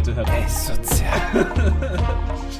bitte 0.00 0.14
hört 0.14 0.30
Ey, 0.30 0.48
sozial. 0.48 1.20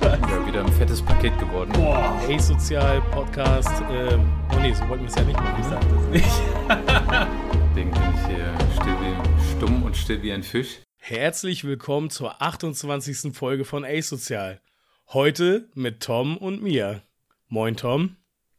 ja, 0.02 0.46
wieder 0.46 0.60
ein 0.60 0.72
fettes 0.72 1.00
Paket 1.00 1.38
geworden. 1.38 1.72
Boah. 1.72 2.20
Ey, 2.28 2.38
sozial 2.38 3.00
Podcast. 3.12 3.82
Ähm, 3.90 4.30
oh 4.54 4.61
nee, 4.61 4.74
so 4.74 4.86
wollten 4.88 5.04
wir 5.04 5.09
es 5.09 5.14
ja 5.14 5.22
nicht 5.22 5.40
machen. 5.40 5.58
Ich 5.58 5.66
sag 5.66 5.80
das 5.80 6.04
nicht. 6.11 6.26
Deswegen 7.71 7.90
bin 7.92 8.03
ich 8.14 8.26
hier 8.26 8.54
still 8.74 8.95
wie, 9.00 9.56
stumm 9.56 9.82
und 9.84 9.96
still 9.96 10.22
wie 10.22 10.32
ein 10.32 10.42
Fisch. 10.42 10.80
Herzlich 10.98 11.64
willkommen 11.64 12.11
zur 12.11 12.43
28. 12.43 13.34
Folge 13.34 13.64
von 13.64 13.86
A-Sozial. 13.86 14.61
Heute 15.09 15.70
mit 15.75 16.02
Tom 16.02 16.36
und 16.36 16.62
mir. 16.62 17.00
Moin, 17.48 17.75
Tom. 17.75 18.16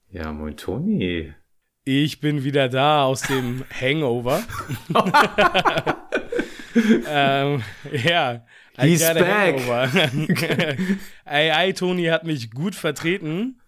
Ja, 0.09 0.33
moin, 0.33 0.57
Toni. 0.57 1.35
Ich 1.83 2.19
bin 2.19 2.43
wieder 2.43 2.67
da 2.67 3.03
aus 3.03 3.21
dem 3.21 3.63
Hangover. 3.79 4.41
ähm, 7.07 7.63
ja. 8.03 8.45
He's 8.79 9.01
back. 9.01 9.59
AI 11.25 11.71
Tony 11.75 12.05
hat 12.05 12.23
mich 12.23 12.51
gut 12.51 12.73
vertreten. 12.73 13.61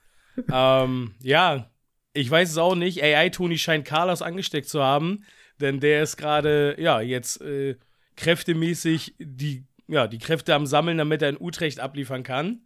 Ähm, 0.52 1.14
ja, 1.20 1.70
ich 2.14 2.30
weiß 2.30 2.52
es 2.52 2.58
auch 2.58 2.76
nicht. 2.76 3.04
AI 3.04 3.30
Tony 3.30 3.58
scheint 3.58 3.86
Carlos 3.86 4.22
angesteckt 4.22 4.70
zu 4.70 4.82
haben, 4.82 5.26
denn 5.60 5.80
der 5.80 6.04
ist 6.04 6.18
gerade, 6.18 6.76
ja, 6.80 7.02
jetzt 7.02 7.42
äh, 7.42 7.76
kräftemäßig 8.16 9.16
die, 9.20 9.66
ja, 9.88 10.08
die 10.08 10.20
Kräfte 10.20 10.56
am 10.56 10.66
Sammeln, 10.66 10.98
damit 10.98 11.22
er 11.22 11.30
in 11.30 11.42
Utrecht 11.42 11.80
abliefern 11.80 12.24
kann. 12.24 12.62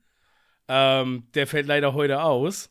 Ähm, 0.67 1.27
der 1.33 1.47
fällt 1.47 1.67
leider 1.67 1.93
heute 1.93 2.21
aus. 2.21 2.69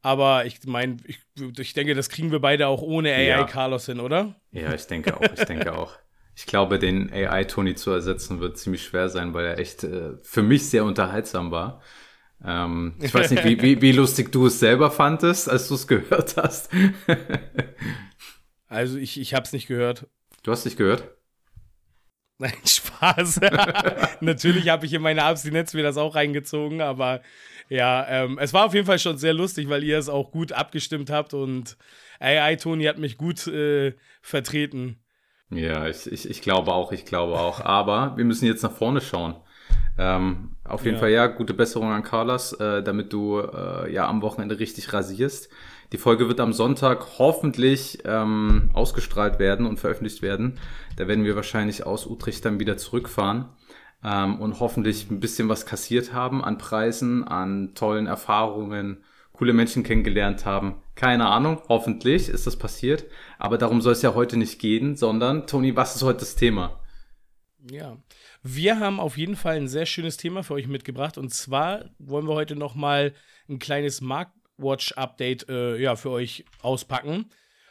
Aber 0.00 0.46
ich 0.46 0.60
meine, 0.64 0.98
ich, 1.04 1.18
ich 1.58 1.72
denke, 1.72 1.94
das 1.94 2.08
kriegen 2.08 2.30
wir 2.30 2.40
beide 2.40 2.68
auch 2.68 2.82
ohne 2.82 3.12
AI 3.12 3.26
ja. 3.26 3.44
Carlos 3.44 3.86
hin, 3.86 3.98
oder? 3.98 4.36
Ja, 4.52 4.72
ich 4.72 4.86
denke 4.86 5.16
auch. 5.16 5.20
Ich 5.22 5.44
denke 5.44 5.76
auch. 5.76 5.96
Ich 6.38 6.46
glaube, 6.46 6.78
den 6.78 7.12
AI-Tony 7.12 7.74
zu 7.74 7.90
ersetzen 7.90 8.38
wird 8.38 8.58
ziemlich 8.58 8.84
schwer 8.84 9.08
sein, 9.08 9.34
weil 9.34 9.44
er 9.44 9.58
echt 9.58 9.82
äh, 9.82 10.12
für 10.22 10.44
mich 10.44 10.70
sehr 10.70 10.84
unterhaltsam 10.84 11.50
war. 11.50 11.82
Ähm, 12.44 12.94
ich 13.00 13.12
weiß 13.12 13.32
nicht, 13.32 13.44
wie, 13.44 13.60
wie, 13.60 13.82
wie 13.82 13.90
lustig 13.90 14.30
du 14.30 14.46
es 14.46 14.60
selber 14.60 14.92
fandest, 14.92 15.50
als 15.50 15.66
du 15.66 15.74
es 15.74 15.88
gehört 15.88 16.36
hast. 16.36 16.70
also 18.68 18.98
ich, 18.98 19.18
ich 19.18 19.34
habe 19.34 19.46
es 19.46 19.52
nicht 19.52 19.66
gehört. 19.66 20.06
Du 20.44 20.52
hast 20.52 20.64
nicht 20.64 20.76
gehört? 20.76 21.10
Nein, 22.38 22.54
Spaß. 22.64 23.40
Natürlich 24.20 24.68
habe 24.68 24.86
ich 24.86 24.92
in 24.92 25.02
meine 25.02 25.24
Abstinenz 25.24 25.74
mir 25.74 25.82
das 25.82 25.96
auch 25.96 26.14
reingezogen, 26.14 26.82
aber 26.82 27.20
ja, 27.68 28.06
ähm, 28.08 28.38
es 28.38 28.52
war 28.52 28.66
auf 28.66 28.74
jeden 28.74 28.86
Fall 28.86 29.00
schon 29.00 29.18
sehr 29.18 29.34
lustig, 29.34 29.68
weil 29.68 29.82
ihr 29.82 29.98
es 29.98 30.08
auch 30.08 30.30
gut 30.30 30.52
abgestimmt 30.52 31.10
habt 31.10 31.34
und 31.34 31.76
AI 32.20 32.54
Tony 32.54 32.84
hat 32.84 32.98
mich 32.98 33.18
gut 33.18 33.44
äh, 33.48 33.94
vertreten. 34.22 35.00
Ja, 35.50 35.86
ich, 35.88 36.10
ich, 36.10 36.28
ich 36.28 36.42
glaube 36.42 36.72
auch, 36.72 36.92
ich 36.92 37.04
glaube 37.04 37.38
auch. 37.38 37.64
Aber 37.64 38.16
wir 38.16 38.24
müssen 38.24 38.46
jetzt 38.46 38.62
nach 38.62 38.72
vorne 38.72 39.00
schauen. 39.00 39.36
Ähm, 39.98 40.50
auf 40.64 40.84
jeden 40.84 40.96
ja. 40.96 41.00
Fall 41.00 41.10
ja, 41.10 41.26
gute 41.26 41.54
Besserung 41.54 41.90
an 41.90 42.02
Carlos, 42.02 42.52
äh, 42.52 42.82
damit 42.82 43.12
du 43.12 43.40
äh, 43.40 43.92
ja 43.92 44.06
am 44.06 44.22
Wochenende 44.22 44.58
richtig 44.58 44.92
rasierst. 44.92 45.48
Die 45.92 45.98
Folge 45.98 46.28
wird 46.28 46.40
am 46.40 46.52
Sonntag 46.52 47.18
hoffentlich 47.18 48.00
ähm, 48.04 48.70
ausgestrahlt 48.74 49.38
werden 49.38 49.66
und 49.66 49.80
veröffentlicht 49.80 50.20
werden. 50.20 50.58
Da 50.96 51.08
werden 51.08 51.24
wir 51.24 51.34
wahrscheinlich 51.34 51.86
aus 51.86 52.06
Utrecht 52.06 52.44
dann 52.44 52.60
wieder 52.60 52.76
zurückfahren 52.76 53.46
ähm, 54.04 54.38
und 54.40 54.60
hoffentlich 54.60 55.10
ein 55.10 55.20
bisschen 55.20 55.48
was 55.48 55.64
kassiert 55.64 56.12
haben 56.12 56.44
an 56.44 56.58
Preisen, 56.58 57.26
an 57.26 57.72
tollen 57.74 58.06
Erfahrungen, 58.06 58.98
coole 59.38 59.52
Menschen 59.52 59.84
kennengelernt 59.84 60.44
haben. 60.44 60.82
Keine 60.96 61.28
Ahnung, 61.28 61.62
hoffentlich 61.68 62.28
ist 62.28 62.48
das 62.48 62.56
passiert. 62.56 63.04
Aber 63.38 63.56
darum 63.56 63.80
soll 63.80 63.92
es 63.92 64.02
ja 64.02 64.14
heute 64.14 64.36
nicht 64.36 64.58
gehen, 64.58 64.96
sondern, 64.96 65.46
Toni, 65.46 65.76
was 65.76 65.94
ist 65.94 66.02
heute 66.02 66.20
das 66.20 66.34
Thema? 66.34 66.80
Ja, 67.70 67.96
wir 68.42 68.80
haben 68.80 68.98
auf 68.98 69.16
jeden 69.16 69.36
Fall 69.36 69.56
ein 69.56 69.68
sehr 69.68 69.86
schönes 69.86 70.16
Thema 70.16 70.42
für 70.42 70.54
euch 70.54 70.66
mitgebracht. 70.66 71.18
Und 71.18 71.32
zwar 71.32 71.84
wollen 72.00 72.26
wir 72.26 72.34
heute 72.34 72.56
noch 72.56 72.74
mal 72.74 73.14
ein 73.48 73.60
kleines 73.60 74.00
Markwatch-Update 74.00 75.48
äh, 75.48 75.76
ja, 75.76 75.94
für 75.94 76.10
euch 76.10 76.44
auspacken. 76.60 77.26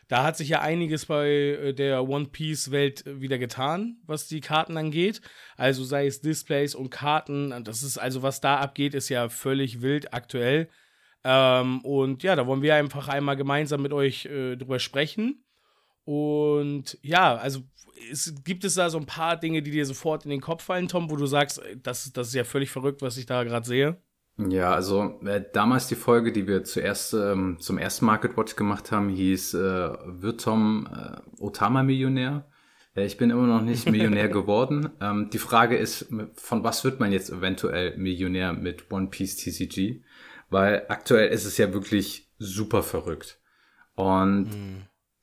Da 0.07 0.23
hat 0.23 0.37
sich 0.37 0.47
ja 0.47 0.61
einiges 0.61 1.07
bei 1.07 1.27
äh, 1.27 1.73
der 1.73 2.07
One 2.07 2.27
Piece-Welt 2.27 3.03
wieder 3.05 3.37
getan, 3.37 3.97
was 4.05 4.29
die 4.29 4.39
Karten 4.39 4.77
angeht. 4.77 5.19
Also 5.57 5.83
sei 5.83 6.07
es 6.07 6.21
Displays 6.21 6.75
und 6.75 6.91
Karten. 6.91 7.65
Das 7.65 7.83
ist 7.83 7.97
also, 7.97 8.21
was 8.21 8.39
da 8.39 8.57
abgeht, 8.59 8.93
ist 8.93 9.09
ja 9.09 9.27
völlig 9.27 9.81
wild 9.81 10.13
aktuell. 10.13 10.69
Ähm, 11.23 11.81
und 11.81 12.23
ja, 12.23 12.35
da 12.35 12.47
wollen 12.47 12.61
wir 12.61 12.75
einfach 12.75 13.07
einmal 13.07 13.35
gemeinsam 13.35 13.81
mit 13.81 13.93
euch 13.93 14.25
äh, 14.25 14.55
drüber 14.55 14.79
sprechen. 14.79 15.43
Und 16.05 16.97
ja, 17.01 17.35
also 17.35 17.61
es, 18.11 18.33
gibt 18.43 18.63
es 18.63 18.75
da 18.75 18.89
so 18.89 18.97
ein 18.97 19.05
paar 19.05 19.37
Dinge, 19.37 19.61
die 19.61 19.71
dir 19.71 19.85
sofort 19.85 20.23
in 20.23 20.31
den 20.31 20.41
Kopf 20.41 20.63
fallen, 20.63 20.87
Tom, 20.87 21.09
wo 21.09 21.15
du 21.15 21.25
sagst, 21.25 21.61
das, 21.83 22.11
das 22.13 22.29
ist 22.29 22.33
ja 22.33 22.43
völlig 22.43 22.71
verrückt, 22.71 23.01
was 23.01 23.17
ich 23.17 23.25
da 23.25 23.43
gerade 23.43 23.65
sehe? 23.65 23.97
Ja, 24.37 24.71
also 24.73 25.19
äh, 25.25 25.43
damals 25.51 25.87
die 25.87 25.95
Folge, 25.95 26.31
die 26.31 26.47
wir 26.47 26.63
zuerst 26.63 27.13
ähm, 27.13 27.57
zum 27.59 27.79
ersten 27.79 28.05
Market 28.05 28.37
Watch 28.37 28.55
gemacht 28.55 28.91
haben, 28.91 29.09
hieß 29.09 29.55
äh, 29.55 29.89
Wird 30.05 30.41
Tom 30.41 30.87
äh, 30.93 31.41
Otama 31.41 31.81
Millionär? 31.81 32.45
Ja, 32.95 33.03
ich 33.03 33.17
bin 33.17 33.31
immer 33.31 33.47
noch 33.47 33.61
nicht 33.61 33.85
Millionär 33.91 34.29
geworden. 34.29 34.89
Ähm, 35.01 35.29
die 35.31 35.39
Frage 35.39 35.75
ist, 35.75 36.07
von 36.35 36.63
was 36.63 36.83
wird 36.83 36.99
man 36.99 37.11
jetzt 37.11 37.31
eventuell 37.31 37.97
Millionär 37.97 38.53
mit 38.53 38.91
One 38.91 39.07
Piece 39.07 39.37
TCG? 39.37 40.03
Weil 40.49 40.85
aktuell 40.89 41.29
ist 41.29 41.45
es 41.45 41.57
ja 41.57 41.73
wirklich 41.73 42.29
super 42.39 42.83
verrückt. 42.83 43.39
Und 43.95 44.45
mhm. 44.45 44.81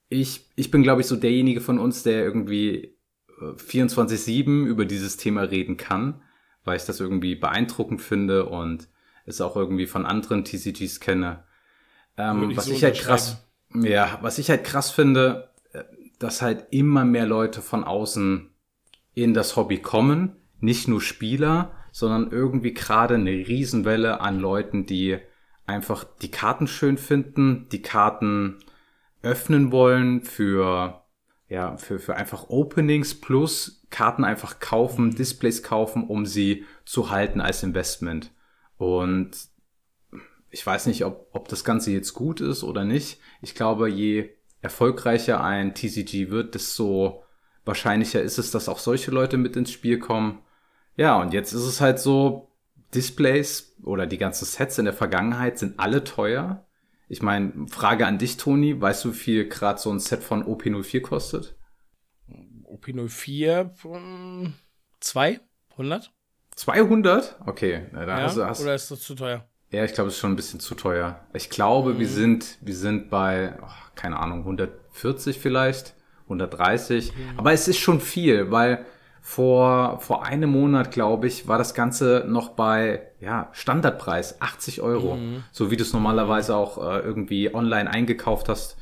ich, 0.09 0.51
ich 0.57 0.71
bin, 0.71 0.83
glaube 0.83 1.01
ich, 1.01 1.07
so 1.07 1.17
derjenige 1.17 1.61
von 1.61 1.79
uns, 1.79 2.03
der 2.03 2.25
irgendwie 2.25 2.97
24-7 3.41 4.29
äh, 4.29 4.69
über 4.69 4.85
dieses 4.85 5.17
Thema 5.17 5.43
reden 5.43 5.77
kann, 5.77 6.23
weil 6.65 6.77
ich 6.77 6.85
das 6.85 7.01
irgendwie 7.01 7.35
beeindruckend 7.35 8.03
finde 8.03 8.47
und 8.47 8.89
es 9.27 9.41
auch 9.41 9.57
irgendwie 9.57 9.87
von 9.87 10.07
anderen 10.07 10.45
TCGs 10.45 11.01
kenne. 11.01 11.45
Ähm, 12.17 12.57
was 12.57 12.67
so 12.67 12.73
ich 12.73 12.85
halt 12.85 12.97
krass, 12.97 13.45
ja, 13.75 14.19
was 14.23 14.39
ich 14.39 14.51
halt 14.51 14.65
krass 14.65 14.91
finde, 14.91 15.51
äh, 15.73 15.85
dass 16.19 16.43
halt 16.43 16.67
immer 16.71 17.05
mehr 17.05 17.27
Leute 17.27 17.63
von 17.63 17.85
außen 17.85 18.51
in 19.15 19.35
das 19.35 19.57
Hobby 19.57 19.79
kommen, 19.79 20.37
nicht 20.61 20.89
nur 20.89 21.01
Spieler, 21.01 21.73
sondern 21.95 22.33
irgendwie 22.33 22.75
gerade 22.75 23.15
eine 23.15 23.31
Riesenwelle 23.31 24.21
an 24.21 24.41
Leuten, 24.41 24.85
die 24.85 25.19
einfach 25.65 26.03
die 26.23 26.31
Karten 26.33 26.67
schön 26.67 26.99
finden, 26.99 27.69
die 27.71 27.83
Karten 27.83 28.59
öffnen 29.23 29.71
wollen 29.71 30.23
für 30.23 31.05
ja, 31.49 31.77
für, 31.77 32.01
für 32.01 32.17
einfach 32.17 32.49
Openings 32.49 33.15
plus 33.15 33.87
Karten 33.91 34.25
einfach 34.25 34.59
kaufen, 34.59 35.07
mhm. 35.07 35.15
Displays 35.15 35.63
kaufen, 35.63 36.03
um 36.09 36.27
sie 36.27 36.65
zu 36.85 37.11
halten 37.11 37.41
als 37.41 37.63
Investment. 37.63 38.33
Und 38.77 39.31
ich 40.51 40.67
weiß 40.67 40.87
nicht, 40.87 41.05
ob, 41.05 41.29
ob 41.31 41.47
das 41.47 41.63
Ganze 41.63 41.93
jetzt 41.93 42.13
gut 42.13 42.41
ist 42.41 42.65
oder 42.65 42.85
nicht. 42.85 43.21
Ich 43.41 43.55
glaube, 43.55 43.89
je 43.89 44.31
erfolgreicher 44.63 45.45
ein 45.45 45.77
TCG 45.77 46.31
wird, 46.31 46.57
desto 46.57 47.23
wahrscheinlicher 47.65 48.21
ist 48.21 48.39
es, 48.39 48.51
dass 48.51 48.69
auch 48.69 48.81
solche 48.81 49.13
Leute 49.13 49.37
mit 49.37 49.55
ins 49.55 49.71
Spiel 49.71 50.01
kommen. 50.01 50.41
Ja, 50.97 51.21
und 51.21 51.33
jetzt 51.33 51.53
ist 51.53 51.65
es 51.65 51.81
halt 51.81 51.99
so, 51.99 52.55
Displays 52.95 53.77
oder 53.83 54.07
die 54.07 54.19
ganzen 54.19 54.45
Sets 54.45 54.79
in 54.79 54.85
der 54.85 54.95
Vergangenheit 54.95 55.59
sind 55.59 55.79
alle 55.79 56.05
teuer. 56.05 56.67
Ich 57.09 57.23
meine, 57.23 57.67
Frage 57.69 58.07
an 58.07 58.19
dich, 58.19 58.37
Toni, 58.37 58.81
weißt 58.81 59.05
du, 59.05 59.13
wie 59.13 59.19
viel 59.19 59.49
gerade 59.49 59.79
so 59.79 59.91
ein 59.91 59.99
Set 59.99 60.23
von 60.23 60.45
OP04 60.45 61.01
kostet? 61.03 61.57
OP04 62.65 63.71
200? 65.01 66.13
200? 66.57 67.41
Okay, 67.47 67.87
na, 67.93 68.07
da 68.07 68.19
ja, 68.19 68.25
hast 68.25 68.37
du, 68.37 68.45
hast, 68.45 68.63
oder 68.63 68.75
ist 68.75 68.91
das 68.91 69.01
zu 69.01 69.15
teuer? 69.15 69.47
Ja, 69.71 69.85
ich 69.85 69.93
glaube, 69.93 70.09
es 70.09 70.15
ist 70.15 70.21
schon 70.21 70.33
ein 70.33 70.37
bisschen 70.37 70.61
zu 70.61 70.75
teuer. 70.75 71.27
Ich 71.35 71.51
glaube, 71.51 71.95
mhm. 71.95 71.99
wir 71.99 72.09
sind 72.09 72.59
wir 72.61 72.77
sind 72.77 73.11
bei 73.11 73.55
oh, 73.61 73.67
keine 73.97 74.19
Ahnung, 74.19 74.41
140 74.41 75.39
vielleicht, 75.39 75.95
130, 76.25 77.13
mhm. 77.13 77.39
aber 77.39 77.53
es 77.53 77.69
ist 77.69 77.79
schon 77.79 78.01
viel, 78.01 78.51
weil 78.51 78.87
vor, 79.27 80.01
vor 80.01 80.27
einem 80.27 80.51
Monat, 80.51 80.91
glaube 80.91 81.29
ich, 81.29 81.49
war 81.49 81.57
das 81.57 81.73
Ganze 81.73 82.27
noch 82.29 82.51
bei 82.51 83.09
ja, 83.21 83.49
Standardpreis 83.53 84.43
80 84.43 84.83
Euro. 84.83 85.17
Mhm. 85.17 85.45
So 85.51 85.71
wie 85.71 85.79
du 85.79 85.83
es 85.83 85.95
normalerweise 85.95 86.55
auch 86.55 86.77
äh, 86.77 86.99
irgendwie 86.99 87.53
online 87.55 87.91
eingekauft 87.91 88.51
hast. 88.51 88.77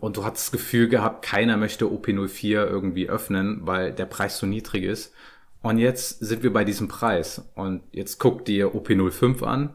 Und 0.00 0.16
du 0.16 0.24
hattest 0.24 0.46
das 0.46 0.52
Gefühl 0.52 0.88
gehabt, 0.88 1.24
keiner 1.24 1.56
möchte 1.56 1.84
OP04 1.84 2.66
irgendwie 2.66 3.08
öffnen, 3.08 3.60
weil 3.62 3.92
der 3.92 4.06
Preis 4.06 4.38
so 4.38 4.46
niedrig 4.46 4.82
ist. 4.82 5.14
Und 5.62 5.78
jetzt 5.78 6.18
sind 6.18 6.42
wir 6.42 6.52
bei 6.52 6.64
diesem 6.64 6.88
Preis. 6.88 7.48
Und 7.54 7.82
jetzt 7.92 8.18
guck 8.18 8.44
dir 8.44 8.74
OP05 8.74 9.44
an 9.44 9.72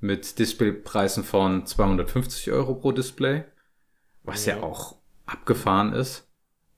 mit 0.00 0.38
Displaypreisen 0.38 1.22
von 1.22 1.66
250 1.66 2.50
Euro 2.50 2.76
pro 2.76 2.92
Display, 2.92 3.44
was 4.24 4.46
ja, 4.46 4.56
ja 4.56 4.62
auch 4.62 4.96
abgefahren 5.26 5.92
ist. 5.92 6.29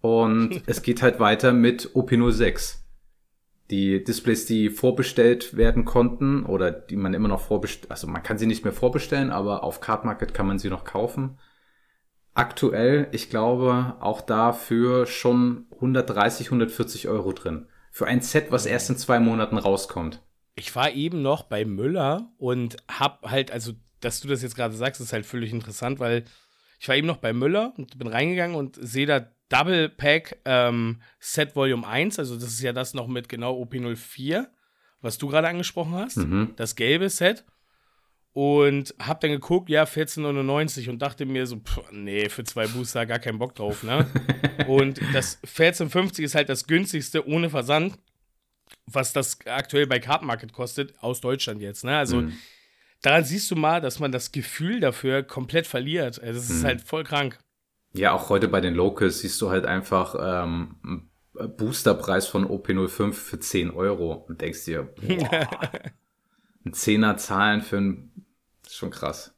Und 0.03 0.63
es 0.67 0.83
geht 0.83 1.01
halt 1.01 1.19
weiter 1.19 1.55
mit 1.55 1.91
OP06. 1.95 2.81
Die 3.71 4.05
Displays, 4.05 4.45
die 4.45 4.69
vorbestellt 4.69 5.57
werden 5.57 5.87
konnten 5.87 6.45
oder 6.45 6.71
die 6.71 6.97
man 6.97 7.15
immer 7.15 7.29
noch 7.29 7.41
vorbestellt, 7.41 7.91
also 7.91 8.07
man 8.07 8.23
kann 8.23 8.37
sie 8.37 8.47
nicht 8.47 8.65
mehr 8.65 8.73
vorbestellen, 8.75 9.31
aber 9.31 9.65
auf 9.65 9.81
Card 9.81 10.05
Market 10.05 10.35
kann 10.35 10.47
man 10.47 10.59
sie 10.59 10.69
noch 10.69 10.85
kaufen. 10.85 11.39
Aktuell, 12.35 13.09
ich 13.13 13.31
glaube, 13.31 13.97
auch 14.01 14.21
dafür 14.21 15.07
schon 15.07 15.67
130, 15.73 16.49
140 16.49 17.09
Euro 17.09 17.33
drin. 17.33 17.67
Für 17.91 18.07
ein 18.07 18.21
Set, 18.21 18.51
was 18.51 18.67
erst 18.67 18.91
in 18.91 18.97
zwei 18.97 19.21
Monaten 19.21 19.57
rauskommt. 19.57 20.21
Ich 20.55 20.75
war 20.75 20.91
eben 20.93 21.23
noch 21.23 21.45
bei 21.45 21.65
Müller 21.65 22.31
und 22.39 22.77
hab 22.91 23.31
halt, 23.31 23.51
also, 23.51 23.73
dass 24.01 24.21
du 24.21 24.29
das 24.29 24.43
jetzt 24.43 24.57
gerade 24.57 24.75
sagst, 24.75 25.01
ist 25.01 25.13
halt 25.13 25.25
völlig 25.25 25.53
interessant, 25.53 25.99
weil 26.01 26.25
ich 26.79 26.89
war 26.89 26.97
eben 26.97 27.07
noch 27.07 27.19
bei 27.19 27.33
Müller 27.33 27.73
und 27.77 27.99
bin 27.99 28.09
reingegangen 28.09 28.57
und 28.57 28.77
sehe 28.81 29.07
da 29.07 29.27
Double 29.53 29.91
Pack 29.91 30.39
ähm, 30.47 31.03
Set 31.21 31.55
Volume 31.55 31.87
1, 31.87 32.19
also 32.19 32.37
das 32.37 32.45
ist 32.45 32.63
ja 32.63 32.73
das 32.73 32.95
noch 32.95 33.07
mit 33.07 33.29
genau 33.29 33.61
OP04, 33.63 34.47
was 35.03 35.19
du 35.19 35.29
gerade 35.29 35.49
angesprochen 35.49 35.93
hast, 35.93 36.17
mhm. 36.17 36.55
das 36.57 36.75
gelbe 36.75 37.11
Set. 37.11 37.45
Und 38.35 38.95
hab 38.99 39.21
dann 39.21 39.31
geguckt, 39.31 39.69
ja, 39.69 39.85
14,99 39.85 40.89
und 40.89 41.03
dachte 41.03 41.27
mir 41.27 41.47
so, 41.47 41.57
pff, 41.57 41.83
nee, 41.93 42.31
für 42.31 42.45
zwei 42.45 42.67
Booster 42.67 43.05
gar 43.05 43.19
keinen 43.19 43.39
Bock 43.39 43.55
drauf, 43.55 43.83
ne? 43.83 44.07
und 44.69 45.03
das 45.13 45.39
14,50 45.43 46.23
ist 46.23 46.35
halt 46.35 46.49
das 46.49 46.67
günstigste 46.67 47.29
ohne 47.29 47.51
Versand, 47.51 47.99
was 48.87 49.13
das 49.13 49.39
aktuell 49.45 49.87
bei 49.87 49.99
Card 49.99 50.23
Market 50.23 50.55
kostet, 50.55 50.95
aus 51.03 51.21
Deutschland 51.21 51.61
jetzt, 51.61 51.85
ne? 51.85 51.99
Also 51.99 52.23
mhm. 52.23 52.33
daran 53.03 53.25
siehst 53.25 53.51
du 53.51 53.57
mal, 53.57 53.83
dass 53.83 53.99
man 53.99 54.13
das 54.13 54.33
Gefühl 54.33 54.81
dafür 54.81 55.23
komplett 55.23 55.67
verliert. 55.67 56.19
Also 56.23 56.41
es 56.41 56.49
ist 56.49 56.63
mhm. 56.63 56.67
halt 56.67 56.81
voll 56.81 57.05
krank. 57.05 57.39
Ja, 57.95 58.13
auch 58.13 58.29
heute 58.29 58.49
bei 58.49 58.61
den 58.61 58.75
Locals 58.75 59.21
siehst 59.21 59.41
du 59.41 59.51
halt 59.51 59.67
einfach 59.67 60.17
ähm, 60.19 61.11
Boosterpreis 61.33 62.27
von 62.27 62.47
OP05 62.47 63.13
für 63.13 63.39
10 63.39 63.71
Euro 63.71 64.13
und 64.13 64.41
denkst 64.41 64.65
dir, 64.65 64.83
boah, 64.83 65.49
ein 66.65 66.73
Zehner 66.73 67.17
zahlen 67.17 67.61
für 67.61 67.79
ein 67.79 68.13
ist 68.65 68.77
schon 68.77 68.91
krass. 68.91 69.35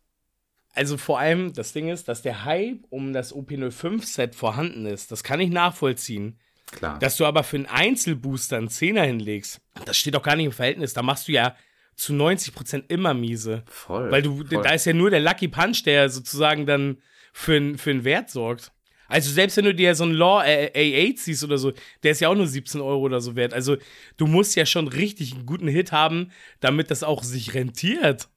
Also 0.75 0.97
vor 0.97 1.19
allem, 1.19 1.53
das 1.53 1.73
Ding 1.73 1.89
ist, 1.89 2.09
dass 2.09 2.23
der 2.23 2.45
Hype 2.45 2.85
um 2.91 3.13
das 3.13 3.35
OP05-Set 3.35 4.35
vorhanden 4.35 4.87
ist. 4.87 5.13
Das 5.13 5.23
kann 5.23 5.41
ich 5.41 5.51
nachvollziehen. 5.51 6.39
Klar. 6.73 6.99
Dass 6.99 7.17
du 7.17 7.25
aber 7.27 7.45
für 7.45 7.57
einen 7.57 7.67
Einzelbooster 7.67 8.57
einen 8.57 8.69
Zehner 8.69 9.03
hinlegst, 9.03 9.61
das 9.85 9.97
steht 9.97 10.15
doch 10.15 10.23
gar 10.23 10.35
nicht 10.35 10.47
im 10.47 10.53
Verhältnis. 10.53 10.93
Da 10.93 11.03
machst 11.03 11.29
du 11.29 11.33
ja 11.33 11.55
zu 11.95 12.13
90% 12.13 12.85
immer 12.89 13.15
miese. 13.15 13.63
Voll. 13.67 14.11
Weil 14.11 14.23
du, 14.23 14.45
voll. 14.45 14.63
da 14.63 14.73
ist 14.73 14.85
ja 14.85 14.93
nur 14.93 15.11
der 15.11 15.21
Lucky 15.21 15.47
Punch, 15.47 15.85
der 15.85 16.09
sozusagen 16.09 16.67
dann 16.67 16.99
für, 17.35 17.77
für 17.77 17.91
einen 17.91 18.05
Wert 18.05 18.31
sorgt. 18.31 18.71
Also 19.09 19.31
selbst 19.31 19.57
wenn 19.57 19.67
du 19.67 19.75
dir 19.75 19.95
so 19.95 20.05
einen 20.05 20.15
Law 20.15 20.41
A8 20.41 21.19
siehst 21.19 21.45
oder 21.45 21.59
so, 21.59 21.73
der 22.03 22.13
ist 22.13 22.21
ja 22.21 22.29
auch 22.29 22.35
nur 22.35 22.47
17 22.47 22.81
Euro 22.81 23.01
oder 23.01 23.21
so 23.21 23.37
wert. 23.37 23.53
Also 23.53 23.77
du 24.17 24.27
musst 24.27 24.57
ja 24.57 24.65
schon 24.65 24.89
richtig 24.89 25.35
einen 25.35 25.45
guten 25.45 25.69
Hit 25.69 25.93
haben, 25.93 26.31
damit 26.61 26.91
das 26.91 27.03
auch 27.03 27.23
sich 27.23 27.53
rentiert. 27.53 28.29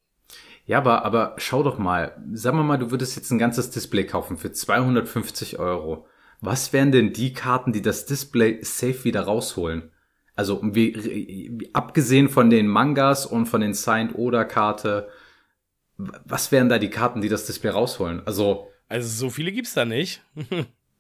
Ja, 0.66 0.80
aber, 0.80 1.06
aber 1.06 1.36
schau 1.38 1.64
doch 1.64 1.78
mal, 1.78 2.18
sagen 2.34 2.58
wir 2.58 2.64
mal, 2.64 2.78
du 2.78 2.92
würdest 2.92 3.16
jetzt 3.16 3.32
ein 3.32 3.38
ganzes 3.38 3.70
Display 3.70 4.04
kaufen 4.04 4.36
für 4.36 4.52
250 4.52 5.60
Euro. 5.60 6.08
Was 6.42 6.74
wären 6.74 6.92
denn 6.92 7.14
die 7.14 7.34
Karten, 7.34 7.72
die 7.72 7.82
das 7.82 8.06
Display 8.06 8.60
safe 8.64 9.06
wieder 9.06 9.22
rausholen? 9.22 9.92
Also 10.36 10.60
wie, 10.64 11.70
abgesehen 11.72 12.30
von 12.30 12.50
den 12.50 12.68
Mangas 12.68 13.26
und 13.26 13.46
von 13.46 13.62
den 13.62 13.74
Signed 13.74 14.16
Oder 14.16 14.44
Karte, 14.44 15.08
was 15.98 16.52
wären 16.52 16.68
da 16.70 16.78
die 16.78 16.90
Karten, 16.90 17.22
die 17.22 17.30
das 17.30 17.46
Display 17.46 17.72
rausholen? 17.72 18.22
Also 18.26 18.68
also 18.88 19.08
so 19.08 19.30
viele 19.30 19.52
gibt's 19.52 19.74
da 19.74 19.86
nicht. 19.86 20.22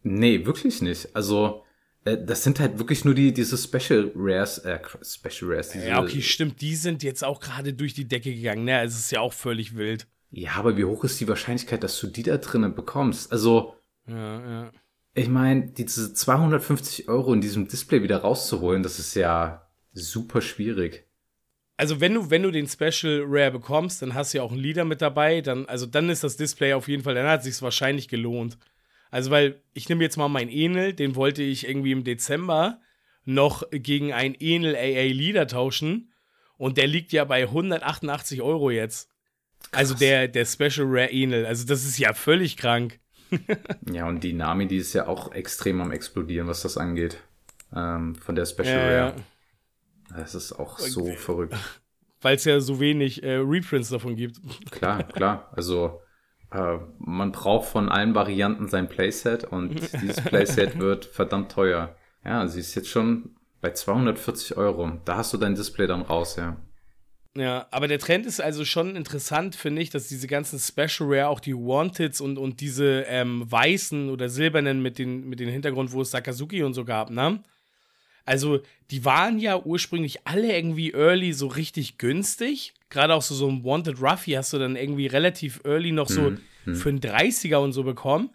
nee, 0.04 0.45
wirklich 0.45 0.81
nicht. 0.81 1.16
Also 1.16 1.63
äh, 2.07 2.18
das 2.24 2.44
sind 2.44 2.60
halt 2.60 2.80
wirklich 2.80 3.06
nur 3.06 3.13
die, 3.13 3.34
diese 3.34 3.57
Special 3.57 4.12
Rares, 4.16 4.60
äh, 4.60 4.80
Special 5.04 5.51
Rares. 5.51 5.74
Ja, 5.74 6.01
okay, 6.01 6.22
stimmt. 6.22 6.62
Die 6.62 6.75
sind 6.75 7.04
jetzt 7.04 7.24
auch 7.24 7.39
gerade 7.39 7.74
durch 7.74 7.94
die 7.94 8.06
Decke 8.06 8.34
gegangen. 8.34 8.66
Ne, 8.66 8.84
es 8.84 8.98
ist 8.98 9.12
ja 9.12 9.22
auch 9.22 9.34
völlig 9.34 9.75
wild. 9.75 10.07
Ja, 10.31 10.51
aber 10.56 10.78
wie 10.78 10.86
hoch 10.86 11.04
ist 11.04 11.19
die 11.19 11.28
Wahrscheinlichkeit, 11.28 11.84
dass 11.84 12.00
du 12.00 12.07
die 12.07 12.24
da 12.24 12.38
drinnen 12.38 12.75
bekommst? 12.75 13.31
Also, 13.31 13.75
ja, 14.07 14.63
ja. 14.63 14.72
ich 15.13 15.30
meine, 15.30 15.68
diese 15.68 16.13
250 16.13 17.07
Euro 17.07 17.34
in 17.34 17.42
diesem 17.42 17.68
Display 17.68 18.04
wieder 18.04 18.18
rauszuholen, 18.18 18.84
das 18.84 19.00
ist 19.00 19.16
ja 19.16 19.68
super 19.94 20.42
schwierig. 20.42 21.06
Also 21.77 22.01
wenn 22.01 22.15
du, 22.15 22.29
wenn 22.31 22.44
du 22.44 22.51
den 22.51 22.68
Special 22.68 23.24
Rare 23.27 23.51
bekommst, 23.51 24.01
dann 24.01 24.15
hast 24.15 24.33
du 24.33 24.39
ja 24.39 24.44
auch 24.44 24.51
einen 24.51 24.62
Leader 24.62 24.83
mit 24.83 25.01
dabei, 25.01 25.41
dann, 25.41 25.68
also 25.68 25.85
dann 25.85 26.09
ist 26.09 26.24
das 26.24 26.35
Display 26.35 26.74
auf 26.74 26.88
jeden 26.88 27.03
Fall, 27.03 27.13
dann 27.13 27.27
hat 27.27 27.41
es 27.41 27.45
sich 27.45 27.62
wahrscheinlich 27.62 28.07
gelohnt. 28.07 28.57
Also, 29.12 29.31
weil 29.31 29.62
ich 29.74 29.88
nehme 29.88 30.03
jetzt 30.03 30.18
mal 30.18 30.27
meinen 30.27 30.50
Enel, 30.50 30.94
den 30.94 31.15
wollte 31.15 31.44
ich 31.44 31.68
irgendwie 31.68 31.91
im 31.91 32.03
Dezember 32.03 32.81
noch 33.25 33.63
gegen 33.71 34.13
einen 34.13 34.35
Enel 34.35 34.75
AA 34.75 35.13
Leader 35.13 35.47
tauschen. 35.47 36.12
Und 36.57 36.77
der 36.77 36.88
liegt 36.88 37.12
ja 37.12 37.24
bei 37.24 37.44
188 37.44 38.41
Euro 38.41 38.71
jetzt. 38.71 39.09
Also 39.71 39.71
Krass. 39.71 39.79
Also 39.79 39.95
der, 39.95 40.27
der 40.27 40.45
Special 40.45 40.88
Rare 40.88 41.12
Enel. 41.12 41.45
Also 41.45 41.65
das 41.68 41.85
ist 41.85 42.00
ja 42.00 42.13
völlig 42.13 42.57
krank. 42.57 43.00
ja, 43.91 44.07
und 44.07 44.24
die 44.24 44.33
Nami, 44.33 44.68
die 44.68 44.77
ist 44.77 44.94
ja 44.94 45.07
auch 45.07 45.33
extrem 45.33 45.81
am 45.81 45.91
explodieren, 45.91 46.47
was 46.47 46.62
das 46.62 46.77
angeht. 46.77 47.18
Ähm, 47.75 48.15
von 48.15 48.35
der 48.35 48.45
Special 48.45 48.68
ja, 48.68 49.06
Rare. 49.06 49.15
Das 50.15 50.36
ist 50.36 50.54
auch 50.54 50.80
so 50.80 51.01
okay. 51.01 51.15
verrückt. 51.15 51.56
Weil 52.21 52.36
es 52.36 52.45
ja 52.45 52.59
so 52.59 52.80
wenig 52.80 53.24
äh, 53.24 53.36
Reprints 53.36 53.89
davon 53.89 54.15
gibt. 54.15 54.39
Klar, 54.71 55.04
klar. 55.04 55.51
Also 55.56 56.01
äh, 56.51 56.77
man 56.98 57.31
braucht 57.31 57.69
von 57.69 57.89
allen 57.89 58.15
Varianten 58.15 58.68
sein 58.68 58.89
Playset 58.89 59.44
und 59.44 59.80
dieses 60.01 60.21
Playset 60.21 60.80
wird 60.80 61.06
verdammt 61.06 61.51
teuer. 61.51 61.95
Ja, 62.25 62.48
sie 62.48 62.59
ist 62.59 62.74
jetzt 62.75 62.89
schon 62.89 63.36
bei 63.62 63.71
240 63.71 64.57
Euro. 64.57 64.94
Da 65.06 65.18
hast 65.18 65.33
du 65.33 65.38
dein 65.38 65.56
Display 65.56 65.88
dann 65.88 66.01
raus, 66.01 66.36
ja. 66.38 66.57
Ja, 67.36 67.68
aber 67.69 67.88
der 67.88 68.00
Trend 68.00 68.25
ist 68.25 68.42
also 68.42 68.65
schon 68.65 68.95
interessant, 68.95 69.56
finde 69.56 69.83
ich, 69.83 69.92
dass 69.92 70.07
diese 70.07 70.25
ganzen 70.25 70.57
Special 70.57 71.07
Rare, 71.07 71.27
auch 71.27 71.39
die 71.39 71.53
Wanteds 71.53 72.19
und, 72.19 72.39
und 72.39 72.62
diese 72.62 73.06
ähm, 73.07 73.45
weißen 73.50 74.10
oder 74.10 74.27
silbernen 74.27 74.81
mit 74.81 74.98
den, 74.98 75.30
mit 75.30 75.39
den 75.39 75.50
Hintergrund, 75.50 75.92
wo 75.92 76.01
es 76.01 76.10
Sakazuki 76.10 76.63
und 76.63 76.74
so 76.74 76.83
gab, 76.83 77.12
ne? 77.12 77.44
Also, 78.27 78.59
die 78.91 79.06
waren 79.06 79.39
ja 79.39 79.57
ursprünglich 79.57 80.27
alle 80.27 80.53
irgendwie 80.53 80.91
early 80.91 81.31
so 81.31 81.47
richtig 81.47 81.97
günstig. 81.97 82.74
Gerade 82.89 83.15
auch 83.15 83.21
so, 83.21 83.33
so 83.33 83.47
ein 83.47 83.63
Wanted 83.63 84.01
Ruffy 84.01 84.31
hast 84.31 84.51
du 84.51 84.59
dann 84.59 84.75
irgendwie 84.75 85.07
relativ 85.07 85.62
early 85.63 85.94
noch 85.94 86.09
so 86.09 86.31
mhm. 86.65 86.75
für 86.75 86.89
einen 86.89 87.00
30er 87.00 87.56
und 87.56 87.71
so 87.71 87.83
bekommen. 87.83 88.31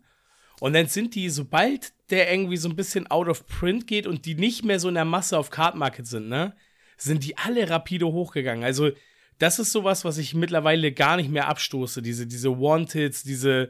Und 0.61 0.73
dann 0.73 0.87
sind 0.87 1.15
die, 1.15 1.29
sobald 1.29 1.93
der 2.09 2.33
irgendwie 2.33 2.57
so 2.57 2.71
ein 2.71 2.77
bisschen 2.77 3.07
out 3.11 3.29
of 3.29 3.47
print 3.47 3.87
geht 3.87 4.07
und 4.07 4.25
die 4.25 4.35
nicht 4.35 4.65
mehr 4.65 4.81
so 4.81 4.89
in 4.89 4.95
der 4.95 5.05
Masse 5.05 5.37
auf 5.37 5.51
Card 5.51 5.75
Market 5.75 6.07
sind, 6.07 6.31
ne, 6.31 6.55
sind 6.97 7.23
die 7.23 7.37
alle 7.37 7.69
rapide 7.69 8.07
hochgegangen. 8.07 8.65
Also, 8.65 8.93
das 9.39 9.59
ist 9.59 9.73
sowas, 9.73 10.07
was 10.07 10.17
ich 10.17 10.33
mittlerweile 10.33 10.93
gar 10.93 11.17
nicht 11.17 11.31
mehr 11.31 11.49
abstoße. 11.49 12.01
Diese, 12.01 12.27
diese 12.27 12.49
Wanteds, 12.59 13.25
diese, 13.25 13.69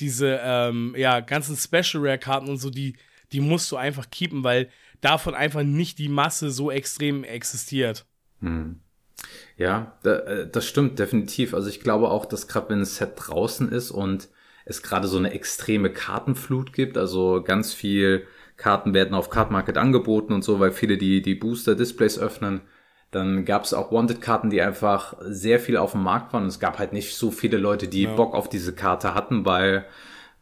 diese, 0.00 0.40
ähm, 0.42 0.96
ja, 0.98 1.20
ganzen 1.20 1.56
Special 1.56 2.04
Rare 2.04 2.18
Karten 2.18 2.48
und 2.48 2.58
so, 2.58 2.70
die, 2.70 2.96
die 3.30 3.40
musst 3.40 3.70
du 3.70 3.76
einfach 3.76 4.10
keepen, 4.10 4.42
weil 4.42 4.68
davon 5.00 5.34
einfach 5.34 5.62
nicht 5.62 5.98
die 5.98 6.08
Masse 6.08 6.50
so 6.50 6.70
extrem 6.70 7.24
existiert. 7.24 8.06
Hm. 8.40 8.80
Ja, 9.56 9.98
äh, 10.04 10.46
das 10.50 10.66
stimmt 10.66 10.98
definitiv. 10.98 11.54
Also 11.54 11.68
ich 11.68 11.80
glaube 11.80 12.10
auch, 12.10 12.24
dass 12.24 12.48
gerade 12.48 12.70
wenn 12.70 12.80
ein 12.80 12.84
Set 12.84 13.12
draußen 13.16 13.70
ist 13.70 13.90
und 13.90 14.28
es 14.64 14.82
gerade 14.82 15.08
so 15.08 15.18
eine 15.18 15.32
extreme 15.32 15.90
Kartenflut 15.90 16.72
gibt, 16.72 16.96
also 16.96 17.42
ganz 17.42 17.74
viel 17.74 18.26
Karten 18.56 18.94
werden 18.94 19.14
auf 19.14 19.30
Card 19.30 19.50
Market 19.50 19.78
angeboten 19.78 20.32
und 20.32 20.44
so, 20.44 20.60
weil 20.60 20.70
viele 20.70 20.98
die, 20.98 21.22
die 21.22 21.34
Booster-Displays 21.34 22.18
öffnen. 22.18 22.60
Dann 23.10 23.44
gab 23.44 23.64
es 23.64 23.74
auch 23.74 23.90
Wanted-Karten, 23.90 24.50
die 24.50 24.60
einfach 24.60 25.16
sehr 25.22 25.58
viel 25.58 25.76
auf 25.76 25.92
dem 25.92 26.02
Markt 26.02 26.32
waren. 26.32 26.46
es 26.46 26.60
gab 26.60 26.78
halt 26.78 26.92
nicht 26.92 27.16
so 27.16 27.30
viele 27.30 27.56
Leute, 27.56 27.88
die 27.88 28.02
ja. 28.02 28.14
Bock 28.14 28.34
auf 28.34 28.48
diese 28.48 28.74
Karte 28.74 29.14
hatten, 29.14 29.44
weil 29.44 29.86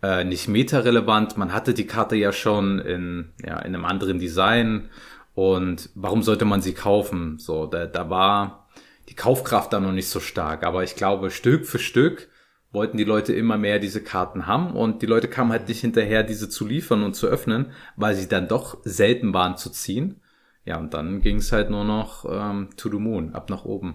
äh, 0.02 0.24
nicht 0.24 0.48
meta-relevant. 0.48 1.36
Man 1.36 1.52
hatte 1.52 1.74
die 1.74 1.86
Karte 1.86 2.16
ja 2.16 2.32
schon 2.32 2.78
in, 2.78 3.32
ja, 3.44 3.58
in 3.58 3.74
einem 3.74 3.84
anderen 3.84 4.18
Design. 4.18 4.88
Und 5.34 5.90
warum 5.94 6.22
sollte 6.22 6.44
man 6.44 6.62
sie 6.62 6.74
kaufen? 6.74 7.38
So, 7.38 7.66
da, 7.66 7.86
da 7.86 8.10
war 8.10 8.68
die 9.08 9.14
Kaufkraft 9.14 9.72
da 9.72 9.80
noch 9.80 9.92
nicht 9.92 10.08
so 10.08 10.20
stark. 10.20 10.64
Aber 10.64 10.82
ich 10.84 10.96
glaube, 10.96 11.30
Stück 11.30 11.66
für 11.66 11.78
Stück 11.78 12.28
wollten 12.70 12.98
die 12.98 13.04
Leute 13.04 13.32
immer 13.32 13.56
mehr 13.56 13.78
diese 13.78 14.02
Karten 14.02 14.46
haben 14.46 14.74
und 14.76 15.00
die 15.00 15.06
Leute 15.06 15.28
kamen 15.28 15.52
halt 15.52 15.68
nicht 15.68 15.80
hinterher, 15.80 16.22
diese 16.22 16.50
zu 16.50 16.66
liefern 16.66 17.02
und 17.02 17.14
zu 17.14 17.26
öffnen, 17.26 17.72
weil 17.96 18.14
sie 18.14 18.28
dann 18.28 18.46
doch 18.46 18.78
selten 18.84 19.32
waren 19.32 19.56
zu 19.56 19.70
ziehen. 19.70 20.20
Ja, 20.66 20.76
und 20.78 20.92
dann 20.92 21.22
ging 21.22 21.36
es 21.36 21.50
halt 21.50 21.70
nur 21.70 21.84
noch 21.84 22.26
ähm, 22.28 22.68
to 22.76 22.90
the 22.90 22.98
moon, 22.98 23.34
ab 23.34 23.48
nach 23.48 23.64
oben. 23.64 23.94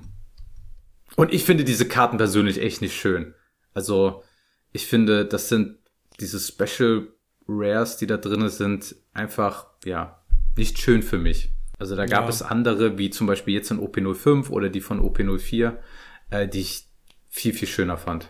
Und 1.15 1.31
ich 1.31 1.43
finde 1.43 1.63
diese 1.63 1.87
Karten 1.87 2.17
persönlich 2.17 2.59
echt 2.59 2.81
nicht 2.81 2.95
schön. 2.95 3.35
Also, 3.75 4.23
ich 4.71 4.87
finde, 4.87 5.25
das 5.25 5.49
sind 5.49 5.77
diese 6.19 6.39
Special 6.39 7.07
Rares, 7.47 7.97
die 7.97 8.07
da 8.07 8.17
drin 8.17 8.47
sind, 8.49 8.95
einfach, 9.13 9.67
ja, 9.85 10.23
nicht 10.55 10.79
schön 10.79 11.03
für 11.03 11.17
mich. 11.17 11.51
Also 11.79 11.95
da 11.95 12.05
gab 12.05 12.23
ja. 12.23 12.29
es 12.29 12.41
andere, 12.41 12.97
wie 12.97 13.09
zum 13.09 13.27
Beispiel 13.27 13.53
jetzt 13.53 13.71
in 13.71 13.79
OP05 13.79 14.49
oder 14.49 14.69
die 14.69 14.81
von 14.81 15.01
OP04, 15.01 15.77
äh, 16.29 16.47
die 16.47 16.61
ich 16.61 16.85
viel, 17.29 17.53
viel 17.53 17.67
schöner 17.67 17.97
fand. 17.97 18.29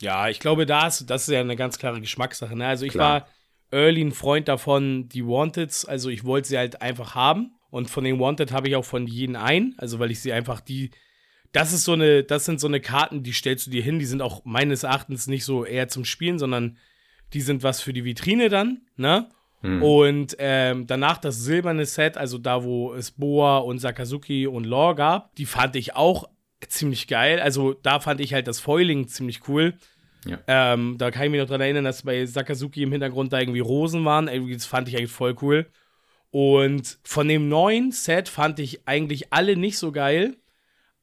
Ja, 0.00 0.28
ich 0.28 0.40
glaube, 0.40 0.66
das, 0.66 1.04
das 1.06 1.22
ist 1.22 1.34
ja 1.34 1.40
eine 1.40 1.56
ganz 1.56 1.78
klare 1.78 2.00
Geschmackssache. 2.00 2.56
Ne? 2.56 2.66
Also 2.66 2.86
ich 2.86 2.92
Klar. 2.92 3.22
war 3.22 3.28
early 3.70 4.02
ein 4.02 4.12
Freund 4.12 4.48
davon, 4.48 5.08
die 5.08 5.26
Wanteds, 5.26 5.84
also 5.84 6.08
ich 6.08 6.24
wollte 6.24 6.48
sie 6.48 6.58
halt 6.58 6.80
einfach 6.82 7.14
haben. 7.14 7.52
Und 7.70 7.90
von 7.90 8.04
den 8.04 8.20
Wanted 8.20 8.52
habe 8.52 8.68
ich 8.68 8.76
auch 8.76 8.84
von 8.84 9.06
jedem 9.06 9.36
ein, 9.36 9.74
also 9.76 9.98
weil 9.98 10.10
ich 10.10 10.20
sie 10.20 10.32
einfach 10.32 10.60
die, 10.60 10.92
das 11.52 11.72
ist 11.72 11.84
so 11.84 11.92
eine, 11.92 12.22
das 12.22 12.44
sind 12.44 12.60
so 12.60 12.68
eine 12.68 12.80
Karten, 12.80 13.22
die 13.22 13.32
stellst 13.32 13.66
du 13.66 13.70
dir 13.70 13.82
hin, 13.82 13.98
die 13.98 14.06
sind 14.06 14.22
auch 14.22 14.44
meines 14.44 14.84
Erachtens 14.84 15.26
nicht 15.26 15.44
so 15.44 15.64
eher 15.64 15.88
zum 15.88 16.04
Spielen, 16.04 16.38
sondern 16.38 16.78
die 17.32 17.40
sind 17.40 17.62
was 17.62 17.80
für 17.80 17.92
die 17.92 18.04
Vitrine 18.04 18.48
dann, 18.48 18.82
ne? 18.96 19.28
Mhm. 19.62 19.82
Und 19.82 20.36
ähm, 20.38 20.86
danach 20.86 21.18
das 21.18 21.38
silberne 21.38 21.86
Set, 21.86 22.16
also 22.16 22.38
da, 22.38 22.62
wo 22.62 22.94
es 22.94 23.10
Boa 23.10 23.58
und 23.58 23.78
Sakazuki 23.78 24.46
und 24.46 24.64
Law 24.64 24.94
gab, 24.94 25.34
die 25.36 25.46
fand 25.46 25.76
ich 25.76 25.96
auch 25.96 26.28
ziemlich 26.68 27.08
geil. 27.08 27.40
Also 27.40 27.74
da 27.74 28.00
fand 28.00 28.20
ich 28.20 28.34
halt 28.34 28.48
das 28.48 28.60
Foiling 28.60 29.08
ziemlich 29.08 29.48
cool. 29.48 29.74
Ja. 30.24 30.38
Ähm, 30.46 30.96
da 30.98 31.10
kann 31.10 31.24
ich 31.24 31.30
mich 31.30 31.40
noch 31.40 31.48
dran 31.48 31.60
erinnern, 31.60 31.84
dass 31.84 32.02
bei 32.02 32.26
Sakazuki 32.26 32.82
im 32.82 32.92
Hintergrund 32.92 33.32
da 33.32 33.40
irgendwie 33.40 33.60
Rosen 33.60 34.04
waren. 34.04 34.26
Das 34.52 34.66
fand 34.66 34.88
ich 34.88 34.96
eigentlich 34.96 35.12
voll 35.12 35.36
cool. 35.40 35.66
Und 36.30 36.98
von 37.02 37.28
dem 37.28 37.48
neuen 37.48 37.92
Set 37.92 38.28
fand 38.28 38.58
ich 38.58 38.86
eigentlich 38.86 39.32
alle 39.32 39.56
nicht 39.56 39.78
so 39.78 39.92
geil. 39.92 40.36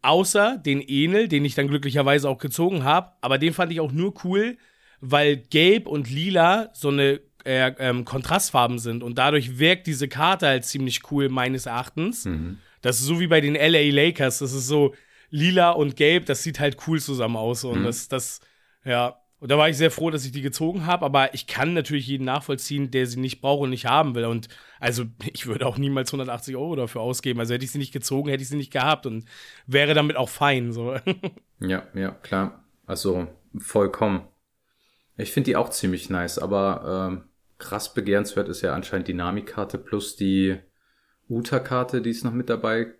Außer 0.01 0.57
den 0.57 0.81
Enel, 0.81 1.29
den 1.29 1.45
ich 1.45 1.55
dann 1.55 1.69
glücklicherweise 1.69 2.29
auch 2.29 2.37
gezogen 2.37 2.83
habe. 2.83 3.11
Aber 3.21 3.37
den 3.37 3.53
fand 3.53 3.71
ich 3.71 3.79
auch 3.79 3.93
nur 3.93 4.13
cool, 4.25 4.57
weil 5.05 5.35
Gelb 5.35 5.85
und 5.87 6.09
Lila 6.09 6.69
so 6.73 6.87
eine 6.87 7.19
äh, 7.43 7.73
ähm, 7.77 8.05
Kontrastfarben 8.05 8.79
sind. 8.79 9.03
Und 9.03 9.17
dadurch 9.17 9.59
wirkt 9.59 9.85
diese 9.85 10.07
Karte 10.07 10.47
halt 10.47 10.63
ziemlich 10.63 11.11
cool, 11.11 11.27
meines 11.27 11.65
Erachtens. 11.65 12.23
Mhm. 12.23 12.59
Das 12.81 13.01
ist 13.01 13.05
so 13.05 13.19
wie 13.19 13.27
bei 13.27 13.41
den 13.41 13.55
LA 13.55 13.91
Lakers. 13.91 14.39
Das 14.39 14.53
ist 14.53 14.67
so 14.67 14.95
lila 15.29 15.71
und 15.71 15.97
gelb. 15.97 16.25
Das 16.25 16.41
sieht 16.43 16.61
halt 16.61 16.77
cool 16.87 17.01
zusammen 17.01 17.35
aus. 17.35 17.65
Und 17.65 17.81
mhm. 17.81 17.83
das, 17.83 18.07
das, 18.07 18.39
ja. 18.85 19.17
Und 19.39 19.51
da 19.51 19.57
war 19.57 19.67
ich 19.67 19.75
sehr 19.75 19.91
froh, 19.91 20.09
dass 20.09 20.23
ich 20.23 20.31
die 20.31 20.41
gezogen 20.41 20.85
habe, 20.85 21.03
aber 21.03 21.33
ich 21.33 21.47
kann 21.47 21.73
natürlich 21.73 22.07
jeden 22.07 22.23
nachvollziehen, 22.23 22.91
der 22.91 23.05
sie 23.07 23.19
nicht 23.19 23.41
braucht 23.41 23.63
und 23.63 23.71
nicht 23.71 23.87
haben 23.87 24.15
will. 24.15 24.23
Und 24.23 24.47
also 24.79 25.03
ich 25.33 25.47
würde 25.47 25.65
auch 25.67 25.77
niemals 25.77 26.11
180 26.13 26.55
Euro 26.55 26.77
dafür 26.77 27.01
ausgeben. 27.01 27.41
Also 27.41 27.53
hätte 27.53 27.65
ich 27.65 27.71
sie 27.71 27.77
nicht 27.77 27.91
gezogen, 27.91 28.29
hätte 28.29 28.41
ich 28.41 28.47
sie 28.47 28.55
nicht 28.55 28.71
gehabt 28.71 29.05
und 29.05 29.25
wäre 29.67 29.93
damit 29.93 30.15
auch 30.15 30.29
fein. 30.29 30.71
So. 30.71 30.95
Ja, 31.59 31.83
ja, 31.93 32.11
klar. 32.11 32.65
Also 32.85 33.27
vollkommen. 33.57 34.27
Ich 35.17 35.31
finde 35.31 35.51
die 35.51 35.55
auch 35.55 35.69
ziemlich 35.69 36.09
nice, 36.09 36.39
aber 36.39 37.09
ähm, 37.11 37.23
krass 37.59 37.93
begehrenswert 37.93 38.49
ist 38.49 38.61
ja 38.61 38.73
anscheinend 38.73 39.07
die 39.07 39.13
Nami-Karte 39.13 39.77
plus 39.77 40.15
die 40.15 40.57
Uta-Karte, 41.29 42.01
die 42.01 42.09
ist 42.09 42.23
noch 42.23 42.33
mit 42.33 42.49
dabei 42.49 42.93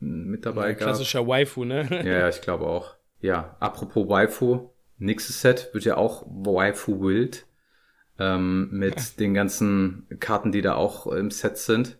mit 0.00 0.46
dabei 0.46 0.68
ja, 0.68 0.72
gab. 0.72 0.78
Klassischer 0.78 1.26
Waifu, 1.26 1.64
ne? 1.64 1.88
ja, 2.04 2.18
ja, 2.20 2.28
ich 2.28 2.40
glaube 2.40 2.66
auch. 2.66 2.94
Ja, 3.20 3.56
apropos 3.58 4.08
Waifu, 4.08 4.70
nächstes 4.98 5.40
Set 5.40 5.70
wird 5.72 5.84
ja 5.84 5.96
auch 5.96 6.24
Waifu 6.26 7.00
Wild. 7.00 7.46
Ähm, 8.20 8.68
mit 8.72 9.20
den 9.20 9.32
ganzen 9.32 10.08
Karten, 10.18 10.50
die 10.50 10.60
da 10.60 10.74
auch 10.74 11.06
im 11.06 11.30
Set 11.30 11.56
sind. 11.56 11.98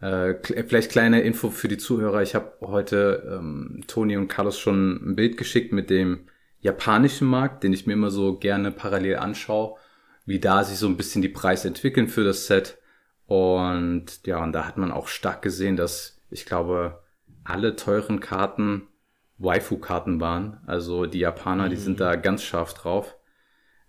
Äh, 0.00 0.34
vielleicht 0.42 0.90
kleine 0.90 1.20
Info 1.22 1.50
für 1.50 1.68
die 1.68 1.78
Zuhörer. 1.78 2.22
Ich 2.22 2.34
habe 2.34 2.54
heute 2.60 3.38
ähm, 3.38 3.84
Toni 3.86 4.16
und 4.16 4.26
Carlos 4.26 4.58
schon 4.58 5.10
ein 5.10 5.14
Bild 5.14 5.36
geschickt 5.36 5.72
mit 5.72 5.90
dem 5.90 6.26
japanischen 6.64 7.28
Markt, 7.28 7.62
den 7.62 7.74
ich 7.74 7.86
mir 7.86 7.92
immer 7.92 8.10
so 8.10 8.38
gerne 8.38 8.72
parallel 8.72 9.16
anschaue, 9.16 9.76
wie 10.24 10.40
da 10.40 10.64
sich 10.64 10.78
so 10.78 10.88
ein 10.88 10.96
bisschen 10.96 11.20
die 11.20 11.28
Preise 11.28 11.68
entwickeln 11.68 12.08
für 12.08 12.24
das 12.24 12.46
Set. 12.46 12.78
Und 13.26 14.26
ja, 14.26 14.42
und 14.42 14.52
da 14.52 14.66
hat 14.66 14.78
man 14.78 14.90
auch 14.90 15.08
stark 15.08 15.42
gesehen, 15.42 15.76
dass 15.76 16.22
ich 16.30 16.46
glaube, 16.46 17.02
alle 17.44 17.76
teuren 17.76 18.18
Karten 18.18 18.88
Waifu-Karten 19.36 20.20
waren. 20.20 20.60
Also 20.66 21.04
die 21.04 21.18
Japaner, 21.18 21.66
mhm. 21.66 21.70
die 21.70 21.76
sind 21.76 21.94
mhm. 21.94 21.98
da 21.98 22.16
ganz 22.16 22.42
scharf 22.42 22.72
drauf. 22.72 23.14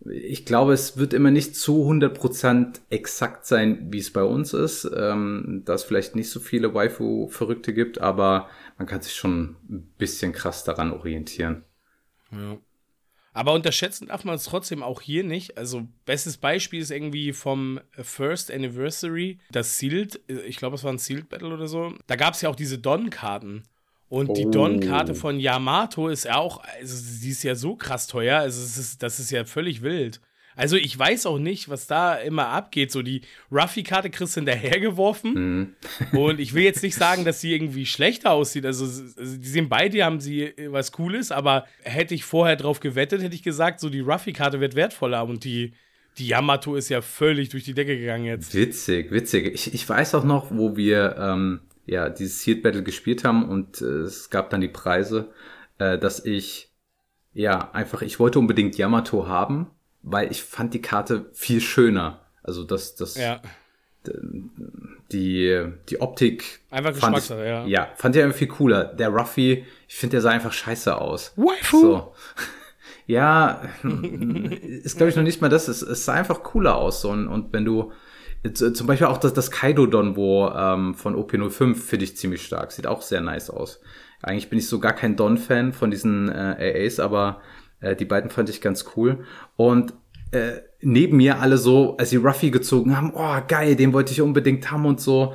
Ich 0.02 0.46
glaube, 0.46 0.74
es 0.74 0.98
wird 0.98 1.14
immer 1.14 1.32
nicht 1.32 1.56
zu 1.56 1.90
100% 1.90 2.82
exakt 2.90 3.46
sein, 3.46 3.88
wie 3.92 4.00
es 4.00 4.12
bei 4.12 4.24
uns 4.24 4.54
ist, 4.54 4.90
ähm, 4.94 5.62
dass 5.64 5.82
es 5.82 5.88
vielleicht 5.88 6.16
nicht 6.16 6.30
so 6.30 6.42
viele 6.42 6.74
Waifu-Verrückte 6.74 7.74
gibt, 7.74 8.02
aber 8.02 8.50
man 8.78 8.86
kann 8.86 9.02
sich 9.02 9.16
schon 9.16 9.56
ein 9.70 9.94
bisschen 9.98 10.34
krass 10.34 10.66
daran 10.66 10.92
orientieren. 10.92 11.64
Ja. 12.32 12.58
Aber 13.34 13.52
unterschätzen 13.52 14.08
darf 14.08 14.24
man 14.24 14.36
es 14.36 14.46
trotzdem 14.46 14.82
auch 14.82 15.02
hier 15.02 15.26
nicht. 15.26 15.58
Also, 15.58 15.88
bestes 16.06 16.38
Beispiel 16.38 16.80
ist 16.80 16.90
irgendwie 16.90 17.34
vom 17.34 17.82
First 17.92 18.50
Anniversary, 18.50 19.40
das 19.52 19.78
Sealed, 19.78 20.22
ich 20.28 20.56
glaube, 20.56 20.76
es 20.76 20.86
war 20.86 20.94
ein 20.94 21.00
Sealed 21.00 21.28
Battle 21.28 21.54
oder 21.54 21.68
so. 21.68 21.94
Da 22.08 22.16
gab 22.16 22.34
es 22.34 22.42
ja 22.42 22.50
auch 22.50 22.56
diese 22.56 22.78
Don-Karten. 22.78 23.64
Und 24.08 24.30
oh. 24.30 24.34
die 24.34 24.50
Don-Karte 24.50 25.16
von 25.16 25.40
Yamato 25.40 26.08
ist 26.08 26.24
ja 26.24 26.38
auch, 26.38 26.64
also 26.64 26.96
sie 26.96 27.32
ist 27.32 27.44
ja 27.44 27.56
so 27.56 27.76
krass 27.76 28.08
teuer, 28.08 28.40
also 28.40 28.62
ist, 28.62 29.04
das 29.04 29.20
ist 29.20 29.32
ja 29.32 29.44
völlig 29.44 29.82
wild. 29.82 30.22
Also 30.56 30.78
ich 30.78 30.98
weiß 30.98 31.26
auch 31.26 31.38
nicht, 31.38 31.70
was 31.70 31.88
da 31.88 32.16
immer 32.16 32.48
abgeht. 32.48 32.92
So 32.92 33.02
die 33.02 33.22
Ruffy-Karte 33.52 34.10
kriegst 34.10 34.36
du 34.36 34.42
hinterhergeworfen. 34.42 35.34
Mhm. 35.34 35.76
und 36.18 36.40
ich 36.40 36.54
will 36.54 36.64
jetzt 36.64 36.84
nicht 36.84 36.96
sagen, 36.96 37.26
dass 37.26 37.42
sie 37.42 37.54
irgendwie 37.54 37.86
schlechter 37.86 38.32
aussieht. 38.32 38.66
Also, 38.66 38.86
also 38.86 39.38
die 39.38 39.48
sehen 39.48 39.70
beide, 39.70 40.04
haben 40.04 40.20
sie 40.20 40.54
was 40.70 40.92
Cooles, 40.92 41.32
aber 41.32 41.66
hätte 41.82 42.16
ich 42.16 42.24
vorher 42.24 42.56
drauf 42.56 42.80
gewettet, 42.80 43.22
hätte 43.22 43.36
ich 43.36 43.44
gesagt, 43.44 43.80
so 43.80 43.90
die 43.90 44.00
Ruffy-Karte 44.00 44.60
wird 44.60 44.76
wertvoller 44.76 45.26
und 45.26 45.44
die, 45.44 45.74
die 46.18 46.28
Yamato 46.28 46.76
ist 46.76 46.90
ja 46.90 47.02
völlig 47.02 47.50
durch 47.50 47.64
die 47.64 47.74
Decke 47.74 47.98
gegangen 47.98 48.26
jetzt. 48.26 48.54
Witzig, 48.54 49.12
witzig. 49.12 49.54
Ich, 49.54 49.74
ich 49.74 49.88
weiß 49.88 50.16
auch 50.16 50.24
noch, 50.24 50.52
wo 50.52 50.78
wir 50.78 51.16
ähm, 51.20 51.62
ja 51.86 52.10
dieses 52.10 52.42
Sealed 52.42 52.64
Battle 52.64 52.84
gespielt 52.84 53.24
haben 53.24 53.48
und 53.48 53.82
äh, 53.82 53.86
es 53.86 54.30
gab 54.30 54.50
dann 54.50 54.62
die 54.62 54.70
Preise, 54.70 55.34
äh, 55.78 55.98
dass 55.98 56.24
ich 56.26 56.72
ja 57.34 57.72
einfach, 57.74 58.02
ich 58.02 58.20
wollte 58.20 58.40
unbedingt 58.40 58.78
Yamato 58.78 59.28
haben 59.28 59.68
weil 60.06 60.32
ich 60.32 60.44
fand 60.44 60.74
die 60.74 60.82
Karte 60.82 61.26
viel 61.34 61.60
schöner. 61.60 62.22
Also 62.44 62.64
das, 62.64 62.96
das, 62.96 63.18
ja. 63.18 63.42
die, 65.12 65.66
die 65.90 66.00
Optik. 66.00 66.62
Einfach 66.70 66.94
Geschmackssache, 66.94 67.46
ja. 67.46 67.66
Ja, 67.66 67.90
fand 67.96 68.16
ich 68.16 68.22
einfach 68.22 68.38
viel 68.38 68.48
cooler. 68.48 68.86
Der 68.86 69.10
Ruffy, 69.10 69.66
ich 69.88 69.96
finde, 69.96 70.12
der 70.12 70.22
sah 70.22 70.30
einfach 70.30 70.54
scheiße 70.54 70.96
aus. 70.96 71.34
Waifu! 71.36 71.82
So. 71.82 72.14
Ja, 73.08 73.62
ist 73.84 74.98
glaube 74.98 75.12
ich 75.12 75.16
noch 75.16 75.22
nicht 75.22 75.40
mal 75.40 75.50
das. 75.50 75.68
Es, 75.68 75.84
es 75.84 76.06
sah 76.06 76.14
einfach 76.14 76.42
cooler 76.42 76.76
aus. 76.76 77.02
So. 77.02 77.12
Und, 77.12 77.28
und 77.28 77.54
wenn 77.54 77.64
du, 77.64 77.92
zum 78.52 78.88
Beispiel 78.88 79.06
auch 79.06 79.20
das, 79.20 79.32
das 79.32 79.52
Kaido-Don, 79.52 80.16
wo 80.16 80.48
ähm, 80.48 80.96
von 80.96 81.16
OP05 81.16 81.76
finde 81.76 82.06
ich 82.06 82.18
ziemlich 82.18 82.44
stark. 82.44 82.72
Sieht 82.72 82.88
auch 82.88 83.04
sehr 83.04 83.22
nice 83.22 83.52
aus. 83.52 83.80
Eigentlich 84.24 84.50
bin 84.50 84.58
ich 84.58 84.68
so 84.68 84.80
gar 84.80 84.94
kein 84.94 85.16
Don-Fan 85.16 85.72
von 85.72 85.92
diesen 85.92 86.30
äh, 86.30 86.84
AAs, 86.84 87.00
aber 87.00 87.42
äh, 87.86 87.96
die 87.96 88.06
beiden 88.06 88.30
fand 88.30 88.50
ich 88.50 88.62
ganz 88.62 88.86
cool. 88.96 89.26
Und 89.56 89.94
äh, 90.32 90.62
neben 90.82 91.18
mir 91.18 91.40
alle 91.40 91.58
so, 91.58 91.96
als 91.98 92.10
sie 92.10 92.18
Ruffy 92.18 92.52
gezogen 92.52 92.98
haben, 92.98 93.14
oh 93.16 93.38
geil, 93.48 93.76
den 93.76 93.94
wollte 93.94 94.12
ich 94.12 94.22
unbedingt 94.22 94.72
haben 94.72 94.86
und 94.86 95.00
so. 95.00 95.34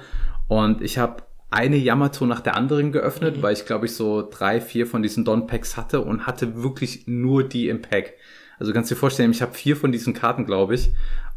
Und 0.48 0.82
ich 0.82 0.98
habe 0.98 1.22
eine 1.50 1.76
Yamato 1.76 2.26
nach 2.26 2.40
der 2.40 2.56
anderen 2.56 2.92
geöffnet, 2.92 3.38
mhm. 3.38 3.42
weil 3.42 3.52
ich 3.52 3.66
glaube 3.66 3.86
ich 3.86 3.94
so 3.94 4.28
drei, 4.28 4.60
vier 4.60 4.86
von 4.86 5.02
diesen 5.02 5.24
Don 5.24 5.46
Packs 5.46 5.76
hatte 5.76 6.00
und 6.00 6.26
hatte 6.26 6.62
wirklich 6.62 7.06
nur 7.06 7.44
die 7.44 7.68
im 7.68 7.82
Pack. 7.82 8.14
Also 8.58 8.72
kannst 8.72 8.90
du 8.90 8.94
dir 8.94 9.00
vorstellen, 9.00 9.30
ich 9.30 9.42
habe 9.42 9.54
vier 9.54 9.76
von 9.76 9.90
diesen 9.90 10.12
Karten, 10.12 10.44
glaube 10.44 10.74
ich. 10.74 10.90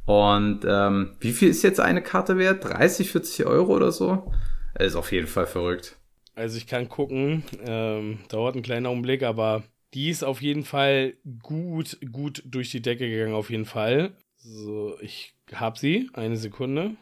Und 0.05 0.65
ähm, 0.67 1.15
wie 1.21 1.31
viel 1.31 1.49
ist 1.49 1.63
jetzt 1.63 1.79
eine 1.79 2.01
Karte 2.01 2.37
wert? 2.37 2.65
30, 2.65 3.09
40 3.11 3.45
Euro 3.45 3.73
oder 3.73 3.91
so? 3.91 4.31
Das 4.75 4.87
ist 4.87 4.95
auf 4.95 5.11
jeden 5.11 5.27
Fall 5.27 5.45
verrückt. 5.45 5.95
Also 6.35 6.57
ich 6.57 6.67
kann 6.67 6.89
gucken, 6.89 7.43
ähm, 7.65 8.19
dauert 8.27 8.55
ein 8.55 8.63
kleiner 8.63 8.91
Umblick, 8.91 9.23
aber 9.23 9.63
die 9.93 10.09
ist 10.09 10.23
auf 10.23 10.41
jeden 10.41 10.65
Fall 10.65 11.13
gut, 11.41 11.97
gut 12.11 12.43
durch 12.45 12.71
die 12.71 12.81
Decke 12.81 13.09
gegangen, 13.09 13.33
auf 13.33 13.49
jeden 13.49 13.65
Fall. 13.65 14.13
So, 14.37 14.97
ich 15.01 15.35
hab 15.53 15.77
sie. 15.77 16.09
Eine 16.13 16.37
Sekunde. 16.37 16.95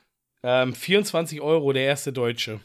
Ähm, 0.43 0.73
24 0.73 1.41
Euro, 1.41 1.73
der 1.73 1.83
erste 1.83 2.11
Deutsche. 2.13 2.59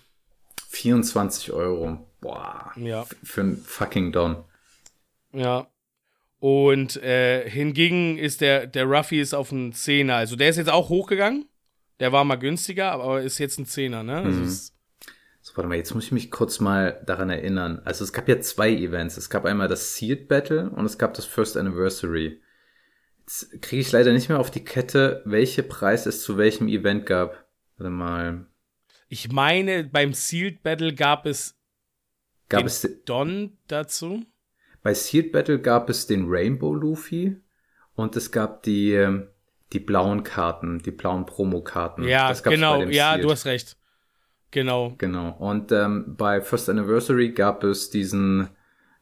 24 0.68 1.52
Euro. 1.52 1.98
Boah. 2.20 2.72
Ja. 2.76 3.06
Für 3.22 3.42
ein 3.42 3.56
fucking 3.56 4.12
Don. 4.12 4.44
Ja. 5.32 5.68
Und 6.38 6.96
äh, 7.02 7.48
hingegen 7.48 8.18
ist 8.18 8.40
der, 8.40 8.66
der 8.66 8.84
Ruffy 8.84 9.20
ist 9.20 9.34
auf 9.34 9.52
einen 9.52 9.72
Zehner. 9.72 10.16
Also 10.16 10.36
der 10.36 10.48
ist 10.48 10.56
jetzt 10.56 10.70
auch 10.70 10.88
hochgegangen. 10.88 11.48
Der 11.98 12.12
war 12.12 12.24
mal 12.24 12.36
günstiger, 12.36 12.92
aber 12.92 13.22
ist 13.22 13.38
jetzt 13.38 13.58
ein 13.58 13.66
Zehner, 13.66 14.02
ne? 14.02 14.18
Also 14.18 14.40
mhm. 14.40 14.46
ist 14.46 14.75
so, 15.46 15.56
warte 15.56 15.68
mal, 15.68 15.76
jetzt 15.76 15.94
muss 15.94 16.06
ich 16.06 16.10
mich 16.10 16.32
kurz 16.32 16.58
mal 16.58 17.00
daran 17.06 17.30
erinnern. 17.30 17.80
Also 17.84 18.02
es 18.02 18.12
gab 18.12 18.28
ja 18.28 18.40
zwei 18.40 18.68
Events. 18.68 19.16
Es 19.16 19.30
gab 19.30 19.44
einmal 19.44 19.68
das 19.68 19.94
Sealed 19.94 20.26
Battle 20.26 20.70
und 20.70 20.84
es 20.84 20.98
gab 20.98 21.14
das 21.14 21.24
First 21.24 21.56
Anniversary. 21.56 22.42
Jetzt 23.20 23.62
kriege 23.62 23.80
ich 23.80 23.92
leider 23.92 24.12
nicht 24.12 24.28
mehr 24.28 24.40
auf 24.40 24.50
die 24.50 24.64
Kette, 24.64 25.22
welche 25.24 25.62
Preis 25.62 26.06
es 26.06 26.24
zu 26.24 26.36
welchem 26.36 26.66
Event 26.66 27.06
gab. 27.06 27.46
Warte 27.76 27.90
mal. 27.90 28.46
Ich 29.08 29.30
meine, 29.30 29.84
beim 29.84 30.14
Sealed 30.14 30.64
Battle 30.64 30.92
gab 30.92 31.26
es 31.26 31.56
gab 32.48 32.62
den 32.62 32.66
es 32.66 32.88
Don 33.04 33.56
dazu. 33.68 34.24
Bei 34.82 34.94
Sealed 34.94 35.30
Battle 35.30 35.60
gab 35.60 35.88
es 35.88 36.08
den 36.08 36.24
Rainbow 36.26 36.74
Luffy 36.74 37.36
und 37.94 38.16
es 38.16 38.32
gab 38.32 38.64
die 38.64 38.94
ähm, 38.94 39.28
die 39.72 39.78
blauen 39.78 40.24
Karten, 40.24 40.80
die 40.80 40.90
blauen 40.90 41.24
Promo-Karten. 41.24 42.02
Ja, 42.02 42.32
genau. 42.32 42.82
Ja, 42.82 43.12
Sealed. 43.12 43.24
du 43.24 43.30
hast 43.30 43.46
recht. 43.46 43.76
Genau. 44.50 44.94
Genau. 44.98 45.30
Und 45.38 45.72
ähm, 45.72 46.14
bei 46.16 46.40
First 46.40 46.68
Anniversary 46.68 47.30
gab 47.30 47.64
es 47.64 47.90
diesen, 47.90 48.48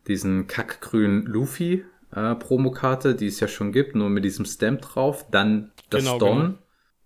diesen 0.07 0.47
kackgrünen 0.47 1.27
Luffy 1.27 1.85
äh, 2.15 2.35
Promokarte, 2.35 3.15
die 3.15 3.27
es 3.27 3.41
ja 3.41 3.49
schon 3.49 3.73
gibt, 3.73 3.95
nur 3.95 4.09
mit 4.09 4.25
diesem 4.25 4.45
Stamp 4.45 4.83
drauf. 4.83 5.27
Dann 5.31 5.73
das 5.91 6.05
genau, 6.05 6.19
Don. 6.19 6.37
Genau. 6.37 6.49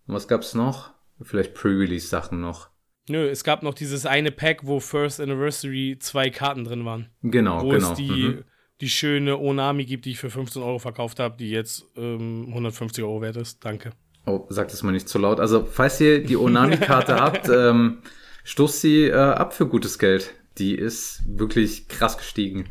Und 0.07 0.15
was 0.15 0.29
gab's 0.29 0.55
noch? 0.55 0.91
Vielleicht 1.21 1.55
Pre-Release-Sachen 1.55 2.41
noch. 2.41 2.69
Nö, 3.09 3.29
es 3.29 3.43
gab 3.43 3.63
noch 3.63 3.75
dieses 3.75 4.07
eine 4.07 4.31
Pack, 4.31 4.67
wo 4.67 4.81
First 4.81 5.21
Anniversary 5.21 5.97
zwei 5.99 6.31
Karten 6.31 6.65
drin 6.65 6.85
waren. 6.85 7.09
Genau, 7.23 7.63
wo 7.63 7.71
genau. 7.71 7.93
es 7.93 7.97
die, 7.97 8.11
mhm. 8.11 8.45
die 8.81 8.91
schöne 8.91 9.39
Onami 9.39 9.87
gibt, 9.87 10.05
die 10.05 10.11
ich 10.11 10.19
für 10.19 10.31
15 10.31 10.63
Euro 10.63 10.79
verkauft 10.79 11.19
habe, 11.19 11.37
die 11.39 11.51
jetzt 11.51 11.87
ähm, 11.97 12.47
150 12.49 13.03
Euro 13.03 13.23
wert 13.23 13.37
ist. 13.37 13.65
Danke. 13.65 13.91
Oh, 14.27 14.47
sag 14.51 14.69
das 14.69 14.83
mal 14.83 14.93
nicht 14.93 15.09
zu 15.09 15.19
laut. 15.19 15.41
Also, 15.41 15.65
falls 15.65 16.01
ihr 16.01 16.23
die 16.23 16.37
Onami-Karte 16.37 17.17
habt, 17.21 17.49
ähm, 17.49 18.03
stoßt 18.49 18.81
sie 18.81 19.05
äh, 19.05 19.15
ab 19.15 19.53
für 19.53 19.69
gutes 19.69 19.99
Geld. 19.99 20.35
Die 20.57 20.75
ist 20.75 21.23
wirklich 21.27 21.87
krass 21.89 22.17
gestiegen. 22.17 22.71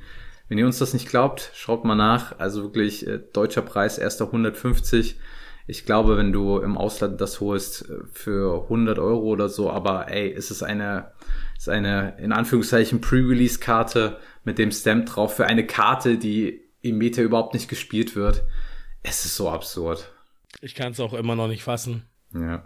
Wenn 0.50 0.57
ihr 0.57 0.65
uns 0.65 0.79
das 0.79 0.93
nicht 0.93 1.07
glaubt, 1.07 1.51
schaut 1.53 1.86
mal 1.86 1.96
nach. 1.96 2.39
Also 2.39 2.63
wirklich 2.63 3.05
äh, 3.05 3.19
deutscher 3.31 3.62
Preis 3.62 4.00
erster 4.00 4.25
150. 4.25 5.19
Ich 5.67 5.86
glaube, 5.86 6.17
wenn 6.17 6.31
du 6.31 6.57
im 6.57 6.77
Ausland 6.77 7.22
das 7.22 7.41
holst 7.41 7.88
äh, 7.89 8.00
für 8.12 8.63
100 8.63 8.98
Euro 8.98 9.27
oder 9.27 9.50
so, 9.50 9.69
aber 9.69 10.10
ey, 10.10 10.34
es 10.34 10.50
ist 10.50 10.63
eine, 10.63 11.12
ist 11.55 11.69
eine 11.69 12.17
in 12.17 12.31
Anführungszeichen 12.31 13.00
Pre-Release-Karte 13.00 14.17
mit 14.43 14.57
dem 14.57 14.72
Stamp 14.72 15.05
drauf 15.05 15.36
für 15.36 15.46
eine 15.46 15.67
Karte, 15.67 16.17
die 16.17 16.60
im 16.81 16.98
Meta 16.98 17.22
überhaupt 17.22 17.53
nicht 17.53 17.69
gespielt 17.69 18.15
wird. 18.15 18.43
Es 19.03 19.25
ist 19.25 19.36
so 19.36 19.48
absurd. 19.50 20.12
Ich 20.60 20.74
kann 20.74 20.93
es 20.93 21.00
auch 21.00 21.13
immer 21.13 21.36
noch 21.36 21.48
nicht 21.48 21.63
fassen. 21.63 22.07
Ja. 22.34 22.63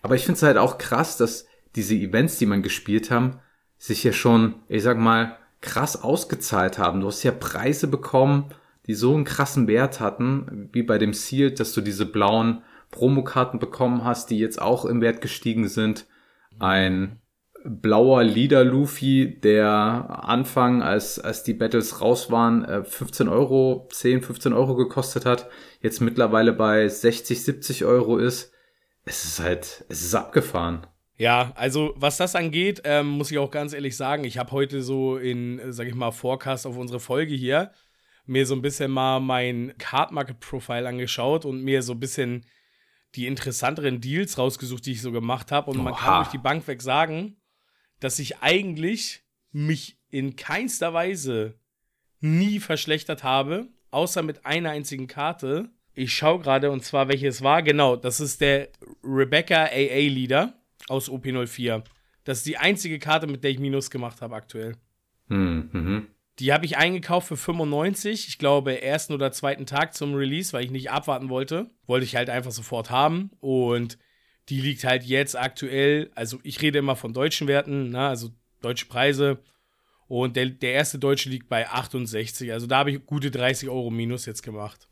Aber 0.00 0.14
ich 0.14 0.24
finde 0.24 0.38
es 0.38 0.42
halt 0.42 0.56
auch 0.56 0.78
krass, 0.78 1.18
dass 1.18 1.46
diese 1.76 1.94
Events, 1.94 2.38
die 2.38 2.46
man 2.46 2.62
gespielt 2.62 3.10
haben, 3.10 3.38
sich 3.78 4.02
ja 4.02 4.12
schon, 4.12 4.56
ich 4.68 4.82
sag 4.82 4.98
mal, 4.98 5.36
krass 5.60 6.02
ausgezahlt 6.02 6.78
haben. 6.78 7.00
Du 7.00 7.06
hast 7.06 7.22
ja 7.22 7.32
Preise 7.32 7.88
bekommen, 7.88 8.46
die 8.86 8.94
so 8.94 9.14
einen 9.14 9.24
krassen 9.24 9.68
Wert 9.68 10.00
hatten, 10.00 10.68
wie 10.72 10.82
bei 10.82 10.98
dem 10.98 11.12
Seal, 11.12 11.50
dass 11.50 11.72
du 11.72 11.80
diese 11.80 12.06
blauen 12.06 12.62
Promokarten 12.90 13.58
bekommen 13.58 14.04
hast, 14.04 14.30
die 14.30 14.38
jetzt 14.38 14.60
auch 14.60 14.84
im 14.84 15.00
Wert 15.00 15.20
gestiegen 15.20 15.68
sind. 15.68 16.06
Ein 16.58 17.20
blauer 17.64 18.22
Leader 18.22 18.64
Luffy, 18.64 19.40
der 19.40 20.24
Anfang, 20.24 20.82
als, 20.82 21.18
als 21.18 21.42
die 21.42 21.54
Battles 21.54 22.00
raus 22.00 22.30
waren, 22.30 22.84
15 22.84 23.26
äh, 23.26 23.30
Euro, 23.30 23.88
10, 23.90 24.22
15 24.22 24.52
Euro 24.52 24.76
gekostet 24.76 25.26
hat, 25.26 25.48
jetzt 25.80 26.00
mittlerweile 26.00 26.52
bei 26.52 26.88
60, 26.88 27.42
70 27.42 27.84
Euro 27.84 28.18
ist. 28.18 28.52
Es 29.04 29.24
ist 29.24 29.40
halt, 29.40 29.84
es 29.88 30.02
ist 30.02 30.14
abgefahren. 30.14 30.86
Ja, 31.18 31.52
also 31.54 31.94
was 31.96 32.18
das 32.18 32.34
angeht, 32.34 32.82
ähm, 32.84 33.08
muss 33.08 33.30
ich 33.30 33.38
auch 33.38 33.50
ganz 33.50 33.72
ehrlich 33.72 33.96
sagen, 33.96 34.24
ich 34.24 34.36
habe 34.36 34.52
heute 34.52 34.82
so 34.82 35.16
in, 35.16 35.60
sag 35.72 35.86
ich 35.86 35.94
mal, 35.94 36.10
Forecast 36.10 36.66
auf 36.66 36.76
unsere 36.76 37.00
Folge 37.00 37.34
hier 37.34 37.72
mir 38.26 38.44
so 38.44 38.54
ein 38.54 38.62
bisschen 38.62 38.90
mal 38.90 39.20
mein 39.20 39.74
Card 39.78 40.12
Market 40.12 40.40
Profile 40.40 40.88
angeschaut 40.88 41.44
und 41.44 41.62
mir 41.62 41.82
so 41.82 41.92
ein 41.92 42.00
bisschen 42.00 42.44
die 43.14 43.26
interessanteren 43.26 44.00
Deals 44.00 44.36
rausgesucht, 44.36 44.84
die 44.84 44.92
ich 44.92 45.02
so 45.02 45.12
gemacht 45.12 45.52
habe. 45.52 45.70
Und 45.70 45.78
Oha. 45.78 45.84
man 45.84 45.94
kann 45.94 46.16
durch 46.16 46.28
die 46.28 46.38
Bank 46.38 46.66
weg 46.66 46.82
sagen, 46.82 47.36
dass 48.00 48.18
ich 48.18 48.38
eigentlich 48.38 49.22
mich 49.52 49.98
in 50.10 50.36
keinster 50.36 50.92
Weise 50.92 51.58
nie 52.20 52.60
verschlechtert 52.60 53.22
habe, 53.22 53.68
außer 53.90 54.22
mit 54.22 54.44
einer 54.44 54.70
einzigen 54.70 55.06
Karte. 55.06 55.70
Ich 55.94 56.12
schaue 56.12 56.40
gerade 56.40 56.70
und 56.70 56.84
zwar 56.84 57.08
welche 57.08 57.28
es 57.28 57.42
war. 57.42 57.62
Genau, 57.62 57.96
das 57.96 58.20
ist 58.20 58.40
der 58.40 58.68
Rebecca 59.02 59.64
AA 59.66 60.08
Leader 60.08 60.55
aus 60.88 61.10
OP04. 61.10 61.82
Das 62.24 62.38
ist 62.38 62.46
die 62.46 62.58
einzige 62.58 62.98
Karte, 62.98 63.26
mit 63.26 63.44
der 63.44 63.50
ich 63.50 63.58
Minus 63.58 63.90
gemacht 63.90 64.20
habe 64.20 64.34
aktuell. 64.34 64.76
Hm, 65.28 65.70
mhm. 65.72 66.06
Die 66.38 66.52
habe 66.52 66.66
ich 66.66 66.76
eingekauft 66.76 67.28
für 67.28 67.36
95, 67.36 68.28
ich 68.28 68.38
glaube, 68.38 68.82
ersten 68.82 69.14
oder 69.14 69.32
zweiten 69.32 69.64
Tag 69.64 69.94
zum 69.94 70.14
Release, 70.14 70.52
weil 70.52 70.64
ich 70.64 70.70
nicht 70.70 70.90
abwarten 70.90 71.30
wollte. 71.30 71.70
Wollte 71.86 72.04
ich 72.04 72.14
halt 72.14 72.28
einfach 72.28 72.50
sofort 72.50 72.90
haben. 72.90 73.30
Und 73.40 73.96
die 74.48 74.60
liegt 74.60 74.84
halt 74.84 75.02
jetzt 75.04 75.36
aktuell, 75.36 76.10
also 76.14 76.38
ich 76.42 76.60
rede 76.60 76.78
immer 76.78 76.94
von 76.94 77.14
deutschen 77.14 77.48
Werten, 77.48 77.90
ne, 77.90 78.08
also 78.08 78.30
deutsche 78.60 78.86
Preise. 78.86 79.38
Und 80.08 80.36
der, 80.36 80.46
der 80.46 80.72
erste 80.72 80.98
deutsche 80.98 81.30
liegt 81.30 81.48
bei 81.48 81.68
68. 81.68 82.52
Also 82.52 82.66
da 82.66 82.78
habe 82.78 82.90
ich 82.90 83.06
gute 83.06 83.30
30 83.30 83.68
Euro 83.68 83.90
minus 83.90 84.26
jetzt 84.26 84.42
gemacht. 84.42 84.88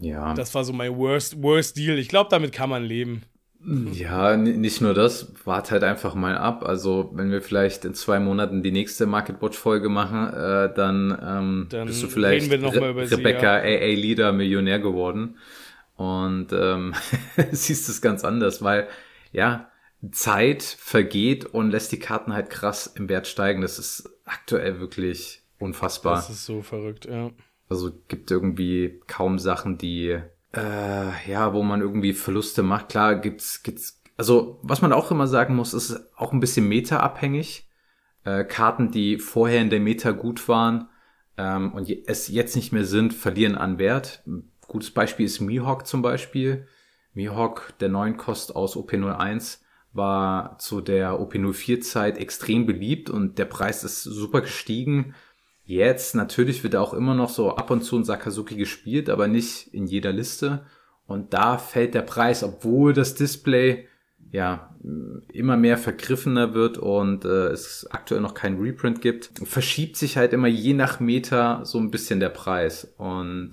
Ja. 0.00 0.34
Das 0.34 0.54
war 0.54 0.64
so 0.64 0.72
mein 0.72 0.96
worst, 0.96 1.42
worst 1.42 1.76
Deal. 1.76 1.98
Ich 1.98 2.08
glaube, 2.08 2.30
damit 2.30 2.52
kann 2.52 2.70
man 2.70 2.84
leben. 2.84 3.22
Ja, 3.64 4.36
nicht 4.36 4.80
nur 4.80 4.94
das, 4.94 5.32
wart 5.44 5.72
halt 5.72 5.82
einfach 5.82 6.14
mal 6.14 6.38
ab. 6.38 6.64
Also 6.64 7.10
wenn 7.14 7.30
wir 7.30 7.42
vielleicht 7.42 7.84
in 7.84 7.92
zwei 7.94 8.20
Monaten 8.20 8.62
die 8.62 8.70
nächste 8.70 9.06
Market 9.06 9.42
Watch 9.42 9.58
Folge 9.58 9.88
machen, 9.88 10.32
äh, 10.32 10.72
dann, 10.72 11.18
ähm, 11.20 11.66
dann 11.68 11.88
bist 11.88 12.02
du 12.02 12.06
vielleicht 12.06 12.50
Re 12.50 13.10
Rebecca 13.10 13.60
sie, 13.60 13.68
ja. 13.68 13.80
AA 13.80 13.94
Leader 13.94 14.32
Millionär 14.32 14.78
geworden 14.78 15.38
und 15.96 16.52
ähm, 16.52 16.94
siehst 17.50 17.88
es 17.88 18.00
ganz 18.00 18.24
anders, 18.24 18.62
weil 18.62 18.86
ja 19.32 19.68
Zeit 20.12 20.62
vergeht 20.62 21.44
und 21.44 21.72
lässt 21.72 21.90
die 21.90 21.98
Karten 21.98 22.32
halt 22.32 22.50
krass 22.50 22.86
im 22.86 23.08
Wert 23.08 23.26
steigen. 23.26 23.60
Das 23.62 23.80
ist 23.80 24.08
aktuell 24.24 24.78
wirklich 24.78 25.42
unfassbar. 25.58 26.14
Das 26.14 26.30
ist 26.30 26.46
so 26.46 26.62
verrückt, 26.62 27.06
ja. 27.06 27.32
Also 27.68 27.90
gibt 28.06 28.30
irgendwie 28.30 29.00
kaum 29.08 29.40
Sachen, 29.40 29.76
die 29.76 30.20
äh, 30.54 31.30
ja, 31.30 31.52
wo 31.52 31.62
man 31.62 31.80
irgendwie 31.80 32.12
Verluste 32.12 32.62
macht. 32.62 32.88
Klar 32.88 33.16
gibt's, 33.16 33.62
gibt's, 33.62 34.02
also 34.16 34.58
was 34.62 34.82
man 34.82 34.92
auch 34.92 35.10
immer 35.10 35.26
sagen 35.26 35.54
muss, 35.54 35.74
ist 35.74 36.12
auch 36.16 36.32
ein 36.32 36.40
bisschen 36.40 36.68
Meta-abhängig. 36.68 37.68
Äh, 38.24 38.44
Karten, 38.44 38.90
die 38.90 39.18
vorher 39.18 39.60
in 39.60 39.70
der 39.70 39.80
Meta 39.80 40.10
gut 40.10 40.48
waren 40.48 40.88
ähm, 41.36 41.72
und 41.72 41.88
es 42.06 42.28
jetzt 42.28 42.56
nicht 42.56 42.72
mehr 42.72 42.84
sind, 42.84 43.14
verlieren 43.14 43.56
an 43.56 43.78
Wert. 43.78 44.22
Gutes 44.66 44.90
Beispiel 44.90 45.26
ist 45.26 45.40
Mihawk 45.40 45.86
zum 45.86 46.02
Beispiel. 46.02 46.66
Mihawk, 47.14 47.74
der 47.80 47.88
neuen 47.88 48.16
Kost 48.16 48.54
aus 48.54 48.76
OP01, 48.76 49.58
war 49.92 50.58
zu 50.58 50.80
der 50.80 51.12
OP04-Zeit 51.20 52.18
extrem 52.18 52.66
beliebt 52.66 53.08
und 53.08 53.38
der 53.38 53.46
Preis 53.46 53.84
ist 53.84 54.02
super 54.02 54.42
gestiegen. 54.42 55.14
Jetzt 55.68 56.14
natürlich 56.14 56.64
wird 56.64 56.76
auch 56.76 56.94
immer 56.94 57.14
noch 57.14 57.28
so 57.28 57.54
ab 57.54 57.70
und 57.70 57.82
zu 57.82 57.98
ein 57.98 58.04
Sakazuki 58.04 58.56
gespielt, 58.56 59.10
aber 59.10 59.28
nicht 59.28 59.74
in 59.74 59.86
jeder 59.86 60.14
Liste. 60.14 60.64
Und 61.04 61.34
da 61.34 61.58
fällt 61.58 61.92
der 61.92 62.00
Preis, 62.00 62.42
obwohl 62.42 62.94
das 62.94 63.14
Display 63.14 63.86
ja 64.30 64.74
immer 65.30 65.58
mehr 65.58 65.76
vergriffener 65.76 66.54
wird 66.54 66.78
und 66.78 67.26
äh, 67.26 67.48
es 67.48 67.86
aktuell 67.90 68.22
noch 68.22 68.32
keinen 68.32 68.58
Reprint 68.58 69.02
gibt, 69.02 69.30
verschiebt 69.44 69.96
sich 69.96 70.16
halt 70.16 70.32
immer 70.32 70.48
je 70.48 70.72
nach 70.72 71.00
Meter 71.00 71.66
so 71.66 71.76
ein 71.76 71.90
bisschen 71.90 72.18
der 72.18 72.30
Preis. 72.30 72.94
Und 72.96 73.50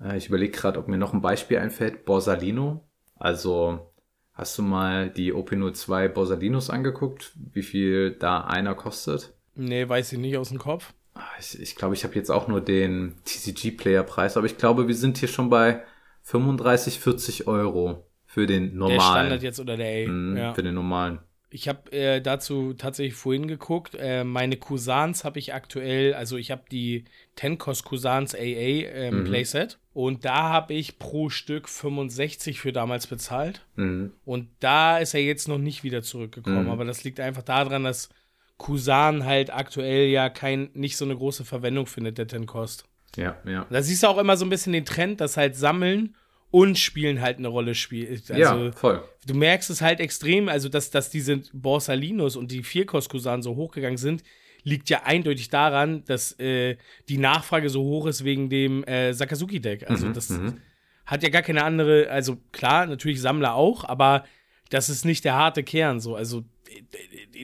äh, 0.00 0.16
ich 0.16 0.28
überlege 0.28 0.56
gerade, 0.56 0.78
ob 0.78 0.86
mir 0.86 0.96
noch 0.96 1.12
ein 1.12 1.22
Beispiel 1.22 1.58
einfällt. 1.58 2.04
Borsalino. 2.04 2.88
Also 3.16 3.92
hast 4.32 4.56
du 4.58 4.62
mal 4.62 5.10
die 5.10 5.34
OP02 5.34 6.06
Borsalinos 6.06 6.70
angeguckt, 6.70 7.32
wie 7.52 7.64
viel 7.64 8.12
da 8.12 8.42
einer 8.42 8.76
kostet? 8.76 9.34
Nee, 9.56 9.88
weiß 9.88 10.12
ich 10.12 10.20
nicht 10.20 10.36
aus 10.36 10.50
dem 10.50 10.58
Kopf. 10.58 10.94
Ah, 11.16 11.22
ich, 11.38 11.58
ich 11.58 11.76
glaube, 11.76 11.94
ich 11.94 12.04
habe 12.04 12.14
jetzt 12.14 12.30
auch 12.30 12.46
nur 12.46 12.60
den 12.60 13.14
TCG-Player-Preis, 13.24 14.36
aber 14.36 14.46
ich 14.46 14.58
glaube, 14.58 14.86
wir 14.86 14.94
sind 14.94 15.18
hier 15.18 15.28
schon 15.28 15.48
bei 15.48 15.82
35, 16.24 17.00
40 17.00 17.46
Euro 17.46 18.06
für 18.26 18.46
den 18.46 18.76
normalen. 18.76 18.98
Der 18.98 19.00
Standard 19.00 19.42
jetzt 19.42 19.60
oder 19.60 19.76
der 19.76 20.06
A. 20.06 20.08
Mm, 20.08 20.36
ja. 20.36 20.54
Für 20.54 20.62
den 20.62 20.74
normalen. 20.74 21.20
Ich 21.48 21.68
habe 21.68 21.90
äh, 21.92 22.20
dazu 22.20 22.74
tatsächlich 22.74 23.14
vorhin 23.14 23.46
geguckt. 23.46 23.96
Äh, 23.98 24.24
meine 24.24 24.56
Cousins 24.56 25.24
habe 25.24 25.38
ich 25.38 25.54
aktuell, 25.54 26.12
also 26.12 26.36
ich 26.36 26.50
habe 26.50 26.64
die 26.70 27.04
Tenkos 27.34 27.84
Cousins 27.84 28.34
AA 28.34 28.38
ähm, 28.38 29.20
mhm. 29.20 29.24
Playset 29.24 29.78
und 29.94 30.26
da 30.26 30.50
habe 30.50 30.74
ich 30.74 30.98
pro 30.98 31.30
Stück 31.30 31.68
65 31.68 32.60
für 32.60 32.72
damals 32.72 33.06
bezahlt. 33.06 33.64
Mhm. 33.76 34.12
Und 34.26 34.48
da 34.60 34.98
ist 34.98 35.14
er 35.14 35.22
jetzt 35.22 35.48
noch 35.48 35.58
nicht 35.58 35.84
wieder 35.84 36.02
zurückgekommen. 36.02 36.64
Mhm. 36.64 36.70
Aber 36.70 36.84
das 36.84 37.04
liegt 37.04 37.20
einfach 37.20 37.42
daran, 37.42 37.84
dass 37.84 38.10
Kusan 38.58 39.24
halt 39.24 39.52
aktuell 39.52 40.08
ja 40.08 40.28
kein, 40.28 40.70
nicht 40.74 40.96
so 40.96 41.04
eine 41.04 41.16
große 41.16 41.44
Verwendung 41.44 41.86
findet, 41.86 42.18
der 42.18 42.26
Ten-Kost. 42.26 42.84
Ja, 43.16 43.36
ja. 43.46 43.66
Da 43.70 43.82
siehst 43.82 44.02
du 44.02 44.08
auch 44.08 44.18
immer 44.18 44.36
so 44.36 44.44
ein 44.44 44.50
bisschen 44.50 44.72
den 44.72 44.84
Trend, 44.84 45.20
dass 45.20 45.36
halt 45.36 45.56
Sammeln 45.56 46.16
und 46.50 46.78
Spielen 46.78 47.20
halt 47.20 47.38
eine 47.38 47.48
Rolle 47.48 47.74
spielt. 47.74 48.30
Also, 48.30 48.64
ja, 48.64 48.72
voll. 48.72 49.02
Du 49.26 49.34
merkst 49.34 49.68
es 49.70 49.80
halt 49.80 50.00
extrem, 50.00 50.48
also 50.48 50.68
dass, 50.68 50.90
dass 50.90 51.10
diese 51.10 51.42
Borsalinos 51.52 52.36
und 52.36 52.50
die 52.50 52.62
Vierkost-Kusan 52.62 53.42
so 53.42 53.56
hochgegangen 53.56 53.98
sind, 53.98 54.22
liegt 54.62 54.88
ja 54.90 55.02
eindeutig 55.04 55.48
daran, 55.48 56.04
dass 56.06 56.38
äh, 56.40 56.76
die 57.08 57.18
Nachfrage 57.18 57.68
so 57.68 57.82
hoch 57.82 58.06
ist 58.06 58.24
wegen 58.24 58.48
dem 58.48 58.84
äh, 58.84 59.12
Sakazuki-Deck. 59.12 59.88
Also 59.88 60.06
mhm, 60.06 60.14
das 60.14 60.30
mhm. 60.30 60.60
hat 61.04 61.22
ja 61.22 61.28
gar 61.28 61.42
keine 61.42 61.62
andere, 61.62 62.08
also 62.10 62.38
klar, 62.52 62.86
natürlich 62.86 63.20
Sammler 63.20 63.54
auch, 63.54 63.84
aber 63.84 64.24
das 64.70 64.88
ist 64.88 65.04
nicht 65.04 65.24
der 65.24 65.34
harte 65.34 65.62
Kern 65.62 66.00
so. 66.00 66.16
Also 66.16 66.44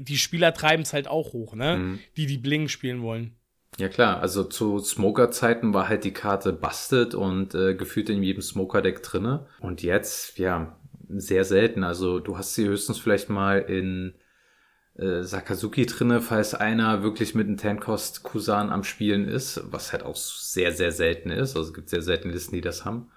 die 0.00 0.18
Spieler 0.18 0.54
treiben 0.54 0.82
es 0.82 0.92
halt 0.92 1.08
auch 1.08 1.32
hoch, 1.32 1.54
ne? 1.54 1.76
Mhm. 1.76 1.98
Die, 2.16 2.26
die 2.26 2.38
Bling 2.38 2.68
spielen 2.68 3.02
wollen. 3.02 3.36
Ja 3.78 3.88
klar, 3.88 4.20
also 4.20 4.44
zu 4.44 4.78
Smoker-Zeiten 4.78 5.72
war 5.72 5.88
halt 5.88 6.04
die 6.04 6.12
Karte 6.12 6.52
busted 6.52 7.14
und 7.14 7.54
äh, 7.54 7.74
gefühlt 7.74 8.10
in 8.10 8.22
jedem 8.22 8.42
Smoker-Deck 8.42 9.02
drinne. 9.02 9.46
Und 9.60 9.82
jetzt, 9.82 10.38
ja, 10.38 10.76
sehr 11.08 11.44
selten. 11.44 11.82
Also 11.84 12.18
du 12.18 12.36
hast 12.36 12.54
sie 12.54 12.66
höchstens 12.66 12.98
vielleicht 12.98 13.30
mal 13.30 13.58
in 13.58 14.14
äh, 14.96 15.22
Sakazuki 15.22 15.86
drinne, 15.86 16.20
falls 16.20 16.54
einer 16.54 17.02
wirklich 17.02 17.34
mit 17.34 17.46
einem 17.46 17.56
Tankost 17.56 18.22
Kusan 18.22 18.70
am 18.70 18.84
Spielen 18.84 19.26
ist, 19.26 19.62
was 19.64 19.92
halt 19.92 20.02
auch 20.02 20.16
sehr, 20.16 20.72
sehr 20.72 20.92
selten 20.92 21.30
ist. 21.30 21.56
Also 21.56 21.70
es 21.70 21.74
gibt 21.74 21.88
sehr 21.88 22.02
selten 22.02 22.30
Listen, 22.30 22.54
die 22.54 22.60
das 22.60 22.84
haben. 22.84 23.10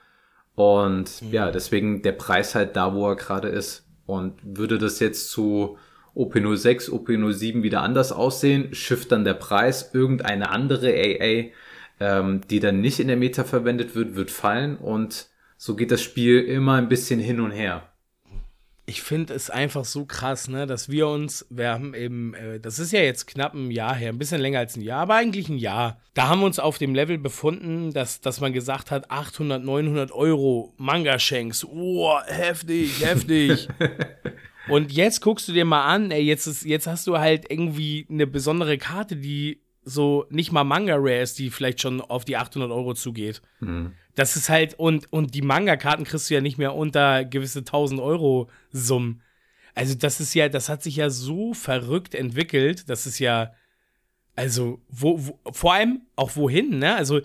Und 0.56 1.22
mhm. 1.22 1.32
ja, 1.32 1.52
deswegen 1.52 2.02
der 2.02 2.14
Preis 2.14 2.56
halt 2.56 2.78
da, 2.78 2.94
wo 2.94 3.10
er 3.10 3.18
gerade 3.18 3.50
ist. 3.50 3.86
Und 4.06 4.40
würde 4.44 4.78
das 4.78 5.00
jetzt 5.00 5.32
zu 5.32 5.78
OP06, 6.16 6.90
OP07 6.90 7.64
wieder 7.64 7.82
anders 7.82 8.12
aussehen, 8.12 8.74
schifft 8.74 9.12
dann 9.12 9.24
der 9.24 9.34
Preis, 9.34 9.92
irgendeine 9.94 10.50
andere 10.50 10.94
AA, 10.94 11.52
ähm, 12.00 12.42
die 12.50 12.60
dann 12.60 12.82
nicht 12.82 13.00
in 13.00 13.08
der 13.08 13.18
Meta 13.18 13.44
verwendet 13.44 13.96
wird, 13.96 14.16
wird 14.16 14.32
fallen 14.32 14.78
und 14.78 15.28
so 15.58 15.76
geht 15.76 15.92
das 15.92 16.02
Spiel 16.02 16.42
immer 16.42 16.76
ein 16.76 16.90
bisschen 16.90 17.20
hin 17.20 17.40
und 17.40 17.52
her 17.52 17.90
ich 18.88 19.02
finde 19.02 19.34
es 19.34 19.50
einfach 19.50 19.84
so 19.84 20.06
krass, 20.06 20.48
ne, 20.48 20.68
dass 20.68 20.90
wir 20.90 21.08
uns, 21.08 21.46
wir 21.50 21.70
haben 21.70 21.94
eben, 21.96 22.34
äh, 22.36 22.60
das 22.60 22.78
ist 22.78 22.92
ja 22.92 23.00
jetzt 23.02 23.26
knapp 23.26 23.54
ein 23.54 23.72
Jahr 23.72 23.96
her, 23.96 24.10
ein 24.10 24.20
bisschen 24.20 24.42
länger 24.42 24.60
als 24.60 24.76
ein 24.76 24.82
Jahr, 24.82 25.02
aber 25.02 25.16
eigentlich 25.16 25.50
ein 25.50 25.58
Jahr. 25.58 26.00
Da 26.14 26.28
haben 26.28 26.42
wir 26.42 26.46
uns 26.46 26.60
auf 26.60 26.78
dem 26.78 26.94
Level 26.94 27.18
befunden, 27.18 27.94
dass, 27.94 28.22
dass 28.22 28.42
man 28.42 28.54
gesagt 28.54 28.92
hat, 28.92 29.10
800, 29.10 29.64
900 29.64 30.12
Euro 30.12 30.74
Manga-Shanks, 30.78 31.66
oh, 31.66 32.20
heftig, 32.28 33.04
heftig. 33.04 33.68
Und 34.68 34.92
jetzt 34.92 35.22
guckst 35.22 35.48
du 35.48 35.54
dir 35.54 35.66
mal 35.66 35.86
an, 35.86 36.12
ey, 36.12 36.24
jetzt, 36.24 36.48
ist, 36.48 36.66
jetzt 36.66 36.88
hast 36.88 37.08
du 37.08 37.18
halt 37.18 37.50
irgendwie 37.50 38.08
eine 38.10 38.28
besondere 38.28 38.78
Karte, 38.78 39.16
die 39.16 39.62
so 39.84 40.26
nicht 40.30 40.52
mal 40.52 40.64
Manga-Rare 40.64 41.22
ist, 41.22 41.38
die 41.38 41.52
vielleicht 41.52 41.82
schon 41.82 42.02
auf 42.02 42.26
die 42.26 42.38
800 42.38 42.72
Euro 42.72 42.96
zugeht. 42.96 43.42
Mhm. 43.60 43.94
Das 44.16 44.36
ist 44.36 44.50
halt, 44.50 44.74
und, 44.76 45.12
und 45.14 45.36
die 45.36 45.44
Manga-Karten 45.44 46.06
kriegst 46.06 46.30
du 46.30 46.34
ja 46.34 46.42
nicht 46.42 46.58
mehr 46.58 46.74
unter 46.74 47.24
gewisse 47.24 47.60
1000 47.60 48.02
Euro 48.02 48.50
Summen. 48.72 49.22
Also, 49.76 49.94
das 49.94 50.20
ist 50.20 50.34
ja, 50.34 50.50
das 50.50 50.70
hat 50.70 50.82
sich 50.82 50.96
ja 50.96 51.10
so 51.10 51.54
verrückt 51.54 52.16
entwickelt, 52.16 52.90
das 52.90 53.06
ist 53.06 53.20
ja, 53.20 53.54
also, 54.36 54.82
wo, 54.90 55.18
wo 55.20 55.40
vor 55.52 55.74
allem 55.74 56.02
auch 56.16 56.36
wohin, 56.36 56.80
ne? 56.80 56.96
Also, 56.96 57.22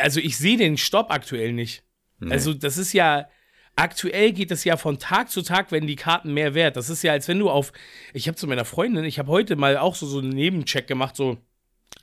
also 0.00 0.20
ich 0.20 0.36
sehe 0.36 0.56
den 0.56 0.76
Stopp 0.76 1.10
aktuell 1.10 1.52
nicht. 1.52 1.82
Nee. 2.20 2.32
Also, 2.32 2.54
das 2.54 2.78
ist 2.78 2.92
ja, 2.92 3.28
aktuell 3.78 4.32
geht 4.32 4.50
es 4.50 4.64
ja 4.64 4.76
von 4.76 4.98
Tag 4.98 5.30
zu 5.30 5.42
Tag, 5.42 5.70
wenn 5.70 5.86
die 5.86 5.96
Karten 5.96 6.34
mehr 6.34 6.54
wert. 6.54 6.76
Das 6.76 6.90
ist 6.90 7.02
ja, 7.02 7.12
als 7.12 7.28
wenn 7.28 7.38
du 7.38 7.48
auf, 7.48 7.72
ich 8.12 8.26
habe 8.26 8.36
zu 8.36 8.46
meiner 8.46 8.64
Freundin, 8.64 9.04
ich 9.04 9.18
habe 9.18 9.30
heute 9.30 9.56
mal 9.56 9.76
auch 9.76 9.94
so, 9.94 10.06
so 10.06 10.18
einen 10.18 10.30
Nebencheck 10.30 10.86
gemacht, 10.86 11.16
so 11.16 11.38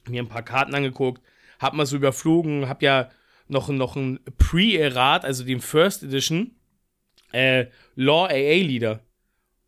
mir 0.08 0.24
ein 0.24 0.30
paar 0.30 0.44
Karten 0.44 0.74
angeguckt, 0.74 1.22
hab 1.60 1.74
mal 1.74 1.86
so 1.86 1.98
überflogen, 1.98 2.70
hab 2.70 2.82
ja 2.82 3.10
noch, 3.48 3.70
noch 3.70 3.96
ein 3.96 4.20
Pre-Erat, 4.38 5.26
also 5.26 5.44
den 5.44 5.62
First 5.62 6.04
Edition, 6.04 6.56
äh, 7.32 7.66
Law 7.96 8.26
AA 8.28 8.64
Leader. 8.64 9.02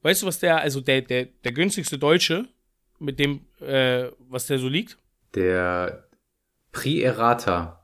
Weißt 0.01 0.21
du, 0.21 0.27
was 0.27 0.39
der, 0.39 0.61
also 0.61 0.79
der, 0.79 1.01
der, 1.01 1.25
der 1.25 1.51
günstigste 1.51 1.97
Deutsche, 1.97 2.47
mit 2.99 3.19
dem, 3.19 3.45
äh, 3.59 4.07
was 4.29 4.47
der 4.47 4.59
so 4.59 4.69
liegt? 4.69 4.97
Der 5.35 6.07
Pre-Errata. 6.71 7.76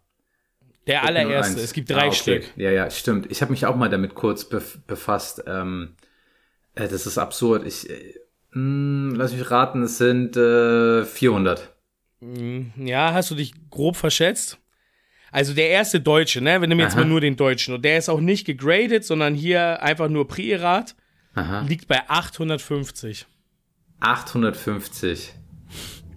Der 0.88 1.04
allererste. 1.04 1.62
Es 1.62 1.74
gibt 1.74 1.90
drei 1.90 2.04
ah, 2.04 2.08
okay. 2.08 2.16
Stück. 2.16 2.44
Ja, 2.58 2.72
ja, 2.72 2.90
stimmt. 2.90 3.32
Ich 3.32 3.42
habe 3.42 3.52
mich 3.52 3.66
auch 3.66 3.76
mal 3.76 3.90
damit 3.90 4.16
kurz 4.16 4.48
bef 4.48 4.80
befasst. 4.86 5.44
Ähm, 5.48 5.96
äh, 6.76 6.88
das 6.88 7.06
ist 7.06 7.18
absurd. 7.18 7.66
Ich, 7.66 7.90
äh, 7.90 8.16
mh, 8.52 9.12
hm, 9.12 9.16
lass 9.16 9.32
mich 9.34 9.50
raten, 9.50 9.84
es 9.84 9.98
sind 9.98 10.36
äh, 10.36 11.06
400. 11.06 11.74
Hm, 12.22 12.72
ja, 12.78 13.14
hast 13.14 13.32
du 13.32 13.36
dich 13.36 13.54
grob 13.70 13.96
verschätzt? 13.96 14.60
Also 15.32 15.54
der 15.54 15.70
erste 15.70 16.00
Deutsche, 16.00 16.42
ne? 16.42 16.62
Wir 16.62 16.68
nehmen 16.68 16.82
jetzt 16.82 16.94
Aha. 16.94 17.02
mal 17.02 17.08
nur 17.08 17.22
den 17.22 17.36
Deutschen. 17.36 17.74
Und 17.74 17.84
der 17.84 17.98
ist 17.98 18.10
auch 18.10 18.20
nicht 18.20 18.46
gegradet, 18.46 19.04
sondern 19.04 19.34
hier 19.34 19.82
einfach 19.82 20.10
nur 20.10 20.28
Prierat. 20.28 20.96
Liegt 21.68 21.88
bei 21.88 22.08
850. 22.08 23.26
850. 24.00 25.34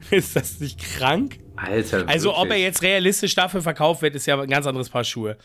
ist 0.11 0.37
das 0.37 0.61
nicht 0.61 0.79
krank? 0.79 1.39
Alter. 1.57 2.09
Also, 2.09 2.29
wirklich? 2.31 2.45
ob 2.45 2.51
er 2.51 2.59
jetzt 2.59 2.83
realistisch 2.83 3.35
dafür 3.35 3.63
verkauft 3.63 4.03
wird, 4.03 4.15
ist 4.15 4.27
ja 4.27 4.41
ein 4.41 4.49
ganz 4.49 4.67
anderes 4.67 4.91
Paar 4.91 5.05
Schuhe. 5.05 5.37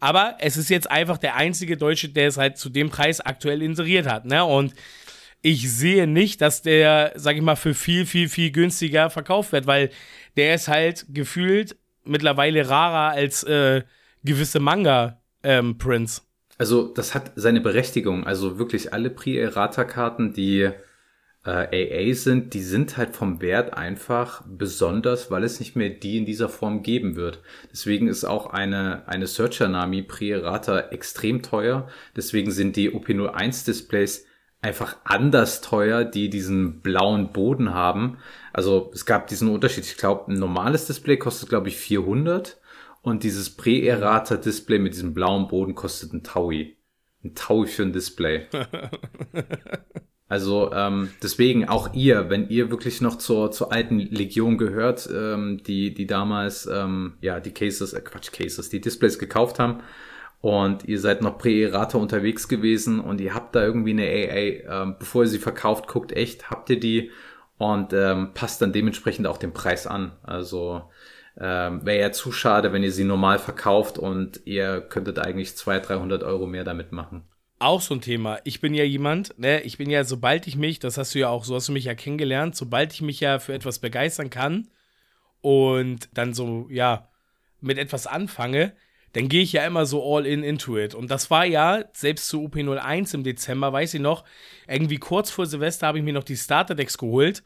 Aber 0.00 0.36
es 0.40 0.56
ist 0.56 0.70
jetzt 0.70 0.90
einfach 0.90 1.18
der 1.18 1.36
einzige 1.36 1.76
Deutsche, 1.76 2.08
der 2.08 2.28
es 2.28 2.36
halt 2.36 2.58
zu 2.58 2.70
dem 2.70 2.90
Preis 2.90 3.20
aktuell 3.20 3.62
inseriert 3.62 4.06
hat, 4.06 4.24
ne? 4.24 4.44
Und 4.44 4.74
ich 5.42 5.70
sehe 5.70 6.06
nicht, 6.06 6.40
dass 6.40 6.62
der, 6.62 7.12
sag 7.16 7.36
ich 7.36 7.42
mal, 7.42 7.56
für 7.56 7.74
viel, 7.74 8.04
viel, 8.04 8.28
viel 8.28 8.50
günstiger 8.50 9.10
verkauft 9.10 9.52
wird, 9.52 9.66
weil 9.66 9.90
der 10.36 10.54
ist 10.54 10.68
halt 10.68 11.06
gefühlt 11.08 11.76
mittlerweile 12.04 12.68
rarer 12.68 13.12
als 13.12 13.42
äh, 13.44 13.82
gewisse 14.22 14.60
Manga-Prints. 14.60 16.18
Ähm, 16.18 16.24
also, 16.58 16.88
das 16.88 17.14
hat 17.14 17.32
seine 17.36 17.62
Berechtigung. 17.62 18.26
Also 18.26 18.58
wirklich 18.58 18.92
alle 18.92 19.08
Pri-Errata-Karten, 19.08 20.34
die 20.34 20.70
äh, 21.44 22.10
AA 22.10 22.14
sind, 22.14 22.52
die 22.54 22.62
sind 22.62 22.96
halt 22.96 23.16
vom 23.16 23.40
Wert 23.40 23.74
einfach 23.74 24.42
besonders, 24.46 25.30
weil 25.30 25.44
es 25.44 25.58
nicht 25.58 25.74
mehr 25.74 25.90
die 25.90 26.18
in 26.18 26.26
dieser 26.26 26.48
Form 26.48 26.82
geben 26.82 27.16
wird. 27.16 27.42
Deswegen 27.72 28.08
ist 28.08 28.24
auch 28.24 28.46
eine, 28.52 29.08
eine 29.08 29.26
Searcher 29.26 29.68
Nami 29.68 30.02
Pri-Errata 30.02 30.80
extrem 30.90 31.42
teuer. 31.42 31.88
Deswegen 32.14 32.50
sind 32.50 32.76
die 32.76 32.90
OP01 32.90 33.64
Displays 33.64 34.26
einfach 34.62 34.96
anders 35.04 35.62
teuer, 35.62 36.04
die 36.04 36.28
diesen 36.28 36.82
blauen 36.82 37.32
Boden 37.32 37.72
haben. 37.72 38.18
Also 38.52 38.90
es 38.92 39.06
gab 39.06 39.26
diesen 39.28 39.48
Unterschied. 39.48 39.84
Ich 39.84 39.96
glaube, 39.96 40.30
ein 40.30 40.38
normales 40.38 40.86
Display 40.86 41.16
kostet, 41.16 41.48
glaube 41.48 41.68
ich, 41.68 41.76
400 41.78 42.60
und 43.02 43.22
dieses 43.22 43.56
Pre-Errata-Display 43.56 44.78
mit 44.78 44.92
diesem 44.92 45.14
blauen 45.14 45.48
Boden 45.48 45.74
kostet 45.74 46.12
ein 46.12 46.22
Taui. 46.22 46.76
Ein 47.24 47.34
Taui 47.34 47.66
für 47.66 47.82
ein 47.82 47.94
Display. 47.94 48.46
also 50.30 50.72
ähm, 50.72 51.10
deswegen 51.22 51.68
auch 51.68 51.92
ihr, 51.92 52.30
wenn 52.30 52.48
ihr 52.48 52.70
wirklich 52.70 53.00
noch 53.00 53.18
zur, 53.18 53.50
zur 53.50 53.72
alten 53.72 53.98
Legion 53.98 54.58
gehört, 54.58 55.10
ähm, 55.12 55.60
die, 55.66 55.92
die 55.92 56.06
damals 56.06 56.66
ähm, 56.66 57.14
ja 57.20 57.40
die 57.40 57.52
Cases, 57.52 57.92
äh, 57.92 58.00
Quatsch, 58.00 58.30
Cases, 58.30 58.68
die 58.68 58.80
Displays 58.80 59.18
gekauft 59.18 59.58
haben, 59.58 59.80
und 60.40 60.88
ihr 60.88 61.00
seid 61.00 61.20
noch 61.20 61.36
Prä-Rate 61.36 61.98
unterwegs 61.98 62.48
gewesen 62.48 63.00
und 63.00 63.20
ihr 63.20 63.34
habt 63.34 63.54
da 63.54 63.62
irgendwie 63.62 63.90
eine 63.90 64.04
AA, 64.04 64.82
ähm, 64.82 64.96
bevor 64.98 65.24
ihr 65.24 65.28
sie 65.28 65.38
verkauft, 65.38 65.88
guckt 65.88 66.12
echt, 66.12 66.48
habt 66.48 66.70
ihr 66.70 66.80
die 66.80 67.10
und 67.58 67.92
ähm, 67.92 68.30
passt 68.32 68.62
dann 68.62 68.72
dementsprechend 68.72 69.26
auch 69.26 69.36
den 69.36 69.52
Preis 69.52 69.86
an. 69.86 70.12
Also 70.22 70.88
ähm, 71.38 71.84
wäre 71.84 72.00
ja 72.00 72.12
zu 72.12 72.32
schade, 72.32 72.72
wenn 72.72 72.82
ihr 72.84 72.92
sie 72.92 73.04
normal 73.04 73.38
verkauft 73.38 73.98
und 73.98 74.40
ihr 74.46 74.80
könntet 74.80 75.18
eigentlich 75.18 75.56
200, 75.56 75.88
300 75.90 76.22
Euro 76.22 76.46
mehr 76.46 76.64
damit 76.64 76.92
machen. 76.92 77.24
Auch 77.60 77.82
so 77.82 77.94
ein 77.94 78.00
Thema. 78.00 78.38
Ich 78.44 78.62
bin 78.62 78.72
ja 78.72 78.84
jemand, 78.84 79.38
ne, 79.38 79.60
ich 79.60 79.76
bin 79.76 79.90
ja, 79.90 80.02
sobald 80.02 80.46
ich 80.46 80.56
mich, 80.56 80.78
das 80.78 80.96
hast 80.96 81.14
du 81.14 81.18
ja 81.18 81.28
auch, 81.28 81.44
so 81.44 81.54
hast 81.54 81.68
du 81.68 81.72
mich 81.72 81.84
ja 81.84 81.94
kennengelernt, 81.94 82.56
sobald 82.56 82.94
ich 82.94 83.02
mich 83.02 83.20
ja 83.20 83.38
für 83.38 83.52
etwas 83.52 83.80
begeistern 83.80 84.30
kann 84.30 84.68
und 85.42 86.08
dann 86.14 86.32
so, 86.32 86.66
ja, 86.70 87.10
mit 87.60 87.76
etwas 87.76 88.06
anfange, 88.06 88.72
dann 89.12 89.28
gehe 89.28 89.42
ich 89.42 89.52
ja 89.52 89.66
immer 89.66 89.84
so 89.84 90.02
all 90.02 90.24
in 90.24 90.42
into 90.42 90.78
it. 90.78 90.94
Und 90.94 91.10
das 91.10 91.30
war 91.30 91.44
ja, 91.44 91.84
selbst 91.92 92.28
zu 92.28 92.42
UP01 92.46 93.14
im 93.14 93.24
Dezember, 93.24 93.74
weiß 93.74 93.92
ich 93.92 94.00
noch, 94.00 94.24
irgendwie 94.66 94.96
kurz 94.96 95.30
vor 95.30 95.44
Silvester 95.44 95.86
habe 95.86 95.98
ich 95.98 96.04
mir 96.04 96.14
noch 96.14 96.24
die 96.24 96.38
Starter-Decks 96.38 96.96
geholt. 96.96 97.42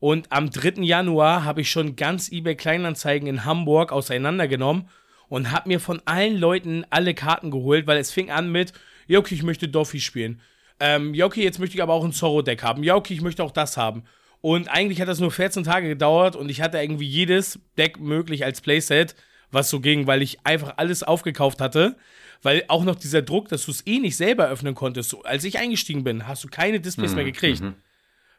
Und 0.00 0.32
am 0.32 0.50
3. 0.50 0.82
Januar 0.82 1.44
habe 1.44 1.60
ich 1.60 1.70
schon 1.70 1.94
ganz 1.94 2.32
eBay 2.32 2.56
Kleinanzeigen 2.56 3.28
in 3.28 3.44
Hamburg 3.44 3.92
auseinandergenommen 3.92 4.88
und 5.28 5.52
habe 5.52 5.68
mir 5.68 5.78
von 5.78 6.02
allen 6.04 6.36
Leuten 6.36 6.84
alle 6.90 7.14
Karten 7.14 7.52
geholt, 7.52 7.86
weil 7.86 7.98
es 7.98 8.10
fing 8.10 8.28
an 8.28 8.50
mit, 8.50 8.72
ja, 9.12 9.18
okay, 9.18 9.34
ich 9.34 9.42
möchte 9.42 9.68
Doffy 9.68 10.00
spielen. 10.00 10.40
Ähm, 10.80 11.14
ja, 11.14 11.26
okay, 11.26 11.42
jetzt 11.42 11.58
möchte 11.58 11.76
ich 11.76 11.82
aber 11.82 11.92
auch 11.92 12.04
ein 12.04 12.12
Zorro-Deck 12.12 12.62
haben. 12.62 12.82
Ja, 12.82 12.96
okay, 12.96 13.14
ich 13.14 13.20
möchte 13.20 13.44
auch 13.44 13.50
das 13.50 13.76
haben. 13.76 14.04
Und 14.40 14.68
eigentlich 14.68 15.00
hat 15.00 15.08
das 15.08 15.20
nur 15.20 15.30
14 15.30 15.64
Tage 15.64 15.88
gedauert 15.88 16.34
und 16.34 16.50
ich 16.50 16.60
hatte 16.60 16.78
irgendwie 16.78 17.06
jedes 17.06 17.60
Deck 17.78 18.00
möglich 18.00 18.44
als 18.44 18.60
Playset 18.60 19.14
was 19.52 19.70
so 19.70 19.80
ging, 19.80 20.06
weil 20.06 20.22
ich 20.22 20.44
einfach 20.44 20.74
alles 20.78 21.02
aufgekauft 21.02 21.60
hatte. 21.60 21.96
Weil 22.44 22.64
auch 22.66 22.82
noch 22.82 22.96
dieser 22.96 23.22
Druck, 23.22 23.48
dass 23.48 23.66
du 23.66 23.70
es 23.70 23.86
eh 23.86 24.00
nicht 24.00 24.16
selber 24.16 24.48
öffnen 24.48 24.74
konntest. 24.74 25.10
So, 25.10 25.22
als 25.22 25.44
ich 25.44 25.60
eingestiegen 25.60 26.02
bin, 26.02 26.26
hast 26.26 26.42
du 26.42 26.48
keine 26.48 26.80
Displays 26.80 27.10
mhm. 27.10 27.16
mehr 27.16 27.24
gekriegt. 27.26 27.60
Mhm. 27.60 27.74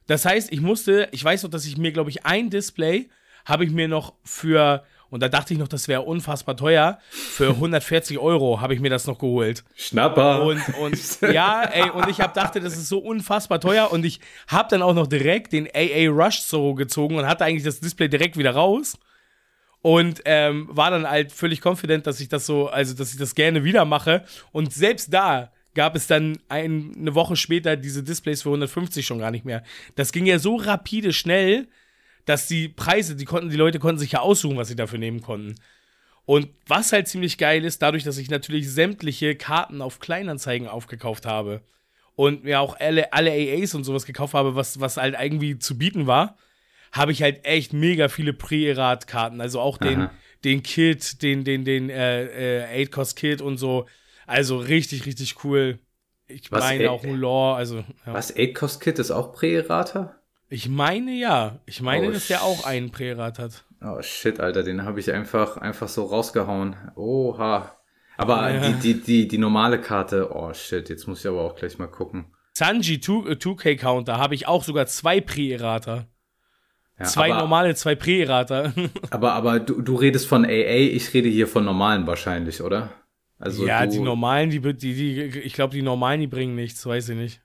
Das 0.08 0.26
heißt, 0.26 0.52
ich 0.52 0.60
musste, 0.60 1.08
ich 1.14 1.24
weiß 1.24 1.44
noch, 1.44 1.50
dass 1.50 1.66
ich 1.66 1.78
mir, 1.78 1.94
glaube 1.94 2.10
ich, 2.10 2.26
ein 2.26 2.50
Display 2.50 3.10
habe 3.46 3.64
ich 3.64 3.72
mir 3.72 3.88
noch 3.88 4.14
für, 4.26 4.84
und 5.14 5.20
da 5.22 5.30
dachte 5.30 5.54
ich 5.54 5.60
noch, 5.60 5.68
das 5.68 5.88
wäre 5.88 6.02
unfassbar 6.02 6.58
teuer, 6.58 6.98
für 7.12 7.50
140 7.50 8.18
Euro 8.18 8.62
habe 8.62 8.74
ich 8.74 8.80
mir 8.80 8.90
das 8.90 9.06
noch 9.06 9.20
geholt. 9.20 9.64
Schnapper. 9.76 10.42
Und, 10.42 10.62
und 10.80 11.22
ja, 11.32 11.62
ey, 11.64 11.92
und 11.92 12.10
ich 12.10 12.20
hab, 12.20 12.34
dachte, 12.34 12.60
das 12.60 12.74
ist 12.74 12.90
so 12.90 12.98
unfassbar 12.98 13.62
teuer 13.62 13.92
und 13.92 14.06
ich 14.06 14.20
habe 14.48 14.70
dann 14.72 14.82
auch 14.82 14.96
noch 14.96 15.06
direkt 15.06 15.54
den 15.54 15.68
AA 15.68 16.10
Rush 16.10 16.42
Zoro 16.48 16.74
gezogen 16.74 17.16
und 17.16 17.28
hatte 17.28 17.46
eigentlich 17.46 17.64
das 17.64 17.80
Display 17.80 18.10
direkt 18.10 18.38
wieder 18.38 18.56
raus 18.56 18.98
und 19.84 20.24
ähm, 20.26 20.68
war 20.72 20.90
dann 20.90 21.08
halt 21.08 21.32
völlig 21.32 21.64
confident, 21.64 22.08
dass 22.08 22.20
ich 22.20 22.28
das 22.28 22.48
so, 22.48 22.70
also 22.70 22.96
dass 22.96 23.12
ich 23.14 23.20
das 23.20 23.36
gerne 23.36 23.64
wieder 23.64 23.86
mache. 23.86 24.26
Und 24.52 24.74
selbst 24.74 25.14
da 25.14 25.52
gab 25.76 25.96
es 25.96 26.08
dann 26.08 26.40
ein, 26.50 26.96
eine 26.98 27.14
Woche 27.14 27.36
später 27.36 27.76
diese 27.76 28.02
Displays 28.02 28.42
für 28.42 28.50
150 28.50 29.06
schon 29.06 29.20
gar 29.20 29.30
nicht 29.30 29.46
mehr. 29.46 29.62
Das 29.94 30.12
ging 30.12 30.26
ja 30.26 30.40
so 30.40 30.56
rapide 30.56 31.14
schnell, 31.14 31.68
dass 32.26 32.48
die 32.48 32.70
Preise, 32.70 33.16
die 33.16 33.26
konnten, 33.26 33.50
die 33.50 33.58
Leute 33.58 33.80
konnten 33.80 34.00
sich 34.00 34.14
ja 34.14 34.20
aussuchen, 34.20 34.58
was 34.58 34.68
sie 34.68 34.76
dafür 34.76 35.00
nehmen 35.00 35.22
konnten. 35.22 35.56
Und 36.26 36.50
was 36.68 36.94
halt 36.94 37.08
ziemlich 37.08 37.38
geil 37.38 37.66
ist, 37.66 37.82
dadurch, 37.82 38.04
dass 38.04 38.18
ich 38.18 38.30
natürlich 38.30 38.72
sämtliche 38.72 39.36
Karten 39.36 39.82
auf 39.82 40.00
Kleinanzeigen 40.00 40.68
aufgekauft 40.68 41.26
habe 41.26 41.62
und 42.16 42.46
mir 42.46 42.62
auch 42.62 42.80
alle, 42.80 43.12
alle 43.12 43.32
AAs 43.32 43.76
und 43.76 43.84
sowas 43.84 44.06
gekauft 44.06 44.34
habe, 44.34 44.56
was, 44.56 44.80
was 44.80 44.98
halt 44.98 45.16
irgendwie 45.20 45.60
zu 45.60 45.78
bieten 45.78 46.08
war, 46.08 46.38
habe 46.94 47.12
ich 47.12 47.22
halt 47.22 47.44
echt 47.44 47.74
mega 47.74 48.08
viele 48.08 48.34
Pre-Erat-Karten. 48.34 49.42
Also 49.42 49.60
auch 49.60 49.78
den, 49.78 50.10
den 50.44 50.64
Kit, 50.64 51.22
den, 51.24 51.44
den, 51.44 51.66
den 51.66 51.90
äh, 51.90 52.64
äh, 52.74 52.86
8-Cost-Kit 52.86 53.42
und 53.42 53.58
so. 53.58 53.88
Also 54.26 54.58
richtig, 54.58 55.06
richtig 55.06 55.44
cool. 55.44 55.80
Ich 56.28 56.52
was, 56.52 56.64
meine 56.64 56.92
auch 56.92 57.04
ein 57.04 57.16
Lore, 57.16 57.56
also. 57.56 57.78
Ja. 57.78 58.14
Was 58.14 58.34
8-Cost-Kit 58.36 59.00
ist 59.00 59.12
auch 59.12 59.34
Pre-Errata? 59.34 60.16
Ich 60.54 60.70
meine 60.70 61.14
ja. 61.14 61.60
Ich 61.66 61.82
meine, 61.82 62.10
oh, 62.10 62.12
dass 62.12 62.28
der 62.28 62.44
auch 62.44 62.64
einen 62.64 62.92
Pre-Erat 62.92 63.40
hat. 63.40 63.66
Oh 63.82 64.00
shit, 64.04 64.40
Alter, 64.40 64.62
den 64.62 64.84
habe 64.84 65.00
ich 65.00 65.12
einfach, 65.12 65.58
einfach 65.58 65.88
so 65.88 66.06
rausgehauen. 66.06 66.76
Oha. 66.96 67.76
Aber 68.18 68.52
ja. 68.52 68.70
die, 68.70 68.74
die, 68.74 69.02
die, 69.02 69.28
die 69.28 69.38
normale 69.40 69.82
Karte, 69.82 70.30
oh 70.32 70.54
shit, 70.54 70.90
jetzt 70.90 71.08
muss 71.08 71.22
ich 71.22 71.28
aber 71.28 71.42
auch 71.42 71.56
gleich 71.56 71.80
mal 71.80 71.88
gucken. 71.88 72.26
Sanji 72.54 72.98
2K 72.98 73.78
Counter 73.78 74.20
habe 74.20 74.36
ich 74.36 74.48
auch 74.48 74.64
sogar 74.64 74.86
zwei 74.86 75.22
Pre-Errata. 75.22 76.06
Ja, 77.00 77.06
zwei 77.06 77.32
aber, 77.32 77.42
normale, 77.42 77.74
zwei 77.74 77.96
Pre-Errata. 77.96 78.74
aber 79.10 79.34
aber 79.34 79.60
du, 79.60 79.82
du 79.82 79.96
redest 79.96 80.28
von 80.28 80.46
AA, 80.46 80.50
ich 80.50 81.12
rede 81.16 81.30
hier 81.30 81.48
von 81.48 81.66
normalen 81.66 82.06
wahrscheinlich, 82.06 82.62
oder? 82.62 82.92
Also 83.40 83.66
ja, 83.66 83.88
die 83.88 84.00
normalen, 84.00 84.52
die, 84.52 84.60
die, 84.60 84.94
die 84.94 85.40
ich 85.40 85.54
glaube, 85.54 85.74
die 85.74 85.82
normalen, 85.82 86.22
die 86.22 86.28
bringen 86.28 86.54
nichts, 86.54 86.86
weiß 86.86 87.10
ich 87.10 87.18
nicht. 87.18 87.43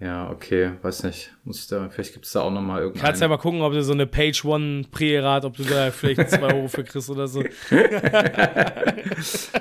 Ja, 0.00 0.30
okay, 0.30 0.72
weiß 0.80 1.02
nicht. 1.02 1.30
Muss 1.44 1.60
ich 1.60 1.66
da, 1.68 1.90
vielleicht 1.90 2.14
gibt 2.14 2.24
es 2.24 2.32
da 2.32 2.40
auch 2.40 2.50
nochmal 2.50 2.80
irgendwas. 2.80 3.02
Kannst 3.02 3.20
ja 3.20 3.28
mal 3.28 3.36
gucken, 3.36 3.60
ob 3.60 3.74
du 3.74 3.82
so 3.82 3.92
eine 3.92 4.06
Page 4.06 4.42
One 4.46 4.84
Pre-Rat, 4.90 5.44
ob 5.44 5.58
du 5.58 5.64
da 5.64 5.90
vielleicht 5.90 6.30
zwei 6.30 6.54
Euro 6.54 6.68
für 6.68 6.84
kriegst 6.84 7.10
oder 7.10 7.28
so. 7.28 7.42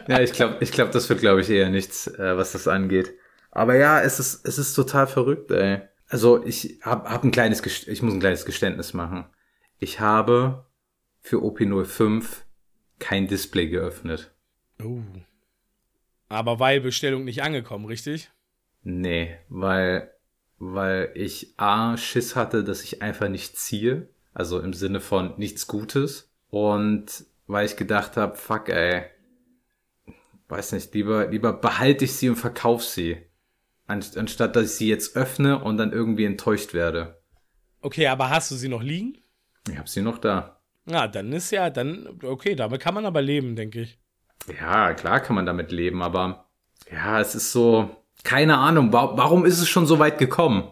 ja, 0.08 0.22
ich 0.22 0.32
glaube, 0.32 0.56
ich 0.62 0.72
glaube, 0.72 0.92
das 0.92 1.10
wird, 1.10 1.20
glaube 1.20 1.42
ich, 1.42 1.50
eher 1.50 1.70
nichts, 1.70 2.08
äh, 2.08 2.38
was 2.38 2.54
das 2.54 2.70
angeht. 2.70 3.12
Aber 3.52 3.76
ja, 3.76 4.02
es 4.02 4.20
ist, 4.20 4.46
es 4.46 4.58
ist 4.58 4.74
total 4.76 5.08
verrückt, 5.08 5.52
ey. 5.52 5.82
Also 6.08 6.44
ich 6.46 6.80
habe 6.84 7.10
hab 7.10 7.26
ein 7.26 7.32
kleines, 7.32 7.62
ich 7.88 8.02
muss 8.02 8.14
ein 8.14 8.22
kleines 8.22 8.46
Geständnis 8.46 8.94
machen. 8.94 9.26
Ich 9.78 10.00
habe 10.00 10.66
für 11.22 11.38
OP05 11.38 12.24
kein 12.98 13.28
Display 13.28 13.68
geöffnet. 13.68 14.32
Oh. 14.82 15.02
Aber 16.30 16.60
weil 16.60 16.80
Bestellung 16.80 17.26
nicht 17.26 17.44
angekommen, 17.44 17.86
richtig? 17.86 18.32
Nee, 18.84 19.36
weil, 19.50 20.12
weil 20.60 21.12
ich 21.16 21.54
A, 21.58 21.98
Schiss 21.98 22.36
hatte, 22.36 22.64
dass 22.64 22.84
ich 22.84 23.02
einfach 23.02 23.30
nicht 23.30 23.58
ziehe. 23.58 24.10
Also 24.34 24.60
im 24.60 24.74
Sinne 24.74 25.02
von 25.02 25.34
nichts 25.38 25.68
Gutes. 25.68 26.32
Und 26.50 27.26
weil 27.48 27.66
ich 27.66 27.76
gedacht 27.76 28.18
habe, 28.18 28.36
fuck 28.36 28.70
ey, 28.70 29.06
weiß 30.48 30.74
nicht, 30.74 30.94
lieber, 30.94 31.28
lieber 31.28 31.54
behalte 31.54 32.06
ich 32.06 32.14
sie 32.14 32.30
und 32.30 32.36
verkauf 32.36 32.84
sie 32.84 33.18
anstatt 33.90 34.56
dass 34.56 34.66
ich 34.66 34.72
sie 34.72 34.90
jetzt 34.90 35.16
öffne 35.16 35.60
und 35.64 35.78
dann 35.78 35.92
irgendwie 35.92 36.26
enttäuscht 36.26 36.74
werde. 36.74 37.22
Okay, 37.82 38.08
aber 38.08 38.30
hast 38.30 38.52
du 38.52 38.56
sie 38.56 38.70
noch 38.70 38.84
liegen? 38.84 39.18
Ich 39.70 39.78
habe 39.78 39.90
sie 39.90 40.02
noch 40.02 40.18
da. 40.18 40.62
Ja, 40.86 41.08
dann 41.08 41.32
ist 41.32 41.52
ja, 41.52 41.70
dann, 41.70 42.20
okay, 42.24 42.56
damit 42.56 42.82
kann 42.82 42.94
man 42.94 43.06
aber 43.06 43.22
leben, 43.22 43.56
denke 43.56 43.82
ich. 43.82 44.00
Ja, 44.60 44.94
klar 44.94 45.20
kann 45.20 45.36
man 45.36 45.46
damit 45.46 45.72
leben, 45.72 46.02
aber 46.02 46.50
ja, 46.92 47.20
es 47.20 47.36
ist 47.36 47.52
so, 47.52 47.99
keine 48.24 48.58
Ahnung, 48.58 48.92
wa 48.94 49.14
warum 49.16 49.46
ist 49.46 49.60
es 49.60 49.70
schon 49.70 49.86
so 49.86 50.00
weit 50.00 50.18
gekommen? 50.18 50.64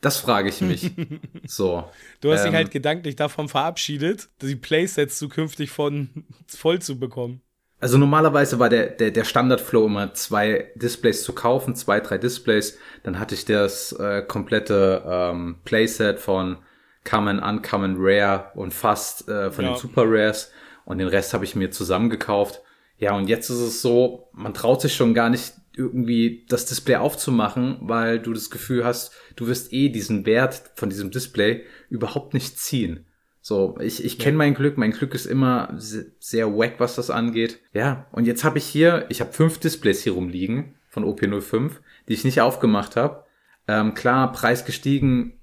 Das 0.00 0.18
frage 0.18 0.50
ich 0.50 0.60
mich. 0.60 0.92
so. 1.46 1.84
Du 2.20 2.30
hast 2.30 2.40
ähm, 2.40 2.50
dich 2.50 2.56
halt 2.56 2.70
gedanklich 2.70 3.16
davon 3.16 3.48
verabschiedet, 3.48 4.28
die 4.42 4.54
Playsets 4.54 5.18
zukünftig 5.18 5.70
von 5.70 6.24
voll 6.46 6.80
zu 6.80 6.98
bekommen. 6.98 7.40
Also 7.80 7.98
normalerweise 7.98 8.58
war 8.58 8.68
der, 8.68 8.86
der, 8.86 9.10
der 9.10 9.24
Standardflow 9.24 9.86
immer 9.86 10.14
zwei 10.14 10.70
Displays 10.74 11.22
zu 11.22 11.32
kaufen, 11.34 11.74
zwei, 11.74 12.00
drei 12.00 12.18
Displays. 12.18 12.78
Dann 13.02 13.18
hatte 13.18 13.34
ich 13.34 13.44
das 13.44 13.92
äh, 13.92 14.22
komplette 14.22 15.02
ähm, 15.06 15.56
Playset 15.64 16.18
von 16.18 16.58
Common, 17.04 17.38
Uncommon, 17.38 17.96
Rare 17.98 18.52
und 18.54 18.72
fast 18.72 19.28
äh, 19.28 19.50
von 19.50 19.64
ja. 19.64 19.72
den 19.72 19.78
Super 19.78 20.04
Rares. 20.06 20.50
Und 20.84 20.98
den 20.98 21.08
Rest 21.08 21.34
habe 21.34 21.44
ich 21.44 21.56
mir 21.56 21.70
zusammengekauft. 21.70 22.62
Ja, 22.98 23.16
und 23.16 23.28
jetzt 23.28 23.50
ist 23.50 23.60
es 23.60 23.82
so, 23.82 24.28
man 24.32 24.54
traut 24.54 24.80
sich 24.80 24.94
schon 24.94 25.14
gar 25.14 25.30
nicht 25.30 25.54
irgendwie 25.76 26.46
das 26.48 26.66
Display 26.66 26.96
aufzumachen, 26.96 27.78
weil 27.80 28.18
du 28.18 28.32
das 28.32 28.50
Gefühl 28.50 28.84
hast, 28.84 29.12
du 29.36 29.46
wirst 29.46 29.72
eh 29.72 29.88
diesen 29.88 30.26
Wert 30.26 30.72
von 30.76 30.90
diesem 30.90 31.10
Display 31.10 31.64
überhaupt 31.88 32.34
nicht 32.34 32.58
ziehen. 32.58 33.06
So, 33.40 33.76
ich, 33.78 34.02
ich 34.02 34.18
kenne 34.18 34.38
mein 34.38 34.54
Glück. 34.54 34.78
Mein 34.78 34.92
Glück 34.92 35.14
ist 35.14 35.26
immer 35.26 35.74
sehr 35.76 36.56
wack, 36.56 36.76
was 36.78 36.94
das 36.94 37.10
angeht. 37.10 37.60
Ja, 37.74 38.06
und 38.12 38.26
jetzt 38.26 38.42
habe 38.42 38.56
ich 38.56 38.64
hier, 38.64 39.04
ich 39.10 39.20
habe 39.20 39.34
fünf 39.34 39.58
Displays 39.58 40.02
hier 40.02 40.12
rumliegen 40.12 40.76
von 40.88 41.04
OP05, 41.04 41.72
die 42.08 42.14
ich 42.14 42.24
nicht 42.24 42.40
aufgemacht 42.40 42.96
habe. 42.96 43.24
Ähm, 43.68 43.92
klar, 43.92 44.32
Preis 44.32 44.64
gestiegen, 44.64 45.40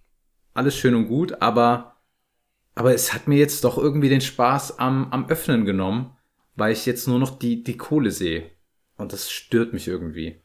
alles 0.56 0.76
schön 0.76 0.96
und 0.96 1.08
gut, 1.08 1.41
aber, 1.41 1.98
aber 2.74 2.94
es 2.94 3.13
hat 3.13 3.28
mir 3.28 3.38
jetzt 3.38 3.63
doch 3.63 3.78
irgendwie 3.78 4.10
den 4.10 4.22
Spaß 4.22 4.80
am, 4.80 5.12
am 5.12 5.30
Öffnen 5.30 5.65
genommen, 5.65 6.17
weil 6.56 6.74
ich 6.74 6.88
jetzt 6.88 7.08
nur 7.08 7.20
noch 7.20 7.38
die, 7.38 7.63
die 7.63 7.78
Kohle 7.78 8.10
sehe. 8.10 8.50
Und 9.02 9.14
das 9.14 9.32
stört 9.32 9.74
mich 9.74 9.88
irgendwie. 9.88 10.42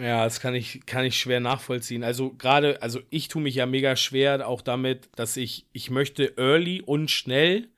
Ja, 0.00 0.24
das 0.24 0.40
kann 0.40 0.54
ich, 0.54 0.86
kann 0.86 1.04
ich 1.04 1.18
schwer 1.18 1.40
nachvollziehen. 1.40 2.04
Also 2.04 2.32
gerade, 2.32 2.80
also 2.82 3.00
ich 3.10 3.28
tue 3.28 3.42
mich 3.42 3.56
ja 3.56 3.66
mega 3.66 3.96
schwer 3.96 4.46
auch 4.46 4.62
damit, 4.62 5.10
dass 5.16 5.36
ich, 5.36 5.66
ich 5.72 5.90
möchte 5.90 6.36
early 6.36 6.82
und 6.82 7.10
schnell 7.10 7.68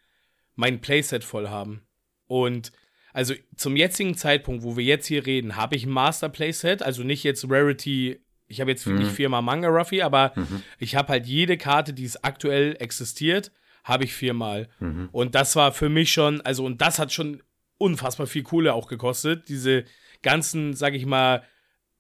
mein 0.55 0.81
Playset 0.81 1.25
voll 1.25 1.49
haben. 1.49 1.83
Und 2.27 2.73
also 3.13 3.35
zum 3.57 3.77
jetzigen 3.77 4.17
Zeitpunkt, 4.17 4.63
wo 4.63 4.77
wir 4.77 4.85
jetzt 4.85 5.07
hier 5.07 5.27
reden, 5.27 5.57
habe 5.57 5.77
ich 5.77 5.85
ein 5.85 5.91
Master 5.91 6.29
Playset, 6.29 6.83
also 6.83 7.03
nicht 7.03 7.25
jetzt 7.25 7.47
Rarity, 7.49 8.21
ich 8.47 8.61
habe 8.61 8.71
jetzt 8.71 8.87
mhm. 8.87 8.97
nicht 8.97 9.11
viermal 9.11 9.43
Manga 9.43 9.69
Ruffy, 9.69 10.03
aber 10.03 10.33
mhm. 10.37 10.63
ich 10.79 10.95
habe 10.95 11.09
halt 11.09 11.27
jede 11.27 11.57
Karte, 11.57 11.93
die 11.93 12.05
es 12.05 12.23
aktuell 12.23 12.77
existiert, 12.79 13.51
habe 13.83 14.05
ich 14.05 14.13
viermal. 14.13 14.69
Mhm. 14.79 15.09
Und 15.11 15.35
das 15.35 15.57
war 15.57 15.73
für 15.73 15.89
mich 15.89 16.13
schon, 16.13 16.41
also 16.43 16.65
und 16.65 16.81
das 16.81 16.99
hat 16.99 17.13
schon 17.13 17.43
unfassbar 17.81 18.27
viel 18.27 18.43
Kohle 18.43 18.75
auch 18.75 18.87
gekostet, 18.87 19.49
diese 19.49 19.85
ganzen, 20.23 20.75
sag 20.75 20.95
ich 20.95 21.07
mal, 21.07 21.43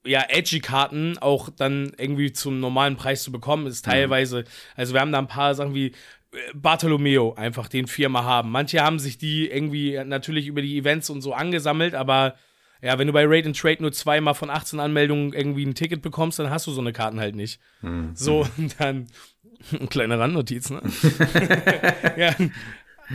ja, 0.04 0.24
edgy 0.28 0.60
Karten 0.60 1.18
auch 1.18 1.50
dann 1.50 1.92
irgendwie 1.98 2.32
zum 2.32 2.60
normalen 2.60 2.96
Preis 2.96 3.22
zu 3.22 3.32
bekommen, 3.32 3.66
ist 3.66 3.86
mhm. 3.86 3.90
teilweise, 3.90 4.44
also 4.76 4.94
wir 4.94 5.00
haben 5.00 5.12
da 5.12 5.18
ein 5.18 5.26
paar 5.26 5.54
Sachen 5.54 5.74
wie 5.74 5.86
äh, 5.86 5.92
Bartolomeo 6.54 7.34
einfach 7.34 7.68
den 7.68 7.86
Firma 7.86 8.24
haben. 8.24 8.50
Manche 8.50 8.80
haben 8.80 8.98
sich 8.98 9.18
die 9.18 9.48
irgendwie 9.48 10.02
natürlich 10.04 10.46
über 10.46 10.62
die 10.62 10.78
Events 10.78 11.10
und 11.10 11.20
so 11.22 11.34
angesammelt, 11.34 11.94
aber 11.94 12.34
ja, 12.82 12.98
wenn 12.98 13.06
du 13.06 13.12
bei 13.12 13.26
Raid 13.26 13.44
and 13.44 13.58
Trade 13.58 13.82
nur 13.82 13.92
zweimal 13.92 14.34
von 14.34 14.48
18 14.48 14.80
Anmeldungen 14.80 15.34
irgendwie 15.34 15.66
ein 15.66 15.74
Ticket 15.74 16.00
bekommst, 16.00 16.38
dann 16.38 16.48
hast 16.48 16.66
du 16.66 16.72
so 16.72 16.80
eine 16.80 16.94
Karten 16.94 17.20
halt 17.20 17.36
nicht. 17.36 17.60
Mhm. 17.82 18.12
So, 18.14 18.46
dann 18.78 19.06
kleine 19.90 20.18
Randnotiz, 20.18 20.70
ne? 20.70 20.82
ja. 22.16 22.34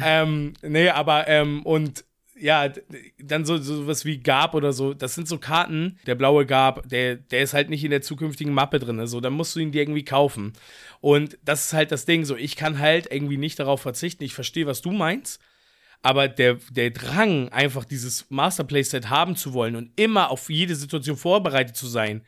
Ähm, 0.04 0.54
nee, 0.62 0.90
aber 0.90 1.28
ähm, 1.28 1.64
und 1.64 2.04
ja, 2.38 2.70
dann 3.18 3.46
so, 3.46 3.58
so 3.58 3.88
was 3.88 4.06
wie 4.06 4.18
Gab 4.18 4.56
oder 4.56 4.74
so, 4.74 4.94
das 4.94 5.16
sind 5.16 5.28
so 5.28 5.38
Karten, 5.38 5.98
der 6.06 6.16
blaue 6.16 6.46
Gab, 6.46 6.88
der, 6.90 7.16
der 7.16 7.42
ist 7.42 7.54
halt 7.54 7.70
nicht 7.70 7.84
in 7.84 7.92
der 7.92 8.02
zukünftigen 8.02 8.54
Mappe 8.54 8.80
drin, 8.80 9.06
so, 9.08 9.22
dann 9.22 9.34
musst 9.34 9.56
du 9.56 9.60
ihn 9.60 9.72
dir 9.72 9.82
irgendwie 9.82 10.06
kaufen. 10.06 10.54
Und 11.00 11.38
das 11.44 11.66
ist 11.66 11.74
halt 11.74 11.92
das 11.92 12.06
Ding, 12.06 12.26
so, 12.26 12.36
ich 12.36 12.56
kann 12.56 12.80
halt 12.80 13.12
irgendwie 13.12 13.38
nicht 13.38 13.60
darauf 13.60 13.82
verzichten, 13.82 14.24
ich 14.24 14.34
verstehe, 14.34 14.66
was 14.66 14.82
du 14.82 14.92
meinst, 14.92 15.42
aber 16.02 16.28
der, 16.28 16.58
der 16.70 16.92
Drang, 16.92 17.50
einfach 17.50 17.86
dieses 17.86 18.30
Masterplay-Set 18.30 19.10
haben 19.10 19.36
zu 19.36 19.54
wollen 19.54 19.76
und 19.76 19.92
immer 19.96 20.30
auf 20.30 20.50
jede 20.50 20.76
Situation 20.76 21.18
vorbereitet 21.18 21.76
zu 21.78 21.88
sein, 21.88 22.22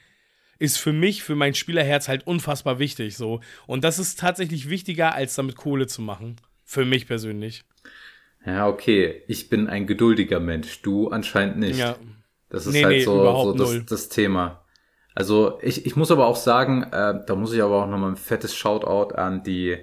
ist 0.58 0.78
für 0.78 0.94
mich, 0.94 1.22
für 1.22 1.36
mein 1.36 1.54
Spielerherz 1.54 2.08
halt 2.08 2.26
unfassbar 2.26 2.80
wichtig, 2.80 3.16
so. 3.16 3.42
Und 3.68 3.84
das 3.84 4.00
ist 4.00 4.20
tatsächlich 4.20 4.70
wichtiger, 4.70 5.14
als 5.14 5.36
damit 5.36 5.56
Kohle 5.56 5.86
zu 5.86 6.02
machen. 6.02 6.38
Für 6.64 6.86
mich 6.86 7.08
persönlich. 7.08 7.64
Ja, 8.48 8.70
okay. 8.70 9.24
Ich 9.28 9.50
bin 9.50 9.68
ein 9.68 9.88
geduldiger 9.88 10.40
Mensch. 10.40 10.82
Du 10.82 11.10
anscheinend 11.10 11.58
nicht. 11.58 11.80
Ja. 11.80 11.98
Das 12.50 12.66
ist 12.66 12.74
nee, 12.74 12.84
halt 12.86 12.96
nee, 12.96 13.04
so, 13.04 13.44
so 13.44 13.54
das, 13.54 13.86
das, 13.86 14.08
Thema. 14.08 14.64
Also 15.14 15.60
ich, 15.62 15.86
ich 15.86 15.98
muss 15.98 16.12
aber 16.12 16.28
auch 16.28 16.38
sagen, 16.38 16.84
äh, 16.84 17.26
da 17.26 17.36
muss 17.36 17.54
ich 17.54 17.62
aber 17.62 17.84
auch 17.84 17.90
nochmal 17.90 18.12
ein 18.12 18.16
fettes 18.16 18.56
Shoutout 18.56 19.16
an 19.16 19.44
die 19.44 19.78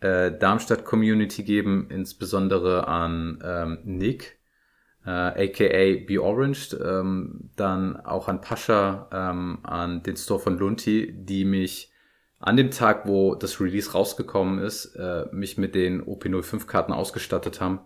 äh, 0.00 0.36
Darmstadt-Community 0.36 1.44
geben, 1.44 1.86
insbesondere 1.90 2.88
an 2.88 3.38
ähm, 3.44 3.78
Nick, 3.84 4.40
äh, 5.06 5.10
aka 5.10 6.04
Be 6.04 6.20
Orange, 6.20 6.76
ähm, 6.82 7.50
dann 7.54 8.00
auch 8.00 8.26
an 8.26 8.40
Pascha, 8.40 9.08
ähm, 9.12 9.60
an 9.62 10.02
den 10.02 10.16
Store 10.16 10.40
von 10.40 10.58
Lunti, 10.58 11.14
die 11.14 11.44
mich 11.44 11.92
an 12.40 12.56
dem 12.56 12.72
Tag, 12.72 13.06
wo 13.06 13.36
das 13.36 13.60
Release 13.60 13.92
rausgekommen 13.92 14.58
ist, 14.58 14.96
äh, 14.96 15.26
mich 15.30 15.56
mit 15.56 15.76
den 15.76 16.02
OP05-Karten 16.02 16.92
ausgestattet 16.92 17.60
haben 17.60 17.78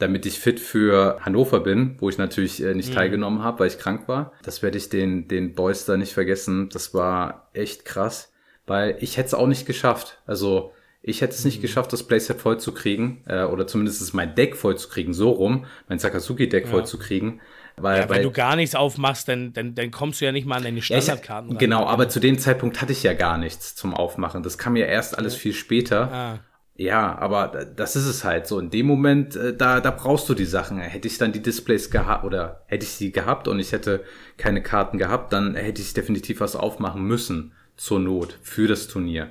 damit 0.00 0.26
ich 0.26 0.40
fit 0.40 0.58
für 0.58 1.18
Hannover 1.20 1.60
bin, 1.60 1.96
wo 1.98 2.08
ich 2.08 2.18
natürlich 2.18 2.62
äh, 2.62 2.74
nicht 2.74 2.90
mhm. 2.90 2.94
teilgenommen 2.94 3.42
habe, 3.42 3.60
weil 3.60 3.68
ich 3.68 3.78
krank 3.78 4.08
war. 4.08 4.32
Das 4.42 4.62
werde 4.62 4.78
ich 4.78 4.88
den, 4.88 5.28
den 5.28 5.54
Boys 5.54 5.84
da 5.84 5.96
nicht 5.96 6.12
vergessen. 6.12 6.68
Das 6.70 6.94
war 6.94 7.50
echt 7.52 7.84
krass, 7.84 8.32
weil 8.66 8.96
ich 9.00 9.16
hätte 9.16 9.28
es 9.28 9.34
auch 9.34 9.46
nicht 9.46 9.66
geschafft. 9.66 10.18
Also 10.26 10.72
ich 11.02 11.20
hätte 11.20 11.34
es 11.34 11.44
nicht 11.44 11.58
mhm. 11.58 11.62
geschafft, 11.62 11.92
das 11.92 12.02
Playset 12.02 12.40
voll 12.40 12.58
zu 12.58 12.72
kriegen, 12.72 13.22
äh, 13.26 13.44
oder 13.44 13.66
zumindest 13.66 14.12
mein 14.14 14.34
Deck 14.34 14.56
voll 14.56 14.76
zu 14.76 14.88
kriegen, 14.88 15.14
so 15.14 15.30
rum, 15.30 15.66
mein 15.88 15.98
Sakazuki-Deck 15.98 16.64
ja. 16.64 16.70
voll 16.70 16.86
zu 16.86 16.98
kriegen. 16.98 17.40
Weil, 17.76 18.00
ja, 18.00 18.02
wenn 18.04 18.16
weil, 18.16 18.22
du 18.22 18.32
gar 18.32 18.56
nichts 18.56 18.74
aufmachst, 18.74 19.28
dann, 19.28 19.52
dann, 19.52 19.74
dann 19.74 19.90
kommst 19.90 20.20
du 20.20 20.26
ja 20.26 20.32
nicht 20.32 20.46
mal 20.46 20.56
an 20.56 20.64
deine 20.64 20.82
Standardkarten 20.82 21.50
ja, 21.50 21.54
ich, 21.54 21.58
Genau, 21.58 21.86
aber 21.86 22.08
zu 22.08 22.20
dem 22.20 22.38
Zeitpunkt 22.38 22.80
hatte 22.80 22.92
ich 22.92 23.02
ja 23.02 23.14
gar 23.14 23.38
nichts 23.38 23.74
zum 23.74 23.94
Aufmachen. 23.94 24.42
Das 24.42 24.58
kam 24.58 24.76
ja 24.76 24.86
erst 24.86 25.16
alles 25.16 25.34
viel 25.34 25.54
später. 25.54 26.12
Ah. 26.12 26.38
Ja, 26.80 27.18
aber 27.18 27.66
das 27.76 27.94
ist 27.94 28.06
es 28.06 28.24
halt 28.24 28.46
so. 28.46 28.58
In 28.58 28.70
dem 28.70 28.86
Moment, 28.86 29.36
äh, 29.36 29.54
da, 29.54 29.82
da 29.82 29.90
brauchst 29.90 30.30
du 30.30 30.34
die 30.34 30.46
Sachen. 30.46 30.78
Hätte 30.78 31.08
ich 31.08 31.18
dann 31.18 31.30
die 31.30 31.42
Displays 31.42 31.90
gehabt 31.90 32.24
oder 32.24 32.64
hätte 32.68 32.86
ich 32.86 32.92
sie 32.92 33.12
gehabt 33.12 33.48
und 33.48 33.58
ich 33.60 33.72
hätte 33.72 34.02
keine 34.38 34.62
Karten 34.62 34.96
gehabt, 34.96 35.34
dann 35.34 35.56
hätte 35.56 35.82
ich 35.82 35.92
definitiv 35.92 36.40
was 36.40 36.56
aufmachen 36.56 37.02
müssen 37.02 37.52
zur 37.76 38.00
Not 38.00 38.38
für 38.40 38.66
das 38.66 38.88
Turnier. 38.88 39.28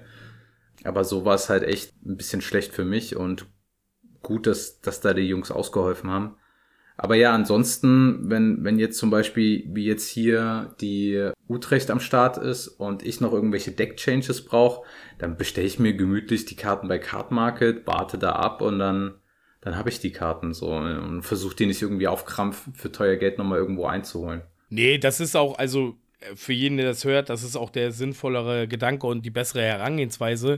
Aber 0.83 1.03
so 1.03 1.25
war 1.25 1.33
es 1.33 1.49
halt 1.49 1.63
echt 1.63 1.91
ein 2.05 2.17
bisschen 2.17 2.41
schlecht 2.41 2.71
für 2.71 2.85
mich 2.85 3.15
und 3.15 3.47
gut, 4.21 4.45
dass, 4.45 4.79
dass 4.81 5.01
da 5.01 5.15
die 5.15 5.23
Jungs 5.23 5.49
ausgeholfen 5.49 6.11
haben. 6.11 6.35
Aber 6.97 7.15
ja, 7.15 7.33
ansonsten, 7.33 8.29
wenn, 8.29 8.65
wenn 8.65 8.77
jetzt 8.77 8.97
zum 8.97 9.09
Beispiel, 9.09 9.63
wie 9.69 9.85
jetzt 9.85 10.07
hier 10.07 10.75
die 10.81 11.31
Utrecht 11.47 11.89
am 11.91 12.01
Start 12.01 12.37
ist 12.37 12.67
und 12.67 13.03
ich 13.03 13.21
noch 13.21 13.31
irgendwelche 13.31 13.71
Deck-Changes 13.71 14.43
brauche, 14.43 14.85
dann 15.19 15.37
bestelle 15.37 15.67
ich 15.67 15.77
mir 15.79 15.93
gemütlich 15.93 16.45
die 16.45 16.55
Karten 16.55 16.87
bei 16.87 16.97
Card 16.97 17.31
Market, 17.31 17.85
warte 17.85 18.17
da 18.17 18.31
ab 18.31 18.61
und 18.61 18.79
dann, 18.79 19.15
dann 19.61 19.75
habe 19.75 19.89
ich 19.89 19.99
die 19.99 20.11
Karten 20.11 20.53
so 20.53 20.71
und 20.71 21.21
versuche 21.21 21.55
die 21.55 21.65
nicht 21.67 21.81
irgendwie 21.81 22.07
auf 22.07 22.25
Krampf 22.25 22.67
für 22.73 22.91
teuer 22.91 23.17
Geld 23.17 23.37
nochmal 23.37 23.59
irgendwo 23.59 23.85
einzuholen. 23.85 24.41
Nee, 24.69 24.97
das 24.97 25.19
ist 25.19 25.35
auch, 25.35 25.57
also 25.57 25.95
für 26.35 26.53
jeden, 26.53 26.77
der 26.77 26.87
das 26.87 27.03
hört, 27.03 27.29
das 27.29 27.43
ist 27.43 27.55
auch 27.55 27.69
der 27.69 27.91
sinnvollere 27.91 28.67
Gedanke 28.67 29.07
und 29.07 29.25
die 29.25 29.29
bessere 29.29 29.61
Herangehensweise. 29.61 30.57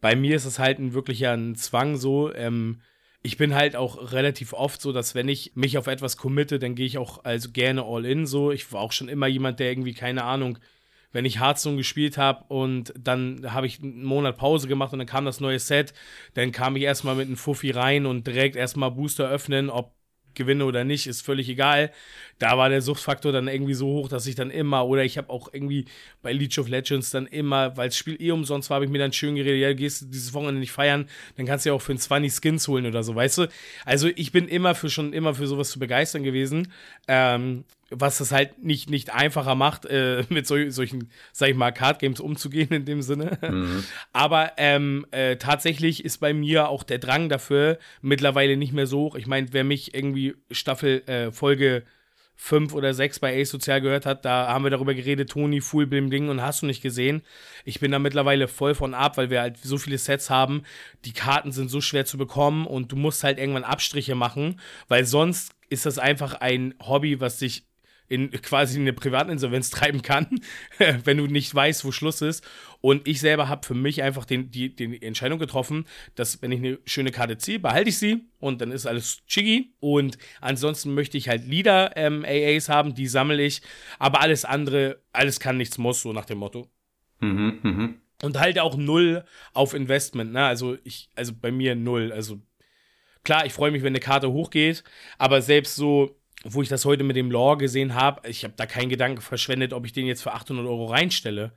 Bei 0.00 0.16
mir 0.16 0.36
ist 0.36 0.44
es 0.44 0.58
halt 0.58 0.78
ein 0.78 0.94
wirklicher 0.94 1.32
ein 1.32 1.56
Zwang 1.56 1.96
so, 1.96 2.32
ähm, 2.32 2.80
ich 3.26 3.36
bin 3.38 3.56
halt 3.56 3.74
auch 3.74 4.12
relativ 4.12 4.52
oft 4.52 4.80
so, 4.80 4.92
dass 4.92 5.16
wenn 5.16 5.28
ich 5.28 5.56
mich 5.56 5.78
auf 5.78 5.88
etwas 5.88 6.16
committe, 6.16 6.60
dann 6.60 6.76
gehe 6.76 6.86
ich 6.86 6.96
auch 6.96 7.24
also 7.24 7.50
gerne 7.50 7.82
all 7.84 8.06
in 8.06 8.24
so. 8.24 8.52
Ich 8.52 8.72
war 8.72 8.80
auch 8.80 8.92
schon 8.92 9.08
immer 9.08 9.26
jemand, 9.26 9.58
der 9.58 9.72
irgendwie, 9.72 9.94
keine 9.94 10.22
Ahnung, 10.22 10.58
wenn 11.16 11.24
ich 11.24 11.40
Hearthstone 11.40 11.78
gespielt 11.78 12.18
habe 12.18 12.44
und 12.48 12.92
dann 12.98 13.54
habe 13.54 13.66
ich 13.66 13.82
einen 13.82 14.04
Monat 14.04 14.36
Pause 14.36 14.68
gemacht 14.68 14.92
und 14.92 14.98
dann 14.98 15.08
kam 15.08 15.24
das 15.24 15.40
neue 15.40 15.58
Set, 15.58 15.94
dann 16.34 16.52
kam 16.52 16.76
ich 16.76 16.82
erstmal 16.82 17.14
mit 17.14 17.26
einem 17.26 17.38
Fuffi 17.38 17.70
rein 17.70 18.04
und 18.04 18.26
direkt 18.26 18.54
erstmal 18.54 18.90
Booster 18.90 19.26
öffnen, 19.26 19.70
ob 19.70 19.96
gewinne 20.34 20.66
oder 20.66 20.84
nicht, 20.84 21.06
ist 21.06 21.22
völlig 21.22 21.48
egal. 21.48 21.90
Da 22.38 22.58
war 22.58 22.68
der 22.68 22.82
Suchtfaktor 22.82 23.32
dann 23.32 23.48
irgendwie 23.48 23.72
so 23.72 23.86
hoch, 23.86 24.08
dass 24.10 24.26
ich 24.26 24.34
dann 24.34 24.50
immer, 24.50 24.86
oder 24.86 25.04
ich 25.04 25.16
habe 25.16 25.30
auch 25.30 25.48
irgendwie 25.54 25.86
bei 26.20 26.34
Leech 26.34 26.58
of 26.58 26.68
Legends 26.68 27.10
dann 27.10 27.26
immer, 27.26 27.74
weil 27.78 27.88
das 27.88 27.96
Spiel 27.96 28.20
eh 28.20 28.32
umsonst 28.32 28.68
war, 28.68 28.74
habe 28.74 28.84
ich 28.84 28.90
mir 28.90 28.98
dann 28.98 29.14
schön 29.14 29.36
geredet, 29.36 29.58
ja, 29.58 29.68
du 29.68 29.76
gehst 29.76 30.04
dieses 30.12 30.34
Wochenende 30.34 30.60
nicht 30.60 30.72
feiern, 30.72 31.08
dann 31.38 31.46
kannst 31.46 31.64
du 31.64 31.70
ja 31.70 31.74
auch 31.74 31.80
für 31.80 31.92
ein 31.92 31.98
20 31.98 32.30
Skins 32.30 32.68
holen 32.68 32.84
oder 32.84 33.02
so, 33.02 33.14
weißt 33.14 33.38
du? 33.38 33.48
Also 33.86 34.08
ich 34.14 34.32
bin 34.32 34.48
immer 34.48 34.74
für 34.74 34.90
schon 34.90 35.14
immer 35.14 35.34
für 35.34 35.46
sowas 35.46 35.70
zu 35.70 35.78
begeistern 35.78 36.22
gewesen. 36.22 36.70
Ähm, 37.08 37.64
was 37.90 38.18
das 38.18 38.32
halt 38.32 38.62
nicht, 38.62 38.90
nicht 38.90 39.14
einfacher 39.14 39.54
macht, 39.54 39.84
äh, 39.86 40.24
mit 40.28 40.46
sol 40.46 40.70
solchen, 40.70 41.10
sag 41.32 41.50
ich 41.50 41.56
mal, 41.56 41.72
Card 41.72 41.98
Games 41.98 42.20
umzugehen 42.20 42.70
in 42.70 42.84
dem 42.84 43.02
Sinne. 43.02 43.38
Mhm. 43.42 43.84
Aber 44.12 44.52
ähm, 44.56 45.06
äh, 45.10 45.36
tatsächlich 45.36 46.04
ist 46.04 46.18
bei 46.18 46.32
mir 46.32 46.68
auch 46.68 46.82
der 46.82 46.98
Drang 46.98 47.28
dafür 47.28 47.78
mittlerweile 48.02 48.56
nicht 48.56 48.72
mehr 48.72 48.86
so 48.86 49.00
hoch. 49.00 49.14
Ich 49.14 49.26
meine, 49.26 49.48
wer 49.52 49.64
mich 49.64 49.94
irgendwie 49.94 50.34
Staffel 50.50 51.02
äh, 51.06 51.30
Folge 51.30 51.84
5 52.36 52.74
oder 52.74 52.92
6 52.92 53.18
bei 53.20 53.40
Ace 53.40 53.50
Sozial 53.50 53.80
gehört 53.80 54.04
hat, 54.04 54.24
da 54.24 54.48
haben 54.48 54.64
wir 54.64 54.70
darüber 54.70 54.94
geredet, 54.94 55.30
Toni, 55.30 55.60
Full 55.62 55.86
Blim 55.86 56.10
Ding 56.10 56.28
und 56.28 56.42
hast 56.42 56.62
du 56.62 56.66
nicht 56.66 56.82
gesehen. 56.82 57.22
Ich 57.64 57.80
bin 57.80 57.90
da 57.90 57.98
mittlerweile 57.98 58.46
voll 58.46 58.74
von 58.74 58.92
ab, 58.92 59.16
weil 59.16 59.30
wir 59.30 59.40
halt 59.40 59.56
so 59.58 59.78
viele 59.78 59.96
Sets 59.96 60.28
haben. 60.28 60.62
Die 61.06 61.14
Karten 61.14 61.50
sind 61.50 61.70
so 61.70 61.80
schwer 61.80 62.04
zu 62.04 62.18
bekommen 62.18 62.66
und 62.66 62.92
du 62.92 62.96
musst 62.96 63.24
halt 63.24 63.38
irgendwann 63.38 63.64
Abstriche 63.64 64.14
machen, 64.14 64.60
weil 64.86 65.06
sonst 65.06 65.52
ist 65.70 65.86
das 65.86 65.98
einfach 65.98 66.34
ein 66.34 66.74
Hobby, 66.80 67.20
was 67.20 67.38
sich 67.38 67.64
in 68.08 68.30
quasi 68.30 68.78
eine 68.78 68.92
Privatinsolvenz 68.92 69.70
treiben 69.70 70.02
kann, 70.02 70.40
wenn 71.04 71.16
du 71.16 71.26
nicht 71.26 71.54
weißt, 71.54 71.84
wo 71.84 71.92
Schluss 71.92 72.22
ist. 72.22 72.46
Und 72.80 73.08
ich 73.08 73.20
selber 73.20 73.48
habe 73.48 73.66
für 73.66 73.74
mich 73.74 74.02
einfach 74.02 74.24
den, 74.24 74.50
die, 74.50 74.74
die 74.74 75.02
Entscheidung 75.02 75.38
getroffen, 75.38 75.86
dass 76.14 76.40
wenn 76.42 76.52
ich 76.52 76.60
eine 76.60 76.78
schöne 76.84 77.10
Karte 77.10 77.38
ziehe, 77.38 77.58
behalte 77.58 77.88
ich 77.88 77.98
sie 77.98 78.26
und 78.38 78.60
dann 78.60 78.70
ist 78.70 78.86
alles 78.86 79.24
chiggy. 79.26 79.74
Und 79.80 80.18
ansonsten 80.40 80.94
möchte 80.94 81.18
ich 81.18 81.28
halt 81.28 81.46
Lieder 81.46 81.96
ähm, 81.96 82.24
AAs 82.24 82.68
haben, 82.68 82.94
die 82.94 83.08
sammle 83.08 83.42
ich. 83.42 83.62
Aber 83.98 84.20
alles 84.20 84.44
andere, 84.44 85.02
alles 85.12 85.40
kann, 85.40 85.56
nichts 85.56 85.78
muss, 85.78 86.02
so 86.02 86.12
nach 86.12 86.26
dem 86.26 86.38
Motto. 86.38 86.70
Mhm, 87.20 87.58
mh. 87.62 87.94
Und 88.22 88.38
halt 88.38 88.58
auch 88.58 88.76
null 88.76 89.24
auf 89.52 89.74
Investment, 89.74 90.32
ne? 90.32 90.46
Also 90.46 90.78
ich, 90.84 91.10
also 91.14 91.32
bei 91.38 91.52
mir 91.52 91.74
null. 91.74 92.12
Also 92.12 92.40
klar, 93.24 93.44
ich 93.44 93.52
freue 93.52 93.70
mich, 93.70 93.82
wenn 93.82 93.92
eine 93.92 94.00
Karte 94.00 94.32
hochgeht, 94.32 94.84
aber 95.18 95.42
selbst 95.42 95.76
so 95.76 96.16
wo 96.48 96.62
ich 96.62 96.68
das 96.68 96.84
heute 96.84 97.04
mit 97.04 97.16
dem 97.16 97.30
Lore 97.30 97.58
gesehen 97.58 97.94
habe, 97.94 98.28
ich 98.28 98.44
habe 98.44 98.54
da 98.56 98.66
keinen 98.66 98.88
Gedanken 98.88 99.20
verschwendet, 99.20 99.72
ob 99.72 99.84
ich 99.86 99.92
den 99.92 100.06
jetzt 100.06 100.22
für 100.22 100.32
800 100.32 100.66
Euro 100.66 100.86
reinstelle. 100.86 101.52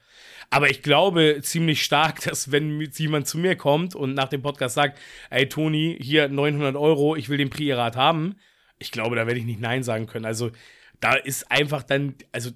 Aber 0.50 0.70
ich 0.70 0.82
glaube 0.82 1.40
ziemlich 1.42 1.84
stark, 1.84 2.22
dass 2.24 2.52
wenn 2.52 2.82
jemand 2.82 3.28
zu 3.28 3.38
mir 3.38 3.56
kommt 3.56 3.96
und 3.96 4.14
nach 4.14 4.30
dem 4.30 4.42
Podcast 4.42 4.76
sagt, 4.76 5.00
ey 5.30 5.48
Toni, 5.48 5.98
hier 6.02 6.28
900 6.28 6.76
Euro, 6.76 7.16
ich 7.16 7.30
will 7.30 7.38
den 7.38 7.50
Priorat 7.50 7.96
haben, 7.96 8.36
ich 8.78 8.92
glaube, 8.92 9.16
da 9.16 9.28
werde 9.28 9.40
ich 9.40 9.46
nicht 9.46 9.60
Nein 9.60 9.84
sagen 9.84 10.08
können. 10.08 10.26
Also 10.26 10.52
da 11.00 11.14
ist 11.14 11.52
einfach 11.52 11.84
dann, 11.84 12.16
also 12.32 12.52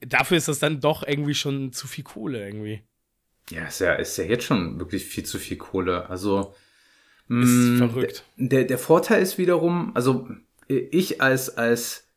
dafür 0.00 0.36
ist 0.36 0.48
das 0.48 0.58
dann 0.58 0.80
doch 0.80 1.06
irgendwie 1.06 1.34
schon 1.34 1.72
zu 1.72 1.86
viel 1.86 2.04
Kohle 2.04 2.44
irgendwie. 2.44 2.82
Ja, 3.50 3.64
ist 3.64 3.80
ja, 3.80 3.94
ist 3.94 4.16
ja 4.16 4.24
jetzt 4.24 4.44
schon 4.44 4.78
wirklich 4.78 5.04
viel 5.04 5.24
zu 5.24 5.38
viel 5.38 5.56
Kohle. 5.56 6.08
Also, 6.08 6.54
ist 7.28 7.48
mh, 7.48 7.86
mm, 7.86 7.90
verrückt. 7.90 8.24
Der, 8.36 8.64
der 8.64 8.78
Vorteil 8.78 9.22
ist 9.22 9.38
wiederum, 9.38 9.94
also 9.94 10.28
ich 10.70 11.20
als, 11.20 11.56
als, 11.56 12.08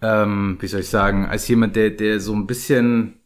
ähm, 0.00 0.56
wie 0.60 0.66
soll 0.66 0.80
ich 0.80 0.88
sagen, 0.88 1.26
als 1.26 1.46
jemand, 1.48 1.76
der, 1.76 1.90
der 1.90 2.20
so 2.20 2.34
ein 2.34 2.46
bisschen 2.46 3.20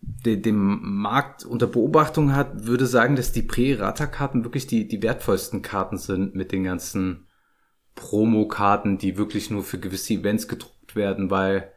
den, 0.00 0.42
den 0.42 0.56
Markt 0.56 1.44
unter 1.44 1.66
Beobachtung 1.66 2.34
hat, 2.34 2.66
würde 2.66 2.86
sagen, 2.86 3.16
dass 3.16 3.32
die 3.32 3.42
Pre-Rata-Karten 3.42 4.44
wirklich 4.44 4.66
die, 4.66 4.88
die 4.88 5.02
wertvollsten 5.02 5.62
Karten 5.62 5.98
sind 5.98 6.34
mit 6.34 6.52
den 6.52 6.64
ganzen 6.64 7.26
Promo-Karten, 7.94 8.98
die 8.98 9.16
wirklich 9.16 9.50
nur 9.50 9.62
für 9.62 9.78
gewisse 9.78 10.14
Events 10.14 10.48
gedruckt 10.48 10.96
werden, 10.96 11.30
weil 11.30 11.72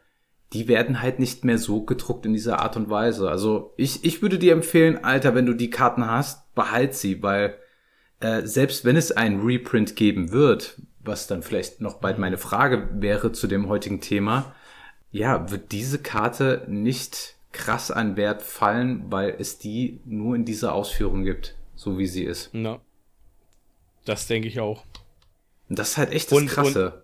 die 0.53 0.67
werden 0.67 1.01
halt 1.01 1.19
nicht 1.19 1.43
mehr 1.43 1.57
so 1.57 1.83
gedruckt 1.83 2.25
in 2.25 2.33
dieser 2.33 2.59
Art 2.59 2.77
und 2.77 2.89
Weise. 2.89 3.29
Also 3.29 3.73
ich, 3.75 4.05
ich 4.05 4.21
würde 4.21 4.37
dir 4.37 4.53
empfehlen, 4.53 5.03
Alter, 5.03 5.35
wenn 5.35 5.47
du 5.47 5.53
die 5.53 5.69
Karten 5.69 6.05
hast, 6.07 6.53
behalt 6.53 6.93
sie, 6.93 7.23
weil 7.23 7.55
äh, 8.19 8.45
selbst 8.45 8.85
wenn 8.85 8.95
es 8.95 9.11
einen 9.11 9.41
Reprint 9.41 9.95
geben 9.95 10.31
wird, 10.31 10.79
was 11.03 11.27
dann 11.27 11.43
vielleicht 11.43 11.81
noch 11.81 11.95
bald 11.95 12.17
meine 12.17 12.37
Frage 12.37 12.89
wäre 12.93 13.31
zu 13.31 13.47
dem 13.47 13.67
heutigen 13.67 14.01
Thema, 14.01 14.55
ja, 15.11 15.51
wird 15.51 15.71
diese 15.71 15.99
Karte 15.99 16.65
nicht 16.67 17.35
krass 17.51 17.91
an 17.91 18.17
Wert 18.17 18.41
fallen, 18.41 19.11
weil 19.11 19.35
es 19.37 19.59
die 19.59 19.99
nur 20.05 20.35
in 20.35 20.45
dieser 20.45 20.73
Ausführung 20.73 21.23
gibt, 21.23 21.55
so 21.75 21.97
wie 21.99 22.07
sie 22.07 22.23
ist. 22.23 22.49
Na, 22.53 22.81
das 24.05 24.27
denke 24.27 24.47
ich 24.47 24.59
auch. 24.59 24.83
Und 25.69 25.79
das 25.79 25.91
ist 25.91 25.97
halt 25.97 26.11
echt 26.11 26.31
das 26.31 26.37
und, 26.37 26.47
Krasse. 26.47 27.03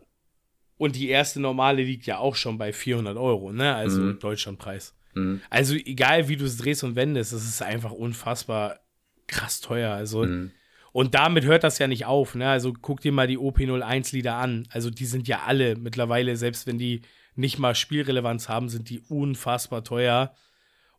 Und, 0.77 0.87
und, 0.87 0.95
die 0.95 1.09
erste 1.09 1.39
normale 1.39 1.83
liegt 1.83 2.05
ja 2.05 2.17
auch 2.17 2.35
schon 2.35 2.57
bei 2.57 2.73
400 2.73 3.17
Euro, 3.17 3.51
ne? 3.51 3.75
Also 3.75 4.01
mhm. 4.01 4.19
Deutschlandpreis. 4.19 4.95
Mhm. 5.13 5.41
Also 5.49 5.75
egal, 5.75 6.27
wie 6.27 6.35
du 6.35 6.45
es 6.45 6.57
drehst 6.57 6.83
und 6.83 6.95
wendest, 6.95 7.31
es 7.31 7.45
ist 7.45 7.61
einfach 7.61 7.91
unfassbar 7.91 8.79
krass 9.27 9.61
teuer. 9.61 9.93
Also 9.93 10.25
mhm. 10.25 10.51
Und 10.91 11.15
damit 11.15 11.45
hört 11.45 11.63
das 11.63 11.79
ja 11.79 11.87
nicht 11.87 12.05
auf. 12.05 12.35
Ne? 12.35 12.49
Also 12.49 12.73
guck 12.73 13.01
dir 13.01 13.11
mal 13.11 13.27
die 13.27 13.37
OP01-Lieder 13.37 14.35
an. 14.35 14.67
Also 14.71 14.89
die 14.89 15.05
sind 15.05 15.27
ja 15.27 15.41
alle 15.45 15.75
mittlerweile, 15.75 16.35
selbst 16.35 16.67
wenn 16.67 16.77
die 16.77 17.01
nicht 17.35 17.59
mal 17.59 17.75
Spielrelevanz 17.75 18.49
haben, 18.49 18.69
sind 18.69 18.89
die 18.89 19.01
unfassbar 19.07 19.83
teuer. 19.83 20.33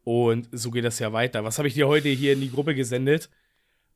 Und 0.04 0.48
so 0.52 0.70
geht 0.70 0.84
das 0.84 0.98
ja 0.98 1.12
weiter. 1.12 1.44
Was 1.44 1.58
habe 1.58 1.68
ich 1.68 1.74
dir 1.74 1.88
heute 1.88 2.08
hier 2.08 2.32
in 2.32 2.40
die 2.40 2.50
Gruppe 2.50 2.74
gesendet? 2.74 3.30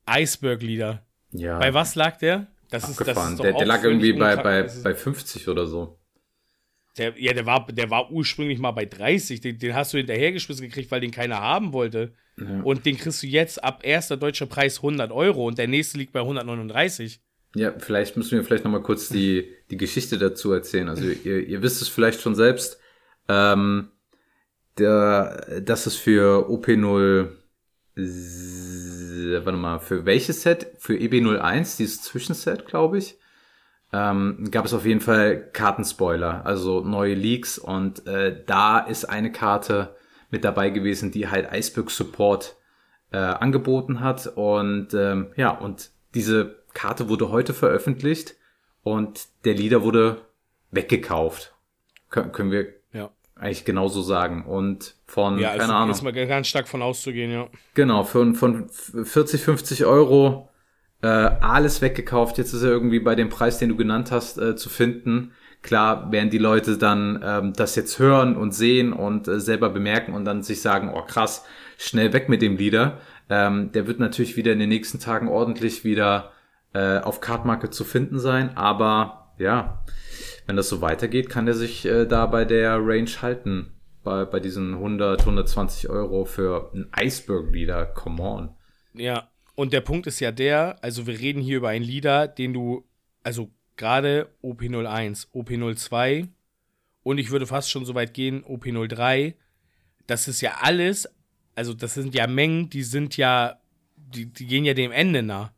Iceberg-Lieder. 0.09 1.03
Ja. 1.33 1.59
Bei 1.59 1.73
was 1.73 1.95
lag 1.95 2.19
der? 2.19 2.47
Das 2.71 2.89
ist, 2.89 3.01
das 3.01 3.31
ist 3.31 3.43
der, 3.43 3.53
der 3.53 3.67
lag 3.67 3.83
irgendwie 3.85 4.13
bei, 4.13 4.37
bei, 4.37 4.63
bei 4.83 4.95
50 4.95 5.49
oder 5.49 5.67
so. 5.67 5.99
Der, 6.97 7.15
ja, 7.21 7.33
der 7.33 7.47
war, 7.47 7.67
der 7.67 7.91
war 7.91 8.11
ursprünglich 8.11 8.59
mal 8.59 8.71
bei 8.71 8.85
30. 8.85 9.41
Den, 9.41 9.59
den 9.59 9.75
hast 9.75 9.93
du 9.93 9.99
hinterhergeschmissen 9.99 10.67
gekriegt, 10.67 10.91
weil 10.91 11.01
den 11.01 11.11
keiner 11.11 11.41
haben 11.41 11.73
wollte. 11.73 12.15
Ja. 12.37 12.61
Und 12.63 12.87
den 12.87 12.97
kriegst 12.97 13.23
du 13.23 13.27
jetzt 13.27 13.63
ab 13.63 13.81
erster 13.83 14.17
deutscher 14.17 14.47
Preis 14.47 14.79
100 14.79 15.13
Euro 15.13 15.47
und 15.47 15.59
der 15.59 15.69
nächste 15.69 15.99
liegt 15.99 16.13
bei 16.13 16.21
139. 16.21 17.21
Ja, 17.57 17.73
vielleicht 17.79 18.17
müssen 18.17 18.33
wir 18.33 18.45
vielleicht 18.45 18.65
nochmal 18.65 18.83
kurz 18.83 19.09
die, 19.09 19.49
die 19.71 19.77
Geschichte 19.77 20.19
dazu 20.19 20.53
erzählen. 20.53 20.89
Also 20.89 21.05
ihr, 21.25 21.47
ihr 21.47 21.63
wisst 21.63 21.83
es 21.83 21.89
vielleicht 21.89 22.21
schon 22.21 22.35
selbst, 22.35 22.79
ähm, 23.29 23.91
der, 24.79 25.61
dass 25.61 25.87
es 25.87 25.95
für 25.95 26.49
OP0, 26.49 27.29
warte 29.45 29.59
mal, 29.59 29.79
für 29.79 30.05
welches 30.05 30.43
Set? 30.43 30.67
Für 30.79 30.95
EB01, 30.95 31.77
dieses 31.77 32.03
Zwischenset, 32.03 32.67
glaube 32.67 32.99
ich, 32.99 33.17
ähm, 33.95 34.49
gab 34.51 34.65
es 34.65 34.75
auf 34.75 34.85
jeden 34.85 35.01
Fall 35.01 35.51
Kartenspoiler, 35.53 36.45
also 36.45 36.81
neue 36.81 37.15
Leaks 37.15 37.59
und 37.59 38.07
äh, 38.09 38.43
da 38.45 38.81
ist 38.81 39.05
eine 39.05 39.31
Karte 39.31 39.95
mit 40.31 40.43
dabei 40.43 40.71
gewesen, 40.71 41.13
die 41.13 41.29
halt 41.29 41.53
Iceberg 41.53 41.91
Support 41.91 42.57
äh, 43.13 43.19
angeboten 43.19 44.01
hat 44.01 44.27
und 44.27 44.95
ähm, 44.95 45.33
ja, 45.37 45.51
und 45.51 45.91
diese 46.15 46.65
Karte 46.73 47.09
wurde 47.09 47.31
heute 47.31 47.55
veröffentlicht 47.55 48.35
und 48.83 49.29
der 49.45 49.55
Leader 49.55 49.85
wurde 49.85 50.23
weggekauft. 50.73 51.55
Kön 52.11 52.33
können 52.33 52.51
wir 52.51 52.67
ja. 52.93 53.11
eigentlich 53.37 53.65
genauso 53.65 54.03
sagen. 54.03 54.45
Und 54.45 54.97
von, 55.07 55.39
ja, 55.39 55.51
keine 55.51 55.63
also 55.63 55.73
Ahnung. 55.73 55.91
ist 55.91 56.03
mal 56.03 56.13
ganz 56.13 56.49
stark 56.49 56.67
von 56.67 56.83
auszugehen, 56.83 57.31
ja. 57.31 57.49
Genau, 57.75 58.03
von, 58.03 58.35
von 58.35 58.69
40, 58.69 59.41
50 59.41 59.85
Euro 59.85 60.49
äh, 61.05 61.37
alles 61.41 61.83
weggekauft. 61.83 62.39
Jetzt 62.39 62.55
ist 62.55 62.63
er 62.63 62.71
irgendwie 62.71 62.99
bei 62.99 63.15
dem 63.15 63.29
Preis, 63.29 63.59
den 63.59 63.69
du 63.69 63.77
genannt 63.77 64.11
hast, 64.11 64.39
äh, 64.39 64.57
zu 64.57 64.71
finden. 64.71 65.33
Klar 65.61 66.11
werden 66.11 66.31
die 66.31 66.39
Leute 66.39 66.79
dann 66.79 67.23
ähm, 67.23 67.53
das 67.55 67.77
jetzt 67.77 67.99
hören 67.99 68.37
und 68.37 68.55
sehen 68.55 68.95
und 68.95 69.29
äh, 69.29 69.39
selber 69.39 69.69
bemerken 69.69 70.15
und 70.15 70.25
dann 70.25 70.43
sich 70.43 70.63
sagen, 70.63 70.91
oh 70.95 71.03
krass, 71.03 71.45
schnell 71.77 72.15
weg 72.15 72.31
mit 72.31 72.41
dem 72.41 72.57
Lieder. 72.57 73.01
Ähm, 73.29 73.71
der 73.73 73.87
wird 73.87 74.01
natürlich 74.01 74.39
wieder 74.39 74.53
in 74.53 74.59
den 74.59 74.71
nächsten 74.71 74.99
Tagen 74.99 75.29
ordentlich 75.29 75.85
wieder 75.85 76.33
äh, 76.73 76.99
auf 77.01 77.21
Cardmarket 77.21 77.75
zu 77.75 77.85
finden 77.85 78.19
sein. 78.19 78.57
Aber 78.57 79.35
ja, 79.39 79.85
wenn 80.47 80.57
das 80.57 80.71
so 80.71 80.81
weitergeht, 80.81 81.29
kann 81.29 81.47
er 81.47 81.55
sich 81.55 81.85
äh, 81.85 82.07
da 82.07 82.25
bei 82.25 82.47
der 82.47 82.79
Range 82.79 83.11
halten. 83.21 83.75
Bei, 84.03 84.25
bei 84.25 84.41
diesen 84.41 84.75
100, 84.75 85.21
120 85.21 85.91
Euro 85.91 86.25
für 86.25 86.71
ein 86.75 86.91
Iceberg-Leader. 86.99 87.87
Come 87.87 88.23
on. 88.23 88.51
Ja, 88.95 89.29
und 89.55 89.73
der 89.73 89.81
Punkt 89.81 90.07
ist 90.07 90.21
ja 90.21 90.33
der, 90.33 90.83
also 90.83 91.07
wir 91.07 91.19
reden 91.19 91.43
hier 91.43 91.59
über 91.59 91.69
einen 91.69 91.85
Leader, 91.85 92.29
den 92.29 92.53
du, 92.53 92.85
also 93.23 93.51
gerade 93.77 94.29
OP01, 94.43 95.29
OP02 95.33 96.29
und 97.03 97.19
ich 97.19 97.31
würde 97.31 97.47
fast 97.47 97.71
schon 97.71 97.85
so 97.85 97.95
weit 97.95 98.15
gehen, 98.15 98.45
OP03, 98.45 99.35
das 100.07 100.29
ist 100.29 100.41
ja 100.41 100.59
alles, 100.61 101.09
also 101.55 101.75
das 101.75 101.95
sind 101.95 102.15
ja 102.15 102.27
Mengen, 102.27 102.71
die 102.71 102.83
sind 102.83 103.17
ja, 103.17 103.61
die, 103.97 104.27
die 104.27 104.47
gehen 104.47 104.65
ja 104.65 104.75
dem 104.75 104.93
Ende 104.93 105.23
nah. 105.23 105.53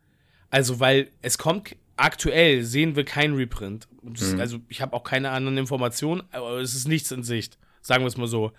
Also, 0.51 0.78
weil 0.80 1.11
es 1.22 1.38
kommt, 1.38 1.76
aktuell 1.97 2.62
sehen 2.62 2.97
wir 2.97 3.05
keinen 3.05 3.34
Reprint. 3.34 3.88
Das, 4.03 4.32
mhm. 4.32 4.40
Also, 4.40 4.59
ich 4.68 4.80
habe 4.80 4.94
auch 4.94 5.03
keine 5.03 5.30
anderen 5.30 5.59
Informationen, 5.59 6.22
aber 6.30 6.59
es 6.61 6.74
ist 6.74 6.88
nichts 6.88 7.11
in 7.11 7.22
Sicht, 7.22 7.59
sagen 7.80 8.05
wir 8.05 8.09
es 8.09 8.16
mal 8.16 8.28
so. 8.28 8.53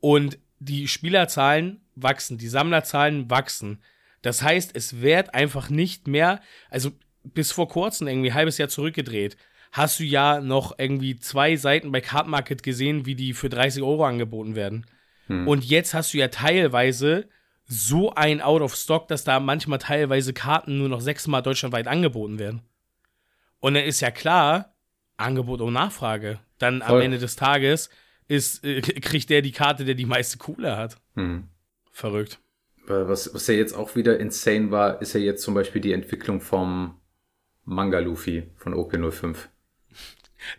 Und 0.00 0.38
die 0.58 0.88
Spielerzahlen 0.88 1.80
wachsen, 1.94 2.38
die 2.38 2.48
Sammlerzahlen 2.48 3.30
wachsen. 3.30 3.80
Das 4.22 4.42
heißt, 4.42 4.74
es 4.74 5.00
wird 5.00 5.34
einfach 5.34 5.70
nicht 5.70 6.08
mehr, 6.08 6.40
also 6.70 6.90
bis 7.22 7.52
vor 7.52 7.68
kurzem, 7.68 8.08
irgendwie 8.08 8.30
ein 8.30 8.34
halbes 8.34 8.58
Jahr 8.58 8.68
zurückgedreht, 8.68 9.36
hast 9.72 10.00
du 10.00 10.04
ja 10.04 10.40
noch 10.40 10.78
irgendwie 10.78 11.16
zwei 11.16 11.56
Seiten 11.56 11.92
bei 11.92 12.00
Card 12.00 12.28
Market 12.28 12.62
gesehen, 12.62 13.06
wie 13.06 13.14
die 13.14 13.34
für 13.34 13.48
30 13.48 13.82
Euro 13.82 14.04
angeboten 14.04 14.54
werden. 14.54 14.86
Hm. 15.26 15.46
Und 15.46 15.64
jetzt 15.64 15.94
hast 15.94 16.14
du 16.14 16.18
ja 16.18 16.28
teilweise 16.28 17.28
so 17.66 18.14
ein 18.14 18.40
Out 18.40 18.62
of 18.62 18.76
Stock, 18.76 19.08
dass 19.08 19.24
da 19.24 19.40
manchmal 19.40 19.78
teilweise 19.78 20.32
Karten 20.32 20.78
nur 20.78 20.88
noch 20.88 21.00
sechsmal 21.00 21.42
deutschlandweit 21.42 21.88
angeboten 21.88 22.38
werden. 22.38 22.62
Und 23.58 23.74
dann 23.74 23.84
ist 23.84 24.00
ja 24.00 24.10
klar, 24.10 24.76
Angebot 25.16 25.60
und 25.60 25.72
Nachfrage. 25.72 26.38
Dann 26.58 26.82
Voll. 26.82 26.96
am 26.96 27.02
Ende 27.02 27.18
des 27.18 27.36
Tages 27.36 27.90
ist, 28.28 28.64
äh, 28.64 28.80
kriegt 29.00 29.30
der 29.30 29.42
die 29.42 29.52
Karte, 29.52 29.84
der 29.84 29.94
die 29.94 30.06
meiste 30.06 30.38
Kohle 30.38 30.76
hat. 30.76 30.98
Hm. 31.14 31.48
Verrückt. 31.92 32.38
Was, 32.86 33.34
was 33.34 33.46
ja 33.46 33.54
jetzt 33.54 33.74
auch 33.74 33.96
wieder 33.96 34.18
insane 34.20 34.70
war, 34.70 35.00
ist 35.02 35.14
ja 35.14 35.20
jetzt 35.20 35.42
zum 35.42 35.54
Beispiel 35.54 35.80
die 35.80 35.92
Entwicklung 35.92 36.40
vom 36.40 37.00
Manga 37.64 37.98
Luffy 37.98 38.50
von 38.56 38.74
OP05. 38.74 39.36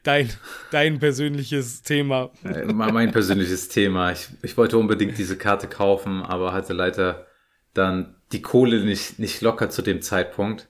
Dein, 0.03 0.30
dein 0.71 0.99
persönliches 0.99 1.82
Thema. 1.82 2.32
Äh, 2.43 2.65
mein 2.65 3.11
persönliches 3.11 3.69
Thema. 3.69 4.11
Ich, 4.11 4.28
ich 4.41 4.57
wollte 4.57 4.78
unbedingt 4.78 5.17
diese 5.17 5.38
Karte 5.38 5.67
kaufen, 5.67 6.21
aber 6.21 6.53
hatte 6.53 6.73
leider 6.73 7.28
dann 7.73 8.15
die 8.32 8.41
Kohle 8.41 8.84
nicht, 8.84 9.19
nicht 9.19 9.41
locker 9.41 9.69
zu 9.69 9.82
dem 9.82 10.01
Zeitpunkt. 10.01 10.67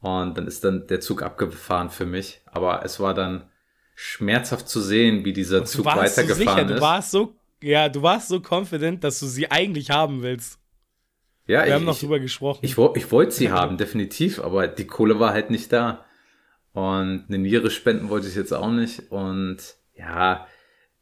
Und 0.00 0.36
dann 0.36 0.46
ist 0.46 0.64
dann 0.64 0.86
der 0.86 1.00
Zug 1.00 1.22
abgefahren 1.22 1.90
für 1.90 2.06
mich. 2.06 2.40
Aber 2.46 2.84
es 2.84 3.00
war 3.00 3.14
dann 3.14 3.48
schmerzhaft 3.94 4.68
zu 4.68 4.80
sehen, 4.80 5.24
wie 5.24 5.32
dieser 5.32 5.64
Zug 5.64 5.84
weitergefahren 5.84 6.28
so 6.28 6.34
sicher, 6.34 6.62
ist. 6.62 6.76
Du 6.76 6.80
warst 6.80 7.10
so, 7.10 7.36
ja, 7.62 7.88
du 7.88 8.02
warst 8.02 8.28
so 8.28 8.40
confident, 8.40 9.04
dass 9.04 9.20
du 9.20 9.26
sie 9.26 9.50
eigentlich 9.50 9.90
haben 9.90 10.22
willst. 10.22 10.58
Ja, 11.52 11.60
Wir 11.60 11.66
ich, 11.66 11.74
haben 11.74 11.84
noch 11.84 11.98
drüber 11.98 12.18
gesprochen. 12.18 12.60
Ich, 12.62 12.78
ich, 12.78 12.96
ich 12.96 13.12
wollte 13.12 13.32
sie 13.32 13.50
haben, 13.50 13.76
definitiv, 13.76 14.40
aber 14.40 14.66
die 14.68 14.86
Kohle 14.86 15.20
war 15.20 15.34
halt 15.34 15.50
nicht 15.50 15.70
da. 15.70 16.06
Und 16.72 17.26
eine 17.28 17.38
Niere 17.38 17.70
spenden 17.70 18.08
wollte 18.08 18.26
ich 18.26 18.34
jetzt 18.34 18.54
auch 18.54 18.70
nicht. 18.70 19.12
Und 19.12 19.58
ja, 19.94 20.46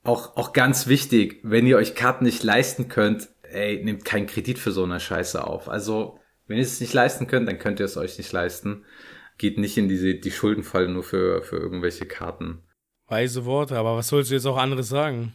auch, 0.02 0.36
auch 0.36 0.52
ganz 0.52 0.88
wichtig, 0.88 1.38
wenn 1.44 1.68
ihr 1.68 1.76
euch 1.76 1.94
Karten 1.94 2.24
nicht 2.24 2.42
leisten 2.42 2.88
könnt, 2.88 3.28
ey, 3.42 3.80
nehmt 3.84 4.04
keinen 4.04 4.26
Kredit 4.26 4.58
für 4.58 4.72
so 4.72 4.82
eine 4.82 4.98
Scheiße 4.98 5.46
auf. 5.46 5.68
Also, 5.68 6.18
wenn 6.48 6.56
ihr 6.56 6.64
es 6.64 6.80
nicht 6.80 6.94
leisten 6.94 7.28
könnt, 7.28 7.48
dann 7.48 7.60
könnt 7.60 7.78
ihr 7.78 7.86
es 7.86 7.96
euch 7.96 8.18
nicht 8.18 8.32
leisten. 8.32 8.84
Geht 9.38 9.56
nicht 9.56 9.78
in 9.78 9.88
diese, 9.88 10.16
die 10.16 10.32
Schuldenfalle 10.32 10.88
nur 10.88 11.04
für, 11.04 11.42
für 11.42 11.58
irgendwelche 11.58 12.06
Karten. 12.06 12.64
Weise 13.06 13.44
Worte, 13.44 13.78
aber 13.78 13.96
was 13.96 14.08
sollst 14.08 14.30
du 14.30 14.34
jetzt 14.34 14.46
auch 14.46 14.56
anderes 14.56 14.88
sagen? 14.88 15.32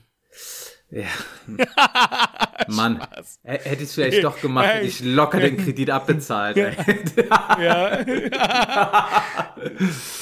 Ja. 0.92 1.06
Mann, 2.68 3.02
hätte 3.44 3.84
ich 3.84 3.90
es 3.90 3.96
vielleicht 3.96 4.24
doch 4.24 4.40
gemacht, 4.40 4.68
hätte 4.68 4.86
ich 4.86 5.04
locker 5.04 5.40
den 5.40 5.58
Kredit 5.58 5.90
abbezahlt. 5.90 6.58
ja. 7.60 8.06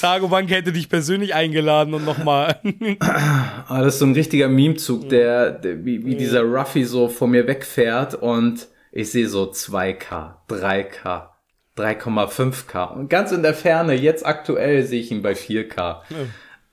Tagobank 0.00 0.50
hätte 0.50 0.72
dich 0.72 0.88
persönlich 0.88 1.34
eingeladen 1.34 1.94
und 1.94 2.04
nochmal. 2.04 2.60
ah, 3.00 3.82
das 3.82 3.94
ist 3.94 3.98
so 4.00 4.06
ein 4.06 4.14
richtiger 4.14 4.48
Memezug, 4.48 5.08
der, 5.08 5.52
der 5.52 5.84
wie, 5.84 6.04
wie 6.04 6.16
dieser 6.16 6.42
Ruffy 6.42 6.84
so 6.84 7.08
vor 7.08 7.28
mir 7.28 7.46
wegfährt 7.46 8.14
und 8.14 8.68
ich 8.90 9.10
sehe 9.10 9.28
so 9.28 9.50
2K, 9.50 10.34
3K, 10.48 11.28
3,5K 11.76 12.94
und 12.94 13.10
ganz 13.10 13.32
in 13.32 13.42
der 13.42 13.54
Ferne, 13.54 13.94
jetzt 13.94 14.24
aktuell 14.24 14.84
sehe 14.84 15.00
ich 15.00 15.10
ihn 15.10 15.22
bei 15.22 15.32
4K. 15.32 16.00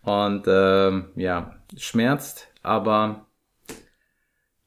Und 0.03 0.45
ähm, 0.47 1.09
ja, 1.15 1.55
schmerzt, 1.77 2.47
aber 2.63 3.27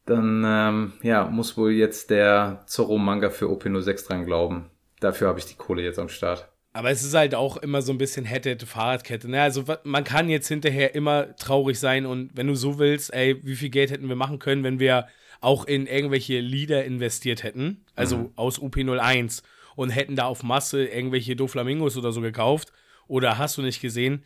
dann 0.06 0.44
ähm, 0.46 0.92
ja, 1.02 1.24
muss 1.24 1.56
wohl 1.56 1.72
jetzt 1.72 2.10
der 2.10 2.62
Zorro-Manga 2.66 3.30
für 3.30 3.46
OP06 3.46 4.06
dran 4.06 4.24
glauben. 4.24 4.70
Dafür 5.00 5.28
habe 5.28 5.38
ich 5.38 5.46
die 5.46 5.54
Kohle 5.54 5.82
jetzt 5.82 5.98
am 5.98 6.08
Start. 6.08 6.48
Aber 6.72 6.90
es 6.90 7.04
ist 7.04 7.14
halt 7.14 7.34
auch 7.34 7.56
immer 7.56 7.82
so 7.82 7.92
ein 7.92 7.98
bisschen 7.98 8.24
hätte, 8.24 8.50
hätte 8.50 8.66
Fahrradkette. 8.66 9.30
Ne? 9.30 9.40
Also 9.40 9.64
man 9.84 10.02
kann 10.02 10.28
jetzt 10.28 10.48
hinterher 10.48 10.94
immer 10.94 11.36
traurig 11.36 11.78
sein 11.78 12.04
und 12.04 12.30
wenn 12.34 12.48
du 12.48 12.56
so 12.56 12.78
willst, 12.78 13.14
ey, 13.14 13.40
wie 13.44 13.54
viel 13.54 13.70
Geld 13.70 13.90
hätten 13.92 14.08
wir 14.08 14.16
machen 14.16 14.40
können, 14.40 14.64
wenn 14.64 14.80
wir 14.80 15.06
auch 15.40 15.66
in 15.66 15.86
irgendwelche 15.86 16.40
Lieder 16.40 16.84
investiert 16.84 17.44
hätten, 17.44 17.84
also 17.94 18.16
mhm. 18.16 18.32
aus 18.34 18.58
UP01 18.58 19.42
und 19.76 19.90
hätten 19.90 20.16
da 20.16 20.24
auf 20.24 20.42
Masse 20.42 20.84
irgendwelche 20.84 21.36
Doflamingos 21.36 21.96
oder 21.96 22.12
so 22.12 22.20
gekauft 22.20 22.72
oder 23.06 23.38
hast 23.38 23.56
du 23.56 23.62
nicht 23.62 23.80
gesehen. 23.80 24.24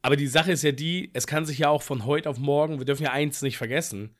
Aber 0.00 0.16
die 0.16 0.26
Sache 0.28 0.52
ist 0.52 0.62
ja 0.62 0.72
die, 0.72 1.10
es 1.12 1.26
kann 1.26 1.44
sich 1.44 1.58
ja 1.58 1.68
auch 1.68 1.82
von 1.82 2.06
heute 2.06 2.30
auf 2.30 2.38
morgen, 2.38 2.78
wir 2.78 2.86
dürfen 2.86 3.04
ja 3.04 3.12
eins 3.12 3.42
nicht 3.42 3.58
vergessen, 3.58 4.14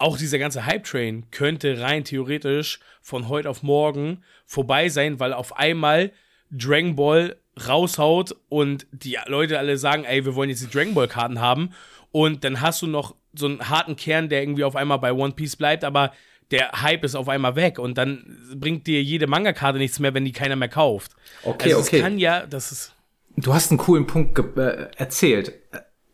auch 0.00 0.16
dieser 0.16 0.38
ganze 0.38 0.64
Hype-Train 0.64 1.30
könnte 1.30 1.80
rein 1.80 2.04
theoretisch 2.04 2.80
von 3.02 3.28
heute 3.28 3.50
auf 3.50 3.62
morgen 3.62 4.22
vorbei 4.46 4.88
sein, 4.88 5.20
weil 5.20 5.32
auf 5.32 5.58
einmal 5.58 6.12
Dragon 6.50 6.96
Ball 6.96 7.36
raushaut 7.68 8.34
und 8.48 8.86
die 8.92 9.18
Leute 9.26 9.58
alle 9.58 9.76
sagen, 9.76 10.04
ey, 10.04 10.24
wir 10.24 10.34
wollen 10.34 10.48
jetzt 10.48 10.62
die 10.62 10.70
Dragon 10.70 10.94
Ball-Karten 10.94 11.40
haben. 11.40 11.70
Und 12.12 12.44
dann 12.44 12.60
hast 12.60 12.80
du 12.82 12.86
noch 12.86 13.14
so 13.34 13.46
einen 13.46 13.68
harten 13.68 13.94
Kern, 13.96 14.28
der 14.28 14.42
irgendwie 14.42 14.64
auf 14.64 14.74
einmal 14.74 14.98
bei 14.98 15.12
One 15.12 15.34
Piece 15.34 15.56
bleibt, 15.56 15.84
aber 15.84 16.12
der 16.50 16.82
Hype 16.82 17.04
ist 17.04 17.14
auf 17.14 17.28
einmal 17.28 17.54
weg 17.54 17.78
und 17.78 17.96
dann 17.96 18.38
bringt 18.56 18.86
dir 18.86 19.02
jede 19.02 19.26
Manga-Karte 19.26 19.78
nichts 19.78 20.00
mehr, 20.00 20.14
wenn 20.14 20.24
die 20.24 20.32
keiner 20.32 20.56
mehr 20.56 20.68
kauft. 20.68 21.12
Okay, 21.44 21.74
also 21.74 21.86
okay. 21.86 22.00
kann 22.00 22.18
ja, 22.18 22.46
das 22.46 22.72
ist. 22.72 22.94
Du 23.36 23.54
hast 23.54 23.70
einen 23.70 23.78
coolen 23.78 24.06
Punkt 24.06 24.38
äh, 24.58 24.88
erzählt. 24.96 25.52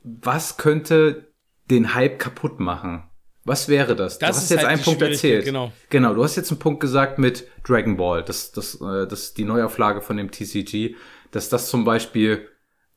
Was 0.02 0.56
könnte 0.58 1.32
den 1.70 1.94
Hype 1.94 2.18
kaputt 2.18 2.60
machen? 2.60 3.04
Was 3.46 3.68
wäre 3.68 3.94
das? 3.94 4.18
das 4.18 4.30
du 4.30 4.36
hast 4.36 4.50
jetzt 4.50 4.58
halt 4.58 4.68
einen 4.68 4.82
Punkt 4.82 5.00
erzählt. 5.02 5.44
Genau. 5.44 5.72
genau, 5.88 6.14
du 6.14 6.24
hast 6.24 6.34
jetzt 6.34 6.50
einen 6.50 6.58
Punkt 6.58 6.80
gesagt 6.80 7.18
mit 7.18 7.46
Dragon 7.64 7.96
Ball, 7.96 8.22
das, 8.22 8.50
das, 8.50 8.80
äh, 8.80 9.06
das 9.06 9.34
die 9.34 9.44
Neuauflage 9.44 10.02
von 10.02 10.16
dem 10.16 10.32
TCG, 10.32 10.96
dass 11.30 11.48
das 11.48 11.70
zum 11.70 11.84
Beispiel, 11.84 12.48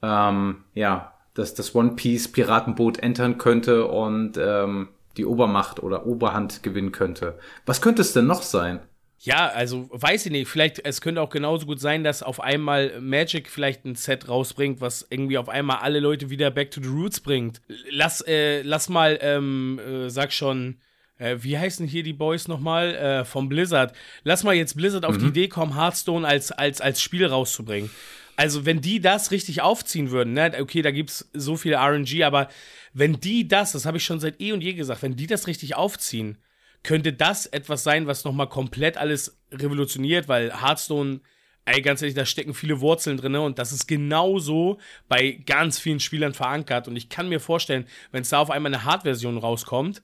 ähm, 0.01 0.63
ja, 0.73 1.13
dass 1.35 1.53
das 1.53 1.75
One 1.75 1.91
Piece 1.95 2.31
Piratenboot 2.31 2.97
entern 2.97 3.37
könnte 3.37 3.85
und 3.85 4.37
ähm, 4.37 4.89
die 5.17 5.25
Obermacht 5.25 5.83
oder 5.83 6.07
Oberhand 6.07 6.63
gewinnen 6.63 6.91
könnte. 6.91 7.37
Was 7.67 7.81
könnte 7.81 8.01
es 8.01 8.13
denn 8.13 8.25
noch 8.25 8.41
sein? 8.41 8.79
Ja, 9.21 9.49
also 9.49 9.89
weiß 9.91 10.27
ich 10.27 10.31
nicht. 10.31 10.47
Vielleicht, 10.47 10.85
es 10.85 11.01
könnte 11.01 11.21
auch 11.21 11.29
genauso 11.29 11.65
gut 11.65 11.81
sein, 11.81 12.05
dass 12.05 12.23
auf 12.23 12.39
einmal 12.39 13.01
Magic 13.01 13.49
vielleicht 13.49 13.83
ein 13.83 13.95
Set 13.95 14.29
rausbringt, 14.29 14.79
was 14.79 15.05
irgendwie 15.09 15.37
auf 15.37 15.49
einmal 15.49 15.77
alle 15.77 15.99
Leute 15.99 16.29
wieder 16.29 16.49
back 16.51 16.71
to 16.71 16.81
the 16.81 16.87
roots 16.87 17.19
bringt. 17.19 17.61
Lass, 17.89 18.21
äh, 18.21 18.61
lass 18.61 18.87
mal, 18.87 19.19
ähm, 19.21 19.79
äh, 19.79 20.09
sag 20.09 20.31
schon, 20.31 20.77
äh, 21.17 21.35
wie 21.41 21.57
heißen 21.57 21.85
hier 21.85 22.03
die 22.03 22.13
Boys 22.13 22.47
nochmal? 22.47 22.95
Äh, 22.95 23.25
vom 23.25 23.49
Blizzard. 23.49 23.93
Lass 24.23 24.43
mal 24.45 24.55
jetzt 24.55 24.77
Blizzard 24.77 25.03
mhm. 25.03 25.09
auf 25.09 25.17
die 25.17 25.25
mhm. 25.25 25.31
Idee 25.31 25.47
kommen, 25.49 25.75
Hearthstone 25.75 26.25
als, 26.25 26.53
als, 26.53 26.79
als 26.79 27.01
Spiel 27.01 27.25
rauszubringen. 27.25 27.89
Also, 28.37 28.65
wenn 28.65 28.79
die 28.79 29.01
das 29.01 29.31
richtig 29.31 29.61
aufziehen 29.61 30.11
würden, 30.11 30.31
ne, 30.31 30.53
okay, 30.61 30.81
da 30.81 30.91
gibt's 30.91 31.29
so 31.33 31.57
viel 31.57 31.75
RNG, 31.75 32.23
aber 32.23 32.47
wenn 32.93 33.19
die 33.19 33.49
das, 33.49 33.73
das 33.73 33.85
habe 33.85 33.97
ich 33.97 34.05
schon 34.05 34.21
seit 34.21 34.39
eh 34.39 34.53
und 34.53 34.61
je 34.61 34.73
gesagt, 34.73 35.03
wenn 35.03 35.17
die 35.17 35.27
das 35.27 35.47
richtig 35.47 35.75
aufziehen, 35.75 36.37
könnte 36.83 37.13
das 37.13 37.45
etwas 37.45 37.83
sein, 37.83 38.07
was 38.07 38.23
nochmal 38.23 38.49
komplett 38.49 38.97
alles 38.97 39.37
revolutioniert, 39.51 40.27
weil 40.27 40.61
Hearthstone, 40.61 41.21
ey, 41.65 41.81
ganz 41.81 42.01
ehrlich, 42.01 42.15
da 42.15 42.25
stecken 42.25 42.53
viele 42.53 42.81
Wurzeln 42.81 43.17
drin 43.17 43.35
und 43.35 43.59
das 43.59 43.71
ist 43.71 43.87
genauso 43.87 44.77
bei 45.07 45.31
ganz 45.45 45.79
vielen 45.79 45.99
Spielern 45.99 46.33
verankert. 46.33 46.87
Und 46.87 46.95
ich 46.95 47.09
kann 47.09 47.29
mir 47.29 47.39
vorstellen, 47.39 47.85
wenn 48.11 48.21
es 48.21 48.29
da 48.29 48.39
auf 48.39 48.51
einmal 48.51 48.73
eine 48.73 48.85
Hard-Version 48.85 49.37
rauskommt, 49.37 50.01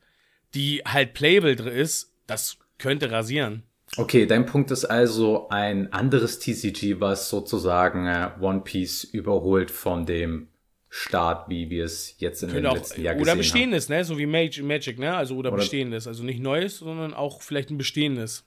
die 0.54 0.82
halt 0.86 1.14
playable 1.14 1.70
ist, 1.70 2.14
das 2.28 2.58
könnte 2.78 3.12
rasieren. 3.12 3.64
Okay, 3.98 4.26
dein 4.26 4.46
Punkt 4.46 4.72
ist 4.72 4.86
also 4.86 5.48
ein 5.50 5.94
anderes 5.94 6.40
TCG, 6.40 7.00
was 7.00 7.30
sozusagen 7.30 8.08
äh, 8.08 8.32
One 8.42 8.62
Piece 8.62 9.04
überholt 9.06 9.72
von 9.72 10.06
dem 10.06 10.50
Start, 10.98 11.50
wie 11.50 11.70
wir 11.70 11.84
es 11.84 12.16
jetzt 12.20 12.42
in 12.42 12.54
den 12.54 12.66
auch, 12.66 12.74
letzten 12.74 13.02
Jahren 13.02 13.18
gesehen 13.18 13.32
haben. 13.32 13.38
Oder 13.38 13.44
bestehendes, 13.44 13.90
ne? 13.90 14.06
So 14.06 14.18
wie 14.18 14.26
Magic, 14.26 14.98
ne? 14.98 15.14
Also 15.14 15.36
oder, 15.36 15.52
oder 15.52 15.58
bestehendes. 15.58 16.08
Also 16.08 16.24
nicht 16.24 16.40
neues, 16.40 16.78
sondern 16.78 17.14
auch 17.14 17.42
vielleicht 17.42 17.70
ein 17.70 17.78
bestehendes. 17.78 18.46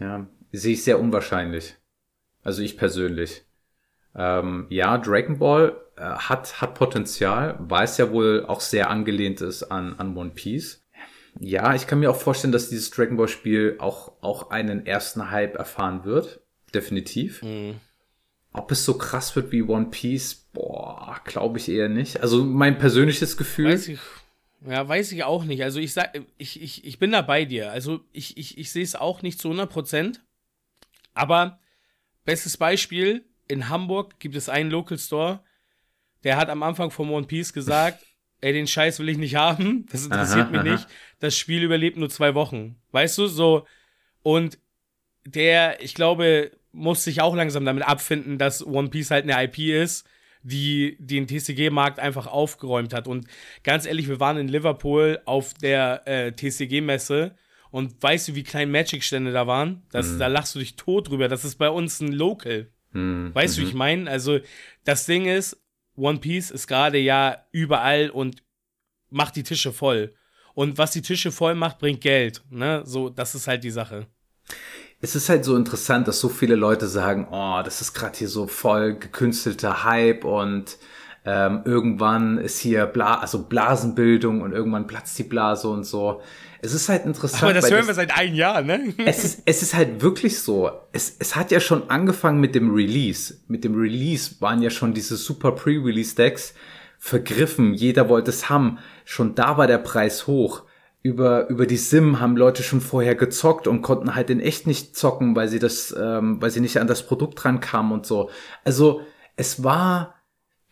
Ja, 0.00 0.26
sehe 0.52 0.72
ich 0.72 0.82
sehr 0.82 0.98
unwahrscheinlich. 0.98 1.74
Also 2.42 2.62
ich 2.62 2.78
persönlich. 2.78 3.44
Ähm, 4.14 4.68
ja, 4.70 4.96
Dragon 4.96 5.38
Ball 5.38 5.76
äh, 5.96 6.00
hat, 6.00 6.62
hat 6.62 6.74
Potenzial, 6.74 7.56
weil 7.60 7.84
es 7.84 7.98
ja 7.98 8.10
wohl 8.10 8.46
auch 8.46 8.62
sehr 8.62 8.88
angelehnt 8.88 9.42
ist 9.42 9.64
an, 9.64 9.96
an 9.98 10.16
One 10.16 10.30
Piece. 10.30 10.82
Ja, 11.38 11.74
ich 11.74 11.86
kann 11.86 12.00
mir 12.00 12.10
auch 12.10 12.16
vorstellen, 12.16 12.52
dass 12.52 12.70
dieses 12.70 12.90
Dragon 12.90 13.18
Ball 13.18 13.28
Spiel 13.28 13.76
auch, 13.80 14.12
auch 14.22 14.48
einen 14.48 14.86
ersten 14.86 15.30
Hype 15.30 15.56
erfahren 15.56 16.04
wird. 16.04 16.40
Definitiv. 16.74 17.42
Mhm. 17.42 17.74
Ob 18.58 18.72
es 18.72 18.84
so 18.84 18.98
krass 18.98 19.36
wird 19.36 19.52
wie 19.52 19.62
One 19.62 19.86
Piece, 19.86 20.34
boah, 20.52 21.20
glaube 21.24 21.58
ich 21.58 21.68
eher 21.68 21.88
nicht. 21.88 22.20
Also 22.20 22.44
mein 22.44 22.76
persönliches 22.76 23.36
Gefühl. 23.36 23.70
Weiß 23.72 23.86
ich, 23.86 24.00
ja, 24.66 24.88
weiß 24.88 25.12
ich 25.12 25.22
auch 25.22 25.44
nicht. 25.44 25.62
Also 25.62 25.78
ich 25.78 25.92
sag, 25.92 26.20
ich, 26.36 26.60
ich, 26.60 26.84
ich 26.84 26.98
bin 26.98 27.12
da 27.12 27.22
bei 27.22 27.44
dir. 27.44 27.70
Also 27.70 28.00
ich, 28.12 28.36
ich, 28.36 28.58
ich 28.58 28.72
sehe 28.72 28.82
es 28.82 28.96
auch 28.96 29.22
nicht 29.22 29.40
zu 29.40 29.48
100 29.48 29.70
Prozent. 29.70 30.20
Aber 31.14 31.60
bestes 32.24 32.56
Beispiel, 32.56 33.24
in 33.46 33.68
Hamburg 33.68 34.18
gibt 34.18 34.34
es 34.34 34.48
einen 34.48 34.70
Local 34.70 34.98
Store, 34.98 35.40
der 36.24 36.36
hat 36.36 36.50
am 36.50 36.62
Anfang 36.64 36.90
von 36.90 37.08
One 37.10 37.26
Piece 37.26 37.52
gesagt, 37.52 38.04
ey, 38.40 38.52
den 38.52 38.66
Scheiß 38.66 38.98
will 38.98 39.08
ich 39.08 39.18
nicht 39.18 39.36
haben, 39.36 39.86
das 39.90 40.04
interessiert 40.04 40.46
aha, 40.46 40.50
mich 40.50 40.60
aha. 40.60 40.72
nicht. 40.72 40.88
Das 41.20 41.36
Spiel 41.36 41.62
überlebt 41.62 41.96
nur 41.96 42.10
zwei 42.10 42.34
Wochen. 42.34 42.76
Weißt 42.90 43.16
du, 43.18 43.28
so. 43.28 43.66
Und 44.22 44.58
der, 45.24 45.82
ich 45.82 45.94
glaube, 45.94 46.50
muss 46.72 47.04
sich 47.04 47.20
auch 47.20 47.34
langsam 47.34 47.64
damit 47.64 47.84
abfinden, 47.84 48.38
dass 48.38 48.64
One 48.66 48.88
Piece 48.88 49.10
halt 49.10 49.28
eine 49.28 49.44
IP 49.44 49.58
ist, 49.58 50.06
die 50.42 50.96
den 51.00 51.26
TCG-Markt 51.26 51.98
einfach 51.98 52.26
aufgeräumt 52.26 52.94
hat. 52.94 53.08
Und 53.08 53.26
ganz 53.64 53.86
ehrlich, 53.86 54.08
wir 54.08 54.20
waren 54.20 54.36
in 54.36 54.48
Liverpool 54.48 55.20
auf 55.24 55.54
der 55.54 56.02
äh, 56.06 56.32
TCG-Messe 56.32 57.34
und 57.70 58.02
weißt 58.02 58.28
du, 58.28 58.34
wie 58.34 58.42
klein 58.42 58.70
Magic-Stände 58.70 59.32
da 59.32 59.46
waren? 59.46 59.82
Das, 59.90 60.06
mhm. 60.08 60.18
Da 60.18 60.26
lachst 60.28 60.54
du 60.54 60.58
dich 60.58 60.76
tot 60.76 61.08
drüber. 61.08 61.28
Das 61.28 61.44
ist 61.44 61.56
bei 61.56 61.68
uns 61.68 62.00
ein 62.00 62.12
Local. 62.12 62.70
Mhm. 62.92 63.34
Weißt 63.34 63.56
du, 63.56 63.62
wie 63.62 63.66
ich 63.66 63.72
mhm. 63.72 63.78
meine? 63.78 64.10
Also, 64.10 64.38
das 64.84 65.06
Ding 65.06 65.26
ist, 65.26 65.60
One 65.96 66.18
Piece 66.18 66.50
ist 66.50 66.66
gerade 66.66 66.98
ja 66.98 67.44
überall 67.50 68.10
und 68.10 68.42
macht 69.10 69.36
die 69.36 69.42
Tische 69.42 69.72
voll. 69.72 70.14
Und 70.54 70.78
was 70.78 70.92
die 70.92 71.02
Tische 71.02 71.30
voll 71.30 71.54
macht, 71.54 71.78
bringt 71.78 72.00
Geld. 72.00 72.42
Ne? 72.50 72.82
So, 72.84 73.10
das 73.10 73.34
ist 73.34 73.46
halt 73.46 73.64
die 73.64 73.70
Sache. 73.70 74.06
Es 75.00 75.14
ist 75.14 75.28
halt 75.28 75.44
so 75.44 75.56
interessant, 75.56 76.08
dass 76.08 76.18
so 76.18 76.28
viele 76.28 76.56
Leute 76.56 76.88
sagen, 76.88 77.28
oh, 77.30 77.60
das 77.64 77.80
ist 77.80 77.94
gerade 77.94 78.18
hier 78.18 78.28
so 78.28 78.46
voll 78.46 78.94
gekünstelter 78.94 79.84
Hype 79.84 80.24
und 80.24 80.76
ähm, 81.24 81.62
irgendwann 81.64 82.38
ist 82.38 82.58
hier 82.58 82.86
Bla 82.86 83.16
also 83.16 83.44
Blasenbildung 83.44 84.40
und 84.40 84.52
irgendwann 84.52 84.86
platzt 84.86 85.18
die 85.18 85.24
Blase 85.24 85.68
und 85.68 85.84
so. 85.84 86.22
Es 86.62 86.74
ist 86.74 86.88
halt 86.88 87.04
interessant. 87.04 87.42
Aber 87.44 87.52
das 87.52 87.70
hören 87.70 87.86
wir 87.86 87.94
seit 87.94 88.16
einem 88.16 88.34
Jahr, 88.34 88.62
ne? 88.62 88.92
es, 89.04 89.24
ist, 89.24 89.42
es 89.44 89.62
ist 89.62 89.74
halt 89.74 90.02
wirklich 90.02 90.40
so. 90.40 90.70
Es, 90.92 91.14
es 91.18 91.36
hat 91.36 91.50
ja 91.52 91.60
schon 91.60 91.90
angefangen 91.90 92.40
mit 92.40 92.54
dem 92.54 92.74
Release. 92.74 93.36
Mit 93.46 93.62
dem 93.62 93.78
Release 93.78 94.36
waren 94.40 94.62
ja 94.62 94.70
schon 94.70 94.94
diese 94.94 95.16
super 95.16 95.52
Pre-Release-Decks 95.52 96.54
vergriffen. 96.98 97.74
Jeder 97.74 98.08
wollte 98.08 98.30
es 98.30 98.48
haben. 98.48 98.78
Schon 99.04 99.34
da 99.34 99.56
war 99.56 99.66
der 99.68 99.78
Preis 99.78 100.26
hoch. 100.26 100.64
Über, 101.08 101.48
über 101.48 101.66
die 101.66 101.78
Sim 101.78 102.20
haben 102.20 102.36
Leute 102.36 102.62
schon 102.62 102.82
vorher 102.82 103.14
gezockt 103.14 103.66
und 103.66 103.80
konnten 103.80 104.14
halt 104.14 104.28
in 104.28 104.40
echt 104.40 104.66
nicht 104.66 104.94
zocken, 104.94 105.34
weil 105.34 105.48
sie 105.48 105.58
das, 105.58 105.94
ähm, 105.98 106.42
weil 106.42 106.50
sie 106.50 106.60
nicht 106.60 106.78
an 106.78 106.86
das 106.86 107.06
Produkt 107.06 107.42
dran 107.42 107.60
kamen 107.60 107.92
und 107.92 108.04
so. 108.04 108.28
Also, 108.62 109.00
es 109.34 109.64
war, 109.64 110.16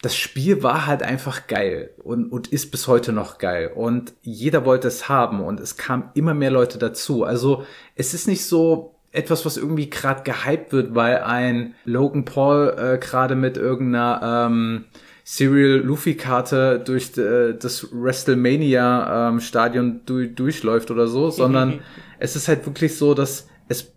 das 0.03 0.15
Spiel 0.15 0.63
war 0.63 0.87
halt 0.87 1.03
einfach 1.03 1.47
geil 1.47 1.95
und, 2.05 2.31
und 2.31 2.49
ist 2.49 2.71
bis 2.71 2.87
heute 2.87 3.13
noch 3.13 3.39
geil. 3.39 3.73
Und 3.75 4.13
jeder 4.21 4.67
wollte 4.67 4.89
es 4.89 5.09
haben 5.09 5.41
und 5.41 5.59
es 5.59 5.79
kamen 5.79 6.11
immer 6.13 6.35
mehr 6.35 6.51
Leute 6.51 6.77
dazu. 6.77 7.25
Also 7.25 7.65
es 7.95 8.13
ist 8.13 8.29
nicht 8.29 8.45
so 8.45 8.97
etwas, 9.13 9.47
was 9.47 9.57
irgendwie 9.57 9.89
gerade 9.89 10.23
gehypt 10.23 10.73
wird, 10.73 10.95
weil 10.95 11.21
ein 11.23 11.75
Logan 11.87 12.27
Paul 12.27 12.77
äh, 12.79 12.99
gerade 12.99 13.37
mit 13.37 13.57
irgendeiner 13.57 14.47
ähm, 14.51 14.85
Serial 15.29 15.81
Luffy-Karte 15.81 16.79
durch 16.79 17.19
äh, 17.19 17.55
das 17.55 17.89
WrestleMania-Stadion 17.91 19.87
ähm, 19.87 20.01
du 20.07 20.29
durchläuft 20.29 20.93
oder 20.93 21.09
so, 21.09 21.31
sondern 21.31 21.81
es 22.21 22.37
ist 22.37 22.47
halt 22.47 22.65
wirklich 22.65 22.97
so, 22.97 23.13
dass 23.13 23.49
es 23.67 23.93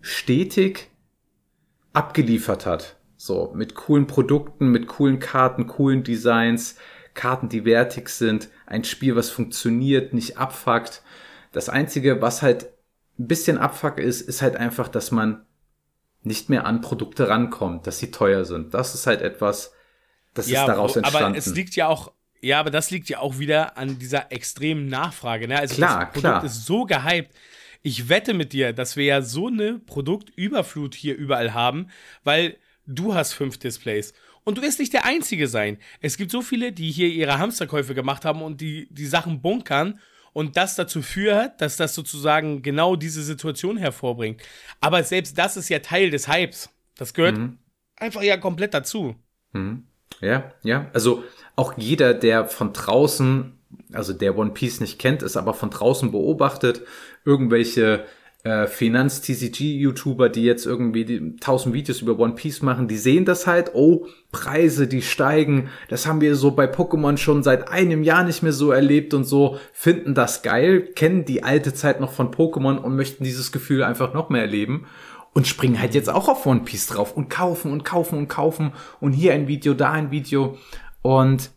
stetig 0.00 0.90
abgeliefert 1.92 2.64
hat. 2.64 2.96
So, 3.18 3.52
mit 3.54 3.74
coolen 3.74 4.06
Produkten, 4.06 4.68
mit 4.68 4.86
coolen 4.86 5.18
Karten, 5.18 5.66
coolen 5.66 6.02
Designs, 6.02 6.76
Karten, 7.12 7.50
die 7.50 7.66
wertig 7.66 8.08
sind, 8.08 8.48
ein 8.64 8.84
Spiel, 8.84 9.16
was 9.16 9.28
funktioniert, 9.28 10.14
nicht 10.14 10.38
abfuckt. 10.38 11.02
Das 11.52 11.68
einzige, 11.68 12.22
was 12.22 12.40
halt 12.40 12.72
ein 13.18 13.28
bisschen 13.28 13.58
abfuck 13.58 13.98
ist, 13.98 14.22
ist 14.22 14.40
halt 14.40 14.56
einfach, 14.56 14.88
dass 14.88 15.10
man 15.10 15.44
nicht 16.22 16.48
mehr 16.48 16.64
an 16.64 16.80
Produkte 16.80 17.28
rankommt, 17.28 17.86
dass 17.86 17.98
sie 17.98 18.10
teuer 18.10 18.46
sind. 18.46 18.72
Das 18.72 18.94
ist 18.94 19.06
halt 19.06 19.20
etwas, 19.20 19.74
das 20.34 20.48
ja, 20.48 20.62
ist 20.62 20.68
daraus 20.68 20.96
entstanden. 20.96 21.26
Aber 21.28 21.38
es 21.38 21.46
liegt 21.46 21.76
ja 21.76 21.88
auch, 21.88 22.12
ja, 22.40 22.60
aber 22.60 22.70
das 22.70 22.90
liegt 22.90 23.08
ja 23.08 23.20
auch 23.20 23.38
wieder 23.38 23.78
an 23.78 23.98
dieser 23.98 24.30
extremen 24.32 24.88
Nachfrage. 24.88 25.48
Ne? 25.48 25.58
Also 25.58 25.76
klar, 25.76 26.00
das 26.00 26.12
Produkt 26.12 26.20
klar. 26.20 26.44
ist 26.44 26.66
so 26.66 26.84
gehypt. 26.84 27.34
Ich 27.82 28.08
wette 28.08 28.34
mit 28.34 28.52
dir, 28.52 28.72
dass 28.72 28.96
wir 28.96 29.04
ja 29.04 29.22
so 29.22 29.48
eine 29.48 29.78
Produktüberflut 29.78 30.94
hier 30.94 31.16
überall 31.16 31.54
haben, 31.54 31.88
weil 32.22 32.56
Du 32.86 33.14
hast 33.14 33.32
fünf 33.32 33.58
Displays. 33.58 34.12
Und 34.44 34.58
du 34.58 34.62
wirst 34.62 34.78
nicht 34.78 34.92
der 34.92 35.06
Einzige 35.06 35.48
sein. 35.48 35.78
Es 36.00 36.16
gibt 36.16 36.30
so 36.30 36.42
viele, 36.42 36.72
die 36.72 36.90
hier 36.90 37.08
ihre 37.08 37.38
Hamsterkäufe 37.38 37.94
gemacht 37.94 38.24
haben 38.24 38.42
und 38.42 38.60
die 38.60 38.88
die 38.90 39.06
Sachen 39.06 39.40
bunkern 39.40 39.98
und 40.34 40.56
das 40.56 40.74
dazu 40.74 41.00
führt, 41.00 41.60
dass 41.60 41.76
das 41.76 41.94
sozusagen 41.94 42.60
genau 42.60 42.96
diese 42.96 43.22
Situation 43.22 43.78
hervorbringt. 43.78 44.42
Aber 44.80 45.02
selbst 45.02 45.38
das 45.38 45.56
ist 45.56 45.70
ja 45.70 45.78
Teil 45.78 46.10
des 46.10 46.28
Hypes. 46.28 46.68
Das 46.96 47.14
gehört 47.14 47.38
mhm. 47.38 47.58
einfach 47.96 48.22
ja 48.22 48.36
komplett 48.36 48.74
dazu. 48.74 49.16
Mhm. 49.52 49.86
Ja, 50.24 50.52
ja. 50.62 50.86
Also 50.92 51.22
auch 51.56 51.74
jeder, 51.76 52.14
der 52.14 52.46
von 52.46 52.72
draußen, 52.72 53.52
also 53.92 54.12
der 54.12 54.36
One 54.38 54.50
Piece 54.50 54.80
nicht 54.80 54.98
kennt, 54.98 55.22
ist 55.22 55.36
aber 55.36 55.54
von 55.54 55.70
draußen 55.70 56.10
beobachtet, 56.10 56.82
irgendwelche 57.24 58.04
äh, 58.44 58.66
Finanz-TCG-YouTuber, 58.66 60.28
die 60.28 60.44
jetzt 60.44 60.66
irgendwie 60.66 61.04
die, 61.04 61.18
1000 61.18 61.74
Videos 61.74 62.02
über 62.02 62.18
One 62.18 62.34
Piece 62.34 62.60
machen, 62.62 62.88
die 62.88 62.96
sehen 62.96 63.24
das 63.24 63.46
halt, 63.46 63.70
oh, 63.74 64.06
Preise, 64.32 64.86
die 64.86 65.00
steigen, 65.00 65.70
das 65.88 66.06
haben 66.06 66.20
wir 66.20 66.36
so 66.36 66.50
bei 66.50 66.66
Pokémon 66.66 67.16
schon 67.16 67.42
seit 67.42 67.68
einem 67.68 68.02
Jahr 68.02 68.24
nicht 68.24 68.42
mehr 68.42 68.52
so 68.52 68.70
erlebt 68.70 69.14
und 69.14 69.24
so, 69.24 69.58
finden 69.72 70.14
das 70.14 70.42
geil, 70.42 70.82
kennen 70.82 71.24
die 71.24 71.42
alte 71.42 71.72
Zeit 71.72 72.00
noch 72.00 72.12
von 72.12 72.32
Pokémon 72.32 72.76
und 72.76 72.96
möchten 72.96 73.24
dieses 73.24 73.50
Gefühl 73.50 73.82
einfach 73.82 74.12
noch 74.12 74.28
mehr 74.28 74.42
erleben 74.42 74.86
und 75.34 75.46
springen 75.46 75.80
halt 75.80 75.94
jetzt 75.94 76.08
auch 76.08 76.28
auf 76.28 76.46
One 76.46 76.60
Piece 76.60 76.86
drauf 76.86 77.14
und 77.14 77.28
kaufen 77.28 77.70
und 77.70 77.84
kaufen 77.84 78.18
und 78.18 78.28
kaufen 78.28 78.72
und 79.00 79.12
hier 79.12 79.34
ein 79.34 79.48
Video, 79.48 79.74
da 79.74 79.92
ein 79.92 80.10
Video 80.10 80.56
und 81.02 81.50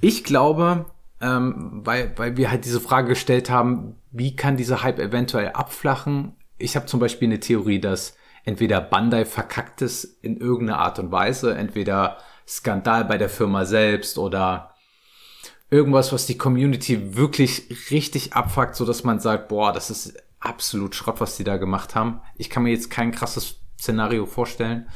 ich 0.00 0.24
glaube, 0.24 0.86
ähm, 1.22 1.80
weil, 1.84 2.12
weil 2.16 2.36
wir 2.36 2.50
halt 2.50 2.66
diese 2.66 2.80
Frage 2.80 3.08
gestellt 3.08 3.48
haben, 3.48 3.96
wie 4.10 4.36
kann 4.36 4.58
dieser 4.58 4.82
Hype 4.82 4.98
eventuell 4.98 5.48
abflachen? 5.52 6.36
Ich 6.58 6.76
habe 6.76 6.86
zum 6.86 7.00
Beispiel 7.00 7.28
eine 7.28 7.40
Theorie, 7.40 7.80
dass 7.80 8.16
entweder 8.44 8.80
Bandai 8.80 9.24
verkackt 9.24 9.80
es 9.80 10.04
in 10.04 10.36
irgendeiner 10.36 10.80
Art 10.80 10.98
und 10.98 11.10
Weise, 11.10 11.54
entweder 11.56 12.18
Skandal 12.46 13.06
bei 13.06 13.16
der 13.16 13.30
Firma 13.30 13.64
selbst 13.64 14.18
oder 14.18 14.74
irgendwas, 15.70 16.12
was 16.12 16.26
die 16.26 16.36
Community 16.36 17.16
wirklich 17.16 17.90
richtig 17.90 18.34
abfuckt, 18.34 18.76
so 18.76 18.84
dass 18.84 19.02
man 19.02 19.18
sagt, 19.18 19.48
boah, 19.48 19.72
das 19.72 19.90
ist 19.90 20.22
absolut 20.44 20.94
Schrott, 20.94 21.20
was 21.20 21.36
die 21.36 21.44
da 21.44 21.56
gemacht 21.56 21.94
haben. 21.94 22.20
Ich 22.36 22.50
kann 22.50 22.62
mir 22.62 22.70
jetzt 22.70 22.90
kein 22.90 23.12
krasses 23.12 23.60
Szenario 23.78 24.26
vorstellen, 24.26 24.88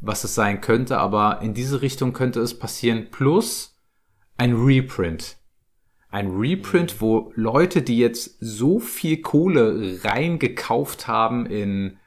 was 0.00 0.24
es 0.24 0.34
sein 0.34 0.60
könnte, 0.60 0.98
aber 0.98 1.40
in 1.40 1.54
diese 1.54 1.82
Richtung 1.82 2.12
könnte 2.12 2.40
es 2.40 2.58
passieren. 2.58 3.10
Plus 3.10 3.80
ein 4.36 4.54
Reprint 4.54 5.38
ein 6.14 6.30
Reprint, 6.30 7.00
wo 7.00 7.32
Leute, 7.34 7.82
die 7.82 7.98
jetzt 7.98 8.36
so 8.38 8.78
viel 8.78 9.20
Kohle 9.20 9.98
reingekauft 10.04 11.08
haben 11.08 11.44
in 11.44 11.98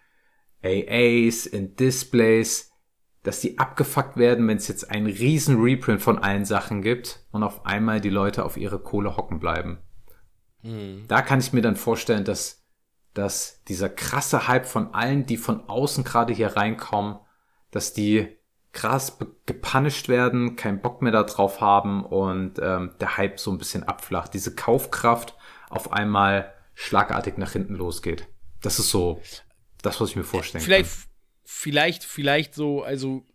AAs, 0.64 1.46
in 1.46 1.76
Displays, 1.76 2.72
dass 3.24 3.42
die 3.42 3.60
abgefuckt 3.60 4.16
werden, 4.16 4.48
wenn 4.48 4.56
es 4.56 4.70
jetzt 4.70 4.90
einen 4.90 5.08
riesen 5.08 5.62
Reprint 5.62 6.02
von 6.02 6.20
allen 6.20 6.46
Sachen 6.46 6.82
gibt 6.82 7.28
und 7.34 7.44
auf 7.44 7.66
einmal 7.66 8.00
die 8.00 8.10
Leute 8.10 8.46
auf 8.46 8.56
ihre 8.56 8.80
Kohle 8.80 9.18
hocken 9.18 9.42
bleiben. 9.42 9.80
Mhm. 10.64 11.04
Da 11.10 11.22
kann 11.22 11.42
ich 11.42 11.52
mir 11.52 11.62
dann 11.62 11.76
vorstellen, 11.76 12.24
dass, 12.24 12.57
dass 13.18 13.64
dieser 13.68 13.90
krasse 13.90 14.48
Hype 14.48 14.68
von 14.68 14.94
allen, 14.94 15.26
die 15.26 15.38
von 15.38 15.68
außen 15.68 16.04
gerade 16.04 16.34
hier 16.34 16.56
reinkommen, 16.56 17.18
dass 17.72 17.94
die 17.94 18.38
krass 18.74 19.18
gepunished 19.48 20.08
werden, 20.08 20.56
keinen 20.56 20.82
Bock 20.82 21.02
mehr 21.02 21.12
darauf 21.12 21.60
haben 21.60 22.06
und 22.06 22.60
ähm, 22.62 22.94
der 23.00 23.18
Hype 23.18 23.40
so 23.40 23.52
ein 23.52 23.58
bisschen 23.58 23.84
abflacht. 23.84 24.36
Diese 24.36 24.54
Kaufkraft 24.54 25.36
auf 25.70 25.92
einmal 25.92 26.54
schlagartig 26.76 27.38
nach 27.38 27.54
hinten 27.54 27.74
losgeht. 27.74 28.28
Das 28.62 28.78
ist 28.78 28.92
so 28.92 29.20
das, 29.82 30.00
was 30.00 30.12
ich 30.12 30.16
mir 30.16 30.24
vorstellen 30.24 30.64
vielleicht, 30.64 30.92
kann. 30.92 31.10
Vielleicht, 31.44 32.04
vielleicht 32.04 32.54
so, 32.54 32.84
also 32.84 33.26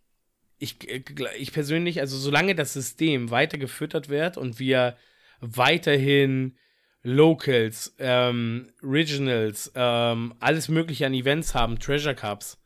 ich, 0.59 0.89
ich 0.89 1.53
persönlich, 1.53 1.99
also 1.99 2.16
solange 2.16 2.55
das 2.55 2.72
System 2.72 3.33
weiter 3.33 3.59
gefüttert 3.59 4.09
wird 4.09 4.37
und 4.37 4.61
wir 4.61 4.97
weiterhin 5.41 6.57
Locals, 7.03 7.94
ähm, 7.98 8.72
Regionals, 8.82 9.72
ähm, 9.74 10.34
alles 10.40 10.68
mögliche 10.68 11.07
an 11.07 11.14
Events 11.14 11.55
haben, 11.55 11.78
Treasure 11.78 12.14
Cups, 12.14 12.59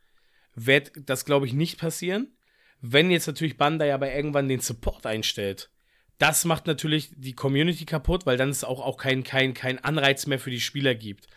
wird 0.53 0.91
das, 0.95 1.25
glaube 1.25 1.47
ich, 1.47 1.53
nicht 1.53 1.79
passieren. 1.79 2.35
Wenn 2.81 3.09
jetzt 3.09 3.27
natürlich 3.27 3.57
Bandai 3.57 3.93
aber 3.93 4.13
irgendwann 4.13 4.47
den 4.47 4.59
Support 4.59 5.05
einstellt, 5.07 5.71
das 6.19 6.45
macht 6.45 6.67
natürlich 6.67 7.11
die 7.15 7.33
Community 7.33 7.85
kaputt, 7.85 8.25
weil 8.25 8.37
dann 8.37 8.49
es 8.49 8.63
auch, 8.63 8.79
auch 8.79 8.97
kein, 8.97 9.23
kein, 9.23 9.53
kein 9.53 9.83
Anreiz 9.83 10.25
mehr 10.25 10.39
für 10.39 10.51
die 10.51 10.61
Spieler 10.61 10.95
gibt. 10.95 11.27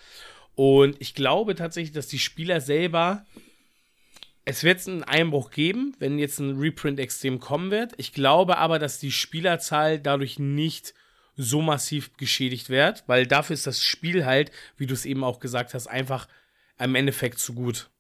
Und 0.55 0.97
ich 1.01 1.15
glaube 1.15 1.55
tatsächlich, 1.55 1.93
dass 1.93 2.09
die 2.09 2.19
Spieler 2.19 2.61
selber. 2.61 3.25
Es 4.45 4.65
wird 4.65 4.87
einen 4.89 5.05
Einbruch 5.05 5.51
geben, 5.51 5.95
wenn 5.99 6.19
jetzt 6.19 6.39
ein 6.39 6.59
Reprint 6.59 6.99
extrem 6.99 7.41
kommen 7.41 7.71
wird. 7.71 7.93
Ich 7.99 8.13
glaube 8.13 8.59
aber, 8.59 8.79
dass 8.79 8.99
die 8.99 9.13
Spielerzahl 9.13 9.99
dadurch 9.99 10.39
nicht 10.39 10.95
so 11.41 11.63
massiv 11.63 12.17
geschädigt 12.17 12.69
wird, 12.69 13.05
weil 13.07 13.27
dafür 13.27 13.55
ist 13.55 13.67
das 13.67 13.83
Spiel 13.83 14.25
halt, 14.25 14.51
wie 14.77 14.87
du 14.87 14.95
es 14.95 15.07
eben 15.07 15.25
auch 15.25 15.41
gesagt 15.41 15.75
hast, 15.75 15.87
einfach 15.87 16.29
im 16.79 16.95
Endeffekt 16.95 17.39
zu 17.39 17.55
gut. 17.55 17.91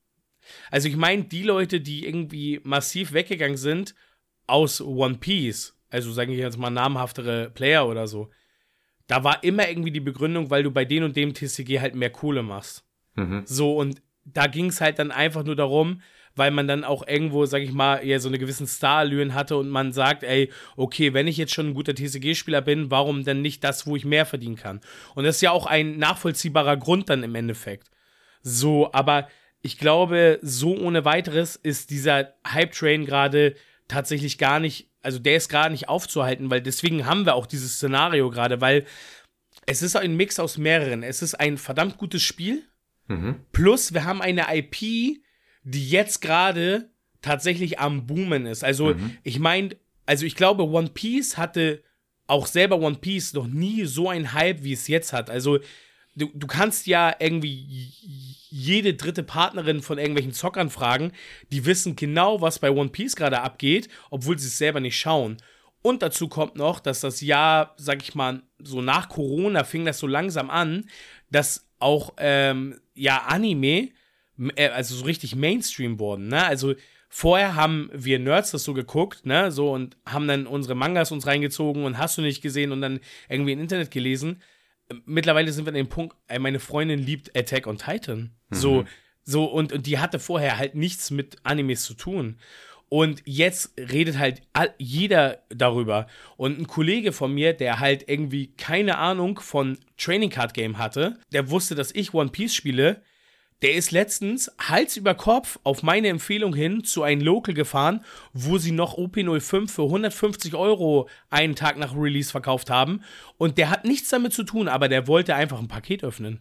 Also 0.70 0.88
ich 0.88 0.97
meine, 0.97 1.24
die 1.24 1.43
Leute, 1.43 1.80
die 1.80 2.07
irgendwie 2.07 2.61
massiv 2.64 3.12
weggegangen 3.12 3.57
sind 3.57 3.95
aus 4.47 4.80
One 4.80 5.18
Piece, 5.18 5.76
also 5.91 6.12
sage 6.12 6.32
ich 6.32 6.38
jetzt 6.38 6.59
mal 6.59 6.70
namhaftere 6.70 7.51
Player 7.51 7.86
oder 7.86 8.07
so, 8.07 8.30
da 9.07 9.24
war 9.24 9.43
immer 9.43 9.68
irgendwie 9.68 9.91
die 9.91 10.01
Begründung, 10.01 10.51
weil 10.51 10.62
du 10.62 10.70
bei 10.70 10.84
den 10.84 11.03
und 11.03 11.16
dem 11.16 11.34
TCG 11.34 11.80
halt 11.80 11.95
mehr 11.95 12.11
Kohle 12.11 12.43
machst. 12.43 12.84
Mhm. 13.14 13.43
So, 13.45 13.76
und 13.76 14.01
da 14.24 14.47
ging 14.47 14.66
es 14.66 14.80
halt 14.80 14.99
dann 14.99 15.11
einfach 15.11 15.45
nur 15.45 15.57
darum, 15.57 16.03
weil 16.41 16.53
man 16.53 16.66
dann 16.66 16.84
auch 16.84 17.07
irgendwo, 17.07 17.45
sag 17.45 17.61
ich 17.61 17.72
mal, 17.72 18.03
ja, 18.03 18.18
so 18.18 18.28
eine 18.28 18.38
gewissen 18.38 18.66
Starallüren 18.66 19.34
hatte 19.34 19.59
und 19.59 19.68
man 19.68 19.93
sagt, 19.93 20.22
ey, 20.22 20.51
okay, 20.74 21.12
wenn 21.12 21.28
ich 21.28 21.36
jetzt 21.36 21.53
schon 21.53 21.66
ein 21.66 21.74
guter 21.74 21.95
TCG-Spieler 21.95 22.62
bin, 22.62 22.91
warum 22.91 23.24
denn 23.24 23.43
nicht 23.43 23.62
das, 23.62 23.86
wo 23.86 23.95
ich 23.95 24.07
mehr 24.07 24.24
verdienen 24.24 24.57
kann? 24.57 24.80
Und 25.14 25.24
das 25.24 25.36
ist 25.36 25.43
ja 25.43 25.51
auch 25.51 25.66
ein 25.66 25.99
nachvollziehbarer 25.99 26.78
Grund 26.78 27.11
dann 27.11 27.24
im 27.24 27.34
Endeffekt. 27.34 27.91
So, 28.41 28.91
aber 28.95 29.28
ich 29.61 29.76
glaube, 29.76 30.38
so 30.41 30.74
ohne 30.74 31.05
weiteres 31.05 31.57
ist 31.57 31.91
dieser 31.91 32.32
Hype-Train 32.51 33.05
gerade 33.05 33.55
tatsächlich 33.86 34.38
gar 34.38 34.61
nicht, 34.61 34.88
also 35.03 35.18
der 35.18 35.36
ist 35.36 35.51
gerade 35.51 35.72
nicht 35.72 35.91
aufzuhalten, 35.91 36.51
weil 36.51 36.62
deswegen 36.62 37.05
haben 37.05 37.26
wir 37.26 37.34
auch 37.34 37.45
dieses 37.45 37.74
Szenario 37.74 38.30
gerade, 38.30 38.62
weil 38.62 38.86
es 39.66 39.82
ist 39.82 39.95
ein 39.95 40.16
Mix 40.16 40.41
aus 40.41 40.57
mehreren. 40.57 41.03
Es 41.03 41.20
ist 41.20 41.34
ein 41.34 41.59
verdammt 41.59 41.99
gutes 41.99 42.22
Spiel, 42.22 42.62
mhm. 43.09 43.45
plus 43.53 43.93
wir 43.93 44.07
haben 44.07 44.22
eine 44.22 44.47
IP, 44.57 45.20
die 45.63 45.89
jetzt 45.89 46.21
gerade 46.21 46.91
tatsächlich 47.23 47.79
am 47.79 48.07
Boomen 48.07 48.47
ist. 48.47 48.65
Also, 48.65 48.95
mhm. 48.95 49.17
ich 49.23 49.39
meine, 49.39 49.77
also 50.07 50.27
ich 50.27 50.35
glaube, 50.35 50.65
One 50.65 50.91
Piece 50.93 51.37
hatte 51.37 51.83
auch 52.27 52.47
selber 52.47 52.79
One 52.79 52.97
Piece 52.97 53.33
noch 53.35 53.47
nie 53.47 53.85
so 53.85 54.09
ein 54.09 54.33
Hype, 54.33 54.63
wie 54.63 54.73
es 54.73 54.89
jetzt 54.89 55.13
hat. 55.13 55.31
Also, 55.31 55.59
du, 56.17 56.31
du 56.33 56.47
kannst 56.47 56.87
ja 56.87 57.15
irgendwie 57.19 57.93
jede 58.51 58.95
dritte 58.95 59.23
Partnerin 59.23 59.83
von 59.83 59.99
irgendwelchen 59.99 60.33
Zockern 60.33 60.71
fragen, 60.71 61.13
die 61.53 61.67
wissen 61.67 61.97
genau, 61.97 62.41
was 62.41 62.59
bei 62.59 62.71
One 62.71 62.91
Piece 62.91 63.17
gerade 63.17 63.41
abgeht, 63.41 63.89
obwohl 64.11 64.39
sie 64.39 64.49
es 64.49 64.59
selber 64.59 64.81
nicht 64.81 64.99
schauen. 64.99 65.37
Und 65.83 66.03
dazu 66.03 66.29
kommt 66.29 66.57
noch, 66.57 66.81
dass 66.81 67.01
das 67.01 67.21
Jahr, 67.21 67.75
sag 67.79 68.03
ich 68.03 68.15
mal, 68.15 68.43
so 68.59 68.83
nach 68.83 69.09
Corona 69.09 69.65
fing 69.65 69.85
das 69.85 69.99
so 69.99 70.07
langsam 70.07 70.51
an, 70.51 70.89
dass 71.31 71.69
auch 71.79 72.15
ähm, 72.19 72.79
ja 72.95 73.23
Anime 73.27 73.89
also 74.57 74.95
so 74.95 75.05
richtig 75.05 75.36
Mainstream 75.36 75.99
wurden, 75.99 76.28
ne? 76.28 76.45
Also 76.45 76.74
vorher 77.09 77.57
haben 77.57 77.91
wir 77.93 78.18
Nerds 78.18 78.53
das 78.53 78.64
so 78.64 78.72
geguckt, 78.72 79.26
ne, 79.26 79.51
so 79.51 79.72
und 79.72 79.97
haben 80.07 80.28
dann 80.28 80.47
unsere 80.47 80.76
Mangas 80.76 81.11
uns 81.11 81.26
reingezogen 81.26 81.84
und 81.84 81.99
hast 81.99 82.16
du 82.16 82.22
nicht 82.22 82.41
gesehen 82.41 82.72
und 82.72 82.80
dann 82.80 83.01
irgendwie 83.28 83.53
im 83.53 83.61
Internet 83.61 83.91
gelesen. 83.91 84.41
Mittlerweile 85.05 85.53
sind 85.53 85.66
wir 85.66 85.70
an 85.70 85.74
dem 85.74 85.88
Punkt, 85.88 86.16
meine 86.38 86.61
Freundin 86.61 87.01
liebt 87.01 87.36
Attack 87.36 87.66
on 87.66 87.78
Titan. 87.78 88.30
Mhm. 88.49 88.55
So, 88.55 88.84
so 89.24 89.45
und, 89.45 89.72
und 89.72 89.86
die 89.86 89.99
hatte 89.99 90.18
vorher 90.18 90.57
halt 90.57 90.74
nichts 90.74 91.11
mit 91.11 91.36
Animes 91.43 91.84
zu 91.84 91.95
tun. 91.95 92.38
Und 92.88 93.22
jetzt 93.24 93.72
redet 93.78 94.18
halt 94.18 94.43
jeder 94.78 95.45
darüber. 95.49 96.09
Und 96.36 96.59
ein 96.59 96.66
Kollege 96.66 97.12
von 97.12 97.32
mir, 97.32 97.53
der 97.53 97.78
halt 97.78 98.09
irgendwie 98.09 98.49
keine 98.57 98.99
Ahnung 98.99 99.38
von 99.38 99.78
Training 99.97 100.30
Card 100.30 100.55
Game 100.55 100.78
hatte, 100.78 101.16
der 101.32 101.51
wusste, 101.51 101.76
dass 101.76 101.95
ich 101.95 102.14
One 102.14 102.30
Piece 102.30 102.53
spiele, 102.53 103.01
der 103.63 103.75
ist 103.75 103.91
letztens 103.91 104.51
Hals 104.59 104.97
über 104.97 105.15
Kopf 105.15 105.59
auf 105.65 105.83
meine 105.83 106.09
Empfehlung 106.09 106.55
hin 106.55 106.85
zu 106.85 107.03
einem 107.03 107.21
Local 107.21 107.55
gefahren, 107.55 108.05
wo 108.33 108.59
sie 108.59 108.73
noch 108.73 108.97
OP05 108.97 109.69
für 109.69 109.83
150 109.83 110.55
Euro 110.55 111.09
einen 111.29 111.57
Tag 111.57 111.77
nach 111.77 111.95
Release 111.95 112.31
verkauft 112.31 112.71
haben. 112.71 113.03
Und 113.37 113.59
der 113.59 113.71
hat 113.71 113.85
nichts 113.85 114.09
damit 114.09 114.33
zu 114.33 114.45
tun, 114.45 114.69
aber 114.69 114.89
der 114.89 115.07
wollte 115.07 115.35
einfach 115.35 115.59
ein 115.59 115.69
Paket 115.69 116.05
öffnen. 116.05 116.41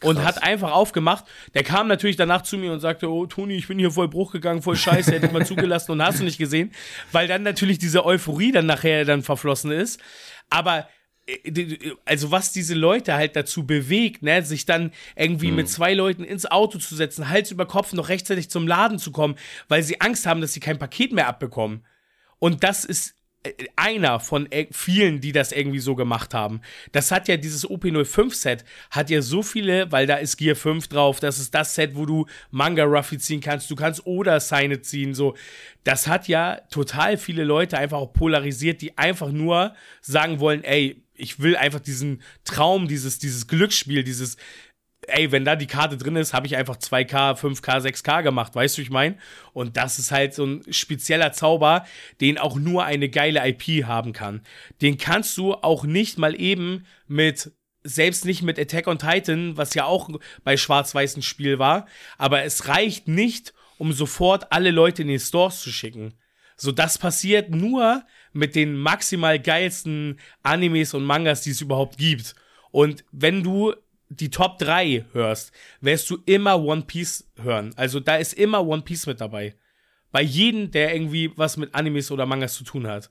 Krass. 0.00 0.10
Und 0.10 0.24
hat 0.24 0.42
einfach 0.42 0.72
aufgemacht. 0.72 1.24
Der 1.54 1.62
kam 1.62 1.86
natürlich 1.86 2.16
danach 2.16 2.42
zu 2.42 2.58
mir 2.58 2.72
und 2.72 2.80
sagte, 2.80 3.08
oh 3.08 3.26
Toni, 3.26 3.54
ich 3.54 3.68
bin 3.68 3.78
hier 3.78 3.92
voll 3.92 4.08
Bruch 4.08 4.32
gegangen, 4.32 4.60
voll 4.60 4.76
scheiße, 4.76 5.12
hätte 5.12 5.26
ich 5.26 5.32
mal 5.32 5.46
zugelassen 5.46 5.92
und 5.92 6.02
hast 6.02 6.18
du 6.18 6.24
nicht 6.24 6.38
gesehen. 6.38 6.72
Weil 7.12 7.28
dann 7.28 7.44
natürlich 7.44 7.78
diese 7.78 8.04
Euphorie 8.04 8.50
dann 8.50 8.66
nachher 8.66 9.04
dann 9.04 9.22
verflossen 9.22 9.70
ist. 9.70 10.00
Aber 10.50 10.88
also 12.04 12.30
was 12.30 12.52
diese 12.52 12.74
Leute 12.74 13.14
halt 13.14 13.34
dazu 13.36 13.66
bewegt, 13.66 14.22
ne, 14.22 14.42
sich 14.42 14.66
dann 14.66 14.92
irgendwie 15.16 15.50
mhm. 15.50 15.56
mit 15.56 15.68
zwei 15.68 15.94
Leuten 15.94 16.24
ins 16.24 16.46
Auto 16.46 16.78
zu 16.78 16.94
setzen, 16.94 17.28
Hals 17.28 17.50
über 17.50 17.66
Kopf 17.66 17.92
noch 17.92 18.08
rechtzeitig 18.08 18.50
zum 18.50 18.66
Laden 18.66 18.98
zu 18.98 19.10
kommen, 19.10 19.36
weil 19.68 19.82
sie 19.82 20.00
Angst 20.00 20.26
haben, 20.26 20.40
dass 20.40 20.52
sie 20.52 20.60
kein 20.60 20.78
Paket 20.78 21.12
mehr 21.12 21.28
abbekommen. 21.28 21.84
Und 22.38 22.62
das 22.62 22.84
ist 22.84 23.14
äh, 23.42 23.52
einer 23.74 24.20
von 24.20 24.48
vielen, 24.70 25.22
die 25.22 25.32
das 25.32 25.52
irgendwie 25.52 25.78
so 25.78 25.94
gemacht 25.94 26.34
haben. 26.34 26.60
Das 26.92 27.10
hat 27.10 27.26
ja 27.26 27.38
dieses 27.38 27.66
OP05-Set, 27.66 28.64
hat 28.90 29.08
ja 29.08 29.22
so 29.22 29.42
viele, 29.42 29.90
weil 29.92 30.06
da 30.06 30.16
ist 30.16 30.36
Gear 30.36 30.56
5 30.56 30.88
drauf, 30.88 31.20
das 31.20 31.38
ist 31.38 31.54
das 31.54 31.74
Set, 31.74 31.94
wo 31.94 32.04
du 32.04 32.26
Manga 32.50 32.84
Ruffy 32.84 33.16
ziehen 33.16 33.40
kannst, 33.40 33.70
du 33.70 33.76
kannst 33.76 34.04
Oder 34.04 34.40
Seine 34.40 34.82
ziehen, 34.82 35.14
so. 35.14 35.34
Das 35.84 36.06
hat 36.06 36.28
ja 36.28 36.60
total 36.70 37.18
viele 37.18 37.44
Leute 37.44 37.78
einfach 37.78 37.98
auch 37.98 38.12
polarisiert, 38.12 38.80
die 38.80 38.96
einfach 38.96 39.30
nur 39.30 39.74
sagen 40.00 40.40
wollen, 40.40 40.64
ey, 40.64 41.03
ich 41.14 41.40
will 41.40 41.56
einfach 41.56 41.80
diesen 41.80 42.22
Traum, 42.44 42.88
dieses, 42.88 43.18
dieses 43.18 43.46
Glücksspiel, 43.46 44.04
dieses, 44.04 44.36
ey, 45.08 45.32
wenn 45.32 45.44
da 45.44 45.56
die 45.56 45.66
Karte 45.66 45.96
drin 45.96 46.16
ist, 46.16 46.34
habe 46.34 46.46
ich 46.46 46.56
einfach 46.56 46.76
2K, 46.76 47.38
5K, 47.38 47.80
6K 47.80 48.22
gemacht, 48.22 48.54
weißt 48.54 48.78
du, 48.78 48.82
ich 48.82 48.90
meine? 48.90 49.16
Und 49.52 49.76
das 49.76 49.98
ist 49.98 50.10
halt 50.10 50.34
so 50.34 50.44
ein 50.44 50.62
spezieller 50.72 51.32
Zauber, 51.32 51.86
den 52.20 52.38
auch 52.38 52.56
nur 52.56 52.84
eine 52.84 53.08
geile 53.08 53.46
IP 53.46 53.84
haben 53.86 54.12
kann. 54.12 54.42
Den 54.80 54.98
kannst 54.98 55.36
du 55.36 55.54
auch 55.54 55.84
nicht 55.84 56.18
mal 56.18 56.38
eben 56.38 56.86
mit 57.06 57.52
selbst 57.86 58.24
nicht 58.24 58.42
mit 58.42 58.58
Attack 58.58 58.86
on 58.86 58.98
Titan, 58.98 59.58
was 59.58 59.74
ja 59.74 59.84
auch 59.84 60.08
bei 60.42 60.56
schwarz-weißen 60.56 61.22
Spiel 61.22 61.58
war, 61.58 61.86
aber 62.16 62.42
es 62.42 62.66
reicht 62.66 63.08
nicht, 63.08 63.52
um 63.76 63.92
sofort 63.92 64.52
alle 64.52 64.70
Leute 64.70 65.02
in 65.02 65.08
die 65.08 65.18
Stores 65.18 65.60
zu 65.60 65.70
schicken. 65.70 66.14
So, 66.56 66.72
das 66.72 66.96
passiert 66.96 67.50
nur 67.50 68.02
mit 68.34 68.54
den 68.54 68.76
maximal 68.76 69.40
geilsten 69.40 70.18
Animes 70.42 70.92
und 70.92 71.04
Mangas, 71.04 71.42
die 71.42 71.50
es 71.50 71.60
überhaupt 71.60 71.96
gibt. 71.96 72.34
Und 72.70 73.04
wenn 73.12 73.42
du 73.42 73.74
die 74.08 74.30
Top 74.30 74.58
3 74.58 75.06
hörst, 75.12 75.52
wirst 75.80 76.10
du 76.10 76.18
immer 76.26 76.60
One 76.60 76.82
Piece 76.82 77.30
hören. 77.36 77.72
Also 77.76 78.00
da 78.00 78.16
ist 78.16 78.34
immer 78.34 78.66
One 78.66 78.82
Piece 78.82 79.06
mit 79.06 79.20
dabei. 79.20 79.54
Bei 80.12 80.22
jedem, 80.22 80.70
der 80.70 80.94
irgendwie 80.94 81.32
was 81.36 81.56
mit 81.56 81.74
Animes 81.74 82.10
oder 82.10 82.26
Mangas 82.26 82.54
zu 82.54 82.64
tun 82.64 82.86
hat. 82.86 83.10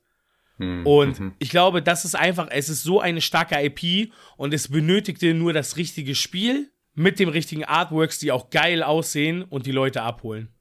Mhm. 0.58 0.86
Und 0.86 1.22
ich 1.40 1.50
glaube, 1.50 1.82
das 1.82 2.06
ist 2.06 2.16
einfach, 2.16 2.48
es 2.52 2.70
ist 2.70 2.84
so 2.84 3.00
eine 3.00 3.22
starke 3.22 3.56
IP 3.56 4.12
und 4.38 4.54
es 4.54 4.70
benötigte 4.70 5.34
nur 5.34 5.54
das 5.54 5.78
richtige 5.78 6.16
Spiel 6.16 6.72
mit 6.94 7.20
dem 7.20 7.30
richtigen 7.30 7.66
Artworks, 7.66 8.20
die 8.20 8.32
auch 8.32 8.50
geil 8.50 8.84
aussehen 8.84 9.44
und 9.44 9.66
die 9.66 9.72
Leute 9.72 10.04
abholen. 10.04 10.53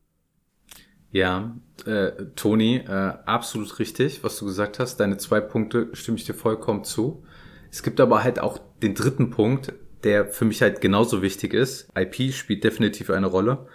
Ja, 1.13 1.55
äh, 1.85 2.11
Toni, 2.37 2.77
äh, 2.77 2.89
absolut 3.27 3.79
richtig, 3.79 4.25
was 4.25 4.39
du 4.39 4.47
gesagt 4.47 4.79
hast. 4.79 4.97
Deine 4.97 5.19
zwei 5.19 5.41
Punkte 5.41 5.91
stimme 5.93 6.17
ich 6.17 6.25
dir 6.25 6.35
vollkommen 6.35 6.85
zu. 6.85 7.23
Es 7.71 7.83
gibt 7.83 8.01
aber 8.01 8.25
halt 8.25 8.41
auch 8.41 8.59
den 8.83 8.95
dritten 8.95 9.31
Punkt, 9.31 9.75
der 10.05 10.27
für 10.27 10.47
mich 10.47 10.63
halt 10.63 10.81
genauso 10.81 11.21
wichtig 11.21 11.53
ist. 11.53 11.89
IP 11.95 12.33
spielt 12.33 12.65
definitiv 12.65 13.11
eine 13.11 13.27
Rolle. 13.27 13.67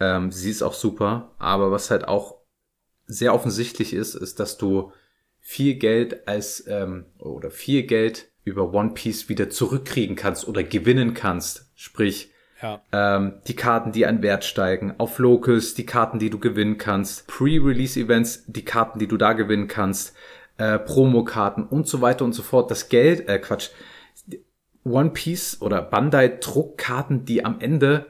Ähm, 0.00 0.30
sie 0.30 0.50
ist 0.50 0.62
auch 0.62 0.74
super, 0.74 1.34
aber 1.38 1.70
was 1.70 1.90
halt 1.90 2.06
auch 2.06 2.36
sehr 3.06 3.34
offensichtlich 3.34 3.94
ist, 3.94 4.14
ist, 4.14 4.38
dass 4.38 4.58
du 4.58 4.92
viel 5.40 5.74
Geld 5.76 6.28
als 6.28 6.64
ähm, 6.68 7.06
oder 7.18 7.50
viel 7.50 7.84
Geld 7.84 8.30
über 8.44 8.72
One 8.74 8.92
Piece 8.92 9.28
wieder 9.30 9.48
zurückkriegen 9.48 10.14
kannst 10.14 10.46
oder 10.46 10.62
gewinnen 10.62 11.14
kannst. 11.14 11.70
Sprich, 11.74 12.31
ja. 12.62 12.80
Ähm, 12.92 13.34
die 13.46 13.56
Karten, 13.56 13.92
die 13.92 14.06
an 14.06 14.22
Wert 14.22 14.44
steigen. 14.44 14.94
Auf 14.98 15.18
Locals 15.18 15.74
die 15.74 15.86
Karten, 15.86 16.18
die 16.18 16.30
du 16.30 16.38
gewinnen 16.38 16.78
kannst. 16.78 17.26
Pre-Release-Events, 17.26 18.44
die 18.46 18.64
Karten, 18.64 18.98
die 18.98 19.08
du 19.08 19.16
da 19.16 19.32
gewinnen 19.32 19.68
kannst. 19.68 20.14
Äh, 20.58 20.78
Promokarten 20.78 21.64
und 21.64 21.88
so 21.88 22.00
weiter 22.00 22.24
und 22.24 22.32
so 22.32 22.42
fort. 22.42 22.70
Das 22.70 22.88
Geld, 22.88 23.28
äh, 23.28 23.38
Quatsch. 23.38 23.70
One 24.84 25.10
Piece 25.10 25.60
oder 25.60 25.82
Bandai 25.82 26.28
Druckkarten, 26.40 27.24
die 27.24 27.44
am 27.44 27.60
Ende 27.60 28.06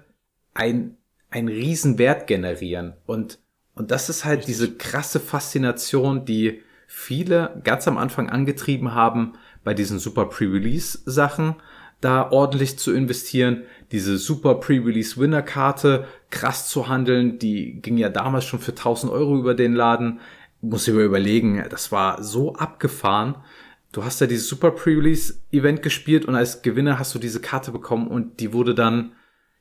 ein, 0.55 0.97
ein 1.31 1.49
Riesenwert 1.49 2.27
generieren. 2.27 2.95
Und, 3.07 3.39
und 3.75 3.91
das 3.91 4.09
ist 4.09 4.25
halt 4.25 4.41
Richtig. 4.41 4.55
diese 4.55 4.75
krasse 4.77 5.21
Faszination, 5.21 6.25
die 6.25 6.63
viele 6.87 7.61
ganz 7.65 7.89
am 7.89 7.99
Anfang 7.99 8.31
angetrieben 8.31 8.95
haben 8.95 9.35
bei 9.65 9.75
diesen 9.75 9.99
super 9.99 10.27
Pre-Release 10.27 10.99
Sachen 11.05 11.57
da 12.03 12.31
ordentlich 12.31 12.79
zu 12.79 12.93
investieren, 12.93 13.63
diese 13.93 14.17
super 14.17 14.57
Pre-Release 14.57 15.21
Winner 15.21 15.43
Karte 15.43 16.07
krass 16.31 16.69
zu 16.69 16.89
handeln. 16.89 17.39
Die 17.39 17.81
ging 17.81 17.99
ja 17.99 18.09
damals 18.09 18.47
schon 18.47 18.61
für 18.61 18.73
1000 18.73 19.13
Euro 19.13 19.39
über 19.39 19.55
den 19.55 19.75
Laden. 19.75 20.21
Muss 20.63 20.89
ich 20.89 20.95
mir 20.95 21.03
überlegen, 21.03 21.63
das 21.71 21.93
war 21.93 22.23
so 22.23 22.55
abgefahren. 22.55 23.37
Du 23.93 24.05
hast 24.05 24.21
ja 24.21 24.27
dieses 24.27 24.49
super 24.49 24.71
Pre-Release 24.71 25.35
Event 25.51 25.83
gespielt 25.83 26.25
und 26.25 26.35
als 26.35 26.63
Gewinner 26.63 26.99
hast 26.99 27.15
du 27.15 27.19
diese 27.19 27.41
Karte 27.41 27.71
bekommen 27.71 28.09
und 28.09 28.41
die 28.41 28.55
wurde 28.55 28.75
dann 28.75 29.13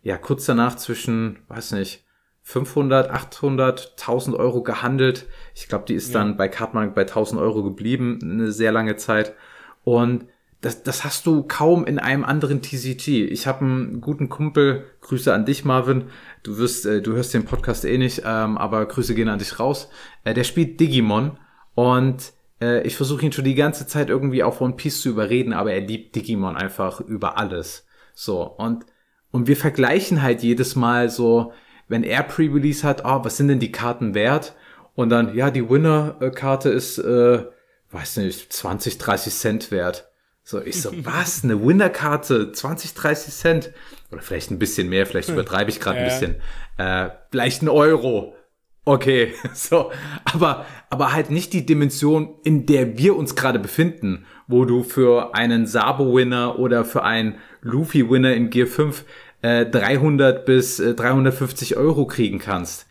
ja 0.01 0.17
kurz 0.17 0.45
danach 0.45 0.77
zwischen, 0.77 1.39
weiß 1.49 1.73
nicht, 1.73 2.05
500, 2.43 3.11
800, 3.11 3.95
1000 3.99 4.35
Euro 4.37 4.63
gehandelt. 4.63 5.27
Ich 5.53 5.67
glaube, 5.67 5.85
die 5.87 5.93
ist 5.93 6.13
ja. 6.13 6.19
dann 6.19 6.37
bei 6.37 6.47
Cardmark 6.47 6.95
bei 6.95 7.01
1000 7.01 7.39
Euro 7.41 7.63
geblieben, 7.63 8.19
eine 8.23 8.51
sehr 8.51 8.71
lange 8.71 8.95
Zeit. 8.95 9.35
Und 9.83 10.25
das, 10.61 10.83
das 10.83 11.03
hast 11.03 11.25
du 11.25 11.43
kaum 11.43 11.85
in 11.85 11.99
einem 11.99 12.23
anderen 12.23 12.61
TCG. 12.61 13.25
Ich 13.25 13.47
habe 13.47 13.65
einen 13.65 14.01
guten 14.01 14.29
Kumpel, 14.29 14.85
Grüße 15.01 15.33
an 15.33 15.45
dich, 15.45 15.65
Marvin. 15.65 16.05
Du 16.43 16.57
wirst, 16.57 16.85
äh, 16.85 17.01
du 17.01 17.13
hörst 17.13 17.33
den 17.33 17.45
Podcast 17.45 17.83
eh 17.83 17.97
nicht, 17.97 18.21
ähm, 18.25 18.57
aber 18.57 18.85
Grüße 18.85 19.15
gehen 19.15 19.29
an 19.29 19.39
dich 19.39 19.59
raus. 19.59 19.89
Äh, 20.23 20.33
der 20.35 20.43
spielt 20.43 20.79
Digimon 20.79 21.37
und 21.73 22.33
äh, 22.61 22.83
ich 22.83 22.95
versuche 22.95 23.25
ihn 23.25 23.31
schon 23.31 23.43
die 23.43 23.55
ganze 23.55 23.87
Zeit 23.87 24.09
irgendwie 24.09 24.43
auf 24.43 24.61
One 24.61 24.75
Piece 24.75 25.01
zu 25.01 25.09
überreden, 25.09 25.53
aber 25.53 25.73
er 25.73 25.81
liebt 25.81 26.15
Digimon 26.15 26.55
einfach 26.55 27.01
über 27.01 27.37
alles. 27.37 27.87
So 28.13 28.43
und 28.43 28.85
und 29.31 29.47
wir 29.47 29.57
vergleichen 29.57 30.21
halt 30.21 30.43
jedes 30.43 30.75
Mal 30.75 31.09
so, 31.09 31.53
wenn 31.87 32.03
er 32.03 32.23
Pre-Release 32.23 32.85
hat, 32.85 33.03
oh, 33.05 33.23
was 33.23 33.37
sind 33.37 33.47
denn 33.47 33.59
die 33.59 33.71
Karten 33.71 34.13
wert? 34.13 34.53
Und 34.93 35.09
dann, 35.09 35.33
ja, 35.35 35.51
die 35.51 35.69
Winner-Karte 35.69 36.69
ist, 36.69 36.97
äh, 36.99 37.45
weiß 37.91 38.17
nicht, 38.17 38.51
20, 38.51 38.97
30 38.97 39.33
Cent 39.33 39.71
wert. 39.71 40.10
So, 40.51 40.61
ich 40.61 40.81
so, 40.81 40.91
was? 41.05 41.45
Eine 41.45 41.65
Winner-Karte? 41.65 42.51
20, 42.51 42.93
30 42.93 43.33
Cent? 43.33 43.71
Oder 44.11 44.21
vielleicht 44.21 44.51
ein 44.51 44.59
bisschen 44.59 44.89
mehr, 44.89 45.05
vielleicht 45.05 45.29
übertreibe 45.29 45.69
ich 45.69 45.79
gerade 45.79 45.99
ein 45.99 46.05
bisschen. 46.05 46.35
Äh, 46.77 47.09
vielleicht 47.31 47.61
ein 47.61 47.69
Euro. 47.69 48.35
Okay, 48.83 49.33
so. 49.53 49.93
Aber, 50.25 50.65
aber 50.89 51.13
halt 51.13 51.31
nicht 51.31 51.53
die 51.53 51.65
Dimension, 51.65 52.35
in 52.43 52.65
der 52.65 52.97
wir 52.97 53.15
uns 53.15 53.35
gerade 53.37 53.59
befinden, 53.59 54.25
wo 54.47 54.65
du 54.65 54.83
für 54.83 55.35
einen 55.35 55.67
Sabo-Winner 55.67 56.59
oder 56.59 56.83
für 56.83 57.03
einen 57.03 57.37
Luffy-Winner 57.61 58.33
in 58.33 58.49
Gear 58.49 58.67
5 58.67 59.05
äh, 59.43 59.65
300 59.65 60.45
bis 60.45 60.81
äh, 60.81 60.95
350 60.95 61.77
Euro 61.77 62.05
kriegen 62.07 62.39
kannst. 62.39 62.87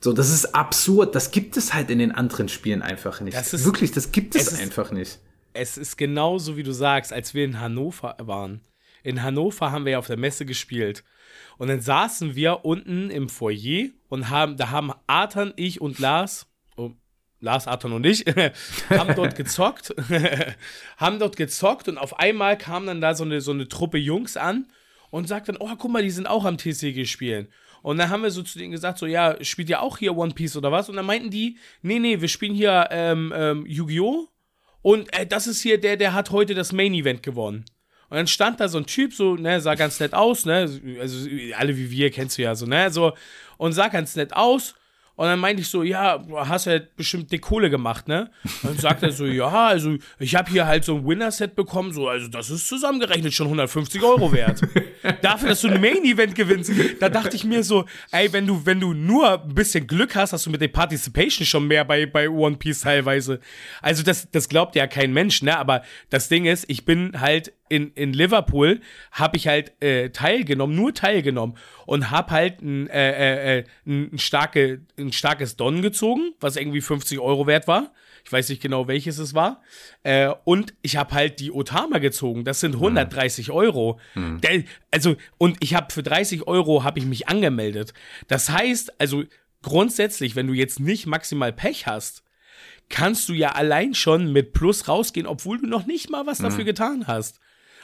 So, 0.00 0.12
das 0.12 0.32
ist 0.32 0.56
absurd. 0.56 1.14
Das 1.14 1.30
gibt 1.30 1.56
es 1.56 1.72
halt 1.72 1.88
in 1.88 2.00
den 2.00 2.10
anderen 2.10 2.48
Spielen 2.48 2.82
einfach 2.82 3.20
nicht. 3.20 3.36
Das 3.36 3.54
ist, 3.54 3.64
Wirklich, 3.64 3.92
das 3.92 4.10
gibt 4.10 4.34
es 4.34 4.58
einfach 4.58 4.90
nicht. 4.90 5.20
Es 5.56 5.78
ist 5.78 5.96
genauso, 5.96 6.56
wie 6.56 6.62
du 6.62 6.72
sagst, 6.72 7.12
als 7.12 7.34
wir 7.34 7.44
in 7.44 7.60
Hannover 7.60 8.16
waren. 8.20 8.60
In 9.02 9.22
Hannover 9.22 9.72
haben 9.72 9.84
wir 9.84 9.92
ja 9.92 9.98
auf 9.98 10.06
der 10.06 10.16
Messe 10.16 10.44
gespielt. 10.44 11.04
Und 11.58 11.68
dann 11.68 11.80
saßen 11.80 12.34
wir 12.34 12.64
unten 12.64 13.10
im 13.10 13.28
Foyer 13.28 13.88
und 14.08 14.28
haben, 14.30 14.56
da 14.56 14.70
haben 14.70 14.92
Arthur, 15.06 15.52
ich 15.56 15.80
und 15.80 15.98
Lars, 15.98 16.46
oh, 16.76 16.92
Lars, 17.40 17.66
Arthur 17.66 17.92
und 17.92 18.04
ich, 18.04 18.24
haben 18.90 19.14
dort 19.14 19.36
gezockt, 19.36 19.94
haben 20.96 21.18
dort 21.18 21.36
gezockt 21.36 21.88
und 21.88 21.98
auf 21.98 22.18
einmal 22.18 22.58
kam 22.58 22.86
dann 22.86 23.00
da 23.00 23.14
so 23.14 23.24
eine, 23.24 23.40
so 23.40 23.52
eine 23.52 23.68
Truppe 23.68 23.98
Jungs 23.98 24.36
an 24.36 24.66
und 25.10 25.28
sagt 25.28 25.48
dann, 25.48 25.56
oh, 25.58 25.70
guck 25.78 25.90
mal, 25.90 26.02
die 26.02 26.10
sind 26.10 26.26
auch 26.26 26.44
am 26.44 26.58
TCG 26.58 27.06
spielen. 27.06 27.48
Und 27.82 27.98
dann 27.98 28.10
haben 28.10 28.22
wir 28.22 28.30
so 28.30 28.42
zu 28.42 28.58
denen 28.58 28.72
gesagt, 28.72 28.98
so, 28.98 29.06
ja, 29.06 29.42
spielt 29.44 29.70
ihr 29.70 29.80
auch 29.80 29.98
hier 29.98 30.16
One 30.16 30.34
Piece 30.34 30.56
oder 30.56 30.72
was? 30.72 30.88
Und 30.88 30.96
dann 30.96 31.06
meinten 31.06 31.30
die, 31.30 31.58
nee, 31.82 32.00
nee, 32.00 32.20
wir 32.20 32.28
spielen 32.28 32.54
hier 32.54 32.88
ähm, 32.90 33.32
ähm, 33.34 33.64
Yu-Gi-Oh! 33.66 34.28
Und 34.82 35.12
äh, 35.12 35.26
das 35.26 35.46
ist 35.46 35.62
hier 35.62 35.80
der, 35.80 35.96
der 35.96 36.14
hat 36.14 36.30
heute 36.30 36.54
das 36.54 36.72
Main 36.72 36.94
Event 36.94 37.22
gewonnen. 37.22 37.64
Und 38.08 38.16
dann 38.16 38.26
stand 38.26 38.60
da 38.60 38.68
so 38.68 38.78
ein 38.78 38.86
Typ, 38.86 39.12
so, 39.12 39.34
ne, 39.34 39.60
sah 39.60 39.74
ganz 39.74 39.98
nett 39.98 40.14
aus, 40.14 40.44
ne, 40.44 40.70
also 41.00 41.28
alle 41.56 41.76
wie 41.76 41.90
wir 41.90 42.10
kennst 42.10 42.38
du 42.38 42.42
ja 42.42 42.54
so, 42.54 42.64
ne, 42.66 42.90
so, 42.90 43.14
und 43.56 43.72
sah 43.72 43.88
ganz 43.88 44.14
nett 44.14 44.32
aus. 44.32 44.74
Und 45.16 45.26
dann 45.26 45.38
meinte 45.38 45.62
ich 45.62 45.68
so, 45.68 45.82
ja, 45.82 46.22
hast 46.34 46.66
ja 46.66 46.78
bestimmt 46.94 47.32
die 47.32 47.38
Kohle 47.38 47.70
gemacht, 47.70 48.06
ne? 48.06 48.30
Und 48.62 48.72
dann 48.72 48.78
sagt 48.78 49.02
er 49.02 49.12
so, 49.12 49.24
ja, 49.26 49.48
also 49.48 49.96
ich 50.18 50.34
habe 50.36 50.50
hier 50.50 50.66
halt 50.66 50.84
so 50.84 50.96
ein 50.96 51.06
Winner-Set 51.06 51.56
bekommen, 51.56 51.92
so, 51.92 52.08
also 52.08 52.28
das 52.28 52.50
ist 52.50 52.68
zusammengerechnet 52.68 53.32
schon 53.32 53.46
150 53.46 54.02
Euro 54.02 54.30
wert. 54.32 54.60
Dafür, 55.22 55.48
dass 55.48 55.62
du 55.62 55.68
ein 55.68 55.80
Main-Event 55.80 56.34
gewinnst. 56.34 56.70
Da 57.00 57.08
dachte 57.08 57.34
ich 57.34 57.44
mir 57.44 57.62
so, 57.62 57.86
ey, 58.12 58.30
wenn 58.34 58.46
du, 58.46 58.66
wenn 58.66 58.78
du 58.78 58.92
nur 58.92 59.42
ein 59.42 59.54
bisschen 59.54 59.86
Glück 59.86 60.14
hast, 60.14 60.34
hast 60.34 60.44
du 60.44 60.50
mit 60.50 60.60
der 60.60 60.68
Participation 60.68 61.46
schon 61.46 61.66
mehr 61.66 61.86
bei, 61.86 62.04
bei 62.04 62.28
One 62.28 62.56
Piece 62.56 62.82
teilweise. 62.82 63.40
Also 63.80 64.02
das, 64.02 64.30
das 64.30 64.50
glaubt 64.50 64.76
ja 64.76 64.86
kein 64.86 65.14
Mensch, 65.14 65.40
ne? 65.40 65.56
Aber 65.56 65.82
das 66.10 66.28
Ding 66.28 66.44
ist, 66.44 66.66
ich 66.68 66.84
bin 66.84 67.18
halt 67.18 67.52
in, 67.68 67.92
in 67.92 68.12
Liverpool 68.12 68.80
habe 69.12 69.36
ich 69.36 69.48
halt 69.48 69.80
äh, 69.82 70.10
teilgenommen, 70.10 70.76
nur 70.76 70.94
teilgenommen 70.94 71.56
und 71.84 72.10
habe 72.10 72.30
halt 72.30 72.62
ein, 72.62 72.88
äh, 72.88 73.10
äh, 73.10 73.58
äh, 73.58 73.64
ein, 73.86 74.18
starke, 74.18 74.82
ein 74.98 75.12
starkes 75.12 75.56
Don 75.56 75.82
gezogen, 75.82 76.32
was 76.40 76.56
irgendwie 76.56 76.80
50 76.80 77.18
Euro 77.18 77.46
wert 77.46 77.66
war. 77.68 77.92
Ich 78.24 78.32
weiß 78.32 78.48
nicht 78.48 78.60
genau, 78.60 78.88
welches 78.88 79.18
es 79.18 79.34
war. 79.34 79.62
Äh, 80.02 80.32
und 80.44 80.74
ich 80.82 80.96
habe 80.96 81.14
halt 81.14 81.38
die 81.38 81.52
Otama 81.52 81.98
gezogen. 81.98 82.44
Das 82.44 82.58
sind 82.58 82.74
130 82.74 83.48
mhm. 83.48 83.54
Euro. 83.54 84.00
Mhm. 84.14 84.40
Der, 84.40 84.64
also, 84.90 85.16
und 85.38 85.56
ich 85.60 85.74
habe 85.74 85.92
für 85.92 86.02
30 86.02 86.46
Euro 86.48 86.82
habe 86.82 86.98
ich 86.98 87.06
mich 87.06 87.28
angemeldet. 87.28 87.94
Das 88.26 88.50
heißt, 88.50 89.00
also 89.00 89.22
grundsätzlich, 89.62 90.34
wenn 90.34 90.48
du 90.48 90.54
jetzt 90.54 90.80
nicht 90.80 91.06
maximal 91.06 91.52
Pech 91.52 91.86
hast, 91.86 92.24
kannst 92.88 93.28
du 93.28 93.32
ja 93.32 93.52
allein 93.52 93.94
schon 93.94 94.32
mit 94.32 94.52
Plus 94.52 94.88
rausgehen, 94.88 95.26
obwohl 95.26 95.58
du 95.58 95.66
noch 95.66 95.86
nicht 95.86 96.10
mal 96.10 96.26
was 96.26 96.38
dafür 96.38 96.62
mhm. 96.62 96.66
getan 96.68 97.06
hast. 97.06 97.40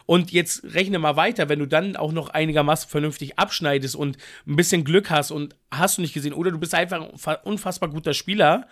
Und 0.07 0.33
jetzt 0.33 0.65
rechne 0.65 0.99
mal 0.99 1.17
weiter, 1.17 1.49
wenn 1.49 1.59
du 1.59 1.67
dann 1.67 1.97
auch 1.97 2.13
noch 2.13 2.31
einigermaßen 2.31 2.89
vernünftig 2.89 3.39
abschneidest 3.39 3.97
und 3.97 4.17
ein 4.47 4.57
bisschen 4.57 4.85
Glück 4.85 5.11
hast 5.11 5.31
und 5.31 5.57
hast 5.71 5.99
du 5.99 6.03
nicht 6.03 6.15
gesehen, 6.15 6.33
oder 6.33 6.51
du 6.51 6.59
bist 6.59 6.75
einfach 6.75 7.01
ein 7.01 7.37
unfassbar 7.45 7.91
guter 7.91 8.15
Spieler 8.15 8.67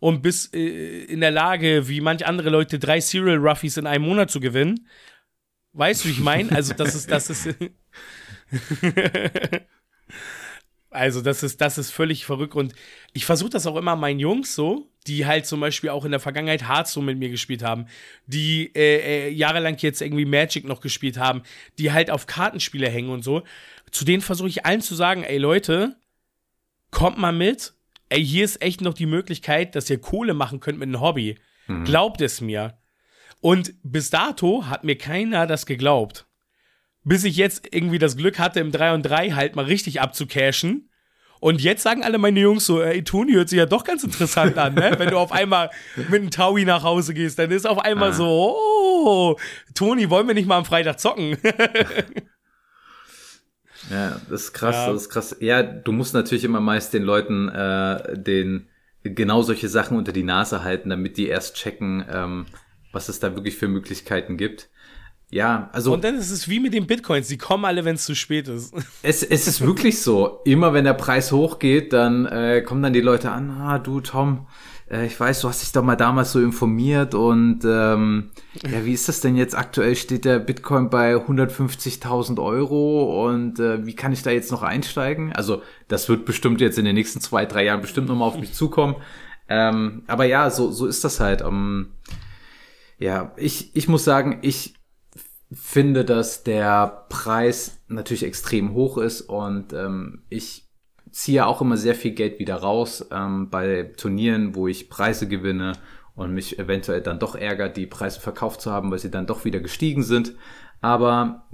und 0.00 0.22
bist 0.22 0.54
äh, 0.54 1.04
in 1.04 1.20
der 1.20 1.30
Lage, 1.30 1.88
wie 1.88 2.00
manch 2.00 2.26
andere 2.26 2.50
Leute, 2.50 2.78
drei 2.78 3.00
Serial 3.00 3.38
Ruffies 3.38 3.76
in 3.76 3.86
einem 3.86 4.04
Monat 4.04 4.30
zu 4.30 4.40
gewinnen. 4.40 4.88
Weißt 5.72 6.04
du, 6.04 6.08
wie 6.08 6.12
ich 6.12 6.20
meine? 6.20 6.52
Also, 6.52 6.74
das 6.74 6.94
ist, 6.94 7.10
das 7.10 7.30
ist. 7.30 7.48
Also, 10.88 11.20
das 11.20 11.42
ist, 11.42 11.60
das 11.60 11.76
ist 11.76 11.90
völlig 11.90 12.24
verrückt. 12.24 12.54
Und 12.54 12.74
ich 13.12 13.26
versuche 13.26 13.50
das 13.50 13.66
auch 13.66 13.76
immer 13.76 13.96
meinen 13.96 14.18
Jungs 14.18 14.54
so, 14.54 14.90
die 15.06 15.26
halt 15.26 15.46
zum 15.46 15.60
Beispiel 15.60 15.90
auch 15.90 16.04
in 16.04 16.10
der 16.10 16.20
Vergangenheit 16.20 16.68
Hearthstone 16.68 17.06
mit 17.06 17.18
mir 17.18 17.30
gespielt 17.30 17.62
haben, 17.62 17.86
die 18.26 18.72
äh, 18.74 19.28
äh, 19.28 19.30
jahrelang 19.30 19.76
jetzt 19.78 20.02
irgendwie 20.02 20.24
Magic 20.24 20.64
noch 20.64 20.80
gespielt 20.80 21.18
haben, 21.18 21.42
die 21.78 21.92
halt 21.92 22.10
auf 22.10 22.26
Kartenspiele 22.26 22.88
hängen 22.88 23.10
und 23.10 23.22
so. 23.22 23.42
Zu 23.90 24.04
denen 24.04 24.22
versuche 24.22 24.48
ich 24.48 24.66
allen 24.66 24.80
zu 24.80 24.94
sagen, 24.94 25.22
ey 25.22 25.38
Leute, 25.38 25.96
kommt 26.90 27.18
mal 27.18 27.32
mit. 27.32 27.74
Ey, 28.08 28.24
hier 28.24 28.44
ist 28.44 28.62
echt 28.62 28.80
noch 28.80 28.94
die 28.94 29.06
Möglichkeit, 29.06 29.74
dass 29.74 29.90
ihr 29.90 30.00
Kohle 30.00 30.34
machen 30.34 30.60
könnt 30.60 30.78
mit 30.78 30.88
einem 30.88 31.00
Hobby. 31.00 31.38
Mhm. 31.66 31.84
Glaubt 31.84 32.20
es 32.20 32.40
mir. 32.40 32.78
Und 33.40 33.74
bis 33.82 34.10
dato 34.10 34.66
hat 34.66 34.84
mir 34.84 34.96
keiner 34.96 35.46
das 35.46 35.66
geglaubt 35.66 36.26
bis 37.06 37.22
ich 37.22 37.36
jetzt 37.36 37.72
irgendwie 37.72 38.00
das 38.00 38.16
Glück 38.16 38.40
hatte, 38.40 38.58
im 38.58 38.72
3 38.72 38.94
und 38.94 39.02
3 39.02 39.30
halt 39.30 39.54
mal 39.54 39.64
richtig 39.64 40.00
abzucashen. 40.00 40.90
Und 41.40 41.60
jetzt 41.60 41.82
sagen 41.82 42.02
alle 42.02 42.18
meine 42.18 42.40
Jungs 42.40 42.66
so, 42.66 42.82
ey, 42.82 43.04
Toni 43.04 43.32
hört 43.32 43.48
sich 43.48 43.58
ja 43.58 43.66
doch 43.66 43.84
ganz 43.84 44.02
interessant 44.04 44.56
an, 44.58 44.74
ne? 44.74 44.94
Wenn 44.96 45.10
du 45.10 45.18
auf 45.18 45.32
einmal 45.32 45.70
mit 45.96 46.20
einem 46.20 46.30
Taui 46.30 46.64
nach 46.64 46.82
Hause 46.82 47.14
gehst, 47.14 47.38
dann 47.38 47.50
ist 47.50 47.66
auf 47.66 47.78
einmal 47.78 48.10
ah. 48.10 48.14
so, 48.14 48.56
oh, 48.56 49.36
Toni, 49.74 50.08
wollen 50.10 50.26
wir 50.26 50.34
nicht 50.34 50.48
mal 50.48 50.58
am 50.58 50.64
Freitag 50.64 50.98
zocken? 50.98 51.36
ja, 53.90 54.20
das 54.30 54.44
ist 54.44 54.52
krass, 54.52 54.74
ja. 54.76 54.92
das 54.92 55.02
ist 55.02 55.10
krass. 55.10 55.36
Ja, 55.40 55.62
du 55.62 55.92
musst 55.92 56.14
natürlich 56.14 56.44
immer 56.44 56.60
meist 56.60 56.94
den 56.94 57.02
Leuten 57.02 57.48
äh, 57.48 58.18
den 58.18 58.68
genau 59.02 59.42
solche 59.42 59.68
Sachen 59.68 59.96
unter 59.96 60.12
die 60.12 60.22
Nase 60.22 60.64
halten, 60.64 60.90
damit 60.90 61.16
die 61.16 61.28
erst 61.28 61.56
checken, 61.56 62.04
ähm, 62.10 62.46
was 62.92 63.08
es 63.08 63.20
da 63.20 63.34
wirklich 63.34 63.56
für 63.56 63.68
Möglichkeiten 63.68 64.36
gibt. 64.36 64.68
Ja, 65.30 65.70
also. 65.72 65.92
Und 65.92 66.04
dann 66.04 66.14
ist 66.14 66.30
es 66.30 66.48
wie 66.48 66.60
mit 66.60 66.72
den 66.72 66.86
Bitcoins, 66.86 67.26
die 67.28 67.38
kommen 67.38 67.64
alle, 67.64 67.84
wenn 67.84 67.96
es 67.96 68.04
zu 68.04 68.14
spät 68.14 68.48
ist. 68.48 68.72
Es, 69.02 69.22
es 69.22 69.46
ist 69.46 69.60
wirklich 69.60 70.00
so. 70.00 70.40
Immer 70.44 70.72
wenn 70.72 70.84
der 70.84 70.94
Preis 70.94 71.32
hochgeht, 71.32 71.92
dann 71.92 72.26
äh, 72.26 72.62
kommen 72.62 72.82
dann 72.82 72.92
die 72.92 73.00
Leute 73.00 73.30
an, 73.30 73.50
ah, 73.50 73.78
du 73.78 74.00
Tom, 74.00 74.46
äh, 74.90 75.06
ich 75.06 75.18
weiß, 75.18 75.40
du 75.40 75.48
hast 75.48 75.62
dich 75.62 75.72
doch 75.72 75.82
mal 75.82 75.96
damals 75.96 76.32
so 76.32 76.40
informiert 76.40 77.14
und 77.14 77.60
ähm, 77.64 78.30
ja, 78.62 78.84
wie 78.84 78.92
ist 78.92 79.08
das 79.08 79.20
denn 79.20 79.36
jetzt? 79.36 79.56
Aktuell 79.56 79.96
steht 79.96 80.24
der 80.24 80.38
Bitcoin 80.38 80.90
bei 80.90 81.14
150.000 81.14 82.42
Euro 82.42 83.28
und 83.28 83.58
äh, 83.58 83.84
wie 83.84 83.94
kann 83.94 84.12
ich 84.12 84.22
da 84.22 84.30
jetzt 84.30 84.52
noch 84.52 84.62
einsteigen? 84.62 85.32
Also 85.32 85.62
das 85.88 86.08
wird 86.08 86.24
bestimmt 86.24 86.60
jetzt 86.60 86.78
in 86.78 86.84
den 86.84 86.94
nächsten 86.94 87.20
zwei, 87.20 87.46
drei 87.46 87.64
Jahren 87.64 87.80
bestimmt 87.80 88.08
nochmal 88.08 88.28
auf 88.28 88.38
mich 88.38 88.54
zukommen. 88.54 88.96
Ähm, 89.48 90.02
aber 90.06 90.24
ja, 90.24 90.50
so, 90.50 90.70
so 90.70 90.86
ist 90.86 91.04
das 91.04 91.20
halt. 91.20 91.42
Um, 91.42 91.88
ja, 92.98 93.32
ich, 93.36 93.76
ich 93.76 93.88
muss 93.88 94.04
sagen, 94.04 94.38
ich 94.42 94.75
finde, 95.52 96.04
dass 96.04 96.42
der 96.42 97.06
Preis 97.08 97.80
natürlich 97.88 98.24
extrem 98.24 98.74
hoch 98.74 98.98
ist 98.98 99.22
und 99.22 99.72
ähm, 99.72 100.24
ich 100.28 100.66
ziehe 101.10 101.46
auch 101.46 101.60
immer 101.60 101.76
sehr 101.76 101.94
viel 101.94 102.12
Geld 102.12 102.38
wieder 102.38 102.56
raus 102.56 103.06
ähm, 103.10 103.48
bei 103.48 103.84
Turnieren, 103.96 104.54
wo 104.54 104.68
ich 104.68 104.90
Preise 104.90 105.28
gewinne 105.28 105.72
und 106.14 106.32
mich 106.32 106.58
eventuell 106.58 107.00
dann 107.00 107.18
doch 107.18 107.34
ärgert, 107.34 107.76
die 107.76 107.86
Preise 107.86 108.20
verkauft 108.20 108.60
zu 108.60 108.72
haben, 108.72 108.90
weil 108.90 108.98
sie 108.98 109.10
dann 109.10 109.26
doch 109.26 109.44
wieder 109.44 109.60
gestiegen 109.60 110.02
sind. 110.02 110.34
Aber 110.80 111.48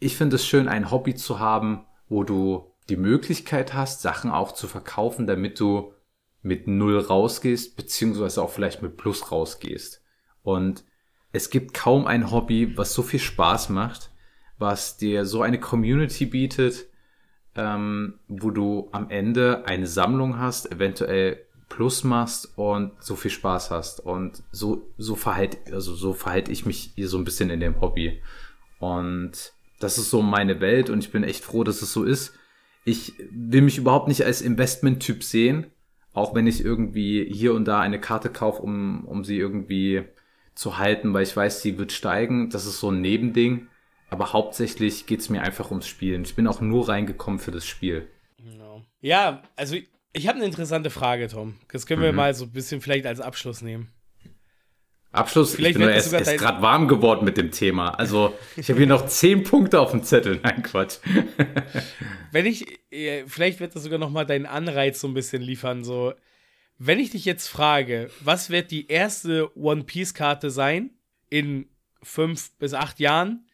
ich 0.00 0.16
finde 0.16 0.36
es 0.36 0.46
schön, 0.46 0.68
ein 0.68 0.90
Hobby 0.90 1.14
zu 1.14 1.38
haben, 1.38 1.86
wo 2.08 2.24
du 2.24 2.72
die 2.88 2.96
Möglichkeit 2.96 3.74
hast, 3.74 4.02
Sachen 4.02 4.30
auch 4.30 4.52
zu 4.52 4.66
verkaufen, 4.66 5.26
damit 5.26 5.60
du 5.60 5.92
mit 6.42 6.66
Null 6.66 6.98
rausgehst, 6.98 7.76
beziehungsweise 7.76 8.42
auch 8.42 8.50
vielleicht 8.50 8.82
mit 8.82 8.96
Plus 8.96 9.30
rausgehst. 9.30 10.02
Und 10.42 10.84
es 11.32 11.50
gibt 11.50 11.74
kaum 11.74 12.06
ein 12.06 12.30
Hobby, 12.30 12.76
was 12.76 12.94
so 12.94 13.02
viel 13.02 13.20
Spaß 13.20 13.68
macht, 13.68 14.10
was 14.58 14.96
dir 14.96 15.24
so 15.24 15.42
eine 15.42 15.60
Community 15.60 16.26
bietet, 16.26 16.86
ähm, 17.54 18.18
wo 18.28 18.50
du 18.50 18.88
am 18.92 19.10
Ende 19.10 19.66
eine 19.66 19.86
Sammlung 19.86 20.38
hast, 20.38 20.72
eventuell 20.72 21.44
Plus 21.68 22.02
machst 22.02 22.56
und 22.56 22.92
so 22.98 23.14
viel 23.14 23.30
Spaß 23.30 23.70
hast. 23.70 24.00
Und 24.00 24.42
so, 24.50 24.90
so 24.96 25.16
verhalte, 25.16 25.58
also 25.74 25.94
so 25.94 26.14
verhalte 26.14 26.50
ich 26.50 26.64
mich 26.64 26.92
hier 26.94 27.08
so 27.08 27.18
ein 27.18 27.24
bisschen 27.24 27.50
in 27.50 27.60
dem 27.60 27.80
Hobby. 27.80 28.22
Und 28.78 29.52
das 29.78 29.98
ist 29.98 30.10
so 30.10 30.22
meine 30.22 30.60
Welt 30.60 30.88
und 30.88 31.04
ich 31.04 31.12
bin 31.12 31.24
echt 31.24 31.44
froh, 31.44 31.64
dass 31.64 31.82
es 31.82 31.92
so 31.92 32.04
ist. 32.04 32.32
Ich 32.84 33.12
will 33.30 33.60
mich 33.60 33.76
überhaupt 33.76 34.08
nicht 34.08 34.24
als 34.24 34.40
Investment-Typ 34.40 35.22
sehen, 35.22 35.66
auch 36.14 36.34
wenn 36.34 36.46
ich 36.46 36.64
irgendwie 36.64 37.28
hier 37.30 37.52
und 37.52 37.66
da 37.66 37.80
eine 37.80 38.00
Karte 38.00 38.30
kaufe, 38.30 38.62
um, 38.62 39.04
um 39.04 39.24
sie 39.24 39.36
irgendwie 39.36 40.04
zu 40.58 40.76
halten, 40.76 41.14
weil 41.14 41.22
ich 41.22 41.36
weiß, 41.36 41.62
sie 41.62 41.78
wird 41.78 41.92
steigen. 41.92 42.50
Das 42.50 42.66
ist 42.66 42.80
so 42.80 42.90
ein 42.90 43.00
Nebending. 43.00 43.68
Aber 44.10 44.32
hauptsächlich 44.32 45.06
geht's 45.06 45.28
mir 45.28 45.42
einfach 45.42 45.70
ums 45.70 45.86
Spielen. 45.86 46.24
Ich 46.24 46.34
bin 46.34 46.48
auch 46.48 46.60
nur 46.60 46.88
reingekommen 46.88 47.38
für 47.38 47.52
das 47.52 47.64
Spiel. 47.64 48.08
No. 48.42 48.82
Ja, 49.00 49.42
also 49.54 49.76
ich 50.12 50.26
habe 50.26 50.36
eine 50.36 50.46
interessante 50.46 50.90
Frage, 50.90 51.28
Tom. 51.28 51.54
Das 51.70 51.86
können 51.86 52.02
wir 52.02 52.10
mhm. 52.10 52.16
mal 52.16 52.34
so 52.34 52.46
ein 52.46 52.50
bisschen 52.50 52.80
vielleicht 52.80 53.06
als 53.06 53.20
Abschluss 53.20 53.62
nehmen. 53.62 53.92
Abschluss, 55.12 55.54
vielleicht 55.54 55.76
ich 55.76 55.78
bin 55.78 55.88
erst, 55.88 56.12
erst 56.12 56.36
gerade 56.38 56.60
warm 56.60 56.88
geworden 56.88 57.24
mit 57.24 57.36
dem 57.36 57.52
Thema. 57.52 57.90
Also 57.90 58.34
ich 58.56 58.68
habe 58.68 58.78
hier 58.78 58.88
noch 58.88 59.06
zehn 59.06 59.44
Punkte 59.44 59.78
auf 59.80 59.92
dem 59.92 60.02
Zettel. 60.02 60.40
Nein, 60.42 60.64
Quatsch. 60.64 60.98
wenn 62.32 62.46
ich, 62.46 62.66
äh, 62.90 63.24
vielleicht 63.28 63.60
wird 63.60 63.76
das 63.76 63.84
sogar 63.84 64.00
noch 64.00 64.10
mal 64.10 64.24
deinen 64.26 64.46
Anreiz 64.46 65.00
so 65.00 65.06
ein 65.06 65.14
bisschen 65.14 65.40
liefern. 65.40 65.84
So, 65.84 66.14
wenn 66.78 67.00
ich 67.00 67.10
dich 67.10 67.24
jetzt 67.24 67.48
frage, 67.48 68.10
was 68.20 68.50
wird 68.50 68.70
die 68.70 68.86
erste 68.88 69.56
One 69.56 69.84
Piece 69.84 70.14
Karte 70.14 70.50
sein 70.50 70.90
in 71.28 71.68
fünf 72.02 72.52
bis 72.58 72.72
acht 72.72 73.00
Jahren, 73.00 73.46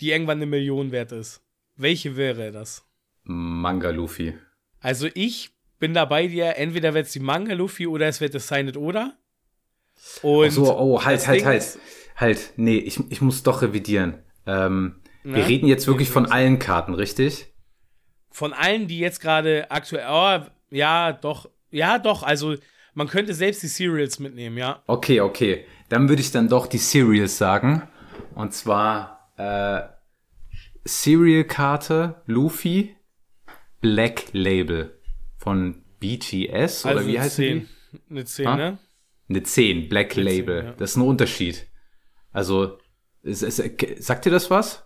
die 0.00 0.10
irgendwann 0.10 0.38
eine 0.38 0.46
Million 0.46 0.92
wert 0.92 1.12
ist? 1.12 1.42
Welche 1.76 2.16
wäre 2.16 2.52
das? 2.52 2.86
Manga 3.24 3.90
Luffy. 3.90 4.34
Also 4.80 5.08
ich 5.14 5.50
bin 5.78 5.94
da 5.94 6.04
bei 6.04 6.26
dir. 6.26 6.56
Entweder 6.56 6.94
wird 6.94 7.06
es 7.06 7.12
die 7.12 7.20
Manga 7.20 7.54
Luffy 7.54 7.86
oder 7.86 8.06
es 8.06 8.20
wird 8.20 8.34
das 8.34 8.48
Sign 8.48 8.74
Oder. 8.76 9.16
Und 10.22 10.50
so, 10.50 10.78
oh, 10.78 11.04
halt, 11.04 11.26
halt, 11.26 11.44
halt. 11.44 11.78
Halt, 12.16 12.52
nee, 12.56 12.78
ich, 12.78 13.00
ich 13.10 13.20
muss 13.20 13.42
doch 13.42 13.62
revidieren. 13.62 14.22
Ähm, 14.46 15.00
ja? 15.24 15.34
Wir 15.34 15.46
reden 15.46 15.66
jetzt 15.66 15.86
wirklich 15.86 16.08
von 16.08 16.26
allen 16.26 16.58
Karten, 16.58 16.94
richtig? 16.94 17.52
Von 18.30 18.52
allen, 18.52 18.86
die 18.86 18.98
jetzt 18.98 19.20
gerade 19.20 19.70
aktuell. 19.70 20.06
Oh, 20.08 20.46
ja, 20.70 21.12
doch. 21.12 21.50
Ja, 21.70 21.98
doch. 21.98 22.22
Also, 22.22 22.56
man 22.94 23.08
könnte 23.08 23.34
selbst 23.34 23.62
die 23.62 23.68
Serials 23.68 24.18
mitnehmen, 24.18 24.56
ja. 24.56 24.82
Okay, 24.86 25.20
okay. 25.20 25.66
Dann 25.88 26.08
würde 26.08 26.22
ich 26.22 26.30
dann 26.30 26.48
doch 26.48 26.66
die 26.66 26.78
Serials 26.78 27.38
sagen. 27.38 27.82
Und 28.34 28.52
zwar 28.52 29.30
äh, 29.36 29.82
Serial-Karte 30.84 32.22
Luffy 32.26 32.96
Black 33.80 34.32
Label 34.32 34.98
von 35.36 35.82
oder 36.02 36.96
also 36.98 37.06
wie 37.08 37.18
heißt 37.18 37.36
10. 37.36 37.60
die? 37.92 38.00
Eine 38.10 38.24
10, 38.24 38.46
ha? 38.46 38.56
ne? 38.56 38.78
Eine 39.28 39.42
10, 39.42 39.88
Black 39.88 40.12
Eine 40.12 40.22
Label. 40.22 40.60
10, 40.60 40.66
ja. 40.66 40.72
Das 40.76 40.90
ist 40.90 40.96
ein 40.96 41.02
Unterschied. 41.02 41.66
Also, 42.32 42.78
ist, 43.22 43.42
ist, 43.42 43.62
sagt 43.98 44.24
dir 44.24 44.30
das 44.30 44.50
was? 44.50 44.85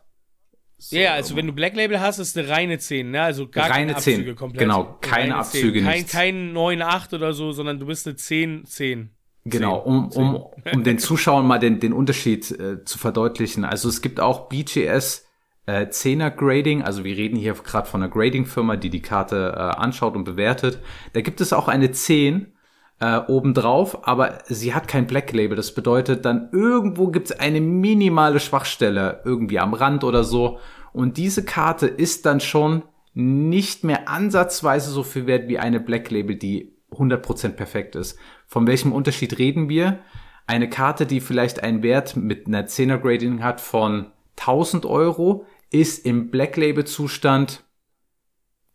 So, 0.82 0.96
ja, 0.96 1.12
also 1.12 1.36
wenn 1.36 1.46
du 1.46 1.52
Black 1.52 1.76
Label 1.76 2.00
hast, 2.00 2.18
ist 2.18 2.38
eine 2.38 2.48
reine 2.48 2.78
10, 2.78 3.10
ne? 3.10 3.20
Also 3.20 3.46
gar 3.46 3.68
reine 3.68 3.92
keine 3.92 3.96
Abzüge 3.96 4.24
10. 4.24 4.34
komplett. 4.34 4.60
Genau, 4.60 4.96
keine 5.02 5.36
Abzüge, 5.36 5.80
10. 5.80 5.84
Kein, 5.84 6.06
kein 6.06 6.52
9, 6.54 6.80
8 6.80 7.12
oder 7.12 7.34
so, 7.34 7.52
sondern 7.52 7.78
du 7.78 7.86
bist 7.86 8.06
eine 8.06 8.16
10, 8.16 8.64
10. 8.64 9.10
Genau, 9.44 9.78
um, 9.78 10.08
um, 10.12 10.42
um 10.72 10.82
den 10.82 10.98
Zuschauern 10.98 11.46
mal 11.46 11.58
den, 11.58 11.80
den 11.80 11.92
Unterschied 11.92 12.50
äh, 12.50 12.82
zu 12.82 12.96
verdeutlichen. 12.96 13.66
Also 13.66 13.90
es 13.90 14.00
gibt 14.00 14.20
auch 14.20 14.48
BGS 14.48 15.26
äh, 15.66 15.86
10er 15.86 16.30
Grading, 16.30 16.82
also 16.82 17.04
wir 17.04 17.14
reden 17.14 17.36
hier 17.36 17.52
gerade 17.52 17.86
von 17.86 18.02
einer 18.02 18.10
Grading-Firma, 18.10 18.76
die 18.76 18.88
die 18.88 19.02
Karte 19.02 19.52
äh, 19.54 19.60
anschaut 19.60 20.16
und 20.16 20.24
bewertet. 20.24 20.78
Da 21.12 21.20
gibt 21.20 21.42
es 21.42 21.52
auch 21.52 21.68
eine 21.68 21.90
10 21.90 22.54
äh, 23.00 23.18
obendrauf, 23.28 24.06
aber 24.06 24.38
sie 24.46 24.74
hat 24.74 24.86
kein 24.86 25.06
Black 25.06 25.32
Label. 25.32 25.56
Das 25.56 25.74
bedeutet 25.74 26.24
dann 26.24 26.50
irgendwo 26.52 27.08
gibt 27.08 27.30
es 27.30 27.40
eine 27.40 27.60
minimale 27.60 28.40
Schwachstelle 28.40 29.22
irgendwie 29.24 29.58
am 29.58 29.74
Rand 29.74 30.04
oder 30.04 30.22
so. 30.22 30.58
Und 30.92 31.16
diese 31.16 31.44
Karte 31.44 31.86
ist 31.86 32.26
dann 32.26 32.40
schon 32.40 32.82
nicht 33.14 33.84
mehr 33.84 34.08
ansatzweise 34.08 34.90
so 34.90 35.02
viel 35.02 35.26
wert 35.26 35.48
wie 35.48 35.58
eine 35.58 35.80
Black 35.80 36.10
Label, 36.10 36.36
die 36.36 36.76
100% 36.92 37.50
perfekt 37.50 37.96
ist. 37.96 38.18
Von 38.46 38.66
welchem 38.66 38.92
Unterschied 38.92 39.38
reden 39.38 39.68
wir? 39.68 40.00
Eine 40.46 40.68
Karte, 40.68 41.06
die 41.06 41.20
vielleicht 41.20 41.62
einen 41.62 41.82
Wert 41.82 42.16
mit 42.16 42.46
einer 42.46 42.66
10er 42.66 42.98
Grading 42.98 43.42
hat 43.42 43.60
von 43.60 44.12
1000 44.38 44.84
Euro, 44.84 45.46
ist 45.70 46.04
im 46.04 46.30
Black 46.30 46.56
Label 46.56 46.84
Zustand 46.84 47.64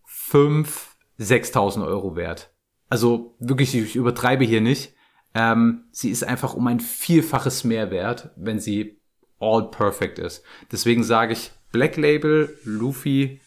5, 0.05 0.95
6000 1.17 1.85
Euro 1.85 2.15
wert 2.15 2.54
also 2.89 3.35
wirklich, 3.39 3.75
ich 3.75 3.95
übertreibe 3.95 4.45
hier 4.45 4.61
nicht. 4.61 4.93
Ähm, 5.33 5.85
sie 5.91 6.11
ist 6.11 6.23
einfach 6.23 6.53
um 6.53 6.67
ein 6.67 6.79
Vielfaches 6.79 7.63
mehr 7.63 7.91
wert, 7.91 8.29
wenn 8.35 8.59
sie 8.59 9.01
all 9.39 9.69
perfect 9.69 10.19
ist. 10.19 10.43
Deswegen 10.71 11.03
sage 11.03 11.33
ich, 11.33 11.51
Black 11.71 11.97
Label, 11.97 12.57
Luffy, 12.63 13.41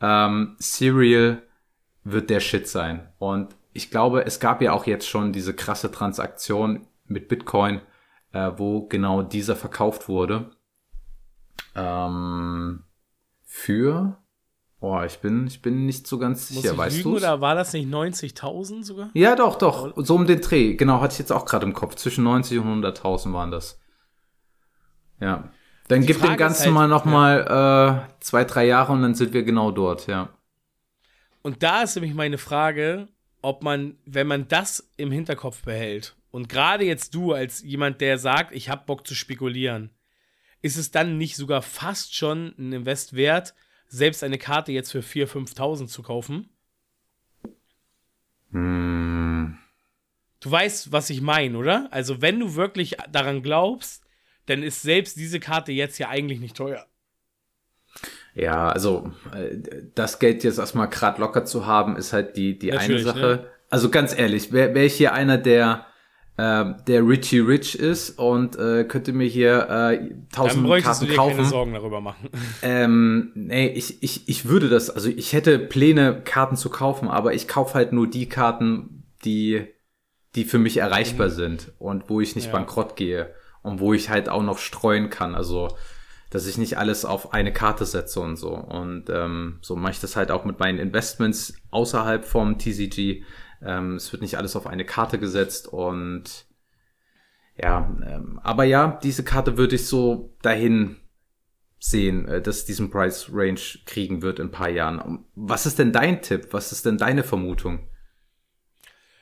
ähm, 0.00 0.56
Serial 0.58 1.42
wird 2.04 2.28
der 2.28 2.40
Shit 2.40 2.68
sein. 2.68 3.08
Und 3.18 3.56
ich 3.72 3.90
glaube, 3.90 4.26
es 4.26 4.40
gab 4.40 4.60
ja 4.60 4.72
auch 4.72 4.86
jetzt 4.86 5.08
schon 5.08 5.32
diese 5.32 5.54
krasse 5.54 5.90
Transaktion 5.90 6.86
mit 7.06 7.28
Bitcoin, 7.28 7.80
äh, 8.32 8.50
wo 8.56 8.86
genau 8.86 9.22
dieser 9.22 9.56
verkauft 9.56 10.08
wurde. 10.08 10.50
Ähm, 11.74 12.84
für 13.44 14.21
Boah, 14.82 15.06
ich 15.06 15.18
bin, 15.18 15.46
ich 15.46 15.62
bin 15.62 15.86
nicht 15.86 16.08
so 16.08 16.18
ganz 16.18 16.50
Muss 16.50 16.60
sicher, 16.64 16.76
weißt 16.76 17.04
du? 17.04 17.14
Oder 17.14 17.40
war 17.40 17.54
das 17.54 17.72
nicht 17.72 17.88
90.000 17.88 18.82
sogar? 18.82 19.10
Ja, 19.14 19.36
doch, 19.36 19.56
doch. 19.56 19.92
So 19.94 20.16
um 20.16 20.26
den 20.26 20.40
Dreh. 20.40 20.74
Genau, 20.74 21.00
hatte 21.00 21.12
ich 21.12 21.20
jetzt 21.20 21.30
auch 21.30 21.44
gerade 21.44 21.64
im 21.64 21.72
Kopf. 21.72 21.94
Zwischen 21.94 22.24
90 22.24 22.58
und 22.58 22.84
100.000 22.84 23.32
waren 23.32 23.52
das. 23.52 23.80
Ja. 25.20 25.52
Dann 25.86 26.00
Die 26.00 26.08
gib 26.08 26.16
Frage 26.16 26.32
dem 26.32 26.36
Ganzen 26.36 26.64
halt, 26.64 26.74
mal 26.74 26.88
noch 26.88 27.04
ja. 27.04 27.10
mal 27.12 28.08
äh, 28.10 28.14
zwei, 28.18 28.42
drei 28.42 28.66
Jahre 28.66 28.92
und 28.92 29.02
dann 29.02 29.14
sind 29.14 29.32
wir 29.32 29.44
genau 29.44 29.70
dort, 29.70 30.08
ja. 30.08 30.30
Und 31.42 31.62
da 31.62 31.82
ist 31.82 31.94
nämlich 31.94 32.14
meine 32.14 32.38
Frage, 32.38 33.06
ob 33.40 33.62
man, 33.62 33.98
wenn 34.04 34.26
man 34.26 34.48
das 34.48 34.90
im 34.96 35.12
Hinterkopf 35.12 35.62
behält 35.62 36.16
und 36.32 36.48
gerade 36.48 36.84
jetzt 36.84 37.14
du 37.14 37.34
als 37.34 37.62
jemand, 37.62 38.00
der 38.00 38.18
sagt, 38.18 38.52
ich 38.52 38.68
habe 38.68 38.82
Bock 38.84 39.06
zu 39.06 39.14
spekulieren, 39.14 39.90
ist 40.60 40.76
es 40.76 40.90
dann 40.90 41.18
nicht 41.18 41.36
sogar 41.36 41.62
fast 41.62 42.16
schon 42.16 42.52
ein 42.58 42.72
Invest 42.72 43.14
wert, 43.14 43.54
selbst 43.92 44.24
eine 44.24 44.38
Karte 44.38 44.72
jetzt 44.72 44.90
für 44.90 45.00
4.000, 45.00 45.54
5.000 45.54 45.86
zu 45.86 46.02
kaufen. 46.02 46.48
Hm. 48.50 49.58
Du 50.40 50.50
weißt, 50.50 50.92
was 50.92 51.10
ich 51.10 51.20
meine, 51.20 51.56
oder? 51.58 51.88
Also, 51.90 52.22
wenn 52.22 52.40
du 52.40 52.54
wirklich 52.54 52.96
daran 53.10 53.42
glaubst, 53.42 54.02
dann 54.46 54.62
ist 54.62 54.82
selbst 54.82 55.16
diese 55.18 55.40
Karte 55.40 55.72
jetzt 55.72 55.98
ja 55.98 56.08
eigentlich 56.08 56.40
nicht 56.40 56.56
teuer. 56.56 56.86
Ja, 58.34 58.70
also 58.70 59.12
äh, 59.34 59.58
das 59.94 60.18
Geld 60.18 60.42
jetzt 60.42 60.58
erstmal 60.58 60.88
gerade 60.88 61.20
locker 61.20 61.44
zu 61.44 61.66
haben, 61.66 61.96
ist 61.96 62.14
halt 62.14 62.36
die, 62.36 62.58
die 62.58 62.72
eine 62.72 62.98
Sache. 62.98 63.20
Ne? 63.20 63.46
Also 63.68 63.90
ganz 63.90 64.18
ehrlich, 64.18 64.52
wäre 64.52 64.74
wär 64.74 64.84
ich 64.84 64.94
hier 64.94 65.12
einer, 65.12 65.36
der 65.36 65.86
äh, 66.36 66.64
der 66.86 67.06
Richie 67.06 67.40
Rich 67.40 67.78
ist 67.78 68.18
und 68.18 68.56
äh, 68.56 68.84
könnte 68.84 69.12
mir 69.12 69.26
hier 69.26 69.68
äh, 69.68 70.14
tausend 70.32 70.68
Dann 70.68 70.82
Karten 70.82 71.00
du 71.04 71.10
dir 71.10 71.16
kaufen. 71.16 71.36
keine 71.36 71.48
Sorgen 71.48 71.72
darüber 71.74 72.00
machen. 72.00 72.28
Ähm, 72.62 73.32
nee, 73.34 73.68
ich, 73.68 74.02
ich, 74.02 74.28
ich 74.28 74.46
würde 74.46 74.68
das, 74.68 74.88
also 74.88 75.08
ich 75.08 75.32
hätte 75.32 75.58
Pläne, 75.58 76.22
Karten 76.24 76.56
zu 76.56 76.70
kaufen, 76.70 77.08
aber 77.08 77.34
ich 77.34 77.48
kaufe 77.48 77.74
halt 77.74 77.92
nur 77.92 78.08
die 78.08 78.28
Karten, 78.28 79.04
die, 79.24 79.66
die 80.34 80.44
für 80.44 80.58
mich 80.58 80.76
erreichbar 80.76 81.28
mhm. 81.28 81.32
sind 81.32 81.72
und 81.78 82.08
wo 82.08 82.20
ich 82.20 82.36
nicht 82.36 82.46
ja. 82.46 82.52
bankrott 82.52 82.96
gehe 82.96 83.34
und 83.62 83.80
wo 83.80 83.92
ich 83.92 84.10
halt 84.10 84.28
auch 84.28 84.42
noch 84.42 84.58
streuen 84.58 85.10
kann. 85.10 85.34
Also 85.34 85.68
dass 86.32 86.46
ich 86.46 86.56
nicht 86.56 86.78
alles 86.78 87.04
auf 87.04 87.34
eine 87.34 87.52
Karte 87.52 87.84
setze 87.84 88.20
und 88.20 88.36
so. 88.36 88.54
Und 88.54 89.10
ähm, 89.10 89.58
so 89.60 89.76
mache 89.76 89.92
ich 89.92 90.00
das 90.00 90.16
halt 90.16 90.30
auch 90.30 90.46
mit 90.46 90.58
meinen 90.58 90.78
Investments 90.78 91.54
außerhalb 91.70 92.24
vom 92.24 92.58
TCG. 92.58 93.22
Ähm, 93.64 93.96
es 93.96 94.12
wird 94.12 94.22
nicht 94.22 94.36
alles 94.36 94.56
auf 94.56 94.66
eine 94.66 94.84
Karte 94.84 95.18
gesetzt 95.18 95.68
und 95.68 96.46
ja, 97.56 97.96
ähm, 98.06 98.40
aber 98.42 98.64
ja, 98.64 98.98
diese 99.02 99.24
Karte 99.24 99.56
würde 99.58 99.76
ich 99.76 99.86
so 99.86 100.34
dahin 100.42 100.96
sehen, 101.78 102.26
äh, 102.28 102.40
dass 102.40 102.64
diesen 102.64 102.90
Price 102.90 103.28
Range 103.32 103.60
kriegen 103.84 104.22
wird 104.22 104.38
in 104.38 104.46
ein 104.46 104.52
paar 104.52 104.70
Jahren. 104.70 105.24
Was 105.34 105.66
ist 105.66 105.78
denn 105.78 105.92
dein 105.92 106.22
Tipp? 106.22 106.48
Was 106.52 106.72
ist 106.72 106.86
denn 106.86 106.96
deine 106.96 107.24
Vermutung? 107.24 107.88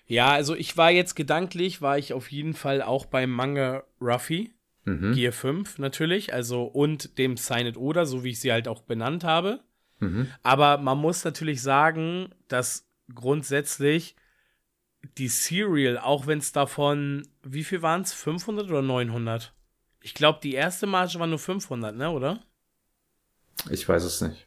Ja, 0.07 0.33
also 0.33 0.55
ich 0.55 0.77
war 0.77 0.91
jetzt 0.91 1.15
gedanklich, 1.15 1.83
war 1.83 1.97
ich 1.97 2.13
auf 2.13 2.31
jeden 2.31 2.55
Fall 2.55 2.83
auch 2.83 3.07
beim 3.07 3.31
Manga 3.31 3.85
Ruffy. 4.01 4.53
mhm. 4.85 5.13
Gear 5.15 5.33
5 5.33 5.79
natürlich, 5.79 6.35
also 6.35 6.65
und 6.65 7.17
dem 7.19 7.37
Sign 7.37 7.67
It 7.67 7.77
Oder, 7.77 8.07
so 8.07 8.25
wie 8.25 8.31
ich 8.31 8.41
sie 8.41 8.53
halt 8.53 8.69
auch 8.69 8.83
benannt 8.83 9.25
habe. 9.25 9.61
Mhm. 10.01 10.27
Aber 10.43 10.79
man 10.79 10.99
muss 10.99 11.25
natürlich 11.25 11.63
sagen, 11.63 12.31
dass 12.49 12.89
grundsätzlich 13.15 14.17
die 15.19 15.29
Serial, 15.29 15.99
auch 15.99 16.27
wenn 16.27 16.39
es 16.39 16.53
davon, 16.53 17.27
wie 17.43 17.65
viel 17.65 17.83
waren 17.83 18.03
es? 18.03 18.13
500 18.13 18.69
oder 18.69 18.83
900? 18.83 19.53
Ich 20.03 20.15
glaube, 20.15 20.41
die 20.43 20.55
erste 20.55 20.87
Marge 20.87 21.19
war 21.19 21.27
nur 21.27 21.39
500, 21.39 21.95
ne, 21.95 22.11
oder? 22.11 22.41
Ich 23.71 23.89
weiß 23.89 24.05
es 24.05 24.21
nicht. 24.21 24.47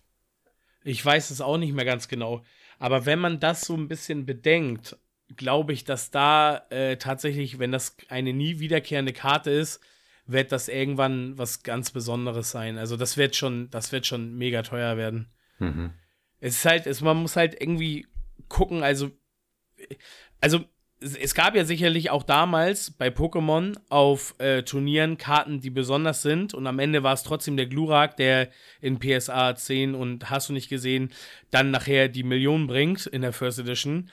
Ich 0.84 1.04
weiß 1.06 1.30
es 1.30 1.42
auch 1.42 1.58
nicht 1.58 1.74
mehr 1.74 1.86
ganz 1.86 2.08
genau. 2.08 2.44
Aber 2.80 3.06
wenn 3.06 3.20
man 3.20 3.40
das 3.40 3.62
so 3.62 3.76
ein 3.76 3.88
bisschen 3.88 4.26
bedenkt, 4.26 4.98
glaube 5.36 5.74
ich, 5.74 5.84
dass 5.84 6.12
da 6.12 6.66
äh, 6.70 6.98
tatsächlich, 6.98 7.60
wenn 7.60 7.72
das 7.72 7.96
eine 8.10 8.34
nie 8.34 8.60
wiederkehrende 8.60 9.14
Karte 9.14 9.52
ist, 9.52 9.80
wird 10.26 10.52
das 10.52 10.68
irgendwann 10.68 11.38
was 11.38 11.64
ganz 11.64 11.92
Besonderes 11.92 12.52
sein. 12.52 12.78
Also 12.78 12.98
das 12.98 13.18
wird 13.18 13.36
schon, 13.36 13.70
das 13.70 13.92
wird 13.92 14.06
schon 14.06 14.36
mega 14.36 14.62
teuer 14.62 14.98
werden. 14.98 15.28
Mhm. 15.60 15.92
Es 16.40 16.58
ist 16.58 16.66
halt, 16.66 16.88
es, 16.88 17.02
man 17.02 17.18
muss 17.18 17.36
halt 17.36 17.60
irgendwie 17.60 18.08
gucken, 18.48 18.84
also, 18.84 19.12
also 20.44 20.66
es 21.00 21.36
gab 21.36 21.56
ja 21.56 21.64
sicherlich 21.64 22.10
auch 22.10 22.24
damals 22.24 22.92
bei 22.92 23.08
Pokémon 23.08 23.78
auf 23.90 24.36
äh, 24.40 24.64
Turnieren 24.64 25.18
Karten, 25.18 25.62
die 25.62 25.70
besonders 25.70 26.22
sind 26.22 26.54
und 26.54 26.68
am 26.68 26.80
Ende 26.80 27.02
war 27.02 27.14
es 27.14 27.24
trotzdem 27.24 27.56
der 27.56 27.68
Glurak, 27.68 28.18
der 28.18 28.50
in 28.82 29.00
PSA 29.00 29.56
10 29.56 29.96
und 29.96 30.30
hast 30.30 30.50
du 30.50 30.54
nicht 30.54 30.68
gesehen, 30.68 31.14
dann 31.50 31.72
nachher 31.72 32.10
die 32.10 32.24
Million 32.24 32.68
bringt 32.68 33.06
in 33.06 33.22
der 33.22 33.32
First 33.32 33.60
Edition. 33.60 34.10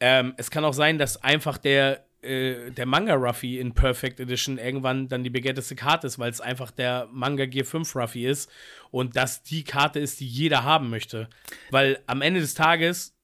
Ähm, 0.00 0.32
es 0.38 0.50
kann 0.50 0.64
auch 0.64 0.72
sein, 0.72 0.98
dass 0.98 1.22
einfach 1.22 1.58
der, 1.58 2.06
äh, 2.22 2.70
der 2.70 2.86
Manga 2.86 3.14
Ruffy 3.14 3.58
in 3.58 3.74
Perfect 3.74 4.18
Edition 4.18 4.56
irgendwann 4.56 5.08
dann 5.08 5.24
die 5.24 5.30
begehrteste 5.30 5.76
Karte 5.76 6.06
ist, 6.06 6.18
weil 6.18 6.30
es 6.30 6.40
einfach 6.40 6.70
der 6.70 7.08
Manga 7.12 7.44
Gear 7.44 7.66
5 7.66 7.94
Ruffy 7.96 8.26
ist 8.26 8.50
und 8.90 9.16
dass 9.16 9.42
die 9.42 9.64
Karte 9.64 10.00
ist, 10.00 10.20
die 10.20 10.26
jeder 10.26 10.64
haben 10.64 10.88
möchte. 10.88 11.28
Weil 11.70 11.98
am 12.06 12.22
Ende 12.22 12.40
des 12.40 12.54
Tages 12.54 13.15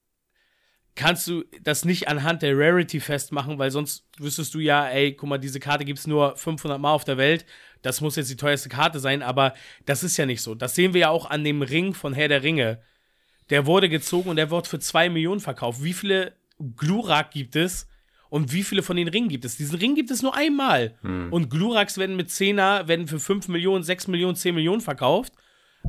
kannst 0.95 1.27
du 1.27 1.45
das 1.63 1.85
nicht 1.85 2.09
anhand 2.09 2.43
der 2.43 2.57
Rarity 2.57 3.01
festmachen, 3.01 3.59
weil 3.59 3.71
sonst 3.71 4.07
wüsstest 4.19 4.55
du 4.55 4.59
ja, 4.59 4.89
ey, 4.89 5.15
guck 5.15 5.29
mal, 5.29 5.39
diese 5.39 5.61
Karte 5.61 5.85
gibt 5.85 5.99
es 5.99 6.07
nur 6.07 6.37
500 6.37 6.81
Mal 6.81 6.93
auf 6.93 7.05
der 7.05 7.17
Welt. 7.17 7.47
Das 7.81 8.01
muss 8.01 8.17
jetzt 8.17 8.31
die 8.31 8.37
teuerste 8.37 8.69
Karte 8.69 9.01
sein, 9.01 9.23
aber 9.23 9.55
das 9.87 10.05
ist 10.05 10.17
ja 10.17 10.27
nicht 10.27 10.43
so. 10.43 10.55
Das 10.55 10.75
sehen 10.75 10.95
wir 10.95 11.03
ja 11.03 11.09
auch 11.09 11.29
an 11.31 11.45
dem 11.45 11.63
Ring 11.63 11.95
von 11.95 12.13
Herr 12.13 12.29
der 12.29 12.43
Ringe. 12.43 12.81
Der 13.51 13.67
wurde 13.67 13.89
gezogen 13.89 14.31
und 14.31 14.37
der 14.37 14.51
wird 14.51 14.67
für 14.67 14.79
2 14.79 15.11
Millionen 15.11 15.41
verkauft. 15.41 15.83
Wie 15.83 15.93
viele 15.93 16.37
Glurak 16.77 17.33
gibt 17.33 17.57
es? 17.57 17.89
Und 18.29 18.51
wie 18.55 18.63
viele 18.63 18.83
von 18.83 18.97
den 18.97 19.09
Ringen 19.09 19.29
gibt 19.29 19.45
es? 19.45 19.59
Diesen 19.59 19.79
Ring 19.79 19.95
gibt 19.95 20.11
es 20.11 20.23
nur 20.23 20.35
einmal. 20.35 20.95
Hm. 21.03 21.31
Und 21.31 21.51
Gluraks 21.51 21.99
werden 21.99 22.17
mit 22.17 22.31
10er, 22.31 22.89
werden 22.89 23.07
für 23.07 23.21
5 23.21 23.49
Millionen, 23.49 23.85
6 23.85 24.09
Millionen, 24.09 24.37
10 24.37 24.55
Millionen 24.55 24.81
verkauft. 24.81 25.35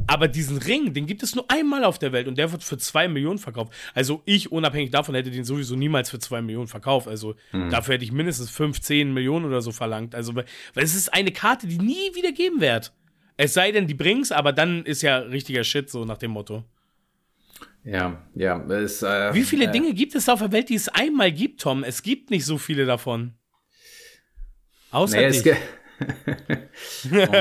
Aber 0.08 0.28
diesen 0.28 0.58
Ring, 0.58 0.94
den 0.94 1.06
gibt 1.06 1.24
es 1.24 1.36
nur 1.36 1.50
einmal 1.50 1.84
auf 1.84 2.00
der 2.00 2.12
Welt 2.12 2.28
und 2.28 2.38
der 2.38 2.52
wird 2.52 2.64
für 2.64 2.78
2 2.78 3.08
Millionen 3.08 3.38
verkauft. 3.38 3.74
Also 3.94 4.22
ich, 4.26 4.52
unabhängig 4.52 4.92
davon, 4.92 5.16
hätte 5.16 5.32
den 5.32 5.46
sowieso 5.46 5.76
niemals 5.76 6.10
für 6.10 6.20
2 6.20 6.42
Millionen 6.42 6.68
verkauft. 6.68 7.08
Also 7.08 7.36
mhm. 7.52 7.70
dafür 7.70 7.96
hätte 7.96 8.04
ich 8.04 8.12
mindestens 8.12 8.50
5, 8.50 8.82
10 8.82 9.14
Millionen 9.14 9.46
oder 9.46 9.62
so 9.62 9.72
verlangt. 9.72 10.16
Also, 10.16 10.36
weil 10.36 10.46
es 10.76 10.96
ist 10.96 11.14
eine 11.14 11.32
Karte, 11.32 11.68
die 11.68 11.78
nie 11.78 12.16
wieder 12.16 12.32
geben 12.32 12.60
wird. 12.60 12.92
Es 13.38 13.54
sei 13.54 13.72
denn, 13.72 13.88
die 13.88 13.94
bringt's, 13.94 14.32
aber 14.32 14.52
dann 14.52 14.84
ist 14.86 15.02
ja 15.02 15.18
richtiger 15.20 15.64
Shit, 15.64 15.90
so 15.90 16.06
nach 16.06 16.18
dem 16.18 16.32
Motto. 16.32 16.64
Ja, 17.84 18.22
ja. 18.36 18.64
Es, 18.70 19.04
äh, 19.04 19.34
Wie 19.34 19.44
viele 19.44 19.66
äh, 19.66 19.72
Dinge 19.72 19.94
gibt 19.94 20.16
es 20.16 20.30
auf 20.30 20.40
der 20.40 20.52
Welt, 20.52 20.70
die 20.70 20.76
es 20.76 20.90
einmal 20.90 21.32
gibt, 21.32 21.62
Tom? 21.62 21.84
Es 21.84 22.02
gibt 22.02 22.30
nicht 22.30 22.46
so 22.46 22.58
viele 22.58 22.86
davon. 22.86 23.34
Außer 24.92 25.18
nee, 25.18 25.30
dich. 25.30 25.44
oh, 27.12 27.32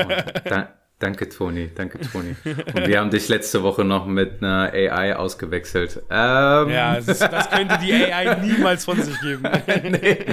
da, 0.45 0.73
Danke, 1.03 1.27
Toni. 1.27 1.69
Danke, 1.75 1.99
Toni. 1.99 2.33
Und 2.45 2.87
wir 2.87 2.97
haben 3.01 3.09
dich 3.09 3.27
letzte 3.27 3.61
Woche 3.61 3.83
noch 3.83 4.07
mit 4.07 4.41
einer 4.41 4.71
AI 4.71 5.17
ausgewechselt. 5.17 6.01
Ähm. 6.09 6.69
Ja, 6.69 7.01
das, 7.01 7.19
das, 7.19 7.49
könnte 7.49 7.77
die 7.83 7.91
AI 7.91 8.35
niemals 8.41 8.85
von 8.85 9.01
sich 9.01 9.19
geben. 9.19 9.43
nee. 9.67 10.25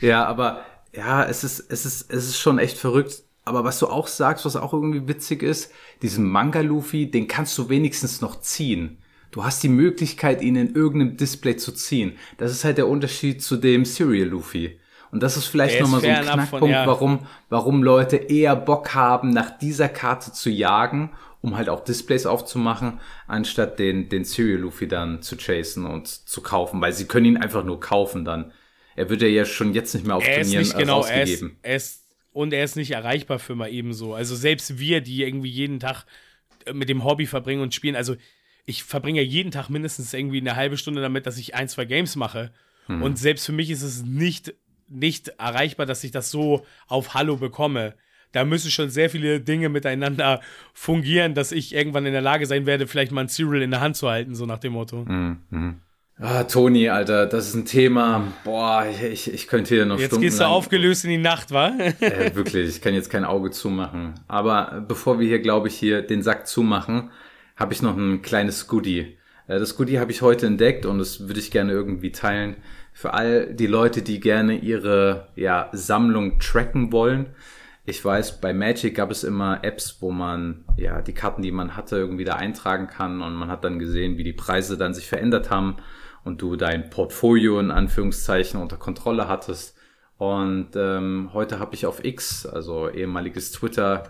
Ja, 0.00 0.24
aber 0.24 0.64
ja, 0.92 1.24
es 1.24 1.44
ist, 1.44 1.60
es 1.70 1.86
ist, 1.86 2.12
es 2.12 2.26
ist 2.26 2.38
schon 2.38 2.58
echt 2.58 2.76
verrückt. 2.76 3.22
Aber 3.44 3.62
was 3.62 3.78
du 3.78 3.86
auch 3.86 4.08
sagst, 4.08 4.44
was 4.44 4.56
auch 4.56 4.72
irgendwie 4.72 5.06
witzig 5.06 5.44
ist, 5.44 5.70
diesen 6.02 6.28
Manga-Luffy, 6.28 7.08
den 7.08 7.28
kannst 7.28 7.56
du 7.56 7.68
wenigstens 7.68 8.20
noch 8.20 8.40
ziehen. 8.40 8.98
Du 9.30 9.44
hast 9.44 9.62
die 9.62 9.68
Möglichkeit, 9.68 10.42
ihn 10.42 10.56
in 10.56 10.74
irgendeinem 10.74 11.16
Display 11.16 11.56
zu 11.56 11.70
ziehen. 11.70 12.16
Das 12.36 12.50
ist 12.50 12.64
halt 12.64 12.78
der 12.78 12.88
Unterschied 12.88 13.44
zu 13.44 13.56
dem 13.56 13.84
Serial 13.84 14.26
Luffy. 14.26 14.80
Und 15.12 15.22
das 15.22 15.36
ist 15.36 15.46
vielleicht 15.46 15.78
nochmal 15.78 16.00
so 16.00 16.08
ein 16.08 16.22
Knackpunkt, 16.22 16.58
von, 16.58 16.70
ja. 16.70 16.86
warum, 16.86 17.26
warum 17.50 17.82
Leute 17.82 18.16
eher 18.16 18.56
Bock 18.56 18.94
haben, 18.94 19.28
nach 19.28 19.58
dieser 19.58 19.90
Karte 19.90 20.32
zu 20.32 20.48
jagen, 20.48 21.12
um 21.42 21.56
halt 21.56 21.68
auch 21.68 21.84
Displays 21.84 22.24
aufzumachen, 22.24 22.98
anstatt 23.26 23.78
den, 23.78 24.08
den 24.08 24.24
Serial 24.24 24.60
Luffy 24.60 24.88
dann 24.88 25.20
zu 25.20 25.36
chasen 25.36 25.84
und 25.84 26.08
zu 26.08 26.40
kaufen, 26.40 26.80
weil 26.80 26.94
sie 26.94 27.04
können 27.04 27.26
ihn 27.26 27.36
einfach 27.36 27.62
nur 27.62 27.78
kaufen 27.78 28.24
dann. 28.24 28.52
Er 28.96 29.10
wird 29.10 29.20
ja 29.20 29.44
schon 29.44 29.74
jetzt 29.74 29.94
nicht 29.94 30.06
mehr 30.06 30.16
auf 30.16 30.26
er 30.26 30.40
Turnieren 30.40 30.62
ist 30.62 30.68
nicht, 30.68 30.78
genau, 30.78 31.04
Er 31.04 31.22
ist, 31.24 31.44
er 31.60 31.76
ist, 31.76 32.06
und 32.32 32.54
er 32.54 32.64
ist 32.64 32.76
nicht 32.76 32.92
erreichbar 32.92 33.38
für 33.38 33.54
mal 33.54 33.70
ebenso. 33.70 34.14
Also 34.14 34.34
selbst 34.34 34.78
wir, 34.78 35.02
die 35.02 35.22
irgendwie 35.22 35.50
jeden 35.50 35.78
Tag 35.78 36.06
äh, 36.64 36.72
mit 36.72 36.88
dem 36.88 37.04
Hobby 37.04 37.26
verbringen 37.26 37.60
und 37.60 37.74
spielen, 37.74 37.96
also 37.96 38.16
ich 38.64 38.84
verbringe 38.84 39.20
ja 39.20 39.26
jeden 39.26 39.50
Tag 39.50 39.68
mindestens 39.68 40.14
irgendwie 40.14 40.40
eine 40.40 40.56
halbe 40.56 40.78
Stunde 40.78 41.02
damit, 41.02 41.26
dass 41.26 41.36
ich 41.36 41.54
ein, 41.54 41.68
zwei 41.68 41.84
Games 41.84 42.16
mache. 42.16 42.52
Hm. 42.86 43.02
Und 43.02 43.18
selbst 43.18 43.44
für 43.44 43.52
mich 43.52 43.70
ist 43.70 43.82
es 43.82 44.04
nicht 44.04 44.54
nicht 44.92 45.28
erreichbar, 45.38 45.86
dass 45.86 46.04
ich 46.04 46.10
das 46.10 46.30
so 46.30 46.64
auf 46.86 47.14
Hallo 47.14 47.36
bekomme. 47.36 47.94
Da 48.32 48.44
müssen 48.44 48.70
schon 48.70 48.88
sehr 48.88 49.10
viele 49.10 49.40
Dinge 49.40 49.68
miteinander 49.68 50.40
fungieren, 50.72 51.34
dass 51.34 51.52
ich 51.52 51.74
irgendwann 51.74 52.06
in 52.06 52.12
der 52.12 52.22
Lage 52.22 52.46
sein 52.46 52.66
werde, 52.66 52.86
vielleicht 52.86 53.12
mal 53.12 53.22
ein 53.22 53.28
Serial 53.28 53.62
in 53.62 53.70
der 53.70 53.80
Hand 53.80 53.96
zu 53.96 54.08
halten, 54.08 54.34
so 54.34 54.46
nach 54.46 54.58
dem 54.58 54.72
Motto. 54.72 55.04
Mhm. 55.04 55.80
Ah, 56.18 56.44
Toni, 56.44 56.88
Alter, 56.88 57.26
das 57.26 57.48
ist 57.48 57.54
ein 57.54 57.64
Thema. 57.64 58.32
Boah, 58.44 58.86
ich, 58.86 59.32
ich 59.32 59.48
könnte 59.48 59.74
hier 59.74 59.86
noch 59.86 59.98
Jetzt 59.98 60.20
gehst 60.20 60.40
du 60.40 60.46
aufgelöst 60.46 61.04
in 61.04 61.10
die 61.10 61.18
Nacht, 61.18 61.50
wa? 61.50 61.72
äh, 61.78 62.34
wirklich, 62.34 62.68
ich 62.68 62.80
kann 62.80 62.94
jetzt 62.94 63.10
kein 63.10 63.24
Auge 63.24 63.50
zumachen. 63.50 64.14
Aber 64.28 64.84
bevor 64.86 65.18
wir 65.18 65.26
hier, 65.26 65.40
glaube 65.40 65.68
ich, 65.68 65.74
hier 65.74 66.02
den 66.02 66.22
Sack 66.22 66.46
zumachen, 66.46 67.10
habe 67.56 67.72
ich 67.72 67.82
noch 67.82 67.96
ein 67.96 68.22
kleines 68.22 68.68
Goodie. 68.68 69.18
Äh, 69.48 69.58
das 69.58 69.76
Goodie 69.76 69.98
habe 69.98 70.12
ich 70.12 70.22
heute 70.22 70.46
entdeckt 70.46 70.86
und 70.86 70.98
das 70.98 71.26
würde 71.26 71.40
ich 71.40 71.50
gerne 71.50 71.72
irgendwie 71.72 72.12
teilen 72.12 72.56
für 72.92 73.14
all 73.14 73.52
die 73.54 73.66
Leute, 73.66 74.02
die 74.02 74.20
gerne 74.20 74.56
ihre 74.56 75.28
ja, 75.34 75.68
Sammlung 75.72 76.38
tracken 76.38 76.92
wollen. 76.92 77.30
Ich 77.84 78.04
weiß, 78.04 78.40
bei 78.40 78.52
Magic 78.52 78.94
gab 78.94 79.10
es 79.10 79.24
immer 79.24 79.64
Apps, 79.64 79.98
wo 80.00 80.12
man 80.12 80.64
ja 80.76 81.02
die 81.02 81.14
Karten, 81.14 81.42
die 81.42 81.50
man 81.50 81.76
hatte, 81.76 81.96
irgendwie 81.96 82.24
da 82.24 82.34
eintragen 82.34 82.86
kann 82.86 83.22
und 83.22 83.34
man 83.34 83.50
hat 83.50 83.64
dann 83.64 83.80
gesehen, 83.80 84.18
wie 84.18 84.24
die 84.24 84.32
Preise 84.32 84.78
dann 84.78 84.94
sich 84.94 85.08
verändert 85.08 85.50
haben 85.50 85.76
und 86.22 86.40
du 86.40 86.54
dein 86.54 86.90
Portfolio 86.90 87.58
in 87.58 87.72
Anführungszeichen 87.72 88.60
unter 88.60 88.76
Kontrolle 88.76 89.26
hattest. 89.26 89.76
Und 90.18 90.76
ähm, 90.76 91.30
heute 91.32 91.58
habe 91.58 91.74
ich 91.74 91.86
auf 91.86 92.04
X, 92.04 92.46
also 92.46 92.88
ehemaliges 92.88 93.50
Twitter, 93.50 94.04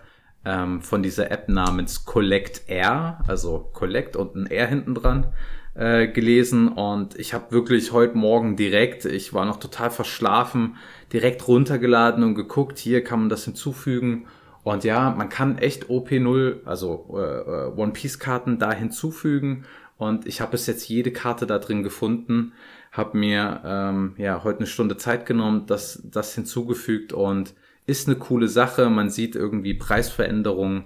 ähm, 0.44 0.82
von 0.82 1.02
dieser 1.02 1.30
App 1.30 1.48
namens 1.48 2.04
Collect 2.04 2.68
Air, 2.68 3.20
also 3.26 3.70
Collect 3.72 4.16
und 4.16 4.34
ein 4.34 4.46
R 4.46 4.66
hinten 4.66 4.94
dran, 4.94 5.32
äh, 5.74 6.08
gelesen 6.08 6.68
und 6.68 7.18
ich 7.18 7.32
habe 7.32 7.50
wirklich 7.50 7.92
heute 7.92 8.16
Morgen 8.16 8.56
direkt, 8.56 9.04
ich 9.04 9.32
war 9.32 9.46
noch 9.46 9.58
total 9.58 9.90
verschlafen, 9.90 10.76
direkt 11.12 11.48
runtergeladen 11.48 12.24
und 12.24 12.34
geguckt, 12.34 12.78
hier 12.78 13.02
kann 13.02 13.20
man 13.20 13.28
das 13.28 13.44
hinzufügen. 13.44 14.26
Und 14.64 14.84
ja, 14.84 15.10
man 15.10 15.28
kann 15.28 15.58
echt 15.58 15.86
OP0, 15.86 16.64
also 16.64 17.06
äh, 17.14 17.20
äh, 17.20 17.72
One 17.76 17.92
Piece 17.92 18.18
Karten 18.18 18.58
da 18.58 18.72
hinzufügen. 18.72 19.64
Und 19.96 20.26
ich 20.26 20.40
habe 20.40 20.52
bis 20.52 20.66
jetzt 20.66 20.88
jede 20.88 21.10
Karte 21.10 21.46
da 21.46 21.58
drin 21.58 21.82
gefunden, 21.82 22.52
habe 22.92 23.16
mir 23.16 23.60
ähm, 23.64 24.14
ja 24.18 24.44
heute 24.44 24.58
eine 24.58 24.66
Stunde 24.66 24.96
Zeit 24.96 25.26
genommen, 25.26 25.66
das, 25.66 26.02
das 26.04 26.34
hinzugefügt 26.34 27.12
und 27.12 27.54
ist 27.86 28.08
eine 28.08 28.16
coole 28.16 28.48
Sache. 28.48 28.90
Man 28.90 29.10
sieht 29.10 29.36
irgendwie 29.36 29.74
Preisveränderungen. 29.74 30.84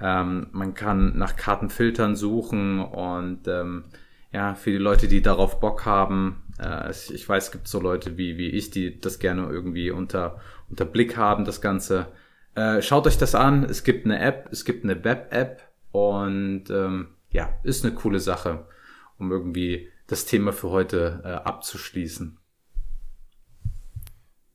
Ähm, 0.00 0.48
man 0.52 0.74
kann 0.74 1.16
nach 1.16 1.36
Kartenfiltern 1.36 2.16
suchen 2.16 2.80
und 2.80 3.48
ähm, 3.48 3.84
ja, 4.36 4.54
für 4.54 4.70
die 4.70 4.76
Leute, 4.76 5.08
die 5.08 5.22
darauf 5.22 5.60
Bock 5.60 5.86
haben, 5.86 6.42
äh, 6.60 6.90
ich 6.90 7.26
weiß, 7.26 7.44
es 7.44 7.52
gibt 7.52 7.68
so 7.68 7.80
Leute 7.80 8.18
wie, 8.18 8.36
wie 8.36 8.50
ich, 8.50 8.70
die 8.70 9.00
das 9.00 9.18
gerne 9.18 9.48
irgendwie 9.48 9.90
unter, 9.90 10.42
unter 10.68 10.84
Blick 10.84 11.16
haben, 11.16 11.46
das 11.46 11.62
Ganze. 11.62 12.08
Äh, 12.54 12.82
schaut 12.82 13.06
euch 13.06 13.16
das 13.16 13.34
an. 13.34 13.64
Es 13.64 13.82
gibt 13.82 14.04
eine 14.04 14.20
App, 14.20 14.50
es 14.52 14.66
gibt 14.66 14.84
eine 14.84 15.02
Web-App 15.02 15.62
und 15.90 16.64
ähm, 16.68 17.14
ja, 17.30 17.48
ist 17.62 17.86
eine 17.86 17.94
coole 17.94 18.20
Sache, 18.20 18.66
um 19.18 19.32
irgendwie 19.32 19.88
das 20.06 20.26
Thema 20.26 20.52
für 20.52 20.68
heute 20.68 21.22
äh, 21.24 21.28
abzuschließen. 21.28 22.36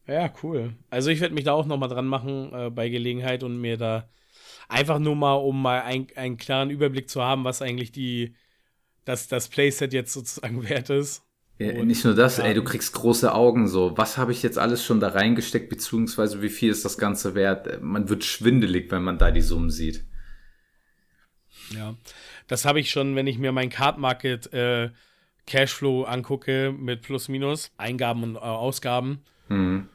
Ja, 0.06 0.32
cool. 0.44 0.76
Also 0.92 1.10
ich 1.10 1.22
werde 1.22 1.34
mich 1.34 1.46
da 1.46 1.54
auch 1.54 1.66
nochmal 1.66 1.90
dran 1.90 2.06
machen 2.06 2.54
äh, 2.54 2.70
bei 2.70 2.88
Gelegenheit 2.90 3.42
und 3.42 3.60
mir 3.60 3.78
da 3.78 4.08
einfach 4.70 5.00
nur 5.00 5.16
mal, 5.16 5.34
um 5.34 5.60
mal 5.60 5.82
ein, 5.82 6.06
einen 6.16 6.38
klaren 6.38 6.70
Überblick 6.70 7.10
zu 7.10 7.24
haben, 7.24 7.44
was 7.46 7.64
eigentlich 7.64 7.92
die, 7.92 8.36
dass 9.06 9.28
das 9.28 9.48
Playset 9.48 9.94
jetzt 9.94 10.14
sozusagen 10.14 10.64
wert 10.70 10.90
ist. 10.90 11.24
Ja, 11.60 11.84
nicht 11.84 12.04
nur 12.06 12.16
das, 12.16 12.40
ey, 12.40 12.56
du 12.56 12.64
kriegst 12.64 12.94
große 12.94 13.32
Augen 13.34 13.68
so. 13.68 13.96
Was 13.96 14.18
habe 14.18 14.32
ich 14.32 14.42
jetzt 14.42 14.58
alles 14.58 14.84
schon 14.84 15.00
da 15.00 15.10
reingesteckt, 15.10 15.70
beziehungsweise 15.70 16.42
wie 16.42 16.50
viel 16.50 16.72
ist 16.72 16.86
das 16.86 16.98
Ganze 16.98 17.36
wert? 17.36 17.84
Man 17.84 18.10
wird 18.10 18.24
schwindelig, 18.24 18.92
wenn 18.92 19.04
man 19.04 19.20
da 19.20 19.30
die 19.30 19.42
Summen 19.42 19.70
sieht. 19.70 20.04
Ja, 21.70 21.96
das 22.48 22.66
habe 22.66 22.80
ich 22.80 22.90
schon, 22.90 23.16
wenn 23.16 23.28
ich 23.28 23.38
mir 23.38 23.52
mein 23.52 23.70
Card 23.70 24.00
Market 24.00 24.52
äh, 24.54 24.90
Cashflow 25.46 26.04
angucke 26.04 26.74
mit 26.76 27.04
Plus 27.04 27.28
Minus, 27.28 27.72
Eingaben 27.78 28.24
und 28.24 28.36
äh, 28.36 28.40
Ausgaben. 28.40 29.22
Mhm. 29.48 29.88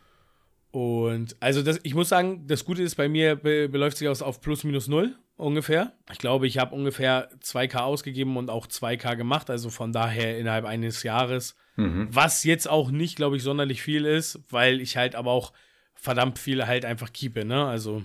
Und 0.70 1.36
also 1.40 1.62
das, 1.62 1.80
ich 1.82 1.94
muss 1.94 2.10
sagen, 2.10 2.46
das 2.46 2.64
Gute 2.64 2.82
ist 2.82 2.96
bei 2.96 3.08
mir 3.08 3.34
be 3.36 3.68
beläuft 3.68 3.96
sich 3.96 4.08
aus 4.08 4.22
auf 4.22 4.40
Plus 4.40 4.62
Minus 4.62 4.88
Null 4.88 5.16
ungefähr. 5.36 5.92
Ich 6.10 6.18
glaube, 6.18 6.46
ich 6.46 6.58
habe 6.58 6.74
ungefähr 6.74 7.30
2K 7.42 7.78
ausgegeben 7.78 8.36
und 8.36 8.50
auch 8.50 8.66
2K 8.66 9.16
gemacht, 9.16 9.50
also 9.50 9.70
von 9.70 9.92
daher 9.92 10.38
innerhalb 10.38 10.64
eines 10.64 11.02
Jahres. 11.02 11.56
Mhm. 11.76 12.08
Was 12.10 12.44
jetzt 12.44 12.68
auch 12.68 12.90
nicht, 12.90 13.16
glaube 13.16 13.36
ich, 13.36 13.42
sonderlich 13.42 13.82
viel 13.82 14.04
ist, 14.06 14.40
weil 14.50 14.80
ich 14.80 14.96
halt 14.96 15.14
aber 15.14 15.30
auch 15.30 15.52
verdammt 15.94 16.38
viel 16.38 16.66
halt 16.66 16.84
einfach 16.84 17.12
keepe, 17.12 17.44
ne? 17.44 17.66
Also. 17.66 18.02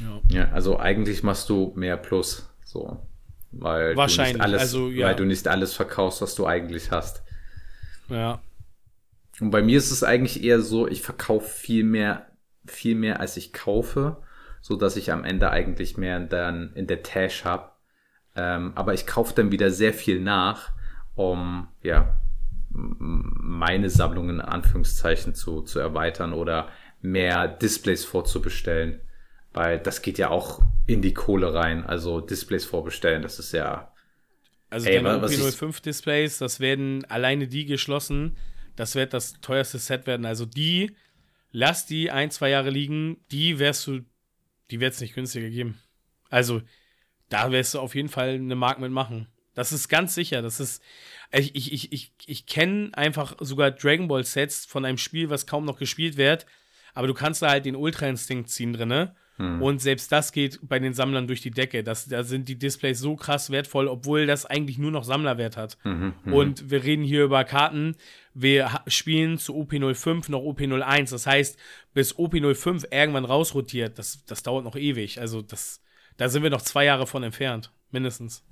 Ja. 0.00 0.20
ja, 0.28 0.52
also 0.52 0.78
eigentlich 0.78 1.22
machst 1.22 1.48
du 1.48 1.72
mehr 1.76 1.96
Plus, 1.96 2.48
so. 2.64 3.06
Weil 3.52 3.96
Wahrscheinlich, 3.96 4.32
du 4.32 4.38
nicht 4.38 4.44
alles, 4.44 4.60
also, 4.62 4.88
ja. 4.88 5.06
weil 5.06 5.16
du 5.16 5.24
nicht 5.24 5.46
alles 5.46 5.74
verkaufst, 5.74 6.20
was 6.20 6.34
du 6.34 6.46
eigentlich 6.46 6.90
hast. 6.90 7.22
Ja. 8.08 8.42
Und 9.40 9.50
bei 9.50 9.62
mir 9.62 9.78
ist 9.78 9.90
es 9.90 10.02
eigentlich 10.02 10.42
eher 10.42 10.60
so, 10.60 10.88
ich 10.88 11.02
verkaufe 11.02 11.48
viel 11.48 11.84
mehr, 11.84 12.26
viel 12.66 12.94
mehr 12.94 13.20
als 13.20 13.36
ich 13.36 13.52
kaufe 13.52 14.23
so 14.64 14.76
dass 14.76 14.96
ich 14.96 15.12
am 15.12 15.24
Ende 15.24 15.50
eigentlich 15.50 15.98
mehr 15.98 16.18
dann 16.20 16.72
in 16.74 16.86
der 16.86 17.02
Tash 17.02 17.44
habe. 17.44 17.72
Ähm, 18.34 18.72
aber 18.74 18.94
ich 18.94 19.06
kaufe 19.06 19.34
dann 19.34 19.52
wieder 19.52 19.70
sehr 19.70 19.92
viel 19.92 20.20
nach, 20.20 20.72
um 21.14 21.68
ja 21.82 22.18
meine 22.70 23.90
Sammlungen 23.90 24.36
in 24.36 24.40
Anführungszeichen 24.40 25.34
zu, 25.34 25.60
zu 25.60 25.80
erweitern 25.80 26.32
oder 26.32 26.70
mehr 27.02 27.46
Displays 27.46 28.06
vorzubestellen. 28.06 29.00
Weil 29.52 29.80
das 29.80 30.00
geht 30.00 30.16
ja 30.16 30.30
auch 30.30 30.62
in 30.86 31.02
die 31.02 31.12
Kohle 31.12 31.52
rein. 31.52 31.84
Also 31.84 32.22
Displays 32.22 32.64
vorbestellen, 32.64 33.20
das 33.20 33.38
ist 33.38 33.52
ja. 33.52 33.92
Also 34.70 34.88
ey, 34.88 35.02
deine 35.02 35.26
OP05 35.26 35.82
Displays, 35.82 36.38
das 36.38 36.58
werden 36.58 37.04
alleine 37.10 37.48
die 37.48 37.66
geschlossen. 37.66 38.38
Das 38.76 38.94
wird 38.94 39.12
das 39.12 39.34
teuerste 39.42 39.76
Set 39.76 40.06
werden. 40.06 40.24
Also 40.24 40.46
die, 40.46 40.96
lass 41.52 41.84
die 41.84 42.10
ein, 42.10 42.30
zwei 42.30 42.48
Jahre 42.48 42.70
liegen, 42.70 43.18
die 43.30 43.58
wirst 43.58 43.86
du 43.88 44.00
die 44.70 44.80
wird 44.80 44.94
es 44.94 45.00
nicht 45.00 45.14
günstiger 45.14 45.48
geben. 45.48 45.80
Also, 46.30 46.62
da 47.28 47.50
wirst 47.50 47.74
du 47.74 47.80
auf 47.80 47.94
jeden 47.94 48.08
Fall 48.08 48.30
eine 48.30 48.54
Mark 48.54 48.78
mitmachen. 48.78 49.28
Das 49.54 49.72
ist 49.72 49.88
ganz 49.88 50.14
sicher. 50.14 50.42
Das 50.42 50.60
ist. 50.60 50.82
Ich, 51.32 51.54
ich, 51.54 51.72
ich, 51.72 51.92
ich, 51.92 52.12
ich 52.26 52.46
kenne 52.46 52.90
einfach 52.94 53.36
sogar 53.40 53.70
Dragon 53.70 54.08
Ball 54.08 54.24
Sets 54.24 54.66
von 54.66 54.84
einem 54.84 54.98
Spiel, 54.98 55.30
was 55.30 55.46
kaum 55.46 55.64
noch 55.64 55.78
gespielt 55.78 56.16
wird. 56.16 56.46
Aber 56.92 57.06
du 57.06 57.14
kannst 57.14 57.42
da 57.42 57.50
halt 57.50 57.64
den 57.64 57.76
Ultra 57.76 58.06
Instinct 58.06 58.50
ziehen 58.50 58.72
drinne. 58.72 59.16
Hm. 59.36 59.60
Und 59.60 59.80
selbst 59.80 60.12
das 60.12 60.30
geht 60.30 60.60
bei 60.62 60.78
den 60.78 60.94
Sammlern 60.94 61.26
durch 61.26 61.40
die 61.40 61.50
Decke. 61.50 61.82
Das, 61.82 62.06
da 62.06 62.22
sind 62.22 62.48
die 62.48 62.58
Displays 62.58 63.00
so 63.00 63.16
krass 63.16 63.50
wertvoll, 63.50 63.88
obwohl 63.88 64.26
das 64.26 64.46
eigentlich 64.46 64.78
nur 64.78 64.92
noch 64.92 65.04
Sammlerwert 65.04 65.56
hat. 65.56 65.76
Mhm, 65.82 66.14
mhm. 66.24 66.32
und 66.32 66.70
wir 66.70 66.84
reden 66.84 67.02
hier 67.02 67.24
über 67.24 67.42
Karten. 67.44 67.96
Wir 68.32 68.70
spielen 68.86 69.38
zu 69.38 69.54
OP05 69.54 70.30
noch 70.30 70.40
OP01. 70.40 71.10
Das 71.10 71.26
heißt, 71.26 71.58
bis 71.94 72.14
OP05 72.14 72.92
irgendwann 72.92 73.24
rausrotiert, 73.24 73.98
das, 73.98 74.24
das 74.24 74.42
dauert 74.42 74.64
noch 74.64 74.76
ewig. 74.76 75.20
Also 75.20 75.42
das, 75.42 75.80
da 76.16 76.28
sind 76.28 76.44
wir 76.44 76.50
noch 76.50 76.62
zwei 76.62 76.84
Jahre 76.84 77.06
von 77.06 77.22
entfernt, 77.24 77.72
mindestens. 77.90 78.44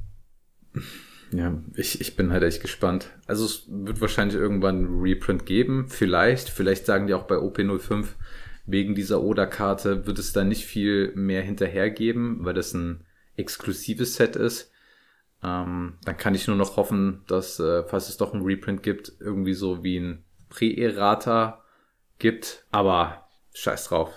Ja, 1.33 1.62
ich, 1.76 2.01
ich 2.01 2.14
bin 2.16 2.30
halt 2.30 2.43
echt 2.43 2.61
gespannt. 2.61 3.09
Also 3.26 3.45
es 3.45 3.64
wird 3.68 4.01
wahrscheinlich 4.01 4.37
irgendwann 4.37 4.85
ein 4.85 5.01
Reprint 5.01 5.47
geben, 5.47 5.87
vielleicht. 5.89 6.49
Vielleicht 6.51 6.87
sagen 6.87 7.07
die 7.07 7.14
auch 7.14 7.24
bei 7.24 7.37
OP05, 7.37 8.07
wegen 8.64 8.94
dieser 8.94 9.22
Oder-Karte 9.22 10.06
wird 10.06 10.18
es 10.18 10.32
da 10.32 10.44
nicht 10.44 10.64
viel 10.64 11.12
mehr 11.14 11.42
hinterhergeben, 11.42 12.44
weil 12.44 12.54
das 12.54 12.74
ein 12.74 13.04
exklusives 13.36 14.14
Set 14.14 14.36
ist. 14.36 14.70
Ähm, 15.42 15.98
dann 16.04 16.16
kann 16.16 16.34
ich 16.34 16.46
nur 16.46 16.56
noch 16.56 16.76
hoffen, 16.76 17.24
dass, 17.26 17.58
äh, 17.58 17.82
falls 17.84 18.08
es 18.08 18.16
doch 18.16 18.32
ein 18.32 18.42
Reprint 18.42 18.82
gibt, 18.82 19.12
irgendwie 19.18 19.54
so 19.54 19.82
wie 19.82 19.98
ein 19.98 20.24
Pre-Errata 20.48 21.64
gibt. 22.18 22.64
Aber 22.70 23.28
scheiß 23.54 23.88
drauf. 23.88 24.12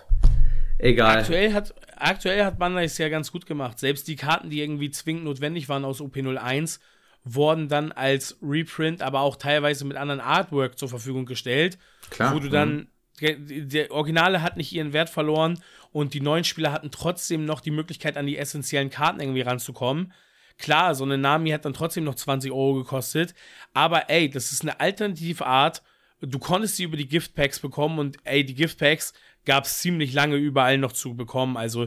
Egal. 0.78 1.20
Aktuell 1.20 1.54
hat, 1.54 1.74
aktuell 1.96 2.44
hat 2.44 2.60
Bandai 2.60 2.84
es 2.84 2.98
ja 2.98 3.10
ganz 3.10 3.32
gut 3.32 3.46
gemacht. 3.46 3.80
Selbst 3.80 4.08
die 4.08 4.16
Karten, 4.16 4.50
die 4.50 4.62
irgendwie 4.62 4.92
zwingend 4.92 5.24
notwendig 5.24 5.70
waren 5.70 5.86
aus 5.86 6.02
OP01, 6.02 6.80
wurden 7.24 7.70
dann 7.70 7.92
als 7.92 8.38
Reprint, 8.44 9.02
aber 9.02 9.22
auch 9.22 9.36
teilweise 9.38 9.86
mit 9.86 9.98
anderen 9.98 10.20
Artwork 10.20 10.78
zur 10.78 10.90
Verfügung 10.90 11.26
gestellt. 11.26 11.80
Klar. 12.12 12.36
Wo 12.36 12.40
du 12.40 12.50
dann 12.50 12.88
der 13.22 13.92
Originale 13.92 14.42
hat 14.42 14.58
nicht 14.58 14.74
ihren 14.74 14.94
Wert 14.94 15.10
verloren 15.10 15.62
und 15.92 16.14
die 16.14 16.22
neuen 16.22 16.44
Spieler 16.44 16.72
hatten 16.72 16.92
trotzdem 16.92 17.46
noch 17.46 17.62
die 17.62 17.72
Möglichkeit, 17.72 18.18
an 18.18 18.28
die 18.28 18.38
essentiellen 18.38 18.90
Karten 18.90 19.22
irgendwie 19.22 19.42
ranzukommen. 19.42 20.14
Klar, 20.58 20.96
so 20.96 21.04
eine 21.04 21.18
Nami 21.18 21.50
hat 21.50 21.66
dann 21.66 21.74
trotzdem 21.74 22.04
noch 22.04 22.16
20 22.16 22.52
Euro 22.52 22.76
gekostet, 22.76 23.34
aber 23.74 24.10
ey, 24.10 24.30
das 24.30 24.52
ist 24.52 24.62
eine 24.62 24.80
alternative 24.80 25.46
Art. 25.46 25.82
Du 26.22 26.40
konntest 26.40 26.78
sie 26.78 26.84
über 26.84 26.98
die 26.98 27.08
Giftpacks 27.08 27.60
bekommen 27.60 28.00
und 28.00 28.18
ey, 28.24 28.46
die 28.46 28.56
Giftpacks 28.56 29.14
gab 29.46 29.66
es 29.66 29.80
ziemlich 29.80 30.14
lange 30.14 30.36
überall 30.38 30.78
noch 30.78 30.94
zu 30.94 31.16
bekommen. 31.16 31.58
Also, 31.58 31.86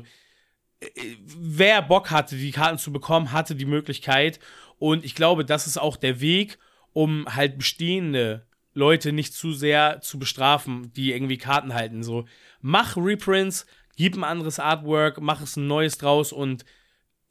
äh, 0.81 0.87
wer 1.19 1.83
Bock 1.83 2.11
hatte, 2.11 2.37
die 2.37 2.53
Karten 2.53 2.79
zu 2.79 2.93
bekommen, 2.93 3.33
hatte 3.33 3.55
die 3.55 3.67
Möglichkeit. 3.67 4.39
Und 4.79 5.05
ich 5.05 5.15
glaube, 5.15 5.45
das 5.45 5.67
ist 5.67 5.79
auch 5.79 5.97
der 5.97 6.21
Weg, 6.21 6.59
um 6.93 7.27
halt 7.35 7.59
bestehende 7.59 8.47
Leute 8.79 9.13
nicht 9.13 9.35
zu 9.35 9.53
sehr 9.53 10.01
zu 10.01 10.19
bestrafen, 10.19 10.93
die 10.95 11.13
irgendwie 11.13 11.37
Karten 11.37 11.75
halten. 11.75 12.03
So, 12.03 12.27
mach 12.61 12.97
Reprints, 12.97 13.67
gib 13.97 14.17
ein 14.17 14.25
anderes 14.25 14.61
Artwork, 14.61 15.21
mach 15.21 15.43
es 15.43 15.57
ein 15.57 15.67
neues 15.67 15.99
draus 15.99 16.33
und 16.33 16.65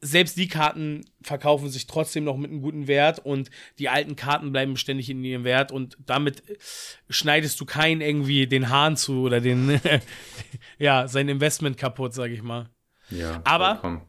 selbst 0.00 0.36
die 0.36 0.46
Karten 0.46 1.04
verkaufen 1.22 1.70
sich 1.70 1.86
trotzdem 1.86 2.24
noch 2.24 2.36
mit 2.36 2.50
einem 2.50 2.60
guten 2.60 2.86
Wert 2.86 3.18
und 3.24 3.50
die 3.78 3.88
alten 3.88 4.14
Karten 4.14 4.52
bleiben 4.52 4.76
ständig 4.76 5.10
in 5.10 5.24
ihrem 5.24 5.42
Wert 5.42 5.72
und 5.72 5.96
damit 6.04 6.42
schneidest 7.08 7.60
du 7.60 7.64
keinen 7.64 8.00
irgendwie 8.00 8.46
den 8.46 8.68
Hahn 8.68 8.96
zu 8.96 9.22
oder 9.22 9.40
den, 9.40 9.80
ja, 10.78 11.08
sein 11.08 11.28
Investment 11.28 11.78
kaputt, 11.78 12.14
sag 12.14 12.30
ich 12.30 12.42
mal. 12.42 12.68
Ja, 13.10 13.40
aber, 13.44 14.02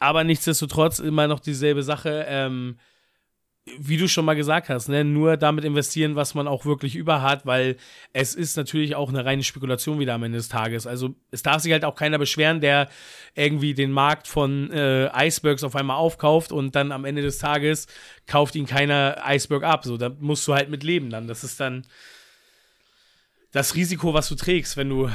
aber 0.00 0.24
nichtsdestotrotz 0.24 0.98
immer 0.98 1.28
noch 1.28 1.40
dieselbe 1.40 1.82
Sache. 1.82 2.24
Ähm, 2.26 2.78
wie 3.78 3.96
du 3.96 4.08
schon 4.08 4.24
mal 4.24 4.34
gesagt 4.34 4.68
hast, 4.68 4.88
ne, 4.88 5.04
nur 5.04 5.36
damit 5.36 5.64
investieren, 5.64 6.16
was 6.16 6.34
man 6.34 6.48
auch 6.48 6.64
wirklich 6.64 6.96
über 6.96 7.22
hat, 7.22 7.46
weil 7.46 7.76
es 8.12 8.34
ist 8.34 8.56
natürlich 8.56 8.94
auch 8.94 9.08
eine 9.08 9.24
reine 9.24 9.42
Spekulation 9.42 9.98
wieder 9.98 10.14
am 10.14 10.22
Ende 10.22 10.38
des 10.38 10.48
Tages. 10.48 10.86
Also 10.86 11.14
es 11.30 11.42
darf 11.42 11.62
sich 11.62 11.72
halt 11.72 11.84
auch 11.84 11.94
keiner 11.94 12.18
beschweren, 12.18 12.60
der 12.60 12.88
irgendwie 13.34 13.74
den 13.74 13.92
Markt 13.92 14.28
von 14.28 14.70
äh, 14.70 15.08
Icebergs 15.26 15.64
auf 15.64 15.76
einmal 15.76 15.96
aufkauft 15.96 16.52
und 16.52 16.74
dann 16.74 16.92
am 16.92 17.04
Ende 17.04 17.22
des 17.22 17.38
Tages 17.38 17.86
kauft 18.26 18.54
ihn 18.54 18.66
keiner 18.66 19.22
Iceberg 19.26 19.64
ab. 19.64 19.84
So, 19.84 19.96
da 19.96 20.10
musst 20.18 20.46
du 20.48 20.54
halt 20.54 20.70
mit 20.70 20.82
leben 20.82 21.10
dann. 21.10 21.28
Das 21.28 21.44
ist 21.44 21.60
dann 21.60 21.86
das 23.52 23.74
Risiko, 23.74 24.14
was 24.14 24.28
du 24.28 24.34
trägst, 24.34 24.76
wenn 24.76 24.88
du 24.88 25.10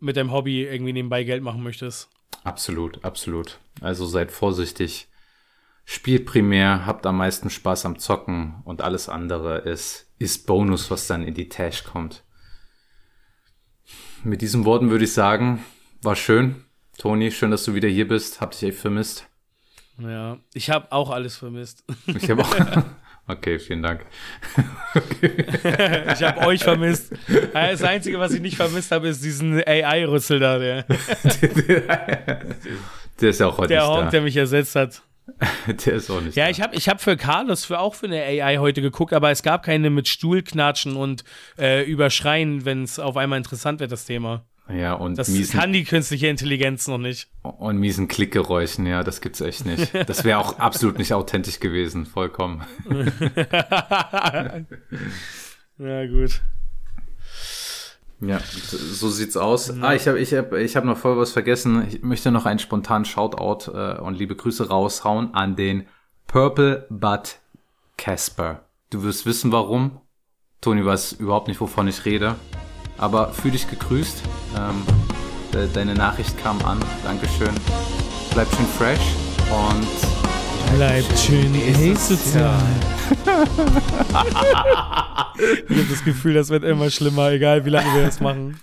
mit 0.00 0.16
deinem 0.16 0.32
Hobby 0.32 0.62
irgendwie 0.62 0.92
nebenbei 0.92 1.24
Geld 1.24 1.42
machen 1.42 1.62
möchtest. 1.62 2.08
Absolut, 2.44 3.04
absolut. 3.04 3.58
Also 3.80 4.06
seid 4.06 4.30
vorsichtig 4.30 5.07
Spielt 5.90 6.26
primär, 6.26 6.84
habt 6.84 7.06
am 7.06 7.16
meisten 7.16 7.48
Spaß 7.48 7.86
am 7.86 7.98
Zocken 7.98 8.56
und 8.66 8.82
alles 8.82 9.08
andere 9.08 9.60
ist, 9.60 10.12
ist 10.18 10.46
Bonus, 10.46 10.90
was 10.90 11.06
dann 11.06 11.22
in 11.22 11.32
die 11.32 11.48
Tash 11.48 11.82
kommt. 11.82 12.24
Mit 14.22 14.42
diesen 14.42 14.66
Worten 14.66 14.90
würde 14.90 15.04
ich 15.06 15.14
sagen, 15.14 15.64
war 16.02 16.14
schön. 16.14 16.66
Toni, 16.98 17.30
schön, 17.30 17.50
dass 17.50 17.64
du 17.64 17.72
wieder 17.72 17.88
hier 17.88 18.06
bist. 18.06 18.42
Hab 18.42 18.50
dich 18.50 18.64
echt 18.64 18.76
vermisst. 18.76 19.30
Ja, 19.96 20.36
ich 20.52 20.68
habe 20.68 20.92
auch 20.92 21.08
alles 21.08 21.38
vermisst. 21.38 21.84
Ich 22.06 22.30
habe 22.30 22.42
auch. 22.42 22.54
Okay, 23.30 23.58
vielen 23.58 23.82
Dank. 23.82 24.06
ich 25.20 26.22
habe 26.22 26.46
euch 26.46 26.64
vermisst. 26.64 27.12
Das 27.52 27.82
Einzige, 27.82 28.18
was 28.18 28.32
ich 28.32 28.40
nicht 28.40 28.56
vermisst 28.56 28.90
habe, 28.90 29.08
ist 29.08 29.22
diesen 29.22 29.62
AI-Rüssel 29.66 30.40
da. 30.40 30.58
Der. 30.58 30.84
der 33.20 33.28
ist 33.28 33.38
ja 33.40 33.48
auch 33.48 33.58
heute 33.58 33.68
Der 33.68 33.86
Hund, 33.86 34.14
der 34.14 34.22
mich 34.22 34.34
ersetzt 34.34 34.76
hat. 34.76 35.02
Der 35.86 35.94
ist 35.94 36.10
auch 36.10 36.20
nicht. 36.20 36.36
Ja, 36.36 36.44
da. 36.44 36.50
ich 36.50 36.60
habe 36.60 36.76
ich 36.76 36.88
hab 36.88 37.00
für 37.00 37.16
Carlos 37.16 37.64
für 37.64 37.78
auch 37.78 37.94
für 37.94 38.06
eine 38.06 38.22
AI 38.22 38.58
heute 38.58 38.82
geguckt, 38.82 39.12
aber 39.12 39.30
es 39.30 39.42
gab 39.42 39.62
keine 39.62 39.90
mit 39.90 40.08
Stuhlknatschen 40.08 40.96
und 40.96 41.24
äh, 41.58 41.84
Überschreien, 41.84 42.64
wenn 42.64 42.82
es 42.82 42.98
auf 42.98 43.16
einmal 43.16 43.38
interessant 43.38 43.80
wird, 43.80 43.92
das 43.92 44.04
Thema. 44.04 44.44
Ja, 44.68 44.92
und 44.94 45.16
das 45.16 45.28
miesen, 45.28 45.58
kann 45.58 45.72
die 45.72 45.84
künstliche 45.84 46.26
Intelligenz 46.26 46.86
noch 46.88 46.98
nicht. 46.98 47.28
Und 47.42 47.78
miesen 47.78 48.06
Klickgeräuschen, 48.06 48.84
ja, 48.86 49.02
das 49.02 49.22
gibt's 49.22 49.40
echt 49.40 49.64
nicht. 49.64 49.94
Das 49.94 50.24
wäre 50.24 50.38
auch 50.38 50.58
absolut 50.58 50.98
nicht 50.98 51.14
authentisch 51.14 51.58
gewesen, 51.58 52.04
vollkommen. 52.04 52.64
ja, 55.78 56.06
gut. 56.06 56.42
Ja, 58.20 58.40
so 58.40 59.08
sieht's 59.08 59.36
aus. 59.36 59.72
Mhm. 59.72 59.84
Ah, 59.84 59.94
ich 59.94 60.08
habe 60.08 60.18
ich 60.18 60.34
hab, 60.34 60.52
ich 60.52 60.76
hab 60.76 60.84
noch 60.84 60.98
voll 60.98 61.16
was 61.16 61.30
vergessen. 61.30 61.86
Ich 61.88 62.02
möchte 62.02 62.30
noch 62.30 62.46
einen 62.46 62.58
spontanen 62.58 63.04
Shoutout 63.04 63.70
äh, 63.72 64.00
und 64.00 64.18
liebe 64.18 64.34
Grüße 64.34 64.68
raushauen 64.68 65.34
an 65.34 65.54
den 65.54 65.86
Purple 66.26 66.86
Butt 66.90 67.38
Casper. 67.96 68.64
Du 68.90 69.02
wirst 69.02 69.24
wissen, 69.26 69.52
warum. 69.52 70.00
Toni 70.60 70.84
weiß 70.84 71.12
überhaupt 71.12 71.48
nicht, 71.48 71.60
wovon 71.60 71.86
ich 71.86 72.04
rede. 72.04 72.34
Aber 72.96 73.32
fühl 73.32 73.52
dich 73.52 73.70
gegrüßt. 73.70 74.22
Ähm, 74.56 74.82
de 75.54 75.68
deine 75.72 75.94
Nachricht 75.94 76.36
kam 76.38 76.60
an. 76.64 76.80
Dankeschön. 77.04 77.54
Bleib 78.32 78.48
schön 78.54 78.66
fresh 78.66 79.14
und 79.50 80.17
Bleibt 80.76 81.18
schön 81.18 81.54
asozial. 81.94 82.60
ich 85.68 85.76
habe 85.76 85.88
das 85.90 86.04
Gefühl, 86.04 86.34
das 86.34 86.50
wird 86.50 86.64
immer 86.64 86.90
schlimmer, 86.90 87.30
egal 87.30 87.64
wie 87.64 87.70
lange 87.70 87.94
wir 87.94 88.04
das 88.04 88.20
machen. 88.20 88.56